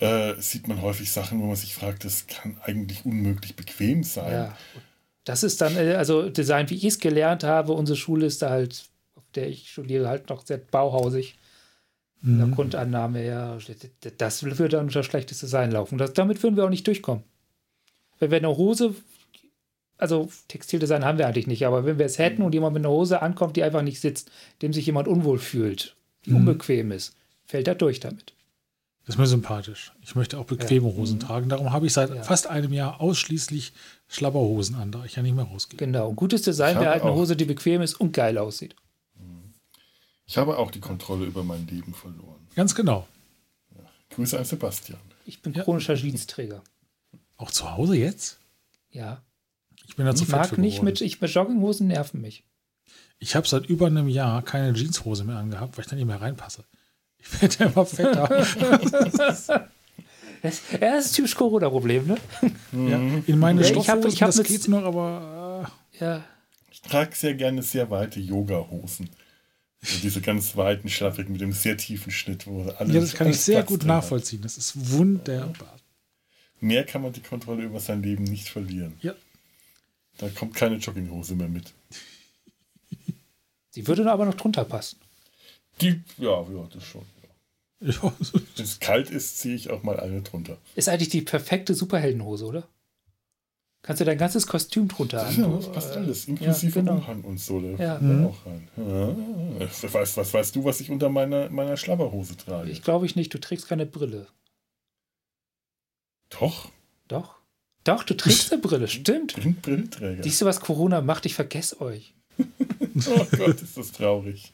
äh, 0.00 0.34
sieht 0.38 0.66
man 0.66 0.82
häufig 0.82 1.12
Sachen, 1.12 1.40
wo 1.40 1.46
man 1.46 1.56
sich 1.56 1.74
fragt, 1.74 2.04
das 2.04 2.26
kann 2.26 2.56
eigentlich 2.62 3.04
unmöglich 3.04 3.54
bequem 3.54 4.02
sein. 4.02 4.32
Ja. 4.32 4.58
Das 5.24 5.42
ist 5.42 5.60
dann, 5.60 5.76
äh, 5.76 5.94
also 5.94 6.28
Design, 6.28 6.68
wie 6.70 6.74
ich 6.74 6.84
es 6.84 6.98
gelernt 6.98 7.44
habe, 7.44 7.72
unsere 7.72 7.96
Schule 7.96 8.26
ist 8.26 8.42
da 8.42 8.50
halt, 8.50 8.88
auf 9.14 9.24
der 9.34 9.48
ich 9.48 9.70
studiere, 9.70 10.08
halt 10.08 10.28
noch 10.28 10.44
sehr 10.44 10.58
bauhausig. 10.58 11.36
In 12.26 12.38
der 12.38 12.48
Grundannahme 12.48 13.18
her, 13.18 13.58
das 14.16 14.42
würde 14.44 14.68
dann 14.70 14.86
unter 14.86 15.02
schlechtes 15.02 15.40
Design 15.40 15.70
laufen. 15.70 15.98
Das, 15.98 16.14
damit 16.14 16.42
würden 16.42 16.56
wir 16.56 16.64
auch 16.64 16.70
nicht 16.70 16.86
durchkommen. 16.86 17.22
Wenn 18.18 18.30
wir 18.30 18.38
eine 18.38 18.56
Hose, 18.56 18.94
also 19.98 20.28
Textildesign 20.48 21.04
haben 21.04 21.18
wir 21.18 21.26
eigentlich 21.26 21.46
nicht, 21.46 21.66
aber 21.66 21.84
wenn 21.84 21.98
wir 21.98 22.06
es 22.06 22.18
hätten 22.18 22.42
und 22.42 22.52
jemand 22.54 22.74
mit 22.74 22.80
einer 22.84 22.90
Hose 22.94 23.22
ankommt, 23.22 23.56
die 23.56 23.62
einfach 23.62 23.82
nicht 23.82 24.00
sitzt, 24.00 24.30
dem 24.62 24.72
sich 24.72 24.86
jemand 24.86 25.08
unwohl 25.08 25.38
fühlt, 25.38 25.96
die 26.24 26.32
unbequem 26.32 26.92
ist, 26.92 27.14
fällt 27.46 27.68
er 27.68 27.74
durch 27.74 28.00
damit. 28.00 28.32
Das 29.06 29.16
ist 29.16 29.18
mir 29.18 29.26
sympathisch. 29.26 29.92
Ich 30.02 30.14
möchte 30.14 30.38
auch 30.38 30.46
bequeme 30.46 30.86
Hosen 30.96 31.20
tragen. 31.20 31.50
Darum 31.50 31.72
habe 31.72 31.86
ich 31.86 31.92
seit 31.92 32.08
Ja. 32.14 32.22
fast 32.22 32.46
einem 32.46 32.72
Jahr 32.72 33.02
ausschließlich 33.02 33.74
Schlabberhosen 34.08 34.76
an, 34.76 34.92
da 34.92 35.04
ich 35.04 35.16
ja 35.16 35.22
nicht 35.22 35.34
mehr 35.34 35.44
rausgehe. 35.44 35.76
Genau. 35.76 36.08
Und 36.08 36.16
gutes 36.16 36.40
Design 36.40 36.76
wäre 36.80 36.88
halt 36.90 37.02
eine 37.02 37.14
Hose, 37.14 37.36
die 37.36 37.44
bequem 37.44 37.82
ist 37.82 38.00
und 38.00 38.12
geil 38.14 38.38
aussieht. 38.38 38.74
Ich 40.26 40.38
habe 40.38 40.56
auch 40.56 40.70
die 40.70 40.80
Kontrolle 40.80 41.26
über 41.26 41.44
mein 41.44 41.66
Leben 41.66 41.92
verloren. 41.92 42.48
Ganz 42.56 42.74
genau. 42.74 43.06
Grüße 44.08 44.38
an 44.38 44.44
Sebastian. 44.46 45.00
Ich 45.26 45.42
bin 45.42 45.52
Ja. 45.52 45.64
chronischer 45.64 45.94
Jeansträger. 45.96 46.62
Auch 47.44 47.50
zu 47.50 47.70
Hause 47.76 47.94
jetzt? 47.94 48.38
Ja. 48.90 49.20
Ich 49.86 49.96
bin 49.96 50.06
da 50.06 50.14
zu 50.14 50.24
Ich 50.24 50.30
mag 50.30 50.56
nicht 50.56 50.76
geworden. 50.76 50.84
mit, 50.86 51.00
ich, 51.02 51.20
mit 51.20 51.30
Jogginghosen 51.30 51.88
nerven 51.88 52.22
mich. 52.22 52.42
Ich 53.18 53.36
habe 53.36 53.46
seit 53.46 53.66
über 53.66 53.86
einem 53.86 54.08
Jahr 54.08 54.40
keine 54.40 54.72
Jeanshose 54.72 55.24
mehr 55.24 55.36
angehabt, 55.36 55.76
weil 55.76 55.84
ich 55.84 55.90
da 55.90 55.94
nicht 55.96 56.06
mehr 56.06 56.22
reinpasse. 56.22 56.64
Ich 57.18 57.42
werde 57.42 57.64
immer 57.64 57.84
fetter. 57.84 58.28
Das, 60.42 60.60
ja, 60.72 60.78
das 60.78 61.06
ist 61.06 61.12
typisch 61.14 61.34
Corona-Problem, 61.36 62.06
ne? 62.06 62.16
ja, 62.72 62.98
in 63.26 63.38
meine 63.38 63.62
Ja, 63.62 63.66
ich 63.68 63.74
hab- 63.76 63.84
Stoffhosen, 63.84 64.08
ich 64.12 64.22
hab 64.22 64.28
das 64.28 64.36
mit- 64.36 64.46
geht 64.48 64.68
noch, 64.68 64.82
aber 64.84 65.70
Ja. 65.98 66.22
Ich 66.70 66.82
trage 66.82 67.14
sehr 67.16 67.32
gerne 67.34 67.62
sehr 67.62 67.88
weite 67.90 68.20
Yoga-Hosen. 68.20 69.08
So 69.82 69.98
diese 70.02 70.20
ganz 70.20 70.54
weiten, 70.54 70.90
schlaffigen 70.90 71.32
mit 71.32 71.40
dem 71.40 71.52
sehr 71.52 71.78
tiefen 71.78 72.12
Schnitt, 72.12 72.46
wo 72.46 72.62
äh, 72.66 72.74
alles. 72.78 72.94
ja, 72.94 73.00
das 73.00 73.14
kann 73.14 73.28
ich 73.30 73.40
sehr 73.40 73.60
Platz 73.60 73.68
gut 73.68 73.84
nachvollziehen. 73.86 74.42
Das 74.42 74.58
ist 74.58 74.92
wunderbar. 74.92 75.73
Mehr 76.64 76.84
kann 76.84 77.02
man 77.02 77.12
die 77.12 77.20
Kontrolle 77.20 77.62
über 77.64 77.78
sein 77.78 78.02
Leben 78.02 78.24
nicht 78.24 78.48
verlieren. 78.48 78.94
Ja. 79.02 79.14
Da 80.16 80.28
kommt 80.30 80.54
keine 80.54 80.76
Jogginghose 80.76 81.34
mehr 81.34 81.48
mit. 81.48 81.74
Sie 83.70 83.86
würde 83.86 84.10
aber 84.10 84.24
noch 84.24 84.34
drunter 84.34 84.64
passen. 84.64 84.98
Die, 85.80 86.00
ja, 86.16 86.40
ja, 86.42 86.68
das 86.72 86.84
schon. 86.84 87.02
Ja. 87.80 87.90
Ja, 87.90 88.14
Wenn 88.56 88.64
es 88.64 88.80
kalt 88.80 89.10
ist, 89.10 89.38
ziehe 89.38 89.54
ich 89.56 89.68
auch 89.68 89.82
mal 89.82 90.00
eine 90.00 90.22
drunter. 90.22 90.56
Ist 90.74 90.88
eigentlich 90.88 91.10
die 91.10 91.20
perfekte 91.20 91.74
Superheldenhose, 91.74 92.46
oder? 92.46 92.66
Kannst 93.82 94.00
du 94.00 94.06
dein 94.06 94.16
ganzes 94.16 94.46
Kostüm 94.46 94.88
drunter 94.88 95.30
Ja, 95.32 95.44
an. 95.44 95.56
das 95.56 95.70
passt 95.70 95.92
alles, 95.94 96.24
inklusive 96.26 96.78
genau. 96.80 96.94
Umhang 96.94 97.20
und 97.22 97.38
so. 97.38 97.60
Da 97.60 97.68
Ja. 97.82 98.00
ja. 98.00 98.26
auch 98.26 98.46
rein. 98.46 98.68
Ja. 98.78 99.16
Was, 99.66 99.92
weißt, 99.92 100.16
was 100.16 100.32
weißt 100.32 100.56
du, 100.56 100.64
was 100.64 100.80
ich 100.80 100.90
unter 100.90 101.10
meiner, 101.10 101.50
meiner 101.50 101.76
Schlabberhose 101.76 102.38
trage? 102.38 102.70
Ich 102.70 102.82
glaube 102.82 103.04
ich 103.04 103.16
nicht, 103.16 103.34
du 103.34 103.38
trägst 103.38 103.68
keine 103.68 103.84
Brille. 103.84 104.28
Doch, 106.38 106.70
Doch. 107.08 107.36
Doch, 107.84 108.02
du 108.02 108.14
trägst 108.16 108.50
eine 108.52 108.62
Brille, 108.62 108.88
stimmt. 108.88 109.34
bin 109.34 109.56
Brillenträger. 109.56 110.22
Siehst 110.22 110.40
du, 110.40 110.46
was 110.46 110.60
Corona 110.60 111.02
macht? 111.02 111.26
Ich 111.26 111.34
vergesse 111.34 111.80
euch. 111.80 112.14
Oh 113.08 113.26
Gott, 113.36 113.60
ist 113.60 113.76
das 113.76 113.90
traurig. 113.90 114.52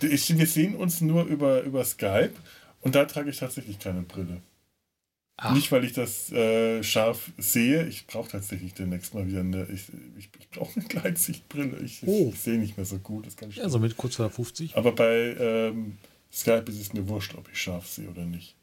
Wir 0.00 0.16
sehen 0.46 0.74
uns 0.74 1.02
nur 1.02 1.24
über, 1.24 1.60
über 1.62 1.84
Skype 1.84 2.32
und 2.80 2.94
da 2.94 3.04
trage 3.04 3.28
ich 3.28 3.36
tatsächlich 3.38 3.78
keine 3.78 4.02
Brille. 4.02 4.40
Ach. 5.36 5.54
Nicht, 5.54 5.70
weil 5.70 5.84
ich 5.84 5.92
das 5.92 6.32
äh, 6.32 6.82
scharf 6.82 7.30
sehe. 7.36 7.86
Ich 7.88 8.06
brauche 8.06 8.30
tatsächlich 8.30 8.72
demnächst 8.74 9.12
mal 9.12 9.26
wieder 9.26 9.40
eine. 9.40 9.64
Ich, 9.66 9.84
ich, 10.18 10.30
ich 10.38 10.48
brauche 10.50 10.78
eine 10.80 10.88
Gleitsichtbrille. 10.88 11.78
Ich, 11.80 12.02
Oh. 12.06 12.30
ich 12.32 12.40
sehe 12.40 12.58
nicht 12.58 12.76
mehr 12.78 12.86
so 12.86 12.98
gut. 12.98 13.26
Das 13.26 13.36
kann 13.36 13.50
ich 13.50 13.56
ja, 13.56 13.68
so 13.68 13.78
mit 13.78 13.96
kurz 13.96 14.16
vor 14.16 14.26
der 14.26 14.34
50. 14.34 14.76
Aber 14.76 14.92
bei 14.92 15.36
ähm, 15.38 15.98
Skype 16.32 16.64
ist 16.68 16.80
es 16.80 16.92
mir 16.94 17.06
wurscht, 17.08 17.34
ob 17.34 17.50
ich 17.52 17.60
scharf 17.60 17.86
sehe 17.86 18.08
oder 18.08 18.24
nicht. 18.24 18.56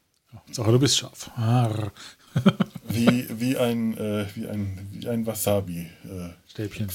Sache, 0.52 0.72
du 0.72 0.78
bist 0.78 0.98
scharf. 0.98 1.30
Arr, 1.36 1.92
Wie, 2.88 3.26
wie, 3.40 3.56
ein, 3.56 3.96
äh, 3.98 4.26
wie, 4.34 4.46
ein, 4.46 4.88
wie 4.92 5.08
ein 5.08 5.26
Wasabi. 5.26 5.88
Äh, 6.04 6.30
Stäbchen. 6.48 6.88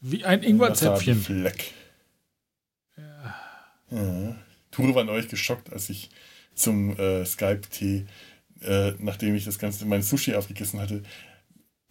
Wie 0.00 0.24
ein 0.24 0.42
Ingwerzäpfchen. 0.42 1.18
Wasabi-Fleck. 1.18 1.72
Ja. 2.96 4.36
Ture 4.70 4.94
war 4.94 5.04
neulich 5.04 5.28
geschockt, 5.28 5.72
als 5.72 5.90
ich 5.90 6.10
zum 6.54 6.96
äh, 6.98 7.24
Skype-Tee, 7.24 8.06
äh, 8.62 8.92
nachdem 8.98 9.34
ich 9.34 9.44
das 9.44 9.58
Ganze, 9.58 9.84
mein 9.84 10.02
Sushi 10.02 10.34
aufgegessen 10.34 10.80
hatte, 10.80 11.02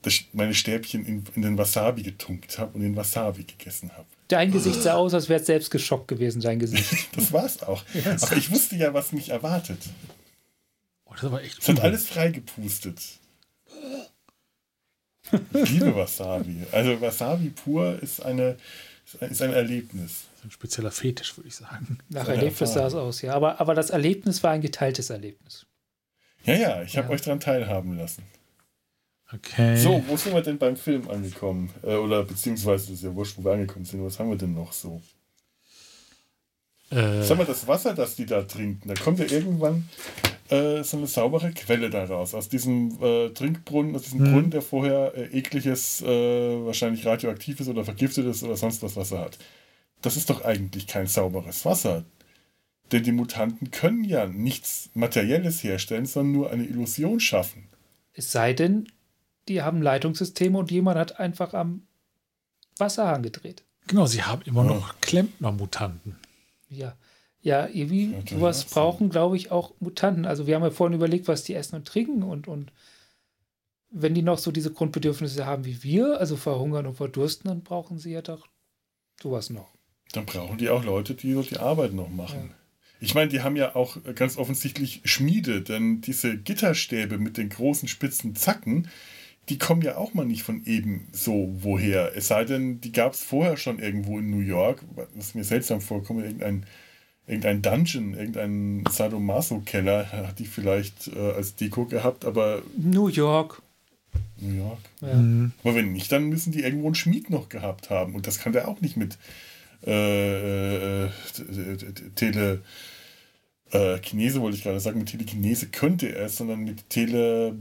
das, 0.02 0.22
meine 0.32 0.54
Stäbchen 0.54 1.06
in, 1.06 1.24
in 1.36 1.42
den 1.42 1.58
Wasabi 1.58 2.04
getunkt 2.04 2.58
habe 2.58 2.76
und 2.76 2.82
den 2.82 2.96
Wasabi 2.96 3.44
gegessen 3.44 3.92
habe. 3.92 4.08
Dein 4.30 4.52
Gesicht 4.52 4.82
sah 4.82 4.94
aus, 4.94 5.14
als 5.14 5.28
wäre 5.28 5.42
es 5.42 5.46
selbst 5.48 5.72
geschockt 5.72 6.08
gewesen, 6.08 6.42
dein 6.42 6.60
Gesicht. 6.60 7.10
Das 7.16 7.34
war's 7.34 7.62
auch. 7.64 7.84
Aber 8.22 8.38
ich 8.38 8.50
wusste 8.52 8.76
ja, 8.78 8.94
was 8.94 9.12
mich 9.12 9.30
erwartet. 9.30 9.80
Oh, 11.10 11.14
das 11.20 11.32
war 11.32 11.42
echt 11.42 11.60
Es 11.60 11.68
hat 11.68 11.80
alles 11.82 12.08
freigepustet. 12.08 13.02
Ich 15.54 15.70
liebe 15.72 15.96
Wasabi. 15.96 16.66
Also 16.72 17.00
Wasabi 17.02 17.50
pur 17.50 18.02
ist, 18.02 18.22
eine, 18.26 18.58
ist 19.20 19.42
ein 19.42 19.54
Erlebnis. 19.54 20.24
ein 20.44 20.50
spezieller 20.52 20.92
Fetisch, 20.92 21.38
würde 21.38 21.48
ich 21.50 21.56
sagen. 21.56 22.00
Nach 22.10 22.28
Erlebnis 22.28 22.74
sah 22.74 22.88
es 22.88 22.96
aus, 22.96 23.22
ja. 23.22 23.34
Aber, 23.34 23.60
aber 23.62 23.76
das 23.76 23.90
Erlebnis 23.92 24.42
war 24.44 24.52
ein 24.52 24.62
geteiltes 24.62 25.10
Erlebnis. 25.10 25.66
Ja, 26.46 26.56
ja, 26.56 26.82
ich 26.82 26.98
habe 26.98 27.08
Ja. 27.10 27.14
euch 27.14 27.22
daran 27.22 27.40
teilhaben 27.40 27.98
lassen. 27.98 28.24
Okay. 29.32 29.78
So, 29.78 30.04
wo 30.08 30.18
sind 30.18 30.34
wir 30.34 30.42
denn 30.42 30.58
beim 30.58 30.76
Film 30.76 31.08
angekommen? 31.10 31.72
Äh, 31.84 31.94
oder 31.96 32.24
beziehungsweise, 32.24 32.86
das 32.88 32.96
ist 32.96 33.04
ja 33.04 33.14
wurscht, 33.14 33.38
wo 33.38 33.44
wir 33.44 33.52
angekommen 33.52 33.86
sind. 33.86 34.04
Was 34.04 34.18
haben 34.18 34.30
wir 34.32 34.38
denn 34.38 34.56
noch 34.56 34.74
so? 34.74 35.02
Äh, 36.90 37.22
Sag 37.22 37.38
mal, 37.38 37.46
das 37.46 37.68
Wasser, 37.68 37.94
das 37.94 38.16
die 38.16 38.26
da 38.26 38.42
trinken, 38.42 38.88
da 38.88 38.96
kommt 38.96 39.20
ja 39.20 39.26
irgendwann 39.26 39.88
äh, 40.50 40.84
so 40.84 40.98
eine 40.98 41.08
saubere 41.08 41.52
Quelle 41.52 41.90
da 41.90 42.06
raus. 42.06 42.34
Aus 42.34 42.50
diesem 42.50 42.98
äh, 43.02 43.30
Trinkbrunnen, 43.30 43.96
aus 43.96 44.04
diesem 44.04 44.20
Mhm. 44.22 44.32
Brunnen, 44.34 44.52
der 44.52 44.62
vorher 44.62 45.14
äh, 45.16 45.26
ekliges, 45.38 46.02
äh, 46.02 46.06
wahrscheinlich 46.66 47.06
radioaktives 47.06 47.68
oder 47.68 47.84
vergiftetes 47.86 48.44
oder 48.44 48.58
sonst 48.58 48.82
was 48.84 48.96
Wasser 48.96 49.20
hat. 49.20 49.38
Das 50.02 50.16
ist 50.18 50.30
doch 50.30 50.44
eigentlich 50.46 50.88
kein 50.88 51.08
sauberes 51.08 51.66
Wasser. 51.66 52.04
Denn 52.92 53.04
die 53.04 53.12
Mutanten 53.12 53.70
können 53.70 54.04
ja 54.04 54.26
nichts 54.26 54.90
Materielles 54.96 55.64
herstellen, 55.64 56.06
sondern 56.08 56.32
nur 56.32 56.50
eine 56.52 56.64
Illusion 56.66 57.20
schaffen. 57.20 57.68
Es 58.14 58.32
sei 58.32 58.54
denn, 58.54 58.88
die 59.48 59.62
haben 59.62 59.82
Leitungssysteme 59.82 60.58
und 60.58 60.72
jemand 60.72 60.98
hat 60.98 61.20
einfach 61.20 61.54
am 61.54 61.84
Wasserhahn 62.78 63.22
gedreht. 63.24 63.64
genau, 63.88 64.06
sie 64.08 64.24
haben 64.24 64.42
immer 64.44 64.64
noch 64.64 65.00
Klempner-Mutanten. 65.02 66.16
Ja. 66.70 66.94
Ja, 67.42 67.68
irgendwie 67.68 68.16
sowas 68.30 68.66
brauchen, 68.66 69.10
glaube 69.10 69.38
ich, 69.38 69.50
auch 69.50 69.74
Mutanten. 69.80 70.26
Also 70.26 70.46
wir 70.46 70.56
haben 70.56 70.64
ja 70.64 70.72
vorhin 70.72 70.96
überlegt, 70.96 71.28
was 71.28 71.44
die 71.44 71.54
essen 71.54 71.76
und 71.76 71.88
trinken 71.88 72.24
und, 72.24 72.48
und 72.48 72.72
wenn 73.92 74.14
die 74.14 74.22
noch 74.22 74.38
so 74.38 74.52
diese 74.52 74.72
Grundbedürfnisse 74.72 75.46
haben 75.46 75.66
wie 75.66 75.82
wir, 75.82 76.20
also 76.20 76.36
verhungern 76.36 76.86
und 76.86 76.96
verdursten, 76.96 77.48
dann 77.48 77.62
brauchen 77.62 77.98
sie 77.98 78.12
ja 78.12 78.22
doch 78.22 78.48
sowas 79.22 79.50
noch. 79.50 79.70
Dann 80.12 80.26
brauchen 80.26 80.58
die 80.58 80.70
auch 80.70 80.84
Leute, 80.84 81.16
die 81.16 81.34
so 81.34 81.42
die 81.42 81.58
Arbeit 81.58 81.94
noch 81.94 82.10
machen. 82.10 82.54
Ich 83.00 83.16
meine, 83.16 83.30
die 83.30 83.42
haben 83.42 83.56
ja 83.56 83.76
auch 83.76 83.98
ganz 84.16 84.38
offensichtlich 84.38 85.02
Schmiede, 85.06 85.62
denn 85.62 86.02
diese 86.02 86.38
Gitterstäbe 86.38 87.18
mit 87.18 87.38
den 87.38 87.50
großen 87.50 87.88
spitzen 87.88 88.36
Zacken, 88.36 88.90
die 89.48 89.58
kommen 89.58 89.82
ja 89.82 89.98
auch 89.98 90.14
mal 90.14 90.26
nicht 90.26 90.44
von 90.44 90.66
eben 90.66 91.08
so 91.12 91.50
woher. 91.62 92.16
Es 92.16 92.28
sei 92.28 92.44
denn, 92.46 92.82
die 92.82 92.92
gab 92.92 93.14
es 93.14 93.24
vorher 93.24 93.58
schon 93.58 93.80
irgendwo 93.80 94.20
in 94.20 94.30
New 94.30 94.42
York, 94.42 94.84
was 95.16 95.34
mir 95.34 95.44
seltsam 95.44 95.82
vorkommt, 95.82 96.24
irgendein, 96.24 96.66
irgendein 97.30 97.62
Dungeon, 97.62 98.14
irgendein 98.16 98.84
Sadomaso-Keller 98.90 100.12
hat 100.12 100.40
die 100.40 100.46
vielleicht 100.46 101.08
äh, 101.10 101.32
als 101.32 101.56
Deko 101.56 101.86
gehabt, 101.86 102.26
aber. 102.26 102.64
New 102.76 103.08
York. 103.08 103.62
New 104.40 104.56
York. 104.56 104.80
Ja. 105.02 105.14
Mhm. 105.14 105.52
Aber 105.64 105.76
wenn 105.76 105.94
nicht, 105.94 106.12
dann 106.12 106.30
müssen 106.30 106.52
die 106.52 106.64
irgendwo 106.64 106.88
einen 106.88 106.96
Schmied 106.96 107.30
noch 107.30 107.50
gehabt 107.50 107.90
haben. 107.90 108.16
Und 108.16 108.26
das 108.26 108.40
kann 108.40 108.54
der 108.54 108.68
auch 108.68 108.82
nicht 108.82 108.98
mit 108.98 109.18
äh, 109.86 111.06
äh, 111.06 111.10
Tele. 112.16 112.62
Äh, 113.72 114.00
Chinese 114.00 114.42
wollte 114.42 114.58
ich 114.58 114.64
gerade 114.64 114.80
sagen, 114.80 115.00
mit 115.00 115.10
Telekinese 115.10 115.68
könnte 115.68 116.16
er 116.16 116.26
es, 116.26 116.38
sondern 116.38 116.62
mit 116.62 116.90
Tele. 116.90 117.56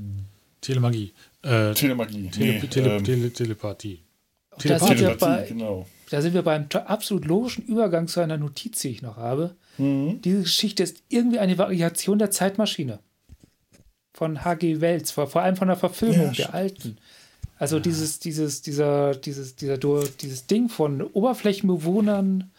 Telemagie. 0.62 1.12
Äh, 1.42 1.74
Telemagie. 1.74 2.30
Tele 2.30 2.52
nee, 2.52 2.66
Tele 2.66 2.96
ähm, 2.96 3.04
Tele 3.04 3.32
Telepathie. 3.32 4.00
Da 4.64 4.78
sind, 4.78 5.00
wir 5.00 5.16
bei, 5.16 5.46
genau. 5.48 5.86
da 6.10 6.22
sind 6.22 6.34
wir 6.34 6.42
beim 6.42 6.66
absolut 6.86 7.24
logischen 7.24 7.64
Übergang 7.64 8.08
zu 8.08 8.20
einer 8.20 8.36
Notiz, 8.36 8.80
die 8.80 8.88
ich 8.88 9.02
noch 9.02 9.16
habe. 9.16 9.56
Mhm. 9.78 10.20
Diese 10.22 10.42
Geschichte 10.42 10.82
ist 10.82 11.02
irgendwie 11.08 11.38
eine 11.38 11.58
Variation 11.58 12.18
der 12.18 12.30
Zeitmaschine. 12.30 12.98
Von 14.14 14.44
H.G. 14.44 14.80
Wells, 14.80 15.12
vor, 15.12 15.28
vor 15.28 15.42
allem 15.42 15.56
von 15.56 15.68
der 15.68 15.76
Verfilmung 15.76 16.32
Ja, 16.32 16.46
der 16.46 16.54
alten. 16.54 16.98
Also 17.58 17.80
dieses, 17.80 18.20
dieses, 18.20 18.62
dieser, 18.62 19.14
dieses, 19.14 19.56
dieser, 19.56 19.78
dieses 19.78 20.46
Ding 20.46 20.68
von 20.68 21.02
Oberflächenbewohnern 21.02 22.50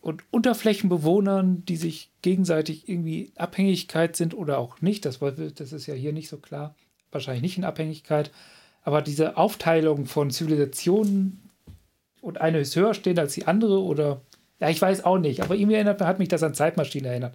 und 0.00 0.22
Unterflächenbewohnern, 0.30 1.64
die 1.64 1.76
sich 1.76 2.10
gegenseitig 2.22 2.88
irgendwie 2.88 3.32
Abhängigkeit 3.36 4.14
sind 4.14 4.34
oder 4.34 4.58
auch 4.58 4.80
nicht. 4.80 5.04
Das, 5.04 5.18
das 5.18 5.72
ist 5.72 5.86
ja 5.86 5.94
hier 5.94 6.12
nicht 6.12 6.28
so 6.28 6.36
klar. 6.36 6.74
Wahrscheinlich 7.10 7.42
nicht 7.42 7.58
in 7.58 7.64
Abhängigkeit. 7.64 8.30
Aber 8.86 9.02
diese 9.02 9.36
Aufteilung 9.36 10.06
von 10.06 10.30
Zivilisationen 10.30 11.42
und 12.20 12.40
eine 12.40 12.60
ist 12.60 12.76
höher 12.76 12.94
stehend 12.94 13.18
als 13.18 13.34
die 13.34 13.46
andere 13.46 13.80
oder 13.82 14.20
ja, 14.60 14.70
ich 14.70 14.80
weiß 14.80 15.04
auch 15.04 15.18
nicht, 15.18 15.42
aber 15.42 15.56
irgendwie 15.56 15.74
erinnert, 15.74 16.00
hat 16.00 16.18
mich 16.20 16.28
das 16.28 16.42
an 16.44 16.54
Zeitmaschine 16.54 17.08
erinnert. 17.08 17.34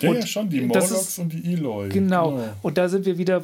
Ja, 0.00 0.10
Und 0.10 0.16
ja, 0.16 0.26
schon, 0.26 0.50
die 0.50 0.60
Morlocks 0.60 0.90
ist- 0.90 1.18
und 1.18 1.32
die 1.32 1.54
Eloy. 1.54 1.88
Genau. 1.88 2.38
Und 2.62 2.76
da 2.78 2.88
sind 2.90 3.06
wir 3.06 3.16
wieder 3.18 3.42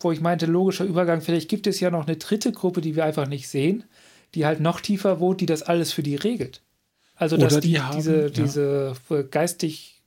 wo 0.00 0.12
ich 0.12 0.20
meinte, 0.20 0.46
logischer 0.46 0.84
Übergang. 0.84 1.20
Vielleicht 1.22 1.48
gibt 1.48 1.66
es 1.68 1.78
ja 1.80 1.90
noch 1.90 2.06
eine 2.06 2.16
dritte 2.16 2.50
Gruppe, 2.52 2.80
die 2.82 2.96
wir 2.96 3.04
einfach 3.04 3.28
nicht 3.28 3.48
sehen, 3.48 3.84
die 4.34 4.44
halt 4.44 4.60
noch 4.60 4.80
tiefer 4.80 5.20
wohnt, 5.20 5.40
die 5.40 5.46
das 5.46 5.62
alles 5.62 5.92
für 5.92 6.02
die 6.02 6.16
regelt. 6.16 6.60
Also, 7.14 7.36
dass 7.38 7.52
Oder 7.54 7.60
die, 7.62 7.68
die 7.68 7.80
haben- 7.80 7.96
diese, 7.96 8.22
ja. 8.24 8.28
diese 8.28 8.94
geistig 9.30 10.02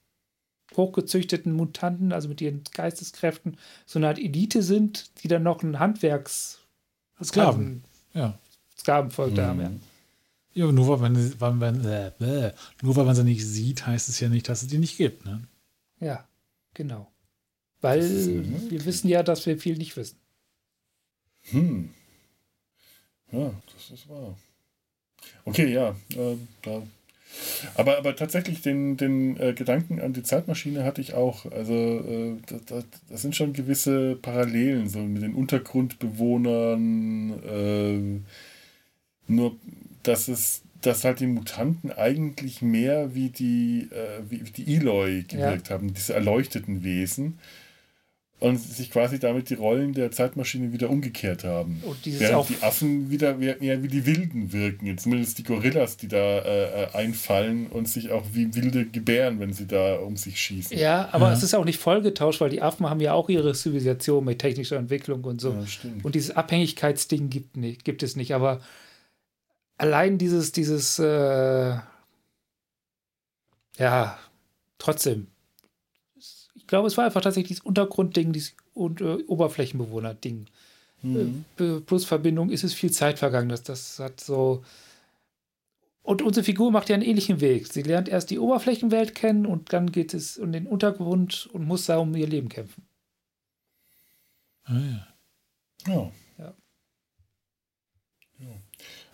hochgezüchteten 0.77 1.53
Mutanten, 1.53 2.11
also 2.13 2.30
mit 2.30 2.41
ihren 2.41 2.61
Geisteskräften, 2.73 3.57
so 3.85 3.97
eine 3.99 4.09
Art 4.09 4.19
Elite 4.19 4.61
sind, 4.61 5.09
die 5.23 5.27
dann 5.27 5.43
noch 5.43 5.63
ein 5.63 5.80
Handwerks 5.80 6.59
Sklaven. 7.24 7.84
Ja. 8.14 8.38
Sklavenvolk 8.78 9.36
da 9.36 9.48
haben. 9.48 9.62
Ja. 9.62 9.70
Mhm. 9.70 9.80
Ja, 10.54 10.72
nur 10.72 10.88
weil 10.88 10.98
man, 11.10 11.40
weil 11.40 11.54
man, 11.54 11.86
äh, 11.86 12.08
äh, 12.20 12.54
nur 12.82 12.96
weil 12.96 13.06
man 13.06 13.16
sie 13.16 13.24
nicht 13.24 13.46
sieht, 13.46 13.86
heißt 13.86 14.10
es 14.10 14.20
ja 14.20 14.30
nicht, 14.30 14.50
dass 14.50 14.64
es 14.64 14.68
die 14.68 14.78
nicht 14.78 14.98
gibt. 14.98 15.26
Ne? 15.26 15.48
ja, 16.00 16.28
genau. 16.74 17.12
Weil 17.82 18.00
ist, 18.00 18.28
mhm. 18.28 18.70
wir 18.70 18.84
wissen 18.86 19.08
ja, 19.08 19.24
dass 19.24 19.46
wir 19.46 19.58
viel 19.58 19.78
nicht 19.78 19.96
wissen. 19.96 20.18
Hm. 21.52 21.90
Ja, 23.32 23.54
das 23.74 23.91
ist 23.91 24.10
wahr. 24.10 24.36
Okay, 25.46 25.74
ja. 25.74 25.96
Äh, 26.16 26.36
da. 26.62 26.82
Aber, 27.76 27.97
aber 27.97 28.15
tatsächlich 28.15 28.61
den, 28.61 28.97
den 28.97 29.38
äh, 29.39 29.53
Gedanken 29.53 29.99
an 30.01 30.14
die 30.14 30.23
Zeitmaschine 30.23 30.84
hatte 30.84 31.01
ich 31.01 31.14
auch. 31.14 31.45
Also 31.51 31.73
äh, 31.73 32.38
da, 32.47 32.56
da, 32.65 32.84
das 33.10 33.22
sind 33.22 33.35
schon 33.35 33.53
gewisse 33.53 34.15
Parallelen, 34.15 34.89
so 34.89 34.99
mit 34.99 35.22
den 35.23 35.35
Untergrundbewohnern. 35.35 37.34
Äh, 37.43 38.22
nur, 39.31 39.56
dass 40.03 40.27
es 40.27 40.64
dass 40.81 41.03
halt 41.03 41.19
die 41.19 41.27
Mutanten 41.27 41.91
eigentlich 41.91 42.61
mehr 42.61 43.14
wie 43.14 43.30
die, 43.30 43.89
äh, 43.91 44.22
wie 44.30 44.45
wie 44.45 44.51
die 44.51 44.76
Eloy 44.76 45.23
gewirkt 45.23 45.69
haben, 45.69 45.93
diese 45.93 46.14
erleuchteten 46.14 46.84
Wesen. 46.84 47.38
Und 48.40 48.57
sich 48.57 48.90
quasi 48.90 49.20
damit 49.20 49.49
die 49.49 49.56
Rollen 49.56 49.91
der 49.94 50.11
Zeitmaschine 50.11 50.72
wieder 50.72 50.90
umgekehrt 50.90 51.44
haben. 51.44 51.84
Und 51.86 51.98
Während 52.06 52.36
auch 52.36 52.48
die 52.48 52.56
Affen 52.61 53.10
wieder 53.10 53.36
mehr 53.36 53.60
wie 53.84 53.88
die 53.90 54.06
Wilden 54.06 54.53
wirken. 54.53 54.86
Jetzt 54.86 55.03
Zumindest 55.03 55.38
die 55.40 55.44
Gorillas, 55.44 55.98
die 55.98 56.07
da 56.07 56.40
äh, 56.40 56.84
äh, 56.84 56.88
einfallen 56.94 57.68
und 57.68 57.90
sich 57.90 58.11
auch 58.11 58.24
wie 58.32 58.56
Wilde 58.56 58.86
gebären, 58.86 59.41
wenn 59.41 59.52
sie 59.52 59.68
da 59.68 59.95
um 59.95 60.16
sich 60.16 60.40
schießen. 60.40 60.78
Ja, 60.78 61.10
aber 61.11 61.28
Ja. 61.28 61.34
es 61.34 61.44
ist 61.44 61.53
auch 61.53 61.66
nicht 61.66 61.80
vollgetauscht, 61.80 62.40
weil 62.40 62.49
die 62.49 62.61
Affen 62.61 62.90
haben 62.90 63.02
ja 63.02 63.11
auch 63.11 63.28
ihre 63.28 63.53
Zivilisation 63.53 64.24
mit 64.24 64.40
technischer 64.40 64.78
Entwicklung 64.78 65.26
und 65.26 65.41
so. 65.41 65.52
Ja, 65.52 65.68
stimmt. 65.68 66.06
Und 66.06 66.16
dieses 66.16 66.32
Abhängigkeitsding 66.32 67.30
gibt, 67.30 67.57
nicht, 67.57 67.84
gibt 67.84 68.03
es 68.03 68.16
nicht. 68.16 68.34
Aber 68.34 68.61
allein 69.78 70.18
dieses, 70.18 70.53
dieses, 70.53 70.98
äh, 70.99 71.76
ja, 73.78 74.18
trotzdem. 74.78 75.28
Ich 76.70 76.72
glaube, 76.72 76.88
es 76.88 76.98
war 76.98 77.06
einfach 77.06 77.22
tatsächlich 77.22 77.48
dieses 77.48 77.66
Untergrundding, 77.66 78.32
dieses 78.32 78.54
und, 78.76 79.02
äh, 79.02 79.24
Oberflächenbewohner-Ding. 79.26 80.46
Mhm. 81.02 81.46
Äh, 81.58 81.80
plus 81.80 82.06
Verbindung 82.06 82.52
ist 82.52 82.64
es 82.64 82.76
viel 82.76 82.91
Zeit 82.91 83.18
vergangen. 83.18 83.50
Das, 83.50 83.64
das 83.64 83.98
hat 83.98 84.22
so. 84.22 84.64
Und 86.04 86.22
unsere 86.22 86.44
Figur 86.44 86.70
macht 86.70 86.90
ja 86.90 86.94
einen 86.94 87.02
ähnlichen 87.02 87.41
Weg. 87.41 87.74
Sie 87.74 87.82
lernt 87.82 88.08
erst 88.08 88.30
die 88.30 88.38
Oberflächenwelt 88.38 89.16
kennen 89.16 89.48
und 89.48 89.74
dann 89.74 89.91
geht 89.91 90.14
es 90.14 90.38
um 90.38 90.52
den 90.52 90.68
Untergrund 90.68 91.50
und 91.54 91.66
muss 91.66 91.88
da 91.88 91.98
um 91.98 92.16
ihr 92.16 92.28
Leben 92.28 92.50
kämpfen. 92.50 92.86
Ah, 94.66 94.78
ja. 94.78 95.08
Ja. 95.88 96.12
Ja. 96.38 96.54
Ja. 98.38 98.62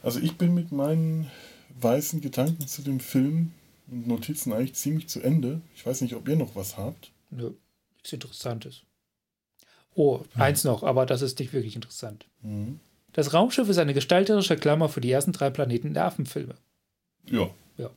Also 0.03 0.19
ich 0.19 0.35
bin 0.35 0.53
mit 0.53 0.73
meinen 0.73 1.31
weißen 1.79 2.19
Gedanken 2.19 2.67
zu 2.67 2.81
dem 2.81 2.99
Film 2.99 3.53
und 3.87 4.07
Notizen 4.07 4.51
eigentlich 4.51 4.75
ziemlich 4.75 5.07
zu 5.07 5.21
Ende. 5.21 5.61
Ich 5.73 5.85
weiß 5.85 6.01
nicht, 6.01 6.15
ob 6.15 6.27
ihr 6.27 6.35
noch 6.35 6.57
was 6.57 6.77
habt. 6.77 7.13
Nö, 7.35 7.51
nichts 7.95 8.13
Interessantes. 8.13 8.83
Oh, 9.93 10.21
eins 10.35 10.63
noch, 10.63 10.83
aber 10.83 11.05
das 11.05 11.21
ist 11.21 11.39
nicht 11.39 11.53
wirklich 11.53 11.75
interessant. 11.75 12.25
Mhm. 12.41 12.79
Das 13.13 13.33
Raumschiff 13.33 13.69
ist 13.69 13.77
eine 13.77 13.93
gestalterische 13.93 14.57
Klammer 14.57 14.89
für 14.89 14.99
die 14.99 15.11
ersten 15.11 15.31
drei 15.31 15.49
Planeten 15.49 15.93
der 15.93 16.05
Affenfilme. 16.05 16.55
Ja. 17.77 17.89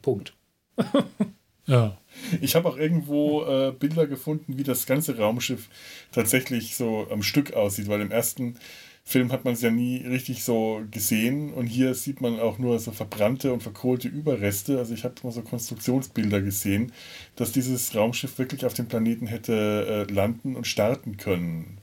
Punkt. 0.00 0.34
ja. 1.66 1.98
Ich 2.40 2.54
habe 2.54 2.68
auch 2.68 2.76
irgendwo 2.76 3.44
äh, 3.44 3.72
Bilder 3.72 4.06
gefunden, 4.06 4.56
wie 4.58 4.62
das 4.62 4.86
ganze 4.86 5.18
Raumschiff 5.18 5.68
tatsächlich 6.10 6.76
so 6.76 7.06
am 7.10 7.22
Stück 7.22 7.52
aussieht, 7.52 7.88
weil 7.88 8.00
im 8.00 8.10
ersten 8.10 8.58
Film 9.04 9.32
hat 9.32 9.44
man 9.44 9.54
es 9.54 9.62
ja 9.62 9.70
nie 9.70 9.98
richtig 9.98 10.44
so 10.44 10.82
gesehen 10.90 11.52
und 11.52 11.66
hier 11.66 11.94
sieht 11.94 12.20
man 12.20 12.38
auch 12.38 12.58
nur 12.58 12.78
so 12.78 12.92
verbrannte 12.92 13.52
und 13.52 13.62
verkohlte 13.62 14.08
Überreste. 14.08 14.78
Also 14.78 14.94
ich 14.94 15.04
habe 15.04 15.14
mal 15.24 15.32
so 15.32 15.42
Konstruktionsbilder 15.42 16.40
gesehen, 16.40 16.92
dass 17.34 17.52
dieses 17.52 17.94
Raumschiff 17.94 18.38
wirklich 18.38 18.64
auf 18.64 18.74
dem 18.74 18.86
Planeten 18.86 19.26
hätte 19.26 20.06
äh, 20.08 20.12
landen 20.12 20.54
und 20.54 20.66
starten 20.66 21.16
können. 21.16 21.78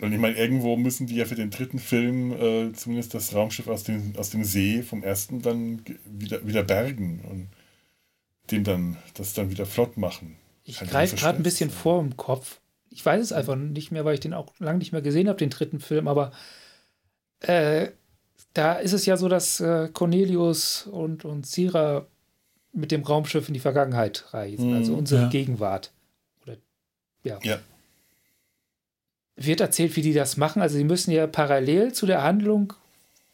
Und 0.00 0.12
ich 0.12 0.18
meine, 0.18 0.36
irgendwo 0.36 0.76
müssen 0.76 1.06
die 1.06 1.16
ja 1.16 1.24
für 1.24 1.34
den 1.34 1.50
dritten 1.50 1.78
Film 1.78 2.32
äh, 2.32 2.72
zumindest 2.72 3.14
das 3.14 3.34
Raumschiff 3.34 3.68
aus 3.68 3.84
dem, 3.84 4.14
aus 4.16 4.30
dem 4.30 4.44
See 4.44 4.82
vom 4.82 5.02
ersten 5.02 5.40
dann 5.40 5.82
wieder, 6.04 6.46
wieder 6.46 6.62
bergen 6.62 7.20
und 7.30 7.48
dem 8.50 8.64
dann 8.64 8.96
das 9.14 9.34
dann 9.34 9.50
wieder 9.50 9.66
flott 9.66 9.96
machen. 9.96 10.36
Ich 10.64 10.80
greife 10.80 11.16
gerade 11.16 11.38
ein 11.38 11.42
bisschen 11.42 11.70
vor 11.70 12.00
im 12.00 12.16
Kopf. 12.16 12.60
Ich 12.96 13.04
weiß 13.04 13.22
es 13.22 13.32
einfach 13.32 13.56
nicht 13.56 13.92
mehr, 13.92 14.06
weil 14.06 14.14
ich 14.14 14.20
den 14.20 14.32
auch 14.32 14.54
lange 14.58 14.78
nicht 14.78 14.90
mehr 14.90 15.02
gesehen 15.02 15.28
habe, 15.28 15.36
den 15.36 15.50
dritten 15.50 15.80
Film, 15.80 16.08
aber 16.08 16.32
äh, 17.40 17.88
da 18.54 18.72
ist 18.76 18.94
es 18.94 19.04
ja 19.04 19.18
so, 19.18 19.28
dass 19.28 19.60
äh, 19.60 19.90
Cornelius 19.92 20.86
und, 20.86 21.26
und 21.26 21.46
Sira 21.46 22.06
mit 22.72 22.92
dem 22.92 23.02
Raumschiff 23.02 23.48
in 23.48 23.54
die 23.54 23.60
Vergangenheit 23.60 24.24
reisen, 24.32 24.70
Mhm, 24.70 24.76
also 24.76 24.94
unsere 24.94 25.22
ja. 25.24 25.28
Gegenwart. 25.28 25.92
Oder, 26.42 26.56
ja. 27.22 27.38
Ja. 27.42 27.58
Wird 29.36 29.60
erzählt, 29.60 29.94
wie 29.96 30.02
die 30.02 30.14
das 30.14 30.38
machen. 30.38 30.62
Also, 30.62 30.78
sie 30.78 30.84
müssen 30.84 31.10
ja 31.10 31.26
parallel 31.26 31.92
zu 31.92 32.06
der 32.06 32.22
Handlung 32.22 32.72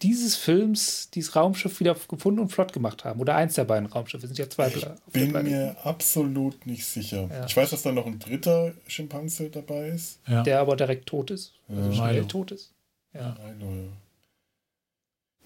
dieses 0.03 0.37
Films 0.37 1.11
dieses 1.11 1.37
Raumschiff 1.37 1.79
wieder 1.81 1.97
gefunden 2.09 2.41
und 2.41 2.49
flott 2.51 2.73
gemacht 2.73 3.05
haben. 3.05 3.21
Oder 3.21 3.37
eins 3.37 3.55
der 3.55 3.65
beiden 3.65 3.87
Raumschiffe. 3.87 4.25
Es 4.27 4.31
sind 4.31 4.39
ja 4.39 4.51
zwei 4.51 4.69
Ich 4.69 4.87
bin 5.13 5.33
mir 5.33 5.77
absolut 5.85 6.67
nicht 6.67 6.85
sicher. 6.85 7.29
Ja. 7.31 7.47
Ich 7.47 7.57
weiß, 7.57 7.71
dass 7.71 7.83
da 7.83 7.93
noch 7.93 8.07
ein 8.07 8.19
dritter 8.19 8.73
Schimpanse 8.87 9.51
dabei 9.51 9.89
ist. 9.89 10.21
ja. 10.27 10.43
Der 10.43 10.61
aber 10.61 10.77
direkt 10.77 11.07
tot 11.07 11.31
ist. 11.31 11.55
Also 11.69 11.89
Ja. 11.91 11.93
schnell 11.95 12.15
Milo. 12.15 12.27
tot 12.27 12.51
ist. 12.53 12.73
Ja. 13.15 13.37
Milo, 13.59 13.71
ja. 13.71 13.89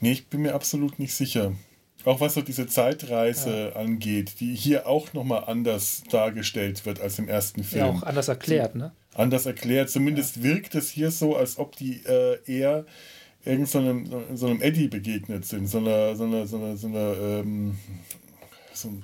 Nee, 0.01 0.13
ich 0.13 0.27
bin 0.29 0.43
mir 0.43 0.55
absolut 0.55 0.99
nicht 0.99 1.15
sicher. 1.15 1.53
Auch 2.05 2.21
was 2.21 2.35
so 2.35 2.43
diese 2.43 2.67
Zeitreise 2.67 3.75
angeht, 3.75 4.39
die 4.41 4.55
hier 4.55 4.87
auch 4.87 5.13
nochmal 5.13 5.45
anders 5.47 6.05
dargestellt 6.11 6.87
wird 6.87 7.01
als 7.01 7.19
im 7.19 7.29
ersten 7.29 7.65
Film. 7.65 7.85
Ja, 7.87 7.91
auch 7.91 8.03
anders 8.05 8.29
erklärt, 8.29 8.77
ne? 8.77 8.93
anders 9.15 9.47
erklärt. 9.47 9.91
Zumindest 9.91 10.43
wirkt 10.43 10.75
es 10.75 10.91
hier 10.91 11.11
so, 11.11 11.37
als 11.37 11.59
ob 11.59 11.75
die 11.77 12.05
äh, 12.05 12.39
eher 12.47 12.85
irgend 13.47 13.69
so 13.69 13.79
einem, 13.79 14.07
so 14.37 14.47
einem 14.47 14.61
Eddie 14.63 14.89
begegnet 14.89 15.45
sind. 15.47 15.69
So 15.69 15.79
einer, 15.79 16.17
so 16.17 16.25
einer, 16.25 16.47
so 16.47 16.57
einer, 16.57 16.77
so 16.77 16.87
einer 16.89 17.17
ähm, 17.19 17.79
so 18.75 18.89
ein, 18.89 19.03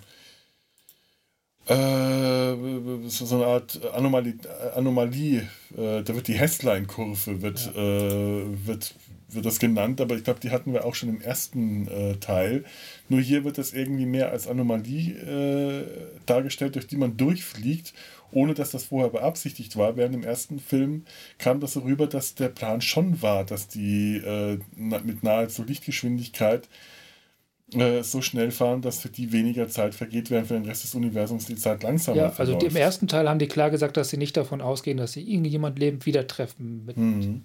Äh, 1.69 2.57
so 3.09 3.37
eine 3.37 3.47
Art 3.47 3.81
Anomalie, 3.95 4.35
Anomalie 4.75 5.49
äh, 5.77 6.03
da 6.03 6.15
wird 6.17 6.27
die 6.27 6.35
Hessline-Kurve 6.35 7.41
wird, 7.41 7.71
äh, 7.77 8.67
wird, 8.67 8.97
wird 9.29 9.47
das 9.47 9.61
genannt, 9.61 10.01
aber 10.01 10.17
ich 10.17 10.25
glaube, 10.25 10.41
die 10.41 10.51
hatten 10.51 10.73
wir 10.73 10.85
auch 10.85 10.97
schon 10.97 11.09
im 11.09 11.21
ersten 11.21 11.87
äh, 11.87 12.17
Teil. 12.17 12.65
Nur 13.09 13.21
hier 13.21 13.45
wird 13.45 13.59
das 13.59 13.73
irgendwie 13.73 14.07
mehr 14.07 14.33
als 14.33 14.49
Anomalie 14.49 15.13
äh, 15.15 15.87
dargestellt, 16.27 16.75
durch 16.75 16.89
die 16.89 16.97
man 16.97 17.17
durchfliegt, 17.17 17.95
ohne 18.33 18.55
dass 18.55 18.71
das 18.71 18.85
vorher 18.85 19.11
beabsichtigt 19.11 19.77
war. 19.77 19.97
Während 19.97 20.15
im 20.15 20.25
ersten 20.25 20.59
Film 20.59 21.05
kam 21.39 21.61
das 21.61 21.75
so 21.75 21.81
rüber, 21.81 22.07
dass 22.07 22.35
der 22.35 22.49
Plan 22.49 22.81
schon 22.81 23.23
war, 23.23 23.45
dass 23.45 23.69
die 23.69 24.17
äh, 24.17 24.59
mit 24.77 25.23
nahezu 25.23 25.63
Lichtgeschwindigkeit 25.65 26.69
äh, 27.75 28.03
so 28.03 28.21
schnell 28.21 28.51
fahren, 28.51 28.83
dass 28.83 29.01
für 29.01 29.09
die 29.09 29.33
weniger 29.33 29.69
Zeit 29.69 29.95
vergeht, 29.95 30.31
während 30.31 30.49
für 30.49 30.55
den 30.55 30.65
Rest 30.67 30.85
des 30.85 30.95
Universums 30.95 31.47
die 31.47 31.57
Zeit 31.57 31.83
langsamer 31.83 32.17
Ja, 32.17 32.27
also 32.27 32.53
verläuft. 32.53 32.63
im 32.65 32.77
ersten 32.77 33.09
Teil 33.09 33.29
haben 33.29 33.39
die 33.39 33.49
klar 33.49 33.71
gesagt, 33.71 33.97
dass 33.97 34.11
sie 34.11 34.19
nicht 34.19 34.37
davon 34.37 34.61
ausgehen, 34.61 34.99
dass 34.99 35.13
sie 35.13 35.23
irgendjemand 35.23 35.79
lebend 35.79 36.05
wieder 36.07 36.27
treffen, 36.27 36.85
mit 36.85 36.97
Mhm. 36.97 37.45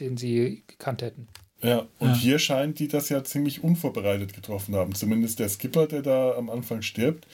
den 0.00 0.16
sie 0.16 0.62
gekannt 0.66 1.02
hätten. 1.02 1.28
Ja, 1.62 1.86
und 2.00 2.08
Ja. 2.08 2.14
hier 2.16 2.38
scheint 2.40 2.80
die 2.80 2.88
das 2.88 3.08
ja 3.08 3.22
ziemlich 3.22 3.62
unvorbereitet 3.62 4.32
getroffen 4.34 4.74
haben. 4.74 4.94
Zumindest 4.96 5.38
der 5.38 5.48
Skipper, 5.48 5.86
der 5.86 6.02
da 6.02 6.32
am 6.34 6.50
Anfang 6.50 6.82
stirbt, 6.82 7.28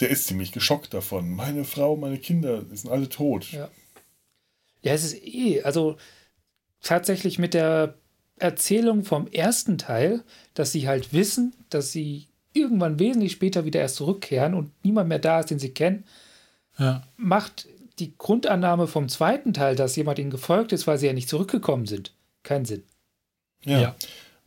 der 0.00 0.10
ist 0.10 0.26
ziemlich 0.26 0.52
geschockt 0.52 0.92
davon. 0.94 1.30
Meine 1.30 1.64
Frau, 1.64 1.96
meine 1.96 2.18
Kinder 2.18 2.62
die 2.62 2.76
sind 2.76 2.90
alle 2.90 3.08
tot. 3.08 3.52
Ja. 3.52 3.68
Ja, 4.82 4.92
es 4.92 5.04
ist 5.04 5.22
eh, 5.24 5.62
also 5.62 5.96
tatsächlich 6.80 7.38
mit 7.38 7.54
der 7.54 7.94
Erzählung 8.36 9.04
vom 9.04 9.26
ersten 9.28 9.78
Teil, 9.78 10.22
dass 10.54 10.72
sie 10.72 10.86
halt 10.88 11.12
wissen, 11.12 11.54
dass 11.70 11.92
sie 11.92 12.26
irgendwann 12.52 12.98
wesentlich 12.98 13.32
später 13.32 13.64
wieder 13.64 13.80
erst 13.80 13.96
zurückkehren 13.96 14.54
und 14.54 14.70
niemand 14.84 15.08
mehr 15.08 15.18
da 15.18 15.40
ist, 15.40 15.50
den 15.50 15.58
sie 15.58 15.70
kennen, 15.70 16.04
Ja. 16.78 17.02
macht 17.16 17.66
die 17.98 18.12
Grundannahme 18.18 18.86
vom 18.86 19.08
zweiten 19.08 19.52
Teil, 19.54 19.76
dass 19.76 19.96
jemand 19.96 20.18
ihnen 20.18 20.30
gefolgt 20.30 20.72
ist, 20.72 20.86
weil 20.86 20.98
sie 20.98 21.06
ja 21.06 21.12
nicht 21.12 21.28
zurückgekommen 21.28 21.86
sind, 21.86 22.12
keinen 22.42 22.64
Sinn. 22.64 22.82
Ja. 23.64 23.80
Ja. 23.80 23.96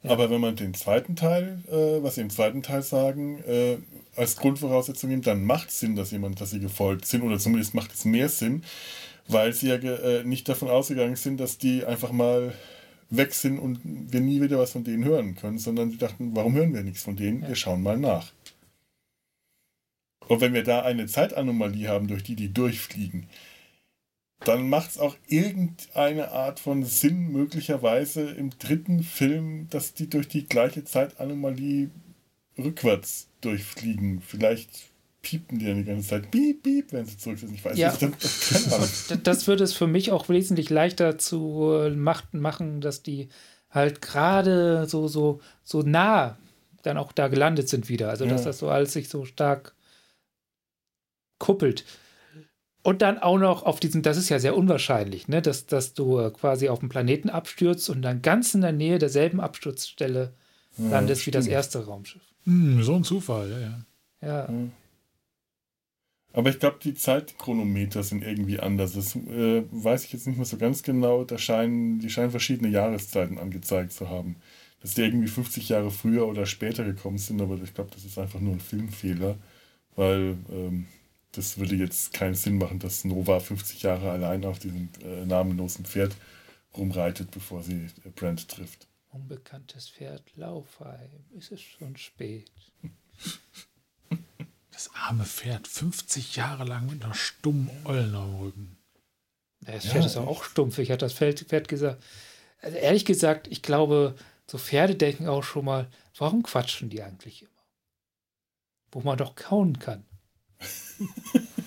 Aber 0.03 0.29
wenn 0.29 0.41
man 0.41 0.55
den 0.55 0.73
zweiten 0.73 1.15
Teil, 1.15 1.63
äh, 1.69 2.03
was 2.03 2.15
sie 2.15 2.21
im 2.21 2.29
zweiten 2.29 2.61
Teil 2.61 2.83
sagen, 2.83 3.43
äh, 3.47 3.77
als 4.15 4.37
Grundvoraussetzung 4.37 5.09
nimmt, 5.09 5.27
dann 5.27 5.43
macht 5.43 5.69
es 5.69 5.79
Sinn, 5.79 5.95
dass 5.95 6.11
jemand, 6.11 6.39
dass 6.39 6.51
sie 6.51 6.59
gefolgt 6.59 7.05
sind, 7.05 7.23
oder 7.23 7.39
zumindest 7.39 7.73
macht 7.73 7.93
es 7.93 8.05
mehr 8.05 8.29
Sinn, 8.29 8.63
weil 9.27 9.53
sie 9.53 9.69
ja 9.69 9.75
äh, 9.75 10.23
nicht 10.23 10.47
davon 10.47 10.69
ausgegangen 10.69 11.15
sind, 11.15 11.39
dass 11.39 11.57
die 11.57 11.85
einfach 11.85 12.11
mal 12.11 12.53
weg 13.09 13.33
sind 13.33 13.59
und 13.59 13.79
wir 13.83 14.21
nie 14.21 14.41
wieder 14.41 14.59
was 14.59 14.71
von 14.71 14.83
denen 14.83 15.03
hören 15.03 15.35
können, 15.35 15.57
sondern 15.57 15.91
sie 15.91 15.97
dachten, 15.97 16.35
warum 16.35 16.53
hören 16.55 16.73
wir 16.73 16.83
nichts 16.83 17.03
von 17.03 17.15
denen? 17.15 17.47
Wir 17.47 17.55
schauen 17.55 17.81
mal 17.81 17.97
nach. 17.97 18.31
Und 20.27 20.41
wenn 20.41 20.53
wir 20.53 20.63
da 20.63 20.81
eine 20.81 21.07
Zeitanomalie 21.07 21.87
haben, 21.87 22.07
durch 22.07 22.23
die 22.23 22.35
die 22.35 22.53
durchfliegen, 22.53 23.27
dann 24.43 24.69
macht 24.69 24.91
es 24.91 24.97
auch 24.97 25.15
irgendeine 25.27 26.31
Art 26.31 26.59
von 26.59 26.83
Sinn 26.83 27.31
möglicherweise 27.31 28.21
im 28.31 28.51
dritten 28.59 29.03
Film, 29.03 29.67
dass 29.69 29.93
die 29.93 30.09
durch 30.09 30.27
die 30.27 30.45
gleiche 30.45 30.85
Zeitanomalie 30.85 31.89
rückwärts 32.57 33.27
durchfliegen. 33.41 34.21
Vielleicht 34.21 34.69
piepten 35.21 35.59
die 35.59 35.65
dann 35.65 35.77
die 35.77 35.83
ganze 35.83 36.07
Zeit 36.07 36.31
piep, 36.31 36.63
piep, 36.63 36.93
wenn 36.93 37.05
sie 37.05 37.17
zurück 37.17 37.39
sind. 37.39 37.53
Ich 37.53 37.65
weiß 37.65 37.77
Ja. 37.77 37.91
nicht. 37.91 38.01
Keine 38.01 38.75
Ahnung. 38.75 38.89
D- 39.09 39.17
Das 39.23 39.47
würde 39.47 39.63
es 39.63 39.73
für 39.73 39.87
mich 39.87 40.11
auch 40.11 40.29
wesentlich 40.29 40.69
leichter 40.69 41.17
zu 41.17 41.71
äh, 41.73 41.89
machen, 41.89 42.79
dass 42.79 43.03
die 43.03 43.29
halt 43.69 44.01
gerade 44.01 44.85
so, 44.87 45.07
so, 45.07 45.41
so 45.63 45.81
nah 45.81 46.37
dann 46.83 46.97
auch 46.97 47.11
da 47.11 47.27
gelandet 47.27 47.67
sind 47.67 47.89
wieder. 47.89 48.09
Also, 48.09 48.25
dass 48.25 48.41
Ja. 48.41 48.47
das 48.47 48.59
so 48.59 48.69
alles 48.69 48.93
sich 48.93 49.09
so 49.09 49.25
stark 49.25 49.75
kuppelt. 51.39 51.83
Und 52.87 53.01
dann 53.01 53.17
auch 53.17 53.37
noch 53.37 53.63
auf 53.63 53.81
diesem, 53.81 54.01
das 54.01 54.15
ist 54.15 54.29
ja 54.29 54.39
sehr 54.39 54.55
unwahrscheinlich, 54.55 55.27
ne, 55.27 55.41
dass, 55.41 55.65
dass 55.65 55.93
du 55.93 56.19
äh, 56.19 56.31
quasi 56.31 56.69
auf 56.69 56.79
dem 56.79 56.87
Planeten 56.87 57.29
abstürzt 57.29 57.89
und 57.89 58.01
dann 58.01 58.21
ganz 58.21 58.53
in 58.55 58.61
der 58.61 58.71
Nähe 58.71 58.97
derselben 58.97 59.41
Absturzstelle 59.41 60.31
landest 60.77 61.27
wie 61.27 61.31
das 61.31 61.47
erste 61.47 61.85
Raumschiff. 61.85 62.21
Hm, 62.45 62.81
so 62.83 62.95
ein 62.95 63.03
Zufall, 63.03 63.51
ja, 63.51 63.59
ja. 63.59 64.47
Ja, 64.47 64.49
Aber 66.31 66.49
ich 66.49 66.59
glaube, 66.59 66.77
die 66.81 66.93
Zeitchronometer 66.93 68.03
sind 68.03 68.23
irgendwie 68.23 68.57
anders. 68.57 68.93
Das 68.93 69.17
äh, 69.17 69.63
weiß 69.69 70.05
ich 70.05 70.13
jetzt 70.13 70.25
nicht 70.25 70.37
mehr 70.37 70.45
so 70.45 70.55
ganz 70.55 70.81
genau. 70.81 71.25
Da 71.25 71.37
scheinen, 71.37 71.99
die 71.99 72.09
scheinen 72.09 72.31
verschiedene 72.31 72.69
Jahreszeiten 72.69 73.37
angezeigt 73.37 73.91
zu 73.91 74.09
haben. 74.09 74.37
Dass 74.81 74.93
die 74.93 75.01
irgendwie 75.01 75.27
50 75.27 75.67
Jahre 75.67 75.91
früher 75.91 76.25
oder 76.25 76.45
später 76.45 76.85
gekommen 76.85 77.17
sind, 77.17 77.41
aber 77.41 77.59
ich 77.61 77.73
glaube, 77.73 77.89
das 77.93 78.05
ist 78.05 78.17
einfach 78.17 78.39
nur 78.39 78.53
ein 78.53 78.61
Filmfehler, 78.61 79.35
weil 79.97 80.37
ähm, 80.49 80.85
das 81.37 81.57
würde 81.57 81.75
jetzt 81.75 82.13
keinen 82.13 82.33
Sinn 82.33 82.57
machen, 82.57 82.79
dass 82.79 83.03
Nova 83.03 83.39
50 83.39 83.83
Jahre 83.83 84.09
allein 84.09 84.43
auf 84.43 84.59
diesem 84.59 84.89
äh, 85.03 85.25
namenlosen 85.25 85.85
Pferd 85.85 86.15
rumreitet, 86.75 87.31
bevor 87.31 87.63
sie 87.63 87.87
äh, 88.05 88.09
Brand 88.09 88.47
trifft. 88.47 88.87
unbekanntes 89.11 89.89
Pferd, 89.89 90.23
Laufheim, 90.35 91.25
ist 91.31 91.51
es 91.51 91.61
schon 91.61 91.95
spät. 91.97 92.51
Das 94.71 94.91
arme 94.93 95.25
Pferd, 95.25 95.67
50 95.67 96.35
Jahre 96.35 96.63
lang 96.63 96.85
mit 96.85 97.03
einer 97.03 97.15
stummen 97.15 97.67
Ollen 97.83 98.13
am 98.13 98.35
Rücken. 98.35 98.77
Ja, 99.65 99.71
Das 99.71 99.85
Ja, 99.85 99.91
Pferd 99.93 100.05
ist 100.05 100.17
auch, 100.17 100.27
auch 100.27 100.43
stumpf. 100.43 100.77
Ich 100.77 100.91
hatte 100.91 101.03
das 101.03 101.13
Pferd, 101.13 101.39
Pferd 101.39 101.67
gesagt. 101.67 102.03
Also 102.61 102.77
ehrlich 102.77 103.03
gesagt, 103.03 103.47
ich 103.47 103.63
glaube, 103.63 104.15
so 104.45 104.59
Pferde 104.59 104.95
denken 104.95 105.27
auch 105.27 105.41
schon 105.41 105.65
mal, 105.65 105.89
warum 106.15 106.43
quatschen 106.43 106.91
die 106.91 107.01
eigentlich 107.01 107.41
immer? 107.41 107.65
Wo 108.91 108.99
man 109.01 109.17
doch 109.17 109.33
kauen 109.33 109.79
kann. 109.79 110.05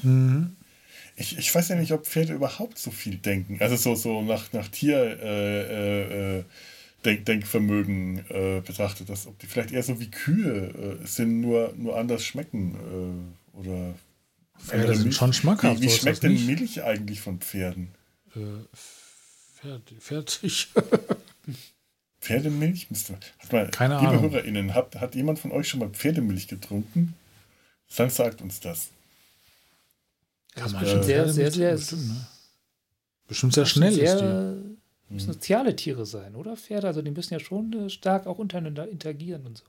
Mhm. 0.03 0.57
Ich, 1.17 1.37
ich 1.37 1.55
weiß 1.55 1.69
ja 1.69 1.77
nicht, 1.77 1.93
ob 1.93 2.07
Pferde 2.07 2.33
überhaupt 2.33 2.79
so 2.79 2.91
viel 2.91 3.17
denken. 3.17 3.59
Also 3.61 3.77
so, 3.77 3.95
so 3.95 4.23
nach, 4.23 4.53
nach 4.53 4.69
Tier 4.69 5.19
äh, 5.23 6.39
äh, 6.39 6.45
Denk, 7.05 7.25
Denkvermögen 7.27 8.25
äh, 8.31 8.61
betrachtet, 8.61 9.09
dass 9.09 9.27
ob 9.27 9.39
die 9.39 9.47
vielleicht 9.47 9.73
eher 9.73 9.83
so 9.83 10.01
wie 10.01 10.11
Kühe 10.11 10.99
äh, 11.03 11.07
sind, 11.07 11.41
nur, 11.41 11.75
nur 11.77 11.99
anders 11.99 12.25
schmecken. 12.25 12.75
Äh, 13.55 13.59
oder 13.59 13.95
Pferde 14.59 14.95
sind 14.95 15.05
Milch. 15.05 15.17
schon 15.17 15.33
schmackhaft. 15.33 15.81
Wie, 15.81 15.87
wie 15.87 15.91
schmeckt 15.91 16.23
denn. 16.23 16.47
Milch 16.47 16.83
eigentlich 16.83 17.21
von 17.21 17.39
Pferden? 17.41 17.89
Äh, 18.35 18.41
fertig. 19.61 19.97
fertig. 20.01 20.69
Pferdemilch? 22.21 22.87
Hat 23.39 23.53
mal, 23.53 23.71
Keine 23.71 23.95
liebe 23.95 24.09
Ahnung. 24.09 24.31
HörerInnen, 24.31 24.75
hat, 24.75 24.97
hat 24.97 25.15
jemand 25.15 25.39
von 25.39 25.53
euch 25.53 25.69
schon 25.69 25.81
mal 25.81 25.89
Pferdemilch 25.89 26.49
getrunken? 26.49 27.15
Dann 27.97 28.11
sagt 28.11 28.43
uns 28.43 28.61
das. 28.61 28.91
Das 30.55 30.67
ist 30.67 30.73
man 30.73 30.83
bestimmt 30.83 31.05
sehr, 31.05 31.29
sehr, 31.29 31.51
sehr, 31.51 31.73
bestimmt, 31.73 32.09
ne? 32.09 32.27
bestimmt 33.29 33.55
sehr 33.55 33.67
schnell 33.67 33.93
sehr, 33.93 34.15
ist 34.15 34.21
die. 34.21 35.15
müssen 35.15 35.33
soziale 35.33 35.77
Tiere 35.77 36.07
sein, 36.07 36.35
oder? 36.35 36.57
Pferde, 36.57 36.89
also 36.89 37.03
die 37.03 37.11
müssen 37.11 37.35
ja 37.35 37.41
schon 37.41 37.73
äh, 37.73 37.91
stark 37.91 38.27
auch 38.27 38.39
untereinander 38.39 38.89
interagieren 38.89 39.47
und 39.47 39.59
so. 39.59 39.65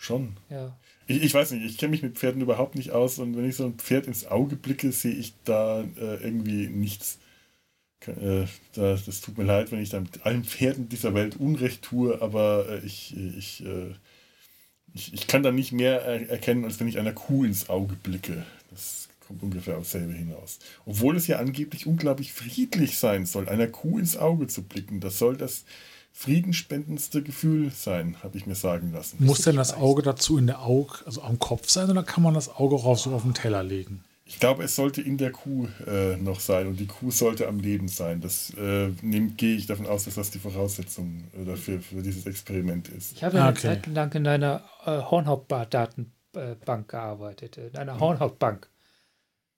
Schon. 0.00 0.38
Ja. 0.48 0.78
Ich, 1.08 1.22
ich 1.22 1.34
weiß 1.34 1.50
nicht, 1.50 1.62
ich 1.62 1.76
kenne 1.76 1.90
mich 1.90 2.02
mit 2.02 2.16
Pferden 2.16 2.40
überhaupt 2.40 2.74
nicht 2.74 2.92
aus 2.92 3.18
und 3.18 3.36
wenn 3.36 3.46
ich 3.46 3.56
so 3.56 3.66
ein 3.66 3.74
Pferd 3.74 4.06
ins 4.06 4.24
Auge 4.24 4.56
blicke, 4.56 4.92
sehe 4.92 5.12
ich 5.12 5.34
da 5.44 5.82
äh, 5.82 6.22
irgendwie 6.22 6.68
nichts. 6.68 7.18
Äh, 8.06 8.46
da, 8.72 8.96
das 8.96 9.20
tut 9.20 9.36
mir 9.36 9.44
leid, 9.44 9.72
wenn 9.72 9.82
ich 9.82 9.90
da 9.90 10.00
mit 10.00 10.24
allen 10.24 10.44
Pferden 10.44 10.88
dieser 10.88 11.12
Welt 11.12 11.36
Unrecht 11.36 11.82
tue, 11.82 12.22
aber 12.22 12.66
äh, 12.70 12.78
ich, 12.78 13.14
ich, 13.14 13.62
äh, 13.66 13.94
ich, 14.94 15.12
ich 15.12 15.26
kann 15.26 15.42
da 15.42 15.52
nicht 15.52 15.72
mehr 15.72 16.00
er 16.00 16.30
erkennen, 16.30 16.64
als 16.64 16.80
wenn 16.80 16.88
ich 16.88 16.98
einer 16.98 17.12
Kuh 17.12 17.44
ins 17.44 17.68
Auge 17.68 17.94
blicke. 18.02 18.46
Das 18.70 19.09
kommt 19.30 19.44
ungefähr 19.44 19.78
aufs 19.78 19.92
selbe 19.92 20.12
hinaus. 20.12 20.58
Obwohl 20.86 21.16
es 21.16 21.28
ja 21.28 21.38
angeblich 21.38 21.86
unglaublich 21.86 22.32
friedlich 22.32 22.98
sein 22.98 23.26
soll, 23.26 23.48
einer 23.48 23.68
Kuh 23.68 23.96
ins 24.00 24.16
Auge 24.16 24.48
zu 24.48 24.62
blicken. 24.64 24.98
Das 24.98 25.18
soll 25.18 25.36
das 25.36 25.64
friedenspendendste 26.12 27.22
Gefühl 27.22 27.70
sein, 27.70 28.16
habe 28.24 28.36
ich 28.36 28.46
mir 28.46 28.56
sagen 28.56 28.90
lassen. 28.92 29.24
Muss 29.24 29.42
denn 29.42 29.54
das. 29.54 29.72
Auge 29.72 30.02
dazu 30.02 30.36
in 30.36 30.48
der 30.48 30.62
Auge, 30.62 30.94
also 31.06 31.22
am 31.22 31.38
Kopf 31.38 31.68
sein 31.68 31.88
oder 31.88 32.02
kann 32.02 32.24
man 32.24 32.34
das 32.34 32.48
Auge 32.48 32.74
auch 32.74 32.98
so 32.98 33.12
auf 33.12 33.22
den 33.22 33.34
Teller 33.34 33.62
legen? 33.62 34.02
Ich 34.24 34.40
glaube, 34.40 34.64
es 34.64 34.74
sollte 34.74 35.00
in 35.00 35.16
der 35.16 35.30
Kuh 35.30 35.68
äh, 35.86 36.16
noch 36.16 36.40
sein 36.40 36.66
und 36.66 36.80
die 36.80 36.86
Kuh 36.86 37.12
sollte 37.12 37.46
am 37.46 37.60
Leben 37.60 37.86
sein. 37.86 38.20
Das 38.20 38.52
äh, 38.56 38.88
nehm, 39.02 39.36
gehe 39.36 39.56
ich 39.56 39.66
davon 39.66 39.86
aus, 39.86 40.04
dass 40.06 40.14
das 40.16 40.30
die 40.30 40.38
Voraussetzung 40.40 41.24
äh, 41.40 41.44
dafür 41.44 41.80
für 41.80 42.02
dieses 42.02 42.26
Experiment 42.26 42.88
ist. 42.88 43.12
Ich 43.12 43.22
habe 43.22 43.36
ja 43.36 43.42
eine 43.44 43.52
Okay. 43.52 43.60
Zeit 43.62 43.86
lang 43.86 44.12
in 44.14 44.26
einer 44.26 44.62
äh, 44.84 45.00
Hornhautdatenbank 45.02 46.88
gearbeitet, 46.88 47.56
in 47.56 47.76
einer 47.76 47.98
Hornhautbank. 47.98 48.69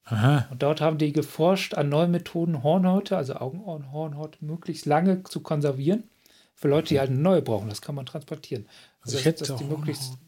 Aha. 0.04 0.46
Und 0.50 0.62
dort 0.62 0.80
haben 0.80 0.98
die 0.98 1.12
geforscht 1.12 1.74
an 1.74 1.88
neuen 1.88 2.10
Methoden, 2.10 2.62
Hornhäute, 2.62 3.16
also 3.16 3.34
Augenohrenhornhaut, 3.36 4.42
möglichst 4.42 4.86
lange 4.86 5.22
zu 5.24 5.40
konservieren. 5.40 6.04
Für 6.54 6.68
Leute, 6.68 6.88
die 6.88 6.98
halt 7.00 7.10
eine 7.10 7.18
neue 7.18 7.42
brauchen, 7.42 7.68
das 7.68 7.80
kann 7.82 7.94
man 7.94 8.06
transportieren. 8.06 8.68
Also 9.00 9.16
ich 9.18 9.24
dass- 9.24 9.32
hätte 9.32 9.44
dass, 9.46 9.56
die 9.58 9.64
möglichst, 9.64 10.18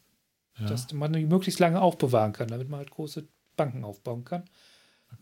Ja. 0.59 0.67
dass 0.67 0.93
man 0.93 1.13
die 1.13 1.27
möglichst 1.27 1.61
lange 1.61 1.81
aufbewahren 1.81 2.33
kann, 2.33 2.49
damit 2.49 2.69
man 2.69 2.79
halt 2.79 2.91
große 2.91 3.27
Banken 3.57 3.85
aufbauen 3.85 4.25
kann. 4.25 4.45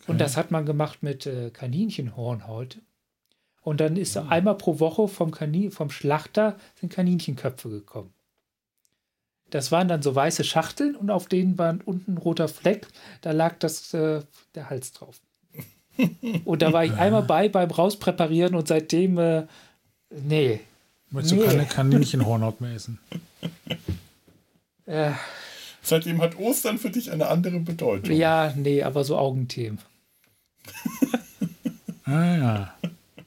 Und 0.07 0.21
das 0.21 0.37
hat 0.37 0.51
man 0.51 0.65
gemacht 0.65 1.03
mit 1.03 1.27
äh, 1.27 1.51
Kaninchenhornhaut. 1.51 2.79
Und 3.63 3.81
dann 3.81 3.97
ist 3.97 4.17
einmal 4.17 4.57
pro 4.57 4.81
Woche 4.81 5.07
vom, 5.07 5.31
Kanin, 5.31 5.71
vom 5.71 5.91
Schlachter 5.91 6.57
sind 6.81 6.93
Kaninchenköpfe 6.93 7.69
gekommen. 7.69 8.13
Das 9.53 9.71
waren 9.71 9.87
dann 9.87 10.03
so 10.03 10.15
weiße 10.15 10.45
Schachteln 10.45 10.97
und 10.97 11.11
auf 11.11 11.27
denen 11.29 11.59
war 11.59 11.77
unten 11.85 12.15
ein 12.15 12.19
roter 12.19 12.49
Fleck. 12.49 12.87
Da 13.21 13.33
lag 13.33 13.59
das, 13.59 13.93
äh, 13.93 14.23
der 14.55 14.71
Hals 14.71 14.93
drauf. 14.93 15.21
und 16.45 16.63
da 16.63 16.73
war 16.73 16.85
ich 16.85 16.93
einmal 16.95 17.23
bei 17.23 17.49
beim 17.51 17.71
Rauspräparieren 17.71 18.55
und 18.55 18.67
seitdem, 18.67 19.19
äh, 19.19 19.47
nee. 20.11 20.61
Möchtest 21.11 21.37
du 21.37 21.45
keine 21.45 21.67
Kaninchenhornhaut 21.67 22.63
mehr 22.63 22.75
essen? 22.75 22.99
Äh, 24.87 25.13
Seitdem 25.83 26.23
hat 26.23 26.39
Ostern 26.39 26.79
für 26.79 26.91
dich 26.91 27.11
eine 27.11 27.27
andere 27.27 27.61
Bedeutung. 27.61 28.15
ja, 28.15 28.55
nee, 28.57 28.83
aber 28.83 29.05
so 29.05 29.19
Augenthemen. 29.19 29.79
Ah 32.05 32.37
ja. 32.37 32.75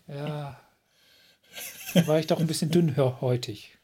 Ja. 0.08 0.60
Da 1.94 2.08
war 2.08 2.20
ich 2.20 2.28
doch 2.28 2.40
ein 2.40 2.48
bisschen 2.48 2.72
dünnhäutig. 2.72 3.75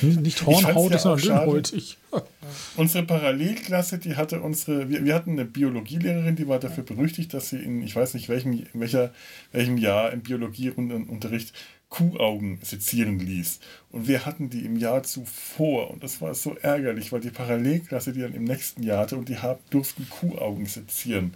Nicht, 0.00 0.02
nicht 0.20 0.46
hornhautig, 0.46 0.92
ja 0.92 0.98
sondern 0.98 1.20
dünnhäutig. 1.20 1.98
Unsere 2.76 3.04
Parallelklasse, 3.04 3.98
die 3.98 4.16
hatte 4.16 4.40
unsere, 4.40 4.88
wir, 4.88 5.04
wir 5.04 5.14
hatten 5.14 5.32
eine 5.32 5.44
Biologielehrerin, 5.44 6.36
die 6.36 6.48
war 6.48 6.58
dafür 6.58 6.84
berüchtigt, 6.84 7.34
dass 7.34 7.50
sie 7.50 7.58
in, 7.58 7.82
ich 7.82 7.94
weiß 7.94 8.14
nicht 8.14 8.30
welchem, 8.30 8.64
welcher, 8.72 9.12
welchem 9.52 9.76
Jahr 9.76 10.12
im 10.12 10.22
Biologieunterricht 10.22 11.52
Kuhaugen 11.90 12.60
sezieren 12.62 13.18
ließ. 13.18 13.60
Und 13.90 14.08
wir 14.08 14.24
hatten 14.24 14.48
die 14.48 14.64
im 14.64 14.76
Jahr 14.76 15.02
zuvor 15.02 15.90
und 15.90 16.02
das 16.02 16.20
war 16.20 16.34
so 16.34 16.54
ärgerlich, 16.56 17.12
weil 17.12 17.20
die 17.20 17.30
Parallelklasse 17.30 18.12
die 18.12 18.20
dann 18.20 18.34
im 18.34 18.44
nächsten 18.44 18.82
Jahr 18.82 19.00
hatte 19.00 19.16
und 19.16 19.28
die 19.28 19.38
haben, 19.38 19.60
durften 19.70 20.08
Kuhaugen 20.08 20.66
sezieren. 20.66 21.34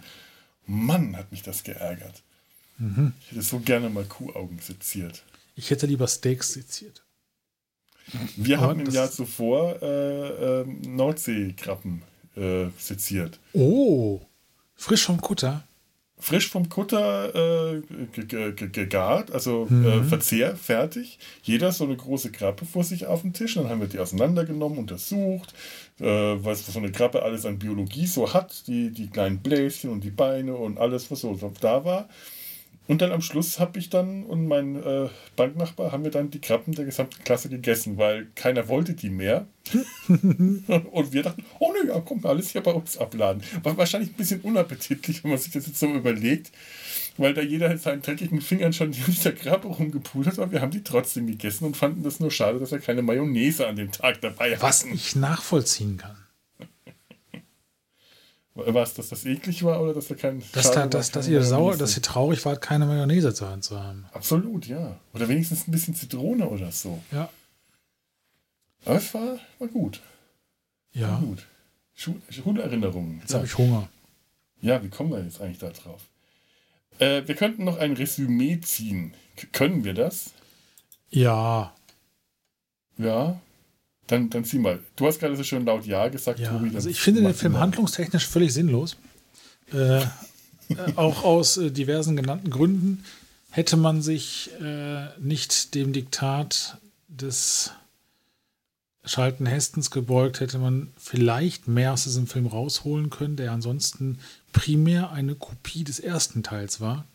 Mann, 0.65 1.15
hat 1.15 1.31
mich 1.31 1.43
das 1.43 1.63
geärgert. 1.63 2.23
Ich 3.21 3.31
hätte 3.31 3.41
so 3.41 3.59
gerne 3.59 3.89
mal 3.89 4.05
Kuhaugen 4.05 4.59
seziert. 4.59 5.23
Ich 5.55 5.69
hätte 5.69 5.85
lieber 5.85 6.07
Steaks 6.07 6.53
seziert. 6.53 7.02
Wir 8.35 8.59
haben 8.59 8.79
im 8.81 8.89
Jahr 8.91 9.09
zuvor 9.11 9.81
äh, 9.81 10.61
ähm, 10.61 10.81
Nordseekrabben 10.95 12.01
äh, 12.35 12.65
seziert. 12.77 13.39
Oh, 13.53 14.21
frisch 14.75 15.05
vom 15.05 15.19
Kutter. 15.21 15.63
frisch 16.19 16.49
vom 16.49 16.69
Kutter 16.69 17.73
äh, 17.75 17.81
ge- 18.13 18.25
ge- 18.25 18.51
ge- 18.53 18.69
gegart, 18.69 19.31
also 19.31 19.67
Mhm. 19.69 19.85
äh, 19.85 20.03
Verzehr, 20.03 20.55
fertig. 20.55 21.19
Jeder 21.43 21.71
so 21.73 21.83
eine 21.83 21.97
große 21.97 22.31
Krabbe 22.31 22.65
vor 22.65 22.83
sich 22.85 23.07
auf 23.07 23.21
dem 23.21 23.33
Tisch. 23.33 23.55
Dann 23.55 23.67
haben 23.69 23.81
wir 23.81 23.87
die 23.87 23.99
auseinandergenommen, 23.99 24.77
untersucht, 24.77 25.53
äh, 25.99 26.05
was 26.05 26.65
so 26.65 26.79
eine 26.79 26.91
Krabbe 26.93 27.23
alles 27.23 27.45
an 27.45 27.59
Biologie 27.59 28.07
so 28.07 28.33
hat, 28.33 28.67
die, 28.67 28.91
die 28.91 29.07
kleinen 29.09 29.39
Bläschen 29.39 29.89
und 29.89 30.01
die 30.03 30.11
Beine 30.11 30.55
und 30.55 30.77
alles, 30.77 31.11
was 31.11 31.21
so 31.21 31.37
da 31.59 31.83
war. 31.83 32.07
Und 32.85 33.01
dann 33.01 33.13
am 33.13 33.21
Schluss 33.21 33.59
habe 33.59 33.79
ich 33.79 33.89
dann 33.89 34.23
und 34.23 34.45
mein 34.45 34.75
äh, 34.75 35.07
Banknachbar 35.37 35.93
haben 35.93 36.03
wir 36.03 36.11
dann 36.11 36.31
die 36.31 36.41
Krabben 36.41 36.75
der 36.75 36.83
gesamten 36.83 37.23
Klasse 37.23 37.47
gegessen, 37.47 37.97
weil 37.97 38.27
keiner 38.35 38.67
wollte 38.67 38.93
die 38.93 39.09
mehr. 39.09 39.47
und 40.09 41.13
wir 41.13 41.23
dachten, 41.23 41.45
oh 41.59 41.71
nö, 41.71 41.87
ja, 41.87 42.01
komm, 42.01 42.25
alles 42.25 42.49
hier 42.49 42.61
bei 42.61 42.71
uns 42.71 42.97
abladen. 42.97 43.41
War 43.63 43.77
wahrscheinlich 43.77 44.11
ein 44.11 44.15
bisschen 44.15 44.41
unappetitlich, 44.41 45.23
wenn 45.23 45.31
man 45.31 45.39
sich 45.39 45.53
das 45.53 45.67
jetzt 45.67 45.79
so 45.79 45.87
überlegt, 45.87 46.51
weil 47.15 47.33
da 47.33 47.41
jeder 47.41 47.69
mit 47.69 47.81
seinen 47.81 48.01
dreckigen 48.01 48.41
Fingern 48.41 48.73
schon 48.73 48.91
die 48.91 49.01
der 49.23 49.33
Krabbe 49.33 49.69
rumgepult 49.69 50.27
hat, 50.27 50.37
aber 50.39 50.51
wir 50.51 50.61
haben 50.61 50.71
die 50.71 50.83
trotzdem 50.83 51.27
gegessen 51.27 51.63
und 51.65 51.77
fanden 51.77 52.03
das 52.03 52.19
nur 52.19 52.31
schade, 52.31 52.59
dass 52.59 52.71
wir 52.71 52.79
keine 52.79 53.01
Mayonnaise 53.01 53.65
an 53.65 53.77
dem 53.77 53.93
Tag 53.93 54.19
dabei 54.19 54.61
Was 54.61 54.83
hatten. 54.83 54.93
ich 54.93 55.15
nachvollziehen 55.15 55.97
kann. 55.97 56.17
Was, 58.55 58.93
dass 58.93 59.09
das 59.09 59.25
eklig 59.25 59.63
war 59.63 59.81
oder 59.81 59.95
dass 59.95 60.09
wir 60.09 60.15
kein 60.17 60.43
Dass, 60.51 60.69
da, 60.71 60.81
war, 60.81 60.87
dass, 60.87 61.09
dass 61.09 61.27
ihr 61.27 61.41
sauer, 61.43 61.75
dass 61.75 61.95
ihr 61.97 62.03
traurig 62.03 62.45
wart, 62.45 62.61
keine 62.61 62.85
Mayonnaise 62.85 63.33
zu 63.33 63.47
haben. 63.47 64.05
Absolut, 64.13 64.67
ja. 64.67 64.99
Oder 65.13 65.27
wenigstens 65.27 65.67
ein 65.67 65.71
bisschen 65.71 65.95
Zitrone 65.95 66.47
oder 66.47 66.71
so. 66.71 67.01
Ja. 67.11 67.29
Aber 68.85 68.95
es 68.97 69.11
war, 69.13 69.39
war 69.57 69.67
gut. 69.69 70.01
War 70.93 71.01
Ja. 71.01 71.17
gut. 71.19 71.47
Schu- 71.95 72.19
Schulerinnerungen. 72.29 73.19
Jetzt 73.21 73.33
habe 73.33 73.45
ich 73.45 73.57
Hunger. 73.57 73.89
Ja, 74.61 74.83
wie 74.83 74.89
kommen 74.89 75.11
wir 75.11 75.23
jetzt 75.23 75.41
eigentlich 75.41 75.57
da 75.59 75.69
drauf? 75.69 76.01
Äh, 76.99 77.23
wir 77.27 77.35
könnten 77.35 77.63
noch 77.63 77.77
ein 77.77 77.93
Resümee 77.93 78.59
ziehen. 78.61 79.15
K 79.35 79.47
können 79.51 79.83
wir 79.83 79.95
das? 79.95 80.31
Ja. 81.09 81.73
Ja. 82.97 83.39
Dann, 84.07 84.29
dann 84.29 84.43
zieh 84.43 84.59
mal. 84.59 84.79
Du 84.95 85.07
hast 85.07 85.19
gerade 85.19 85.35
so 85.35 85.43
schön 85.43 85.65
laut 85.65 85.85
Ja 85.85 86.07
gesagt, 86.09 86.39
Ja, 86.39 86.51
Tobi. 86.51 86.75
also 86.75 86.89
ich 86.89 86.99
finde 86.99 87.21
den 87.21 87.33
Film 87.33 87.53
mal. 87.53 87.61
handlungstechnisch 87.61 88.27
völlig 88.27 88.53
sinnlos. 88.53 88.97
Äh, 89.73 90.01
äh, 90.01 90.05
auch 90.95 91.23
aus 91.23 91.57
äh, 91.57 91.71
diversen 91.71 92.15
genannten 92.15 92.49
Gründen 92.49 93.05
hätte 93.49 93.77
man 93.77 94.01
sich 94.01 94.49
äh, 94.61 95.07
nicht 95.19 95.75
dem 95.75 95.93
Diktat 95.93 96.77
des 97.07 97.71
Schalten 99.05 99.45
Hestens 99.45 99.91
gebeugt, 99.91 100.39
hätte 100.39 100.57
man 100.59 100.87
vielleicht 100.97 101.67
mehr 101.67 101.93
aus 101.93 102.03
diesem 102.05 102.25
Film 102.25 102.47
rausholen 102.47 103.09
können, 103.09 103.35
der 103.35 103.51
ansonsten 103.51 104.17
primär 104.53 105.11
eine 105.11 105.35
Kopie 105.35 105.83
des 105.83 105.99
ersten 105.99 106.41
Teils 106.41 106.79
war. 106.81 107.05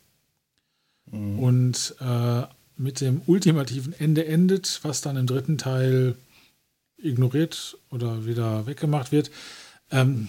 Mhm. 1.11 1.39
Und 1.39 1.95
äh, 2.01 2.43
mit 2.77 3.01
dem 3.01 3.23
ultimativen 3.27 3.93
Ende 3.99 4.27
endet, 4.27 4.81
was 4.83 5.01
dann 5.01 5.17
im 5.17 5.27
dritten 5.27 5.59
Teil 5.59 6.15
ignoriert 6.99 7.79
oder 7.91 8.27
wieder 8.27 8.67
weggemacht 8.67 9.13
wird. 9.13 9.31
Ähm, 9.91 10.29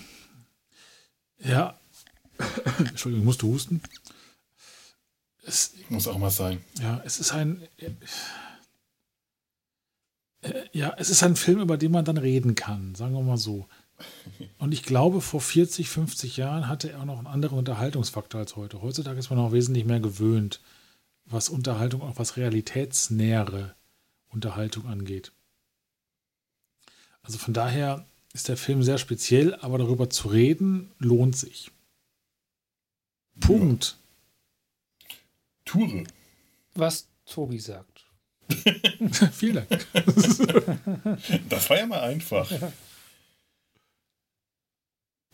ja, 1.39 1.79
Entschuldigung, 2.79 3.25
musst 3.25 3.41
du 3.41 3.53
husten? 3.53 3.81
Es, 5.45 5.73
Muss 5.89 6.07
auch 6.07 6.17
mal 6.17 6.29
sein. 6.29 6.63
ja, 6.79 7.01
es 7.05 7.19
ist 7.19 7.33
ein. 7.33 7.61
Äh, 7.77 7.91
ja, 10.71 10.93
es 10.97 11.09
ist 11.09 11.23
ein 11.23 11.35
Film, 11.35 11.59
über 11.59 11.77
den 11.77 11.91
man 11.91 12.05
dann 12.05 12.17
reden 12.17 12.55
kann, 12.55 12.95
sagen 12.95 13.13
wir 13.13 13.21
mal 13.21 13.37
so. 13.37 13.67
Und 14.57 14.71
ich 14.71 14.83
glaube, 14.83 15.19
vor 15.21 15.41
40, 15.41 15.89
50 15.89 16.37
Jahren 16.37 16.67
hatte 16.69 16.91
er 16.91 17.01
auch 17.01 17.05
noch 17.05 17.17
einen 17.17 17.27
anderen 17.27 17.57
Unterhaltungsfaktor 17.57 18.39
als 18.39 18.55
heute. 18.55 18.81
Heutzutage 18.81 19.19
ist 19.19 19.29
man 19.29 19.39
auch 19.39 19.51
wesentlich 19.51 19.85
mehr 19.85 19.99
gewöhnt, 19.99 20.61
was 21.25 21.49
Unterhaltung, 21.49 22.01
auch 22.01 22.17
was 22.17 22.37
realitätsnähere 22.37 23.75
Unterhaltung 24.29 24.87
angeht. 24.87 25.33
Also 27.21 27.37
von 27.37 27.53
daher 27.53 28.05
ist 28.33 28.47
der 28.47 28.57
Film 28.57 28.83
sehr 28.83 28.97
speziell, 28.97 29.55
aber 29.55 29.77
darüber 29.77 30.09
zu 30.09 30.27
reden 30.29 30.91
lohnt 30.99 31.35
sich. 31.35 31.71
Punkt. 33.39 33.97
Ture. 35.65 36.03
Was 36.73 37.07
Tobi 37.25 37.59
sagt. 37.59 38.05
Vielen 39.31 39.67
Dank. 39.67 39.87
Das 41.49 41.69
war 41.69 41.77
ja 41.77 41.85
mal 41.85 42.01
einfach. 42.01 42.51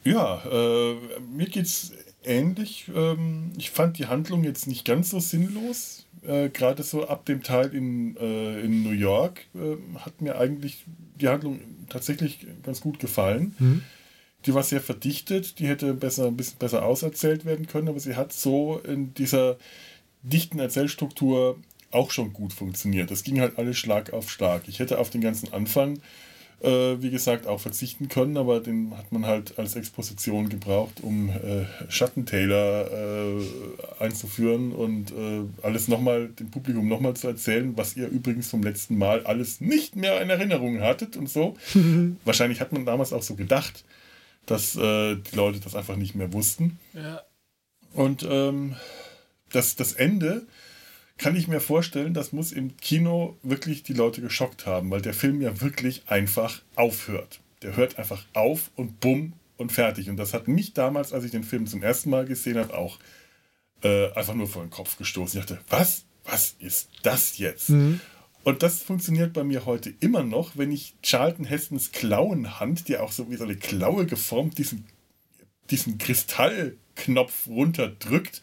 Ja, 0.03 0.43
äh, 0.45 1.19
mir 1.19 1.47
geht's 1.47 1.91
ähnlich. 2.23 2.91
Ähm, 2.93 3.53
ich 3.57 3.71
fand 3.71 3.97
die 3.97 4.07
Handlung 4.07 4.43
jetzt 4.43 4.67
nicht 4.67 4.85
ganz 4.85 5.09
so 5.09 5.19
sinnlos. 5.19 6.05
Äh, 6.27 6.49
Gerade 6.49 6.83
so 6.83 7.07
ab 7.07 7.25
dem 7.25 7.43
Teil 7.43 7.73
in, 7.73 8.17
äh, 8.17 8.61
in 8.61 8.83
New 8.83 8.91
York 8.91 9.45
äh, 9.55 9.77
hat 9.99 10.21
mir 10.21 10.37
eigentlich 10.37 10.85
die 11.19 11.27
Handlung 11.27 11.59
tatsächlich 11.89 12.45
ganz 12.63 12.81
gut 12.81 12.99
gefallen. 12.99 13.55
Mhm. 13.59 13.81
Die 14.45 14.53
war 14.53 14.63
sehr 14.63 14.81
verdichtet, 14.81 15.59
die 15.59 15.67
hätte 15.67 15.93
besser, 15.93 16.27
ein 16.27 16.37
bisschen 16.37 16.59
besser 16.59 16.85
auserzählt 16.85 17.45
werden 17.45 17.65
können, 17.67 17.87
aber 17.87 17.99
sie 17.99 18.15
hat 18.15 18.31
so 18.31 18.79
in 18.79 19.13
dieser 19.15 19.57
dichten 20.21 20.59
Erzählstruktur 20.59 21.57
auch 21.91 22.11
schon 22.11 22.33
gut 22.33 22.53
funktioniert. 22.53 23.09
Das 23.09 23.23
ging 23.23 23.39
halt 23.39 23.57
alles 23.57 23.77
Schlag 23.77 24.13
auf 24.13 24.29
Schlag. 24.29 24.63
Ich 24.67 24.79
hätte 24.79 24.99
auf 24.99 25.09
den 25.09 25.21
ganzen 25.21 25.53
Anfang, 25.53 25.99
äh, 26.61 27.01
wie 27.01 27.09
gesagt, 27.09 27.47
auch 27.47 27.59
verzichten 27.59 28.07
können, 28.07 28.37
aber 28.37 28.59
den 28.59 28.97
hat 28.97 29.11
man 29.11 29.25
halt 29.25 29.57
als 29.59 29.75
Exposition 29.75 30.49
gebraucht, 30.49 31.01
um 31.01 31.29
äh, 31.29 31.65
Schattentailer 31.89 32.91
äh, 32.91 33.41
einzuführen 33.99 34.71
und 34.71 35.11
äh, 35.11 35.43
alles 35.61 35.87
nochmal, 35.87 36.29
dem 36.29 36.51
Publikum 36.51 36.87
nochmal 36.87 37.15
zu 37.15 37.27
erzählen, 37.27 37.75
was 37.77 37.95
ihr 37.95 38.07
übrigens 38.07 38.49
vom 38.49 38.63
letzten 38.63 38.97
Mal 38.97 39.25
alles 39.25 39.61
nicht 39.61 39.95
mehr 39.95 40.21
in 40.21 40.29
Erinnerung 40.29 40.81
hattet 40.81 41.17
und 41.17 41.29
so. 41.29 41.55
Wahrscheinlich 42.25 42.61
hat 42.61 42.71
man 42.71 42.85
damals 42.85 43.13
auch 43.13 43.23
so 43.23 43.35
gedacht, 43.35 43.83
dass 44.45 44.75
äh, 44.75 45.15
die 45.15 45.35
Leute 45.35 45.59
das 45.59 45.75
einfach 45.75 45.95
nicht 45.95 46.15
mehr 46.15 46.31
wussten. 46.33 46.79
Ja. 46.93 47.21
Und 47.93 48.25
ähm, 48.29 48.75
das, 49.51 49.75
das 49.75 49.93
Ende 49.93 50.45
kann 51.17 51.35
ich 51.35 51.47
mir 51.47 51.61
vorstellen, 51.61 52.13
das 52.13 52.33
muss 52.33 52.51
im 52.51 52.75
Kino 52.77 53.37
wirklich 53.41 53.83
die 53.83 53.93
Leute 53.93 54.21
geschockt 54.21 54.65
haben, 54.65 54.91
weil 54.91 55.01
der 55.01 55.13
Film 55.13 55.41
ja 55.41 55.61
wirklich 55.61 56.03
einfach 56.07 56.61
aufhört. 56.75 57.39
Der 57.61 57.77
hört 57.77 57.97
einfach 57.97 58.25
auf 58.33 58.71
und 58.75 58.99
bumm 58.99 59.33
und 59.57 59.71
fertig. 59.71 60.09
Und 60.09 60.17
das 60.17 60.33
hat 60.33 60.47
mich 60.47 60.73
damals, 60.73 61.13
als 61.13 61.23
ich 61.23 61.31
den 61.31 61.43
Film 61.43 61.67
zum 61.67 61.81
ersten 61.81 62.09
Mal 62.09 62.25
gesehen 62.25 62.57
habe, 62.57 62.77
auch 62.77 62.99
äh, 63.81 64.11
einfach 64.13 64.33
nur 64.33 64.47
vor 64.47 64.63
den 64.63 64.71
Kopf 64.71 64.97
gestoßen. 64.97 65.39
Ich 65.39 65.45
dachte, 65.45 65.63
was? 65.69 66.05
Was 66.25 66.55
ist 66.59 66.89
das 67.03 67.37
jetzt? 67.37 67.69
Und 68.43 68.63
das 68.63 68.81
funktioniert 68.81 69.33
bei 69.33 69.43
mir 69.43 69.65
heute 69.65 69.93
immer 69.99 70.23
noch, 70.23 70.57
wenn 70.57 70.71
ich 70.71 70.95
Charlton 71.03 71.45
Hestons 71.45 71.91
Klauenhand, 71.91 72.87
die 72.87 72.97
auch 72.97 73.11
so 73.11 73.29
wie 73.29 73.35
so 73.35 73.43
eine 73.43 73.55
Klaue 73.55 74.07
geformt, 74.07 74.57
diesen, 74.57 74.85
diesen 75.69 75.99
Kristallknopf 75.99 77.47
runterdrückt 77.47 78.41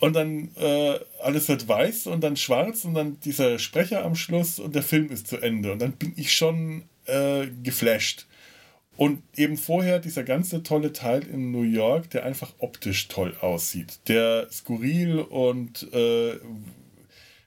und 0.00 0.14
dann 0.14 0.50
äh, 0.56 0.98
alles 1.22 1.48
wird 1.48 1.66
weiß 1.66 2.06
und 2.06 2.22
dann 2.22 2.36
schwarz 2.36 2.84
und 2.84 2.94
dann 2.94 3.18
dieser 3.20 3.58
Sprecher 3.58 4.04
am 4.04 4.14
Schluss 4.14 4.58
und 4.58 4.74
der 4.74 4.82
Film 4.82 5.10
ist 5.10 5.26
zu 5.26 5.38
Ende. 5.38 5.72
Und 5.72 5.80
dann 5.80 5.92
bin 5.92 6.12
ich 6.16 6.32
schon 6.32 6.84
äh, 7.06 7.46
geflasht. 7.62 8.26
Und 8.96 9.22
eben 9.36 9.56
vorher 9.56 10.00
dieser 10.00 10.24
ganze 10.24 10.62
tolle 10.64 10.92
Teil 10.92 11.24
in 11.26 11.52
New 11.52 11.62
York, 11.62 12.10
der 12.10 12.24
einfach 12.24 12.52
optisch 12.58 13.06
toll 13.06 13.36
aussieht, 13.40 14.00
der 14.08 14.48
skurril 14.50 15.20
und 15.20 15.92
äh, 15.92 16.34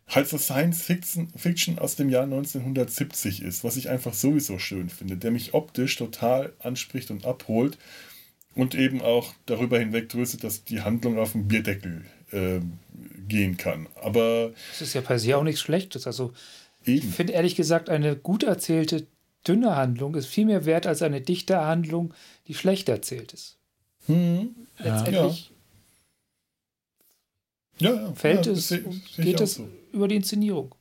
halt 0.08 0.30
so 0.30 0.38
Science 0.38 0.82
Fiction, 0.82 1.78
aus 1.78 1.96
dem 1.96 2.10
Jahr 2.10 2.24
1970 2.24 3.42
ist, 3.42 3.64
was 3.64 3.76
ich 3.76 3.90
einfach 3.90 4.14
sowieso 4.14 4.60
schön 4.60 4.90
finde, 4.90 5.18
der 5.18 5.32
mich 5.32 5.54
optisch 5.54 5.98
total 5.98 6.54
anspricht 6.60 7.12
und 7.12 7.26
abholt 7.26 7.78
und 8.56 8.76
eben 8.76 9.02
auch 9.02 9.34
darüber 9.46 9.80
hinweg 9.80 10.10
tröstet, 10.10 10.44
dass 10.44 10.64
die 10.64 10.82
Handlung 10.82 11.18
auf 11.18 11.34
dem 11.34 11.48
Bierdeckel 11.48 12.06
äh, 12.32 12.60
gehen 13.28 13.58
kann. 13.58 13.88
Aber. 14.02 14.52
Das 14.72 14.82
ist 14.82 14.94
ja 14.94 15.02
per 15.02 15.20
se 15.20 15.38
auch 15.38 15.44
nichts 15.44 15.62
Schlechtes. 15.62 16.08
Also, 16.08 16.34
eben. 16.86 17.08
ich 17.08 17.16
finde 17.16 17.34
ehrlich 17.34 17.56
gesagt, 17.56 17.90
eine 17.90 18.16
gut 18.16 18.44
erzählte, 18.44 19.08
dünne 19.48 19.76
Handlung 19.76 20.16
ist 20.16 20.28
viel 20.28 20.46
mehr 20.46 20.66
wert 20.66 20.88
als 20.88 21.02
eine 21.02 21.22
dichte 21.22 21.60
Handlung, 21.62 22.14
die 22.48 22.54
schlecht 22.54 22.90
erzählt 22.90 23.34
ist. 23.34 23.58
Hm. 24.08 24.56
Letztendlich 24.78 25.52
ja. 27.80 27.92
Ja, 27.94 28.14
fällt 28.14 28.46
es, 28.46 28.68
seh, 28.68 28.84
seh 29.16 29.24
geht 29.24 29.42
es 29.42 29.56
so. 29.56 29.68
über 29.92 30.08
die 30.08 30.16
Inszenierung. 30.16 30.76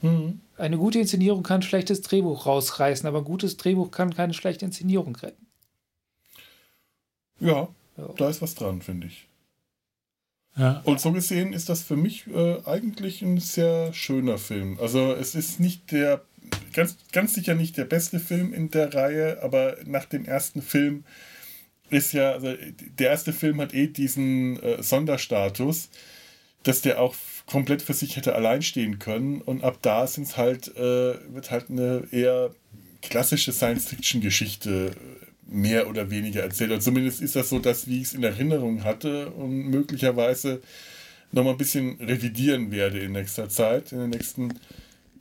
Hm. 0.00 0.40
Eine 0.58 0.76
gute 0.76 0.98
Inszenierung 0.98 1.42
kann 1.42 1.60
ein 1.60 1.62
schlechtes 1.62 2.02
Drehbuch 2.02 2.44
rausreißen, 2.44 3.06
aber 3.06 3.18
ein 3.18 3.24
gutes 3.24 3.56
Drehbuch 3.56 3.90
kann 3.90 4.14
keine 4.14 4.34
schlechte 4.34 4.66
Inszenierung 4.66 5.16
retten. 5.16 5.46
Ja, 7.40 7.68
ja. 7.96 8.08
da 8.16 8.28
ist 8.28 8.42
was 8.42 8.54
dran, 8.54 8.82
finde 8.82 9.06
ich. 9.06 9.26
Ja. 10.56 10.80
Und 10.84 11.00
so 11.00 11.12
gesehen 11.12 11.52
ist 11.52 11.68
das 11.68 11.82
für 11.82 11.96
mich 11.96 12.26
äh, 12.28 12.58
eigentlich 12.64 13.22
ein 13.22 13.38
sehr 13.38 13.92
schöner 13.92 14.38
Film. 14.38 14.78
Also 14.80 15.12
es 15.12 15.34
ist 15.34 15.60
nicht 15.60 15.92
der, 15.92 16.22
ganz, 16.72 16.96
ganz 17.12 17.34
sicher 17.34 17.54
nicht 17.54 17.76
der 17.76 17.84
beste 17.84 18.18
Film 18.20 18.52
in 18.54 18.70
der 18.70 18.94
Reihe, 18.94 19.42
aber 19.42 19.76
nach 19.84 20.06
dem 20.06 20.24
ersten 20.24 20.62
Film 20.62 21.04
ist 21.90 22.12
ja, 22.12 22.32
also 22.32 22.54
der 22.98 23.10
erste 23.10 23.32
Film 23.32 23.60
hat 23.60 23.74
eh 23.74 23.86
diesen 23.86 24.60
äh, 24.62 24.82
Sonderstatus, 24.82 25.90
dass 26.62 26.80
der 26.80 27.00
auch 27.00 27.14
komplett 27.46 27.82
für 27.82 27.94
sich 27.94 28.16
hätte 28.16 28.34
allein 28.34 28.62
stehen 28.62 28.98
können. 28.98 29.40
Und 29.40 29.62
ab 29.62 29.78
da 29.82 30.06
sind's 30.06 30.36
halt, 30.36 30.74
äh, 30.76 31.14
wird 31.32 31.50
halt 31.50 31.70
eine 31.70 32.04
eher 32.10 32.50
klassische 33.02 33.52
Science-Fiction-Geschichte 33.52 34.92
mehr 35.46 35.88
oder 35.88 36.10
weniger 36.10 36.42
erzählt. 36.42 36.72
Und 36.72 36.82
zumindest 36.82 37.22
ist 37.22 37.36
das 37.36 37.48
so, 37.48 37.58
dass 37.58 37.86
wie 37.86 37.96
ich 37.98 38.08
es 38.08 38.14
in 38.14 38.22
Erinnerung 38.22 38.84
hatte 38.84 39.30
und 39.30 39.68
möglicherweise 39.68 40.60
noch 41.32 41.44
mal 41.44 41.52
ein 41.52 41.58
bisschen 41.58 41.96
revidieren 42.00 42.70
werde 42.70 42.98
in 42.98 43.12
nächster 43.12 43.48
Zeit, 43.48 43.92
in 43.92 43.98
den 43.98 44.10
nächsten 44.10 44.52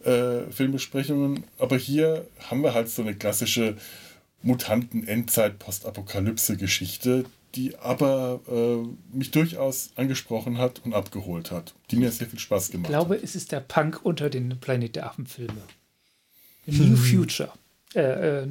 äh, 0.03 0.41
Filmbesprechungen. 0.51 1.45
Aber 1.59 1.77
hier 1.77 2.27
haben 2.49 2.61
wir 2.61 2.73
halt 2.73 2.89
so 2.89 3.01
eine 3.01 3.15
klassische 3.15 3.77
Mutanten-Endzeit-Postapokalypse-Geschichte, 4.43 7.23
die 7.55 7.77
aber 7.77 8.41
äh, 8.47 9.15
mich 9.15 9.31
durchaus 9.31 9.91
angesprochen 9.95 10.57
hat 10.57 10.81
und 10.85 10.93
abgeholt 10.93 11.51
hat, 11.51 11.73
die 11.89 11.95
mir 11.95 12.11
sehr 12.11 12.27
viel 12.27 12.39
Spaß 12.39 12.69
gemacht 12.69 12.87
hat. 12.87 12.91
Ich 12.91 12.97
glaube, 12.97 13.15
hat. 13.15 13.23
es 13.23 13.35
ist 13.35 13.51
der 13.51 13.61
Punk 13.61 14.01
unter 14.03 14.29
den 14.29 14.59
Planet 14.59 14.95
der 14.95 15.07
Affen-Filme. 15.07 15.61
New 16.67 16.95
Future. 16.95 17.51
Äh, 17.93 18.41
äh, 18.41 18.45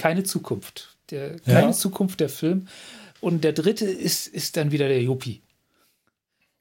keine 0.00 0.22
Zukunft. 0.22 0.96
Der, 1.10 1.38
keine 1.40 1.68
ja. 1.68 1.72
Zukunft 1.72 2.20
der 2.20 2.30
Film. 2.30 2.68
Und 3.20 3.44
der 3.44 3.52
dritte 3.52 3.84
ist, 3.84 4.26
ist 4.28 4.56
dann 4.56 4.72
wieder 4.72 4.88
der 4.88 5.02
Yuppie. 5.02 5.42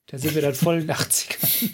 Da 0.08 0.18
sind 0.18 0.36
wir 0.36 0.42
dann 0.42 0.56
voll 0.56 0.82
in 0.82 0.88
den 0.88 0.96
80ern. 0.96 1.70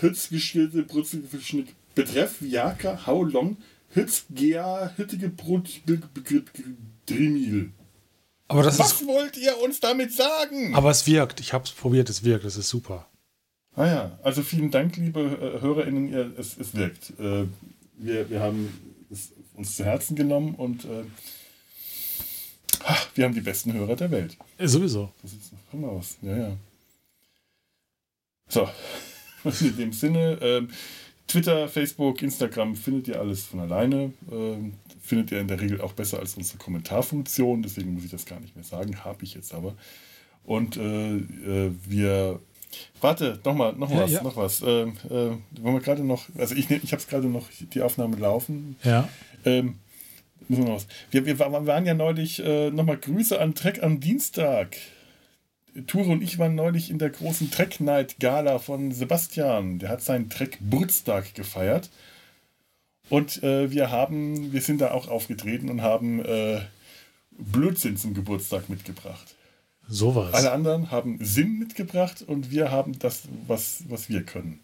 Hützgeschielte 0.00 0.82
Brutzelgeschnitt, 0.82 1.68
betreff 1.94 2.40
Viagra, 2.40 3.06
how 3.06 3.24
long, 3.24 3.56
Hützgea, 3.94 4.92
hüttige 4.96 5.28
Brut, 5.28 5.80
Drimil. 7.06 7.72
Aber 8.48 8.62
das 8.62 8.78
Was 8.78 9.00
ist, 9.00 9.06
wollt 9.06 9.36
ihr 9.36 9.56
uns 9.62 9.80
damit 9.80 10.12
sagen? 10.12 10.74
Aber 10.74 10.90
es 10.90 11.06
wirkt. 11.06 11.40
Ich 11.40 11.52
habe 11.52 11.64
es 11.64 11.70
probiert, 11.70 12.10
es 12.10 12.24
wirkt. 12.24 12.44
Es 12.44 12.56
ist 12.56 12.68
super. 12.68 13.06
Ah 13.76 13.86
ja, 13.86 14.18
also 14.22 14.42
vielen 14.42 14.72
Dank, 14.72 14.96
liebe 14.96 15.20
äh, 15.20 15.60
HörerInnen. 15.60 16.08
Ihr, 16.08 16.32
es, 16.36 16.58
es 16.58 16.74
wirkt. 16.74 17.12
Äh, 17.20 17.46
wir, 18.00 18.30
wir 18.30 18.40
haben 18.40 18.68
es 19.10 19.32
uns 19.54 19.76
zu 19.76 19.84
Herzen 19.84 20.16
genommen 20.16 20.54
und 20.54 20.84
äh, 20.84 21.04
wir 23.14 23.24
haben 23.24 23.34
die 23.34 23.40
besten 23.40 23.72
Hörer 23.72 23.96
der 23.96 24.10
Welt. 24.10 24.36
Ja, 24.58 24.68
sowieso. 24.68 25.12
Das 25.22 25.32
ist 25.32 25.52
noch 25.72 25.88
aus. 25.88 26.16
Ja, 26.22 26.36
ja. 26.36 26.56
So, 28.48 28.68
in 29.60 29.76
dem 29.76 29.92
Sinne, 29.92 30.32
äh, 30.40 30.66
Twitter, 31.26 31.68
Facebook, 31.68 32.22
Instagram 32.22 32.74
findet 32.74 33.08
ihr 33.08 33.20
alles 33.20 33.44
von 33.44 33.60
alleine. 33.60 34.12
Äh, 34.30 34.56
findet 35.00 35.30
ihr 35.32 35.40
in 35.40 35.48
der 35.48 35.60
Regel 35.60 35.80
auch 35.80 35.92
besser 35.92 36.18
als 36.18 36.36
unsere 36.36 36.58
Kommentarfunktion, 36.58 37.62
deswegen 37.62 37.94
muss 37.94 38.04
ich 38.04 38.10
das 38.10 38.26
gar 38.26 38.40
nicht 38.40 38.56
mehr 38.56 38.64
sagen, 38.64 39.04
habe 39.04 39.24
ich 39.24 39.34
jetzt 39.34 39.54
aber. 39.54 39.74
Und 40.44 40.76
äh, 40.76 41.16
äh 41.16 41.70
wir 41.86 42.40
Warte, 43.00 43.40
noch 43.44 43.54
mal, 43.54 43.72
noch 43.72 43.90
ja, 43.90 44.02
was, 44.02 44.10
ja. 44.12 44.22
noch 44.22 44.36
was. 44.36 44.62
Ähm, 44.62 44.96
äh, 45.04 45.10
wollen 45.10 45.74
wir 45.74 45.80
gerade 45.80 46.04
noch, 46.04 46.24
also 46.38 46.54
ich, 46.54 46.70
ich 46.70 46.92
habe 46.92 47.02
es 47.02 47.08
gerade 47.08 47.28
noch 47.28 47.48
die 47.58 47.82
Aufnahme 47.82 48.16
laufen. 48.16 48.76
Ja. 48.84 49.08
Ähm, 49.44 49.78
müssen 50.48 50.66
wir, 50.66 50.74
was. 50.74 50.86
Wir, 51.10 51.26
wir 51.26 51.38
waren 51.38 51.86
ja 51.86 51.94
neulich 51.94 52.44
äh, 52.44 52.70
nochmal 52.70 52.98
Grüße 52.98 53.40
an 53.40 53.54
Trek 53.54 53.82
am 53.82 54.00
Dienstag. 54.00 54.76
Ture 55.86 56.10
und 56.10 56.22
ich 56.22 56.38
waren 56.38 56.54
neulich 56.54 56.90
in 56.90 56.98
der 56.98 57.10
großen 57.10 57.50
Trek 57.50 57.80
Night 57.80 58.18
Gala 58.18 58.58
von 58.58 58.92
Sebastian. 58.92 59.78
Der 59.78 59.88
hat 59.88 60.02
seinen 60.02 60.28
Trek 60.28 60.58
Geburtstag 60.58 61.34
gefeiert. 61.34 61.90
Und 63.08 63.42
äh, 63.42 63.70
wir 63.70 63.90
haben, 63.90 64.52
wir 64.52 64.60
sind 64.60 64.80
da 64.80 64.92
auch 64.92 65.08
aufgetreten 65.08 65.68
und 65.68 65.82
haben 65.82 66.24
äh, 66.24 66.60
Blödsinn 67.30 67.96
zum 67.96 68.14
Geburtstag 68.14 68.68
mitgebracht. 68.68 69.34
Sowas. 69.90 70.32
Alle 70.32 70.52
anderen 70.52 70.90
haben 70.90 71.18
Sinn 71.20 71.58
mitgebracht 71.58 72.22
und 72.22 72.50
wir 72.50 72.70
haben 72.70 72.98
das, 72.98 73.22
was, 73.46 73.82
was 73.88 74.08
wir 74.08 74.22
können. 74.22 74.60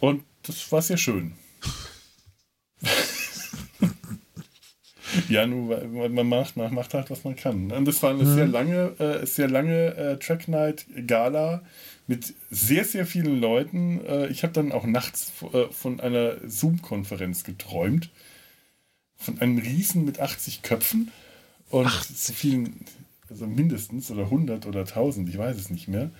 Und 0.00 0.24
das 0.42 0.70
war 0.72 0.82
sehr 0.82 0.98
schön. 0.98 1.32
Ja, 5.28 5.46
nur 5.46 5.84
man 6.08 6.28
macht, 6.28 6.56
man 6.56 6.72
macht 6.74 6.94
halt, 6.94 7.10
was 7.10 7.24
man 7.24 7.36
kann. 7.36 7.70
Und 7.70 7.84
das 7.84 8.02
war 8.02 8.10
eine 8.10 8.24
mhm. 8.24 8.34
sehr 8.34 8.46
lange, 8.46 8.98
äh, 8.98 9.26
sehr 9.26 9.48
lange 9.48 9.94
äh, 9.94 10.16
Track 10.18 10.48
Night 10.48 10.86
Gala 11.06 11.62
mit 12.06 12.34
sehr, 12.50 12.84
sehr 12.84 13.06
vielen 13.06 13.40
Leuten. 13.40 14.04
Äh, 14.06 14.28
ich 14.28 14.42
habe 14.42 14.52
dann 14.52 14.72
auch 14.72 14.84
nachts 14.84 15.32
äh, 15.52 15.66
von 15.70 16.00
einer 16.00 16.36
Zoom-Konferenz 16.46 17.44
geträumt. 17.44 18.10
Von 19.16 19.40
einem 19.40 19.58
Riesen 19.58 20.04
mit 20.04 20.18
80 20.18 20.62
Köpfen 20.62 21.10
und 21.68 21.86
80. 21.86 22.16
so 22.16 22.32
vielen, 22.32 22.84
also 23.32 23.46
mindestens 23.46 24.10
oder 24.10 24.24
100 24.24 24.66
oder 24.66 24.80
1000, 24.80 25.28
ich 25.28 25.38
weiß 25.38 25.56
es 25.56 25.70
nicht 25.70 25.88
mehr. 25.88 26.10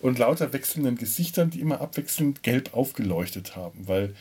Und 0.00 0.18
lauter 0.18 0.52
wechselnden 0.52 0.96
Gesichtern, 0.96 1.50
die 1.50 1.60
immer 1.60 1.80
abwechselnd 1.80 2.42
gelb 2.42 2.74
aufgeleuchtet 2.74 3.56
haben, 3.56 3.88
weil 3.88 4.14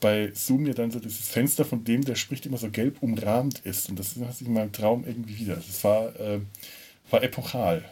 bei 0.00 0.32
Zoom 0.34 0.66
ja 0.66 0.74
dann 0.74 0.90
so 0.90 0.98
dieses 0.98 1.28
Fenster 1.28 1.64
von 1.64 1.84
dem, 1.84 2.04
der 2.04 2.14
spricht, 2.14 2.46
immer 2.46 2.56
so 2.56 2.70
gelb 2.70 3.02
umrahmt 3.02 3.60
ist. 3.60 3.88
Und 3.88 3.98
das 3.98 4.16
hat 4.16 4.34
sich 4.34 4.46
in 4.46 4.54
meinem 4.54 4.72
Traum 4.72 5.04
irgendwie 5.06 5.38
wieder. 5.38 5.56
Das 5.56 5.84
war, 5.84 6.18
äh, 6.18 6.40
war 7.10 7.22
epochal. 7.22 7.84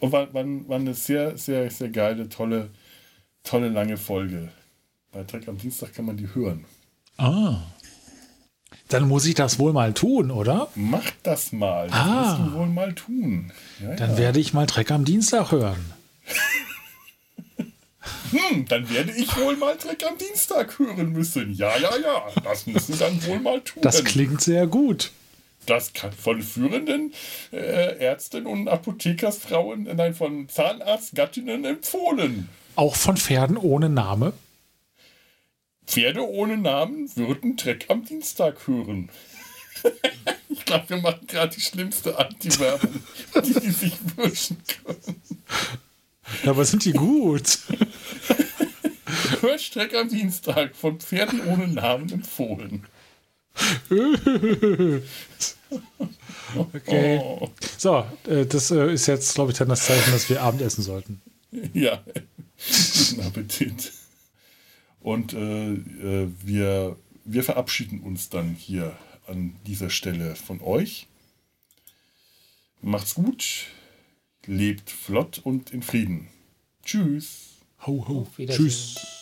Und 0.00 0.12
war, 0.12 0.32
war, 0.34 0.44
war 0.68 0.78
eine 0.78 0.94
sehr, 0.94 1.38
sehr, 1.38 1.70
sehr 1.70 1.88
geile, 1.88 2.28
tolle, 2.28 2.70
tolle 3.44 3.68
lange 3.68 3.96
Folge. 3.96 4.50
Bei 5.12 5.22
Trek 5.24 5.48
am 5.48 5.58
Dienstag 5.58 5.94
kann 5.94 6.04
man 6.04 6.16
die 6.16 6.34
hören. 6.34 6.64
Ah. 7.16 7.62
Dann 8.88 9.08
muss 9.08 9.26
ich 9.26 9.34
das 9.34 9.58
wohl 9.58 9.72
mal 9.72 9.92
tun, 9.92 10.30
oder? 10.30 10.68
Mach 10.74 11.10
das 11.22 11.52
mal. 11.52 11.88
Das 11.88 11.96
ah. 11.96 12.38
musst 12.38 12.38
du 12.38 12.58
wohl 12.58 12.66
mal 12.66 12.92
tun. 12.94 13.52
Ja, 13.82 13.94
dann 13.94 14.12
ja. 14.12 14.18
werde 14.18 14.40
ich 14.40 14.52
mal 14.52 14.66
Trek 14.66 14.90
am 14.90 15.04
Dienstag 15.04 15.52
hören. 15.52 15.92
hm, 18.30 18.66
dann 18.68 18.88
werde 18.90 19.12
ich 19.12 19.36
wohl 19.36 19.56
mal 19.56 19.76
Trek 19.76 20.04
am 20.08 20.18
Dienstag 20.18 20.78
hören 20.78 21.12
müssen. 21.12 21.52
Ja, 21.54 21.76
ja, 21.78 21.90
ja, 21.96 22.42
das 22.42 22.66
müssen 22.66 22.98
dann 22.98 23.24
wohl 23.26 23.40
mal 23.40 23.60
tun. 23.60 23.82
Das 23.82 24.04
klingt 24.04 24.40
sehr 24.40 24.66
gut. 24.66 25.10
Das 25.66 25.92
kann 25.92 26.12
von 26.12 26.42
führenden 26.42 27.12
äh, 27.52 27.98
Ärzten 27.98 28.46
und 28.46 28.68
Apothekersfrauen, 28.68 29.88
nein, 29.94 30.14
von 30.14 30.48
Zahnarztgattinnen 30.48 31.64
empfohlen. 31.64 32.48
Auch 32.74 32.96
von 32.96 33.16
Pferden 33.16 33.56
ohne 33.56 33.88
Name? 33.88 34.32
Pferde 35.86 36.26
ohne 36.26 36.56
Namen 36.56 37.10
würden 37.16 37.56
Trek 37.56 37.86
am 37.88 38.04
Dienstag 38.04 38.66
hören. 38.66 39.10
ich 40.48 40.64
glaube, 40.64 40.88
wir 40.90 40.96
machen 40.98 41.26
gerade 41.26 41.54
die 41.54 41.60
schlimmste 41.60 42.18
Anti-Werbung, 42.18 43.02
die 43.44 43.60
die 43.60 43.70
sich 43.70 43.94
wünschen 44.16 44.58
können. 44.84 45.22
Ja, 46.44 46.50
aber 46.50 46.64
sind 46.64 46.84
die 46.84 46.92
gut? 46.92 47.58
Hörstreck 49.40 49.94
am 49.94 50.08
Dienstag 50.08 50.74
von 50.76 51.00
Pferden 51.00 51.40
ohne 51.46 51.68
Namen 51.68 52.10
empfohlen. 52.10 52.86
okay. 56.56 57.18
Oh. 57.22 57.50
So, 57.76 58.06
äh, 58.26 58.46
das 58.46 58.70
äh, 58.70 58.92
ist 58.92 59.06
jetzt, 59.06 59.34
glaube 59.34 59.52
ich, 59.52 59.58
dann 59.58 59.68
das 59.68 59.84
Zeichen, 59.84 60.12
dass 60.12 60.28
wir 60.30 60.42
Abendessen 60.42 60.82
sollten. 60.82 61.20
Ja, 61.74 62.02
guten 62.56 63.20
Appetit. 63.26 63.92
Und 65.02 65.32
äh, 65.32 65.72
äh, 65.72 66.28
wir, 66.42 66.96
wir 67.24 67.44
verabschieden 67.44 68.00
uns 68.00 68.28
dann 68.28 68.54
hier 68.54 68.96
an 69.26 69.56
dieser 69.66 69.90
Stelle 69.90 70.36
von 70.36 70.60
euch. 70.60 71.08
Macht's 72.80 73.14
gut, 73.14 73.66
lebt 74.46 74.90
flott 74.90 75.40
und 75.42 75.70
in 75.70 75.82
Frieden. 75.82 76.28
Tschüss. 76.84 77.58
Ho, 77.86 78.06
ho. 78.08 78.26
Tschüss. 78.36 79.21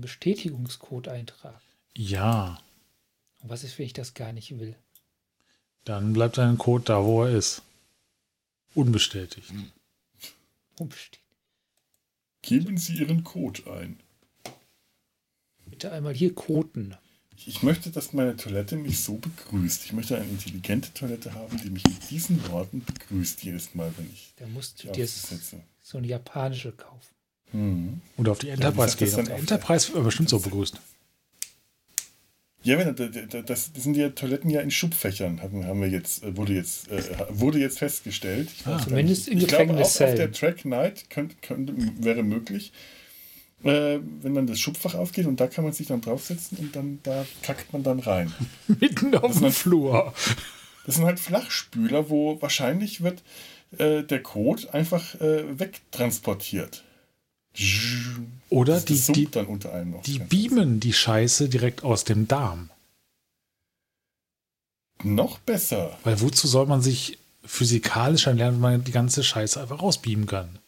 Bestätigungscode 0.00 1.08
eintragen. 1.08 1.60
Ja. 1.94 2.60
Und 3.42 3.50
was 3.50 3.64
ist, 3.64 3.78
wenn 3.78 3.86
ich 3.86 3.92
das 3.92 4.14
gar 4.14 4.32
nicht 4.32 4.58
will? 4.58 4.76
Dann 5.84 6.12
bleibt 6.12 6.38
dein 6.38 6.58
Code 6.58 6.84
da, 6.84 7.04
wo 7.04 7.24
er 7.24 7.36
ist. 7.36 7.62
Unbestätigt. 8.74 9.50
Hm. 9.50 9.70
Unbestätigt. 10.78 11.22
Geben 12.42 12.76
Sie 12.76 12.98
Ihren 12.98 13.24
Code 13.24 13.62
ein. 13.72 13.98
Bitte 15.66 15.90
einmal 15.92 16.14
hier 16.14 16.34
koten. 16.34 16.96
Ich 17.44 17.62
möchte, 17.62 17.90
dass 17.90 18.12
meine 18.12 18.36
Toilette 18.36 18.76
mich 18.76 19.02
so 19.02 19.16
begrüßt. 19.16 19.84
Ich 19.84 19.92
möchte 19.92 20.16
eine 20.16 20.28
intelligente 20.28 20.92
Toilette 20.94 21.34
haben, 21.34 21.60
die 21.62 21.70
mich 21.70 21.84
mit 21.84 22.10
diesen 22.10 22.48
Worten 22.50 22.84
begrüßt 22.84 23.42
jedes 23.42 23.74
Mal, 23.74 23.92
wenn 23.96 24.10
ich. 24.10 24.32
Da 24.36 24.46
musst 24.46 24.82
du 24.82 24.92
dir 24.92 25.06
so 25.06 25.98
eine 25.98 26.06
japanische 26.06 26.72
kaufen. 26.72 27.15
Mhm. 27.56 28.00
Oder 28.18 28.32
auf 28.32 28.38
die 28.38 28.50
Enterprise 28.50 28.96
ja, 28.98 29.06
gehen. 29.06 29.18
Auf 29.18 29.24
der 29.24 29.36
Enterprise 29.36 29.94
wird 29.94 30.04
bestimmt 30.04 30.28
so 30.28 30.38
begrüßt. 30.38 30.78
Ja, 32.62 32.82
das, 32.82 33.72
das 33.72 33.82
sind 33.84 33.96
ja 33.96 34.08
Toiletten 34.08 34.50
ja 34.50 34.60
in 34.60 34.72
Schubfächern, 34.72 35.40
haben, 35.40 35.64
haben 35.64 35.80
wir 35.80 35.88
jetzt, 35.88 36.24
äh, 36.24 36.36
wurde 36.36 36.52
jetzt, 36.52 36.90
äh, 36.90 37.00
wurde 37.28 37.60
jetzt 37.60 37.78
festgestellt. 37.78 38.48
Ah, 38.64 38.80
zumindest 38.82 39.28
in 39.28 39.38
Ich 39.38 39.46
glaube, 39.46 39.72
auch 39.74 39.80
auf 39.80 39.96
der 39.96 40.32
Track 40.32 40.64
Night 40.64 41.08
könnt, 41.08 41.40
könnt, 41.42 41.72
wäre 42.04 42.24
möglich, 42.24 42.72
äh, 43.62 44.00
wenn 44.20 44.34
dann 44.34 44.48
das 44.48 44.58
Schubfach 44.58 44.96
aufgeht 44.96 45.26
und 45.26 45.38
da 45.38 45.46
kann 45.46 45.62
man 45.62 45.74
sich 45.74 45.86
dann 45.86 46.00
draufsetzen 46.00 46.58
und 46.58 46.74
dann 46.74 46.98
da 47.04 47.24
kackt 47.42 47.72
man 47.72 47.84
dann 47.84 48.00
rein. 48.00 48.34
Mitten 48.80 49.14
auf 49.14 49.32
dem 49.32 49.42
halt, 49.42 49.54
Flur. 49.54 50.12
Das 50.86 50.96
sind 50.96 51.04
halt 51.04 51.20
Flachspüler, 51.20 52.10
wo 52.10 52.42
wahrscheinlich 52.42 53.00
wird 53.00 53.22
äh, 53.78 54.02
der 54.02 54.22
Kot 54.22 54.74
einfach 54.74 55.14
äh, 55.20 55.58
wegtransportiert. 55.58 56.82
Oder 58.48 58.80
die, 58.80 59.00
die, 59.00 59.28
die 60.04 60.18
beamen 60.18 60.80
die 60.80 60.92
Scheiße 60.92 61.48
direkt 61.48 61.84
aus 61.84 62.04
dem 62.04 62.28
Darm. 62.28 62.70
Noch 65.02 65.38
besser. 65.38 65.98
Weil 66.04 66.20
wozu 66.20 66.46
soll 66.46 66.66
man 66.66 66.82
sich 66.82 67.18
physikalisch 67.44 68.26
lernen, 68.26 68.56
wenn 68.56 68.60
man 68.60 68.84
die 68.84 68.92
ganze 68.92 69.22
Scheiße 69.22 69.60
einfach 69.60 69.80
rausbeamen 69.80 70.26
kann? 70.26 70.58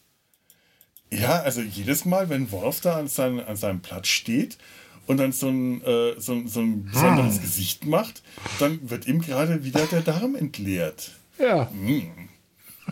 Ja, 1.11 1.41
also 1.41 1.61
jedes 1.61 2.05
Mal, 2.05 2.29
wenn 2.29 2.51
Worf 2.53 2.81
da 2.81 2.99
an, 2.99 3.09
sein, 3.09 3.41
an 3.41 3.57
seinem 3.57 3.81
Platz 3.81 4.09
steht 4.09 4.59
und 5.07 5.17
dann 5.17 5.33
so 5.33 5.49
ein, 5.49 5.83
äh, 5.83 6.21
so, 6.21 6.47
so 6.47 6.61
ein 6.61 6.85
besonderes 6.85 7.37
hm. 7.37 7.43
Gesicht 7.43 7.87
macht, 7.87 8.23
dann 8.59 8.91
wird 8.91 9.07
ihm 9.07 9.23
gerade 9.23 9.65
wieder 9.65 9.87
der 9.87 10.03
Darm 10.03 10.35
entleert. 10.35 11.13
Ja. 11.39 11.71
Hm. 11.71 12.29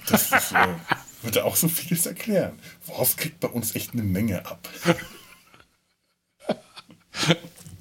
Das 0.08 0.32
ist, 0.32 0.52
äh, 0.52 0.74
würde 1.26 1.44
auch 1.44 1.56
so 1.56 1.68
vieles 1.68 2.06
erklären. 2.06 2.58
Worf 2.86 3.16
kriegt 3.16 3.40
bei 3.40 3.48
uns 3.48 3.74
echt 3.74 3.92
eine 3.92 4.02
Menge 4.02 4.46
ab. 4.46 4.66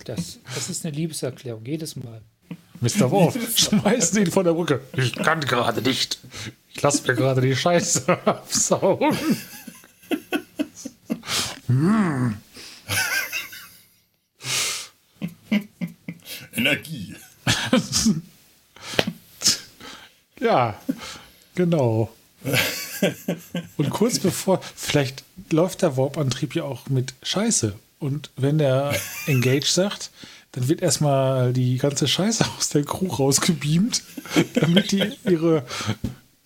Das, 0.04 0.40
das 0.54 0.70
ist 0.70 0.86
eine 0.86 0.96
Liebeserklärung, 0.96 1.66
jedes 1.66 1.96
Mal. 1.96 2.22
Mr. 2.82 3.10
Worf, 3.10 3.38
schmeißen 3.58 4.20
ihn 4.20 4.32
von 4.32 4.44
der 4.46 4.54
Brücke. 4.54 4.82
Ich 4.94 5.16
kann 5.16 5.42
gerade 5.42 5.82
nicht. 5.82 6.20
Ich 6.74 6.82
lasse 6.82 7.08
mir 7.08 7.16
gerade 7.16 7.42
die 7.42 7.56
Scheiße 7.56 8.06
absaugen. 8.26 9.18
hm. 11.68 12.38
Energie. 16.54 17.16
ja, 20.40 20.80
genau. 21.56 22.12
Und 23.77 23.90
kurz 23.90 24.19
bevor, 24.19 24.61
vielleicht 24.76 25.23
läuft 25.52 25.82
der 25.82 25.98
Warp-Antrieb 25.98 26.56
ja 26.56 26.64
auch 26.64 26.88
mit 26.90 27.14
Scheiße. 27.23 27.73
Und 27.99 28.32
wenn 28.36 28.57
der 28.57 28.94
Engage 29.27 29.68
sagt, 29.68 30.11
dann 30.52 30.68
wird 30.68 30.82
erstmal 30.82 31.53
die 31.53 31.77
ganze 31.77 32.07
Scheiße 32.07 32.45
aus 32.57 32.69
der 32.69 32.84
Crew 32.84 33.07
rausgebeamt, 33.07 34.03
damit 34.53 34.91
die 34.91 35.11
ihre 35.26 35.64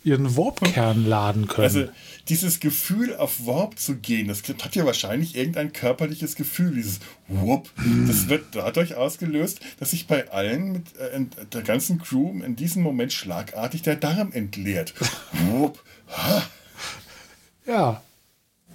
ihren 0.03 0.37
Warp-Kern 0.37 1.05
laden 1.05 1.47
können. 1.47 1.65
Also 1.65 1.89
dieses 2.29 2.59
Gefühl, 2.59 3.15
auf 3.15 3.45
Warp 3.45 3.77
zu 3.79 3.97
gehen, 3.97 4.27
das 4.27 4.43
hat 4.43 4.75
ja 4.75 4.85
wahrscheinlich 4.85 5.35
irgendein 5.35 5.73
körperliches 5.73 6.35
Gefühl, 6.35 6.75
dieses 6.75 6.99
Whoop. 7.27 7.69
Das 8.07 8.29
wird 8.29 8.45
dadurch 8.53 8.95
ausgelöst, 8.95 9.59
dass 9.79 9.91
sich 9.91 10.07
bei 10.07 10.29
allen 10.31 10.71
mit 10.71 10.95
äh, 10.97 11.25
der 11.51 11.63
ganzen 11.63 11.99
Crew 11.99 12.41
in 12.43 12.55
diesem 12.55 12.81
Moment 12.83 13.13
schlagartig 13.13 13.81
der 13.81 13.95
Darm 13.95 14.31
entleert. 14.31 14.93
Whoop. 15.49 15.83
Ja, 17.65 18.01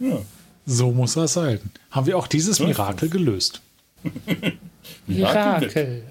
Ja. 0.00 0.22
so 0.66 0.92
muss 0.92 1.14
das 1.14 1.32
sein. 1.34 1.60
Haben 1.90 2.06
wir 2.06 2.16
auch 2.18 2.26
dieses 2.26 2.60
Mirakel 2.60 3.08
gelöst. 3.08 3.60
Mirakel. 5.06 6.04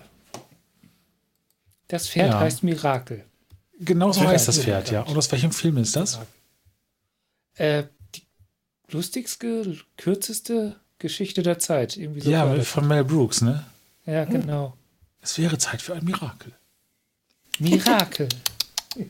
Das 1.87 2.07
Pferd 2.09 2.31
Ja. 2.31 2.39
heißt 2.39 2.63
Mirakel. 2.63 3.23
Genau 3.79 4.11
so 4.11 4.21
Ja, 4.23 4.29
heißt 4.29 4.47
das 4.47 4.57
ja, 4.57 4.63
Pferd, 4.63 4.87
ja. 4.91 4.93
ja. 5.01 5.01
Und 5.03 5.17
aus 5.17 5.31
welchem 5.31 5.51
Film 5.51 5.77
ist 5.77 5.95
das? 5.95 6.19
Äh, 7.55 7.83
die 8.15 8.23
lustigste, 8.89 9.77
kürzeste 9.97 10.75
Geschichte 10.99 11.43
der 11.43 11.59
Zeit. 11.59 11.97
Irgendwie 11.97 12.21
so 12.21 12.29
Ja, 12.31 12.61
von 12.63 12.87
Mel 12.87 13.03
Brooks, 13.03 13.41
ne? 13.41 13.63
ja, 14.05 14.25
genau. 14.25 14.75
Es 15.21 15.37
wäre 15.37 15.57
Zeit 15.57 15.81
für 15.81 15.93
ein 15.95 16.03
Mirakel. 16.03 16.51
Mirakel. 17.59 18.29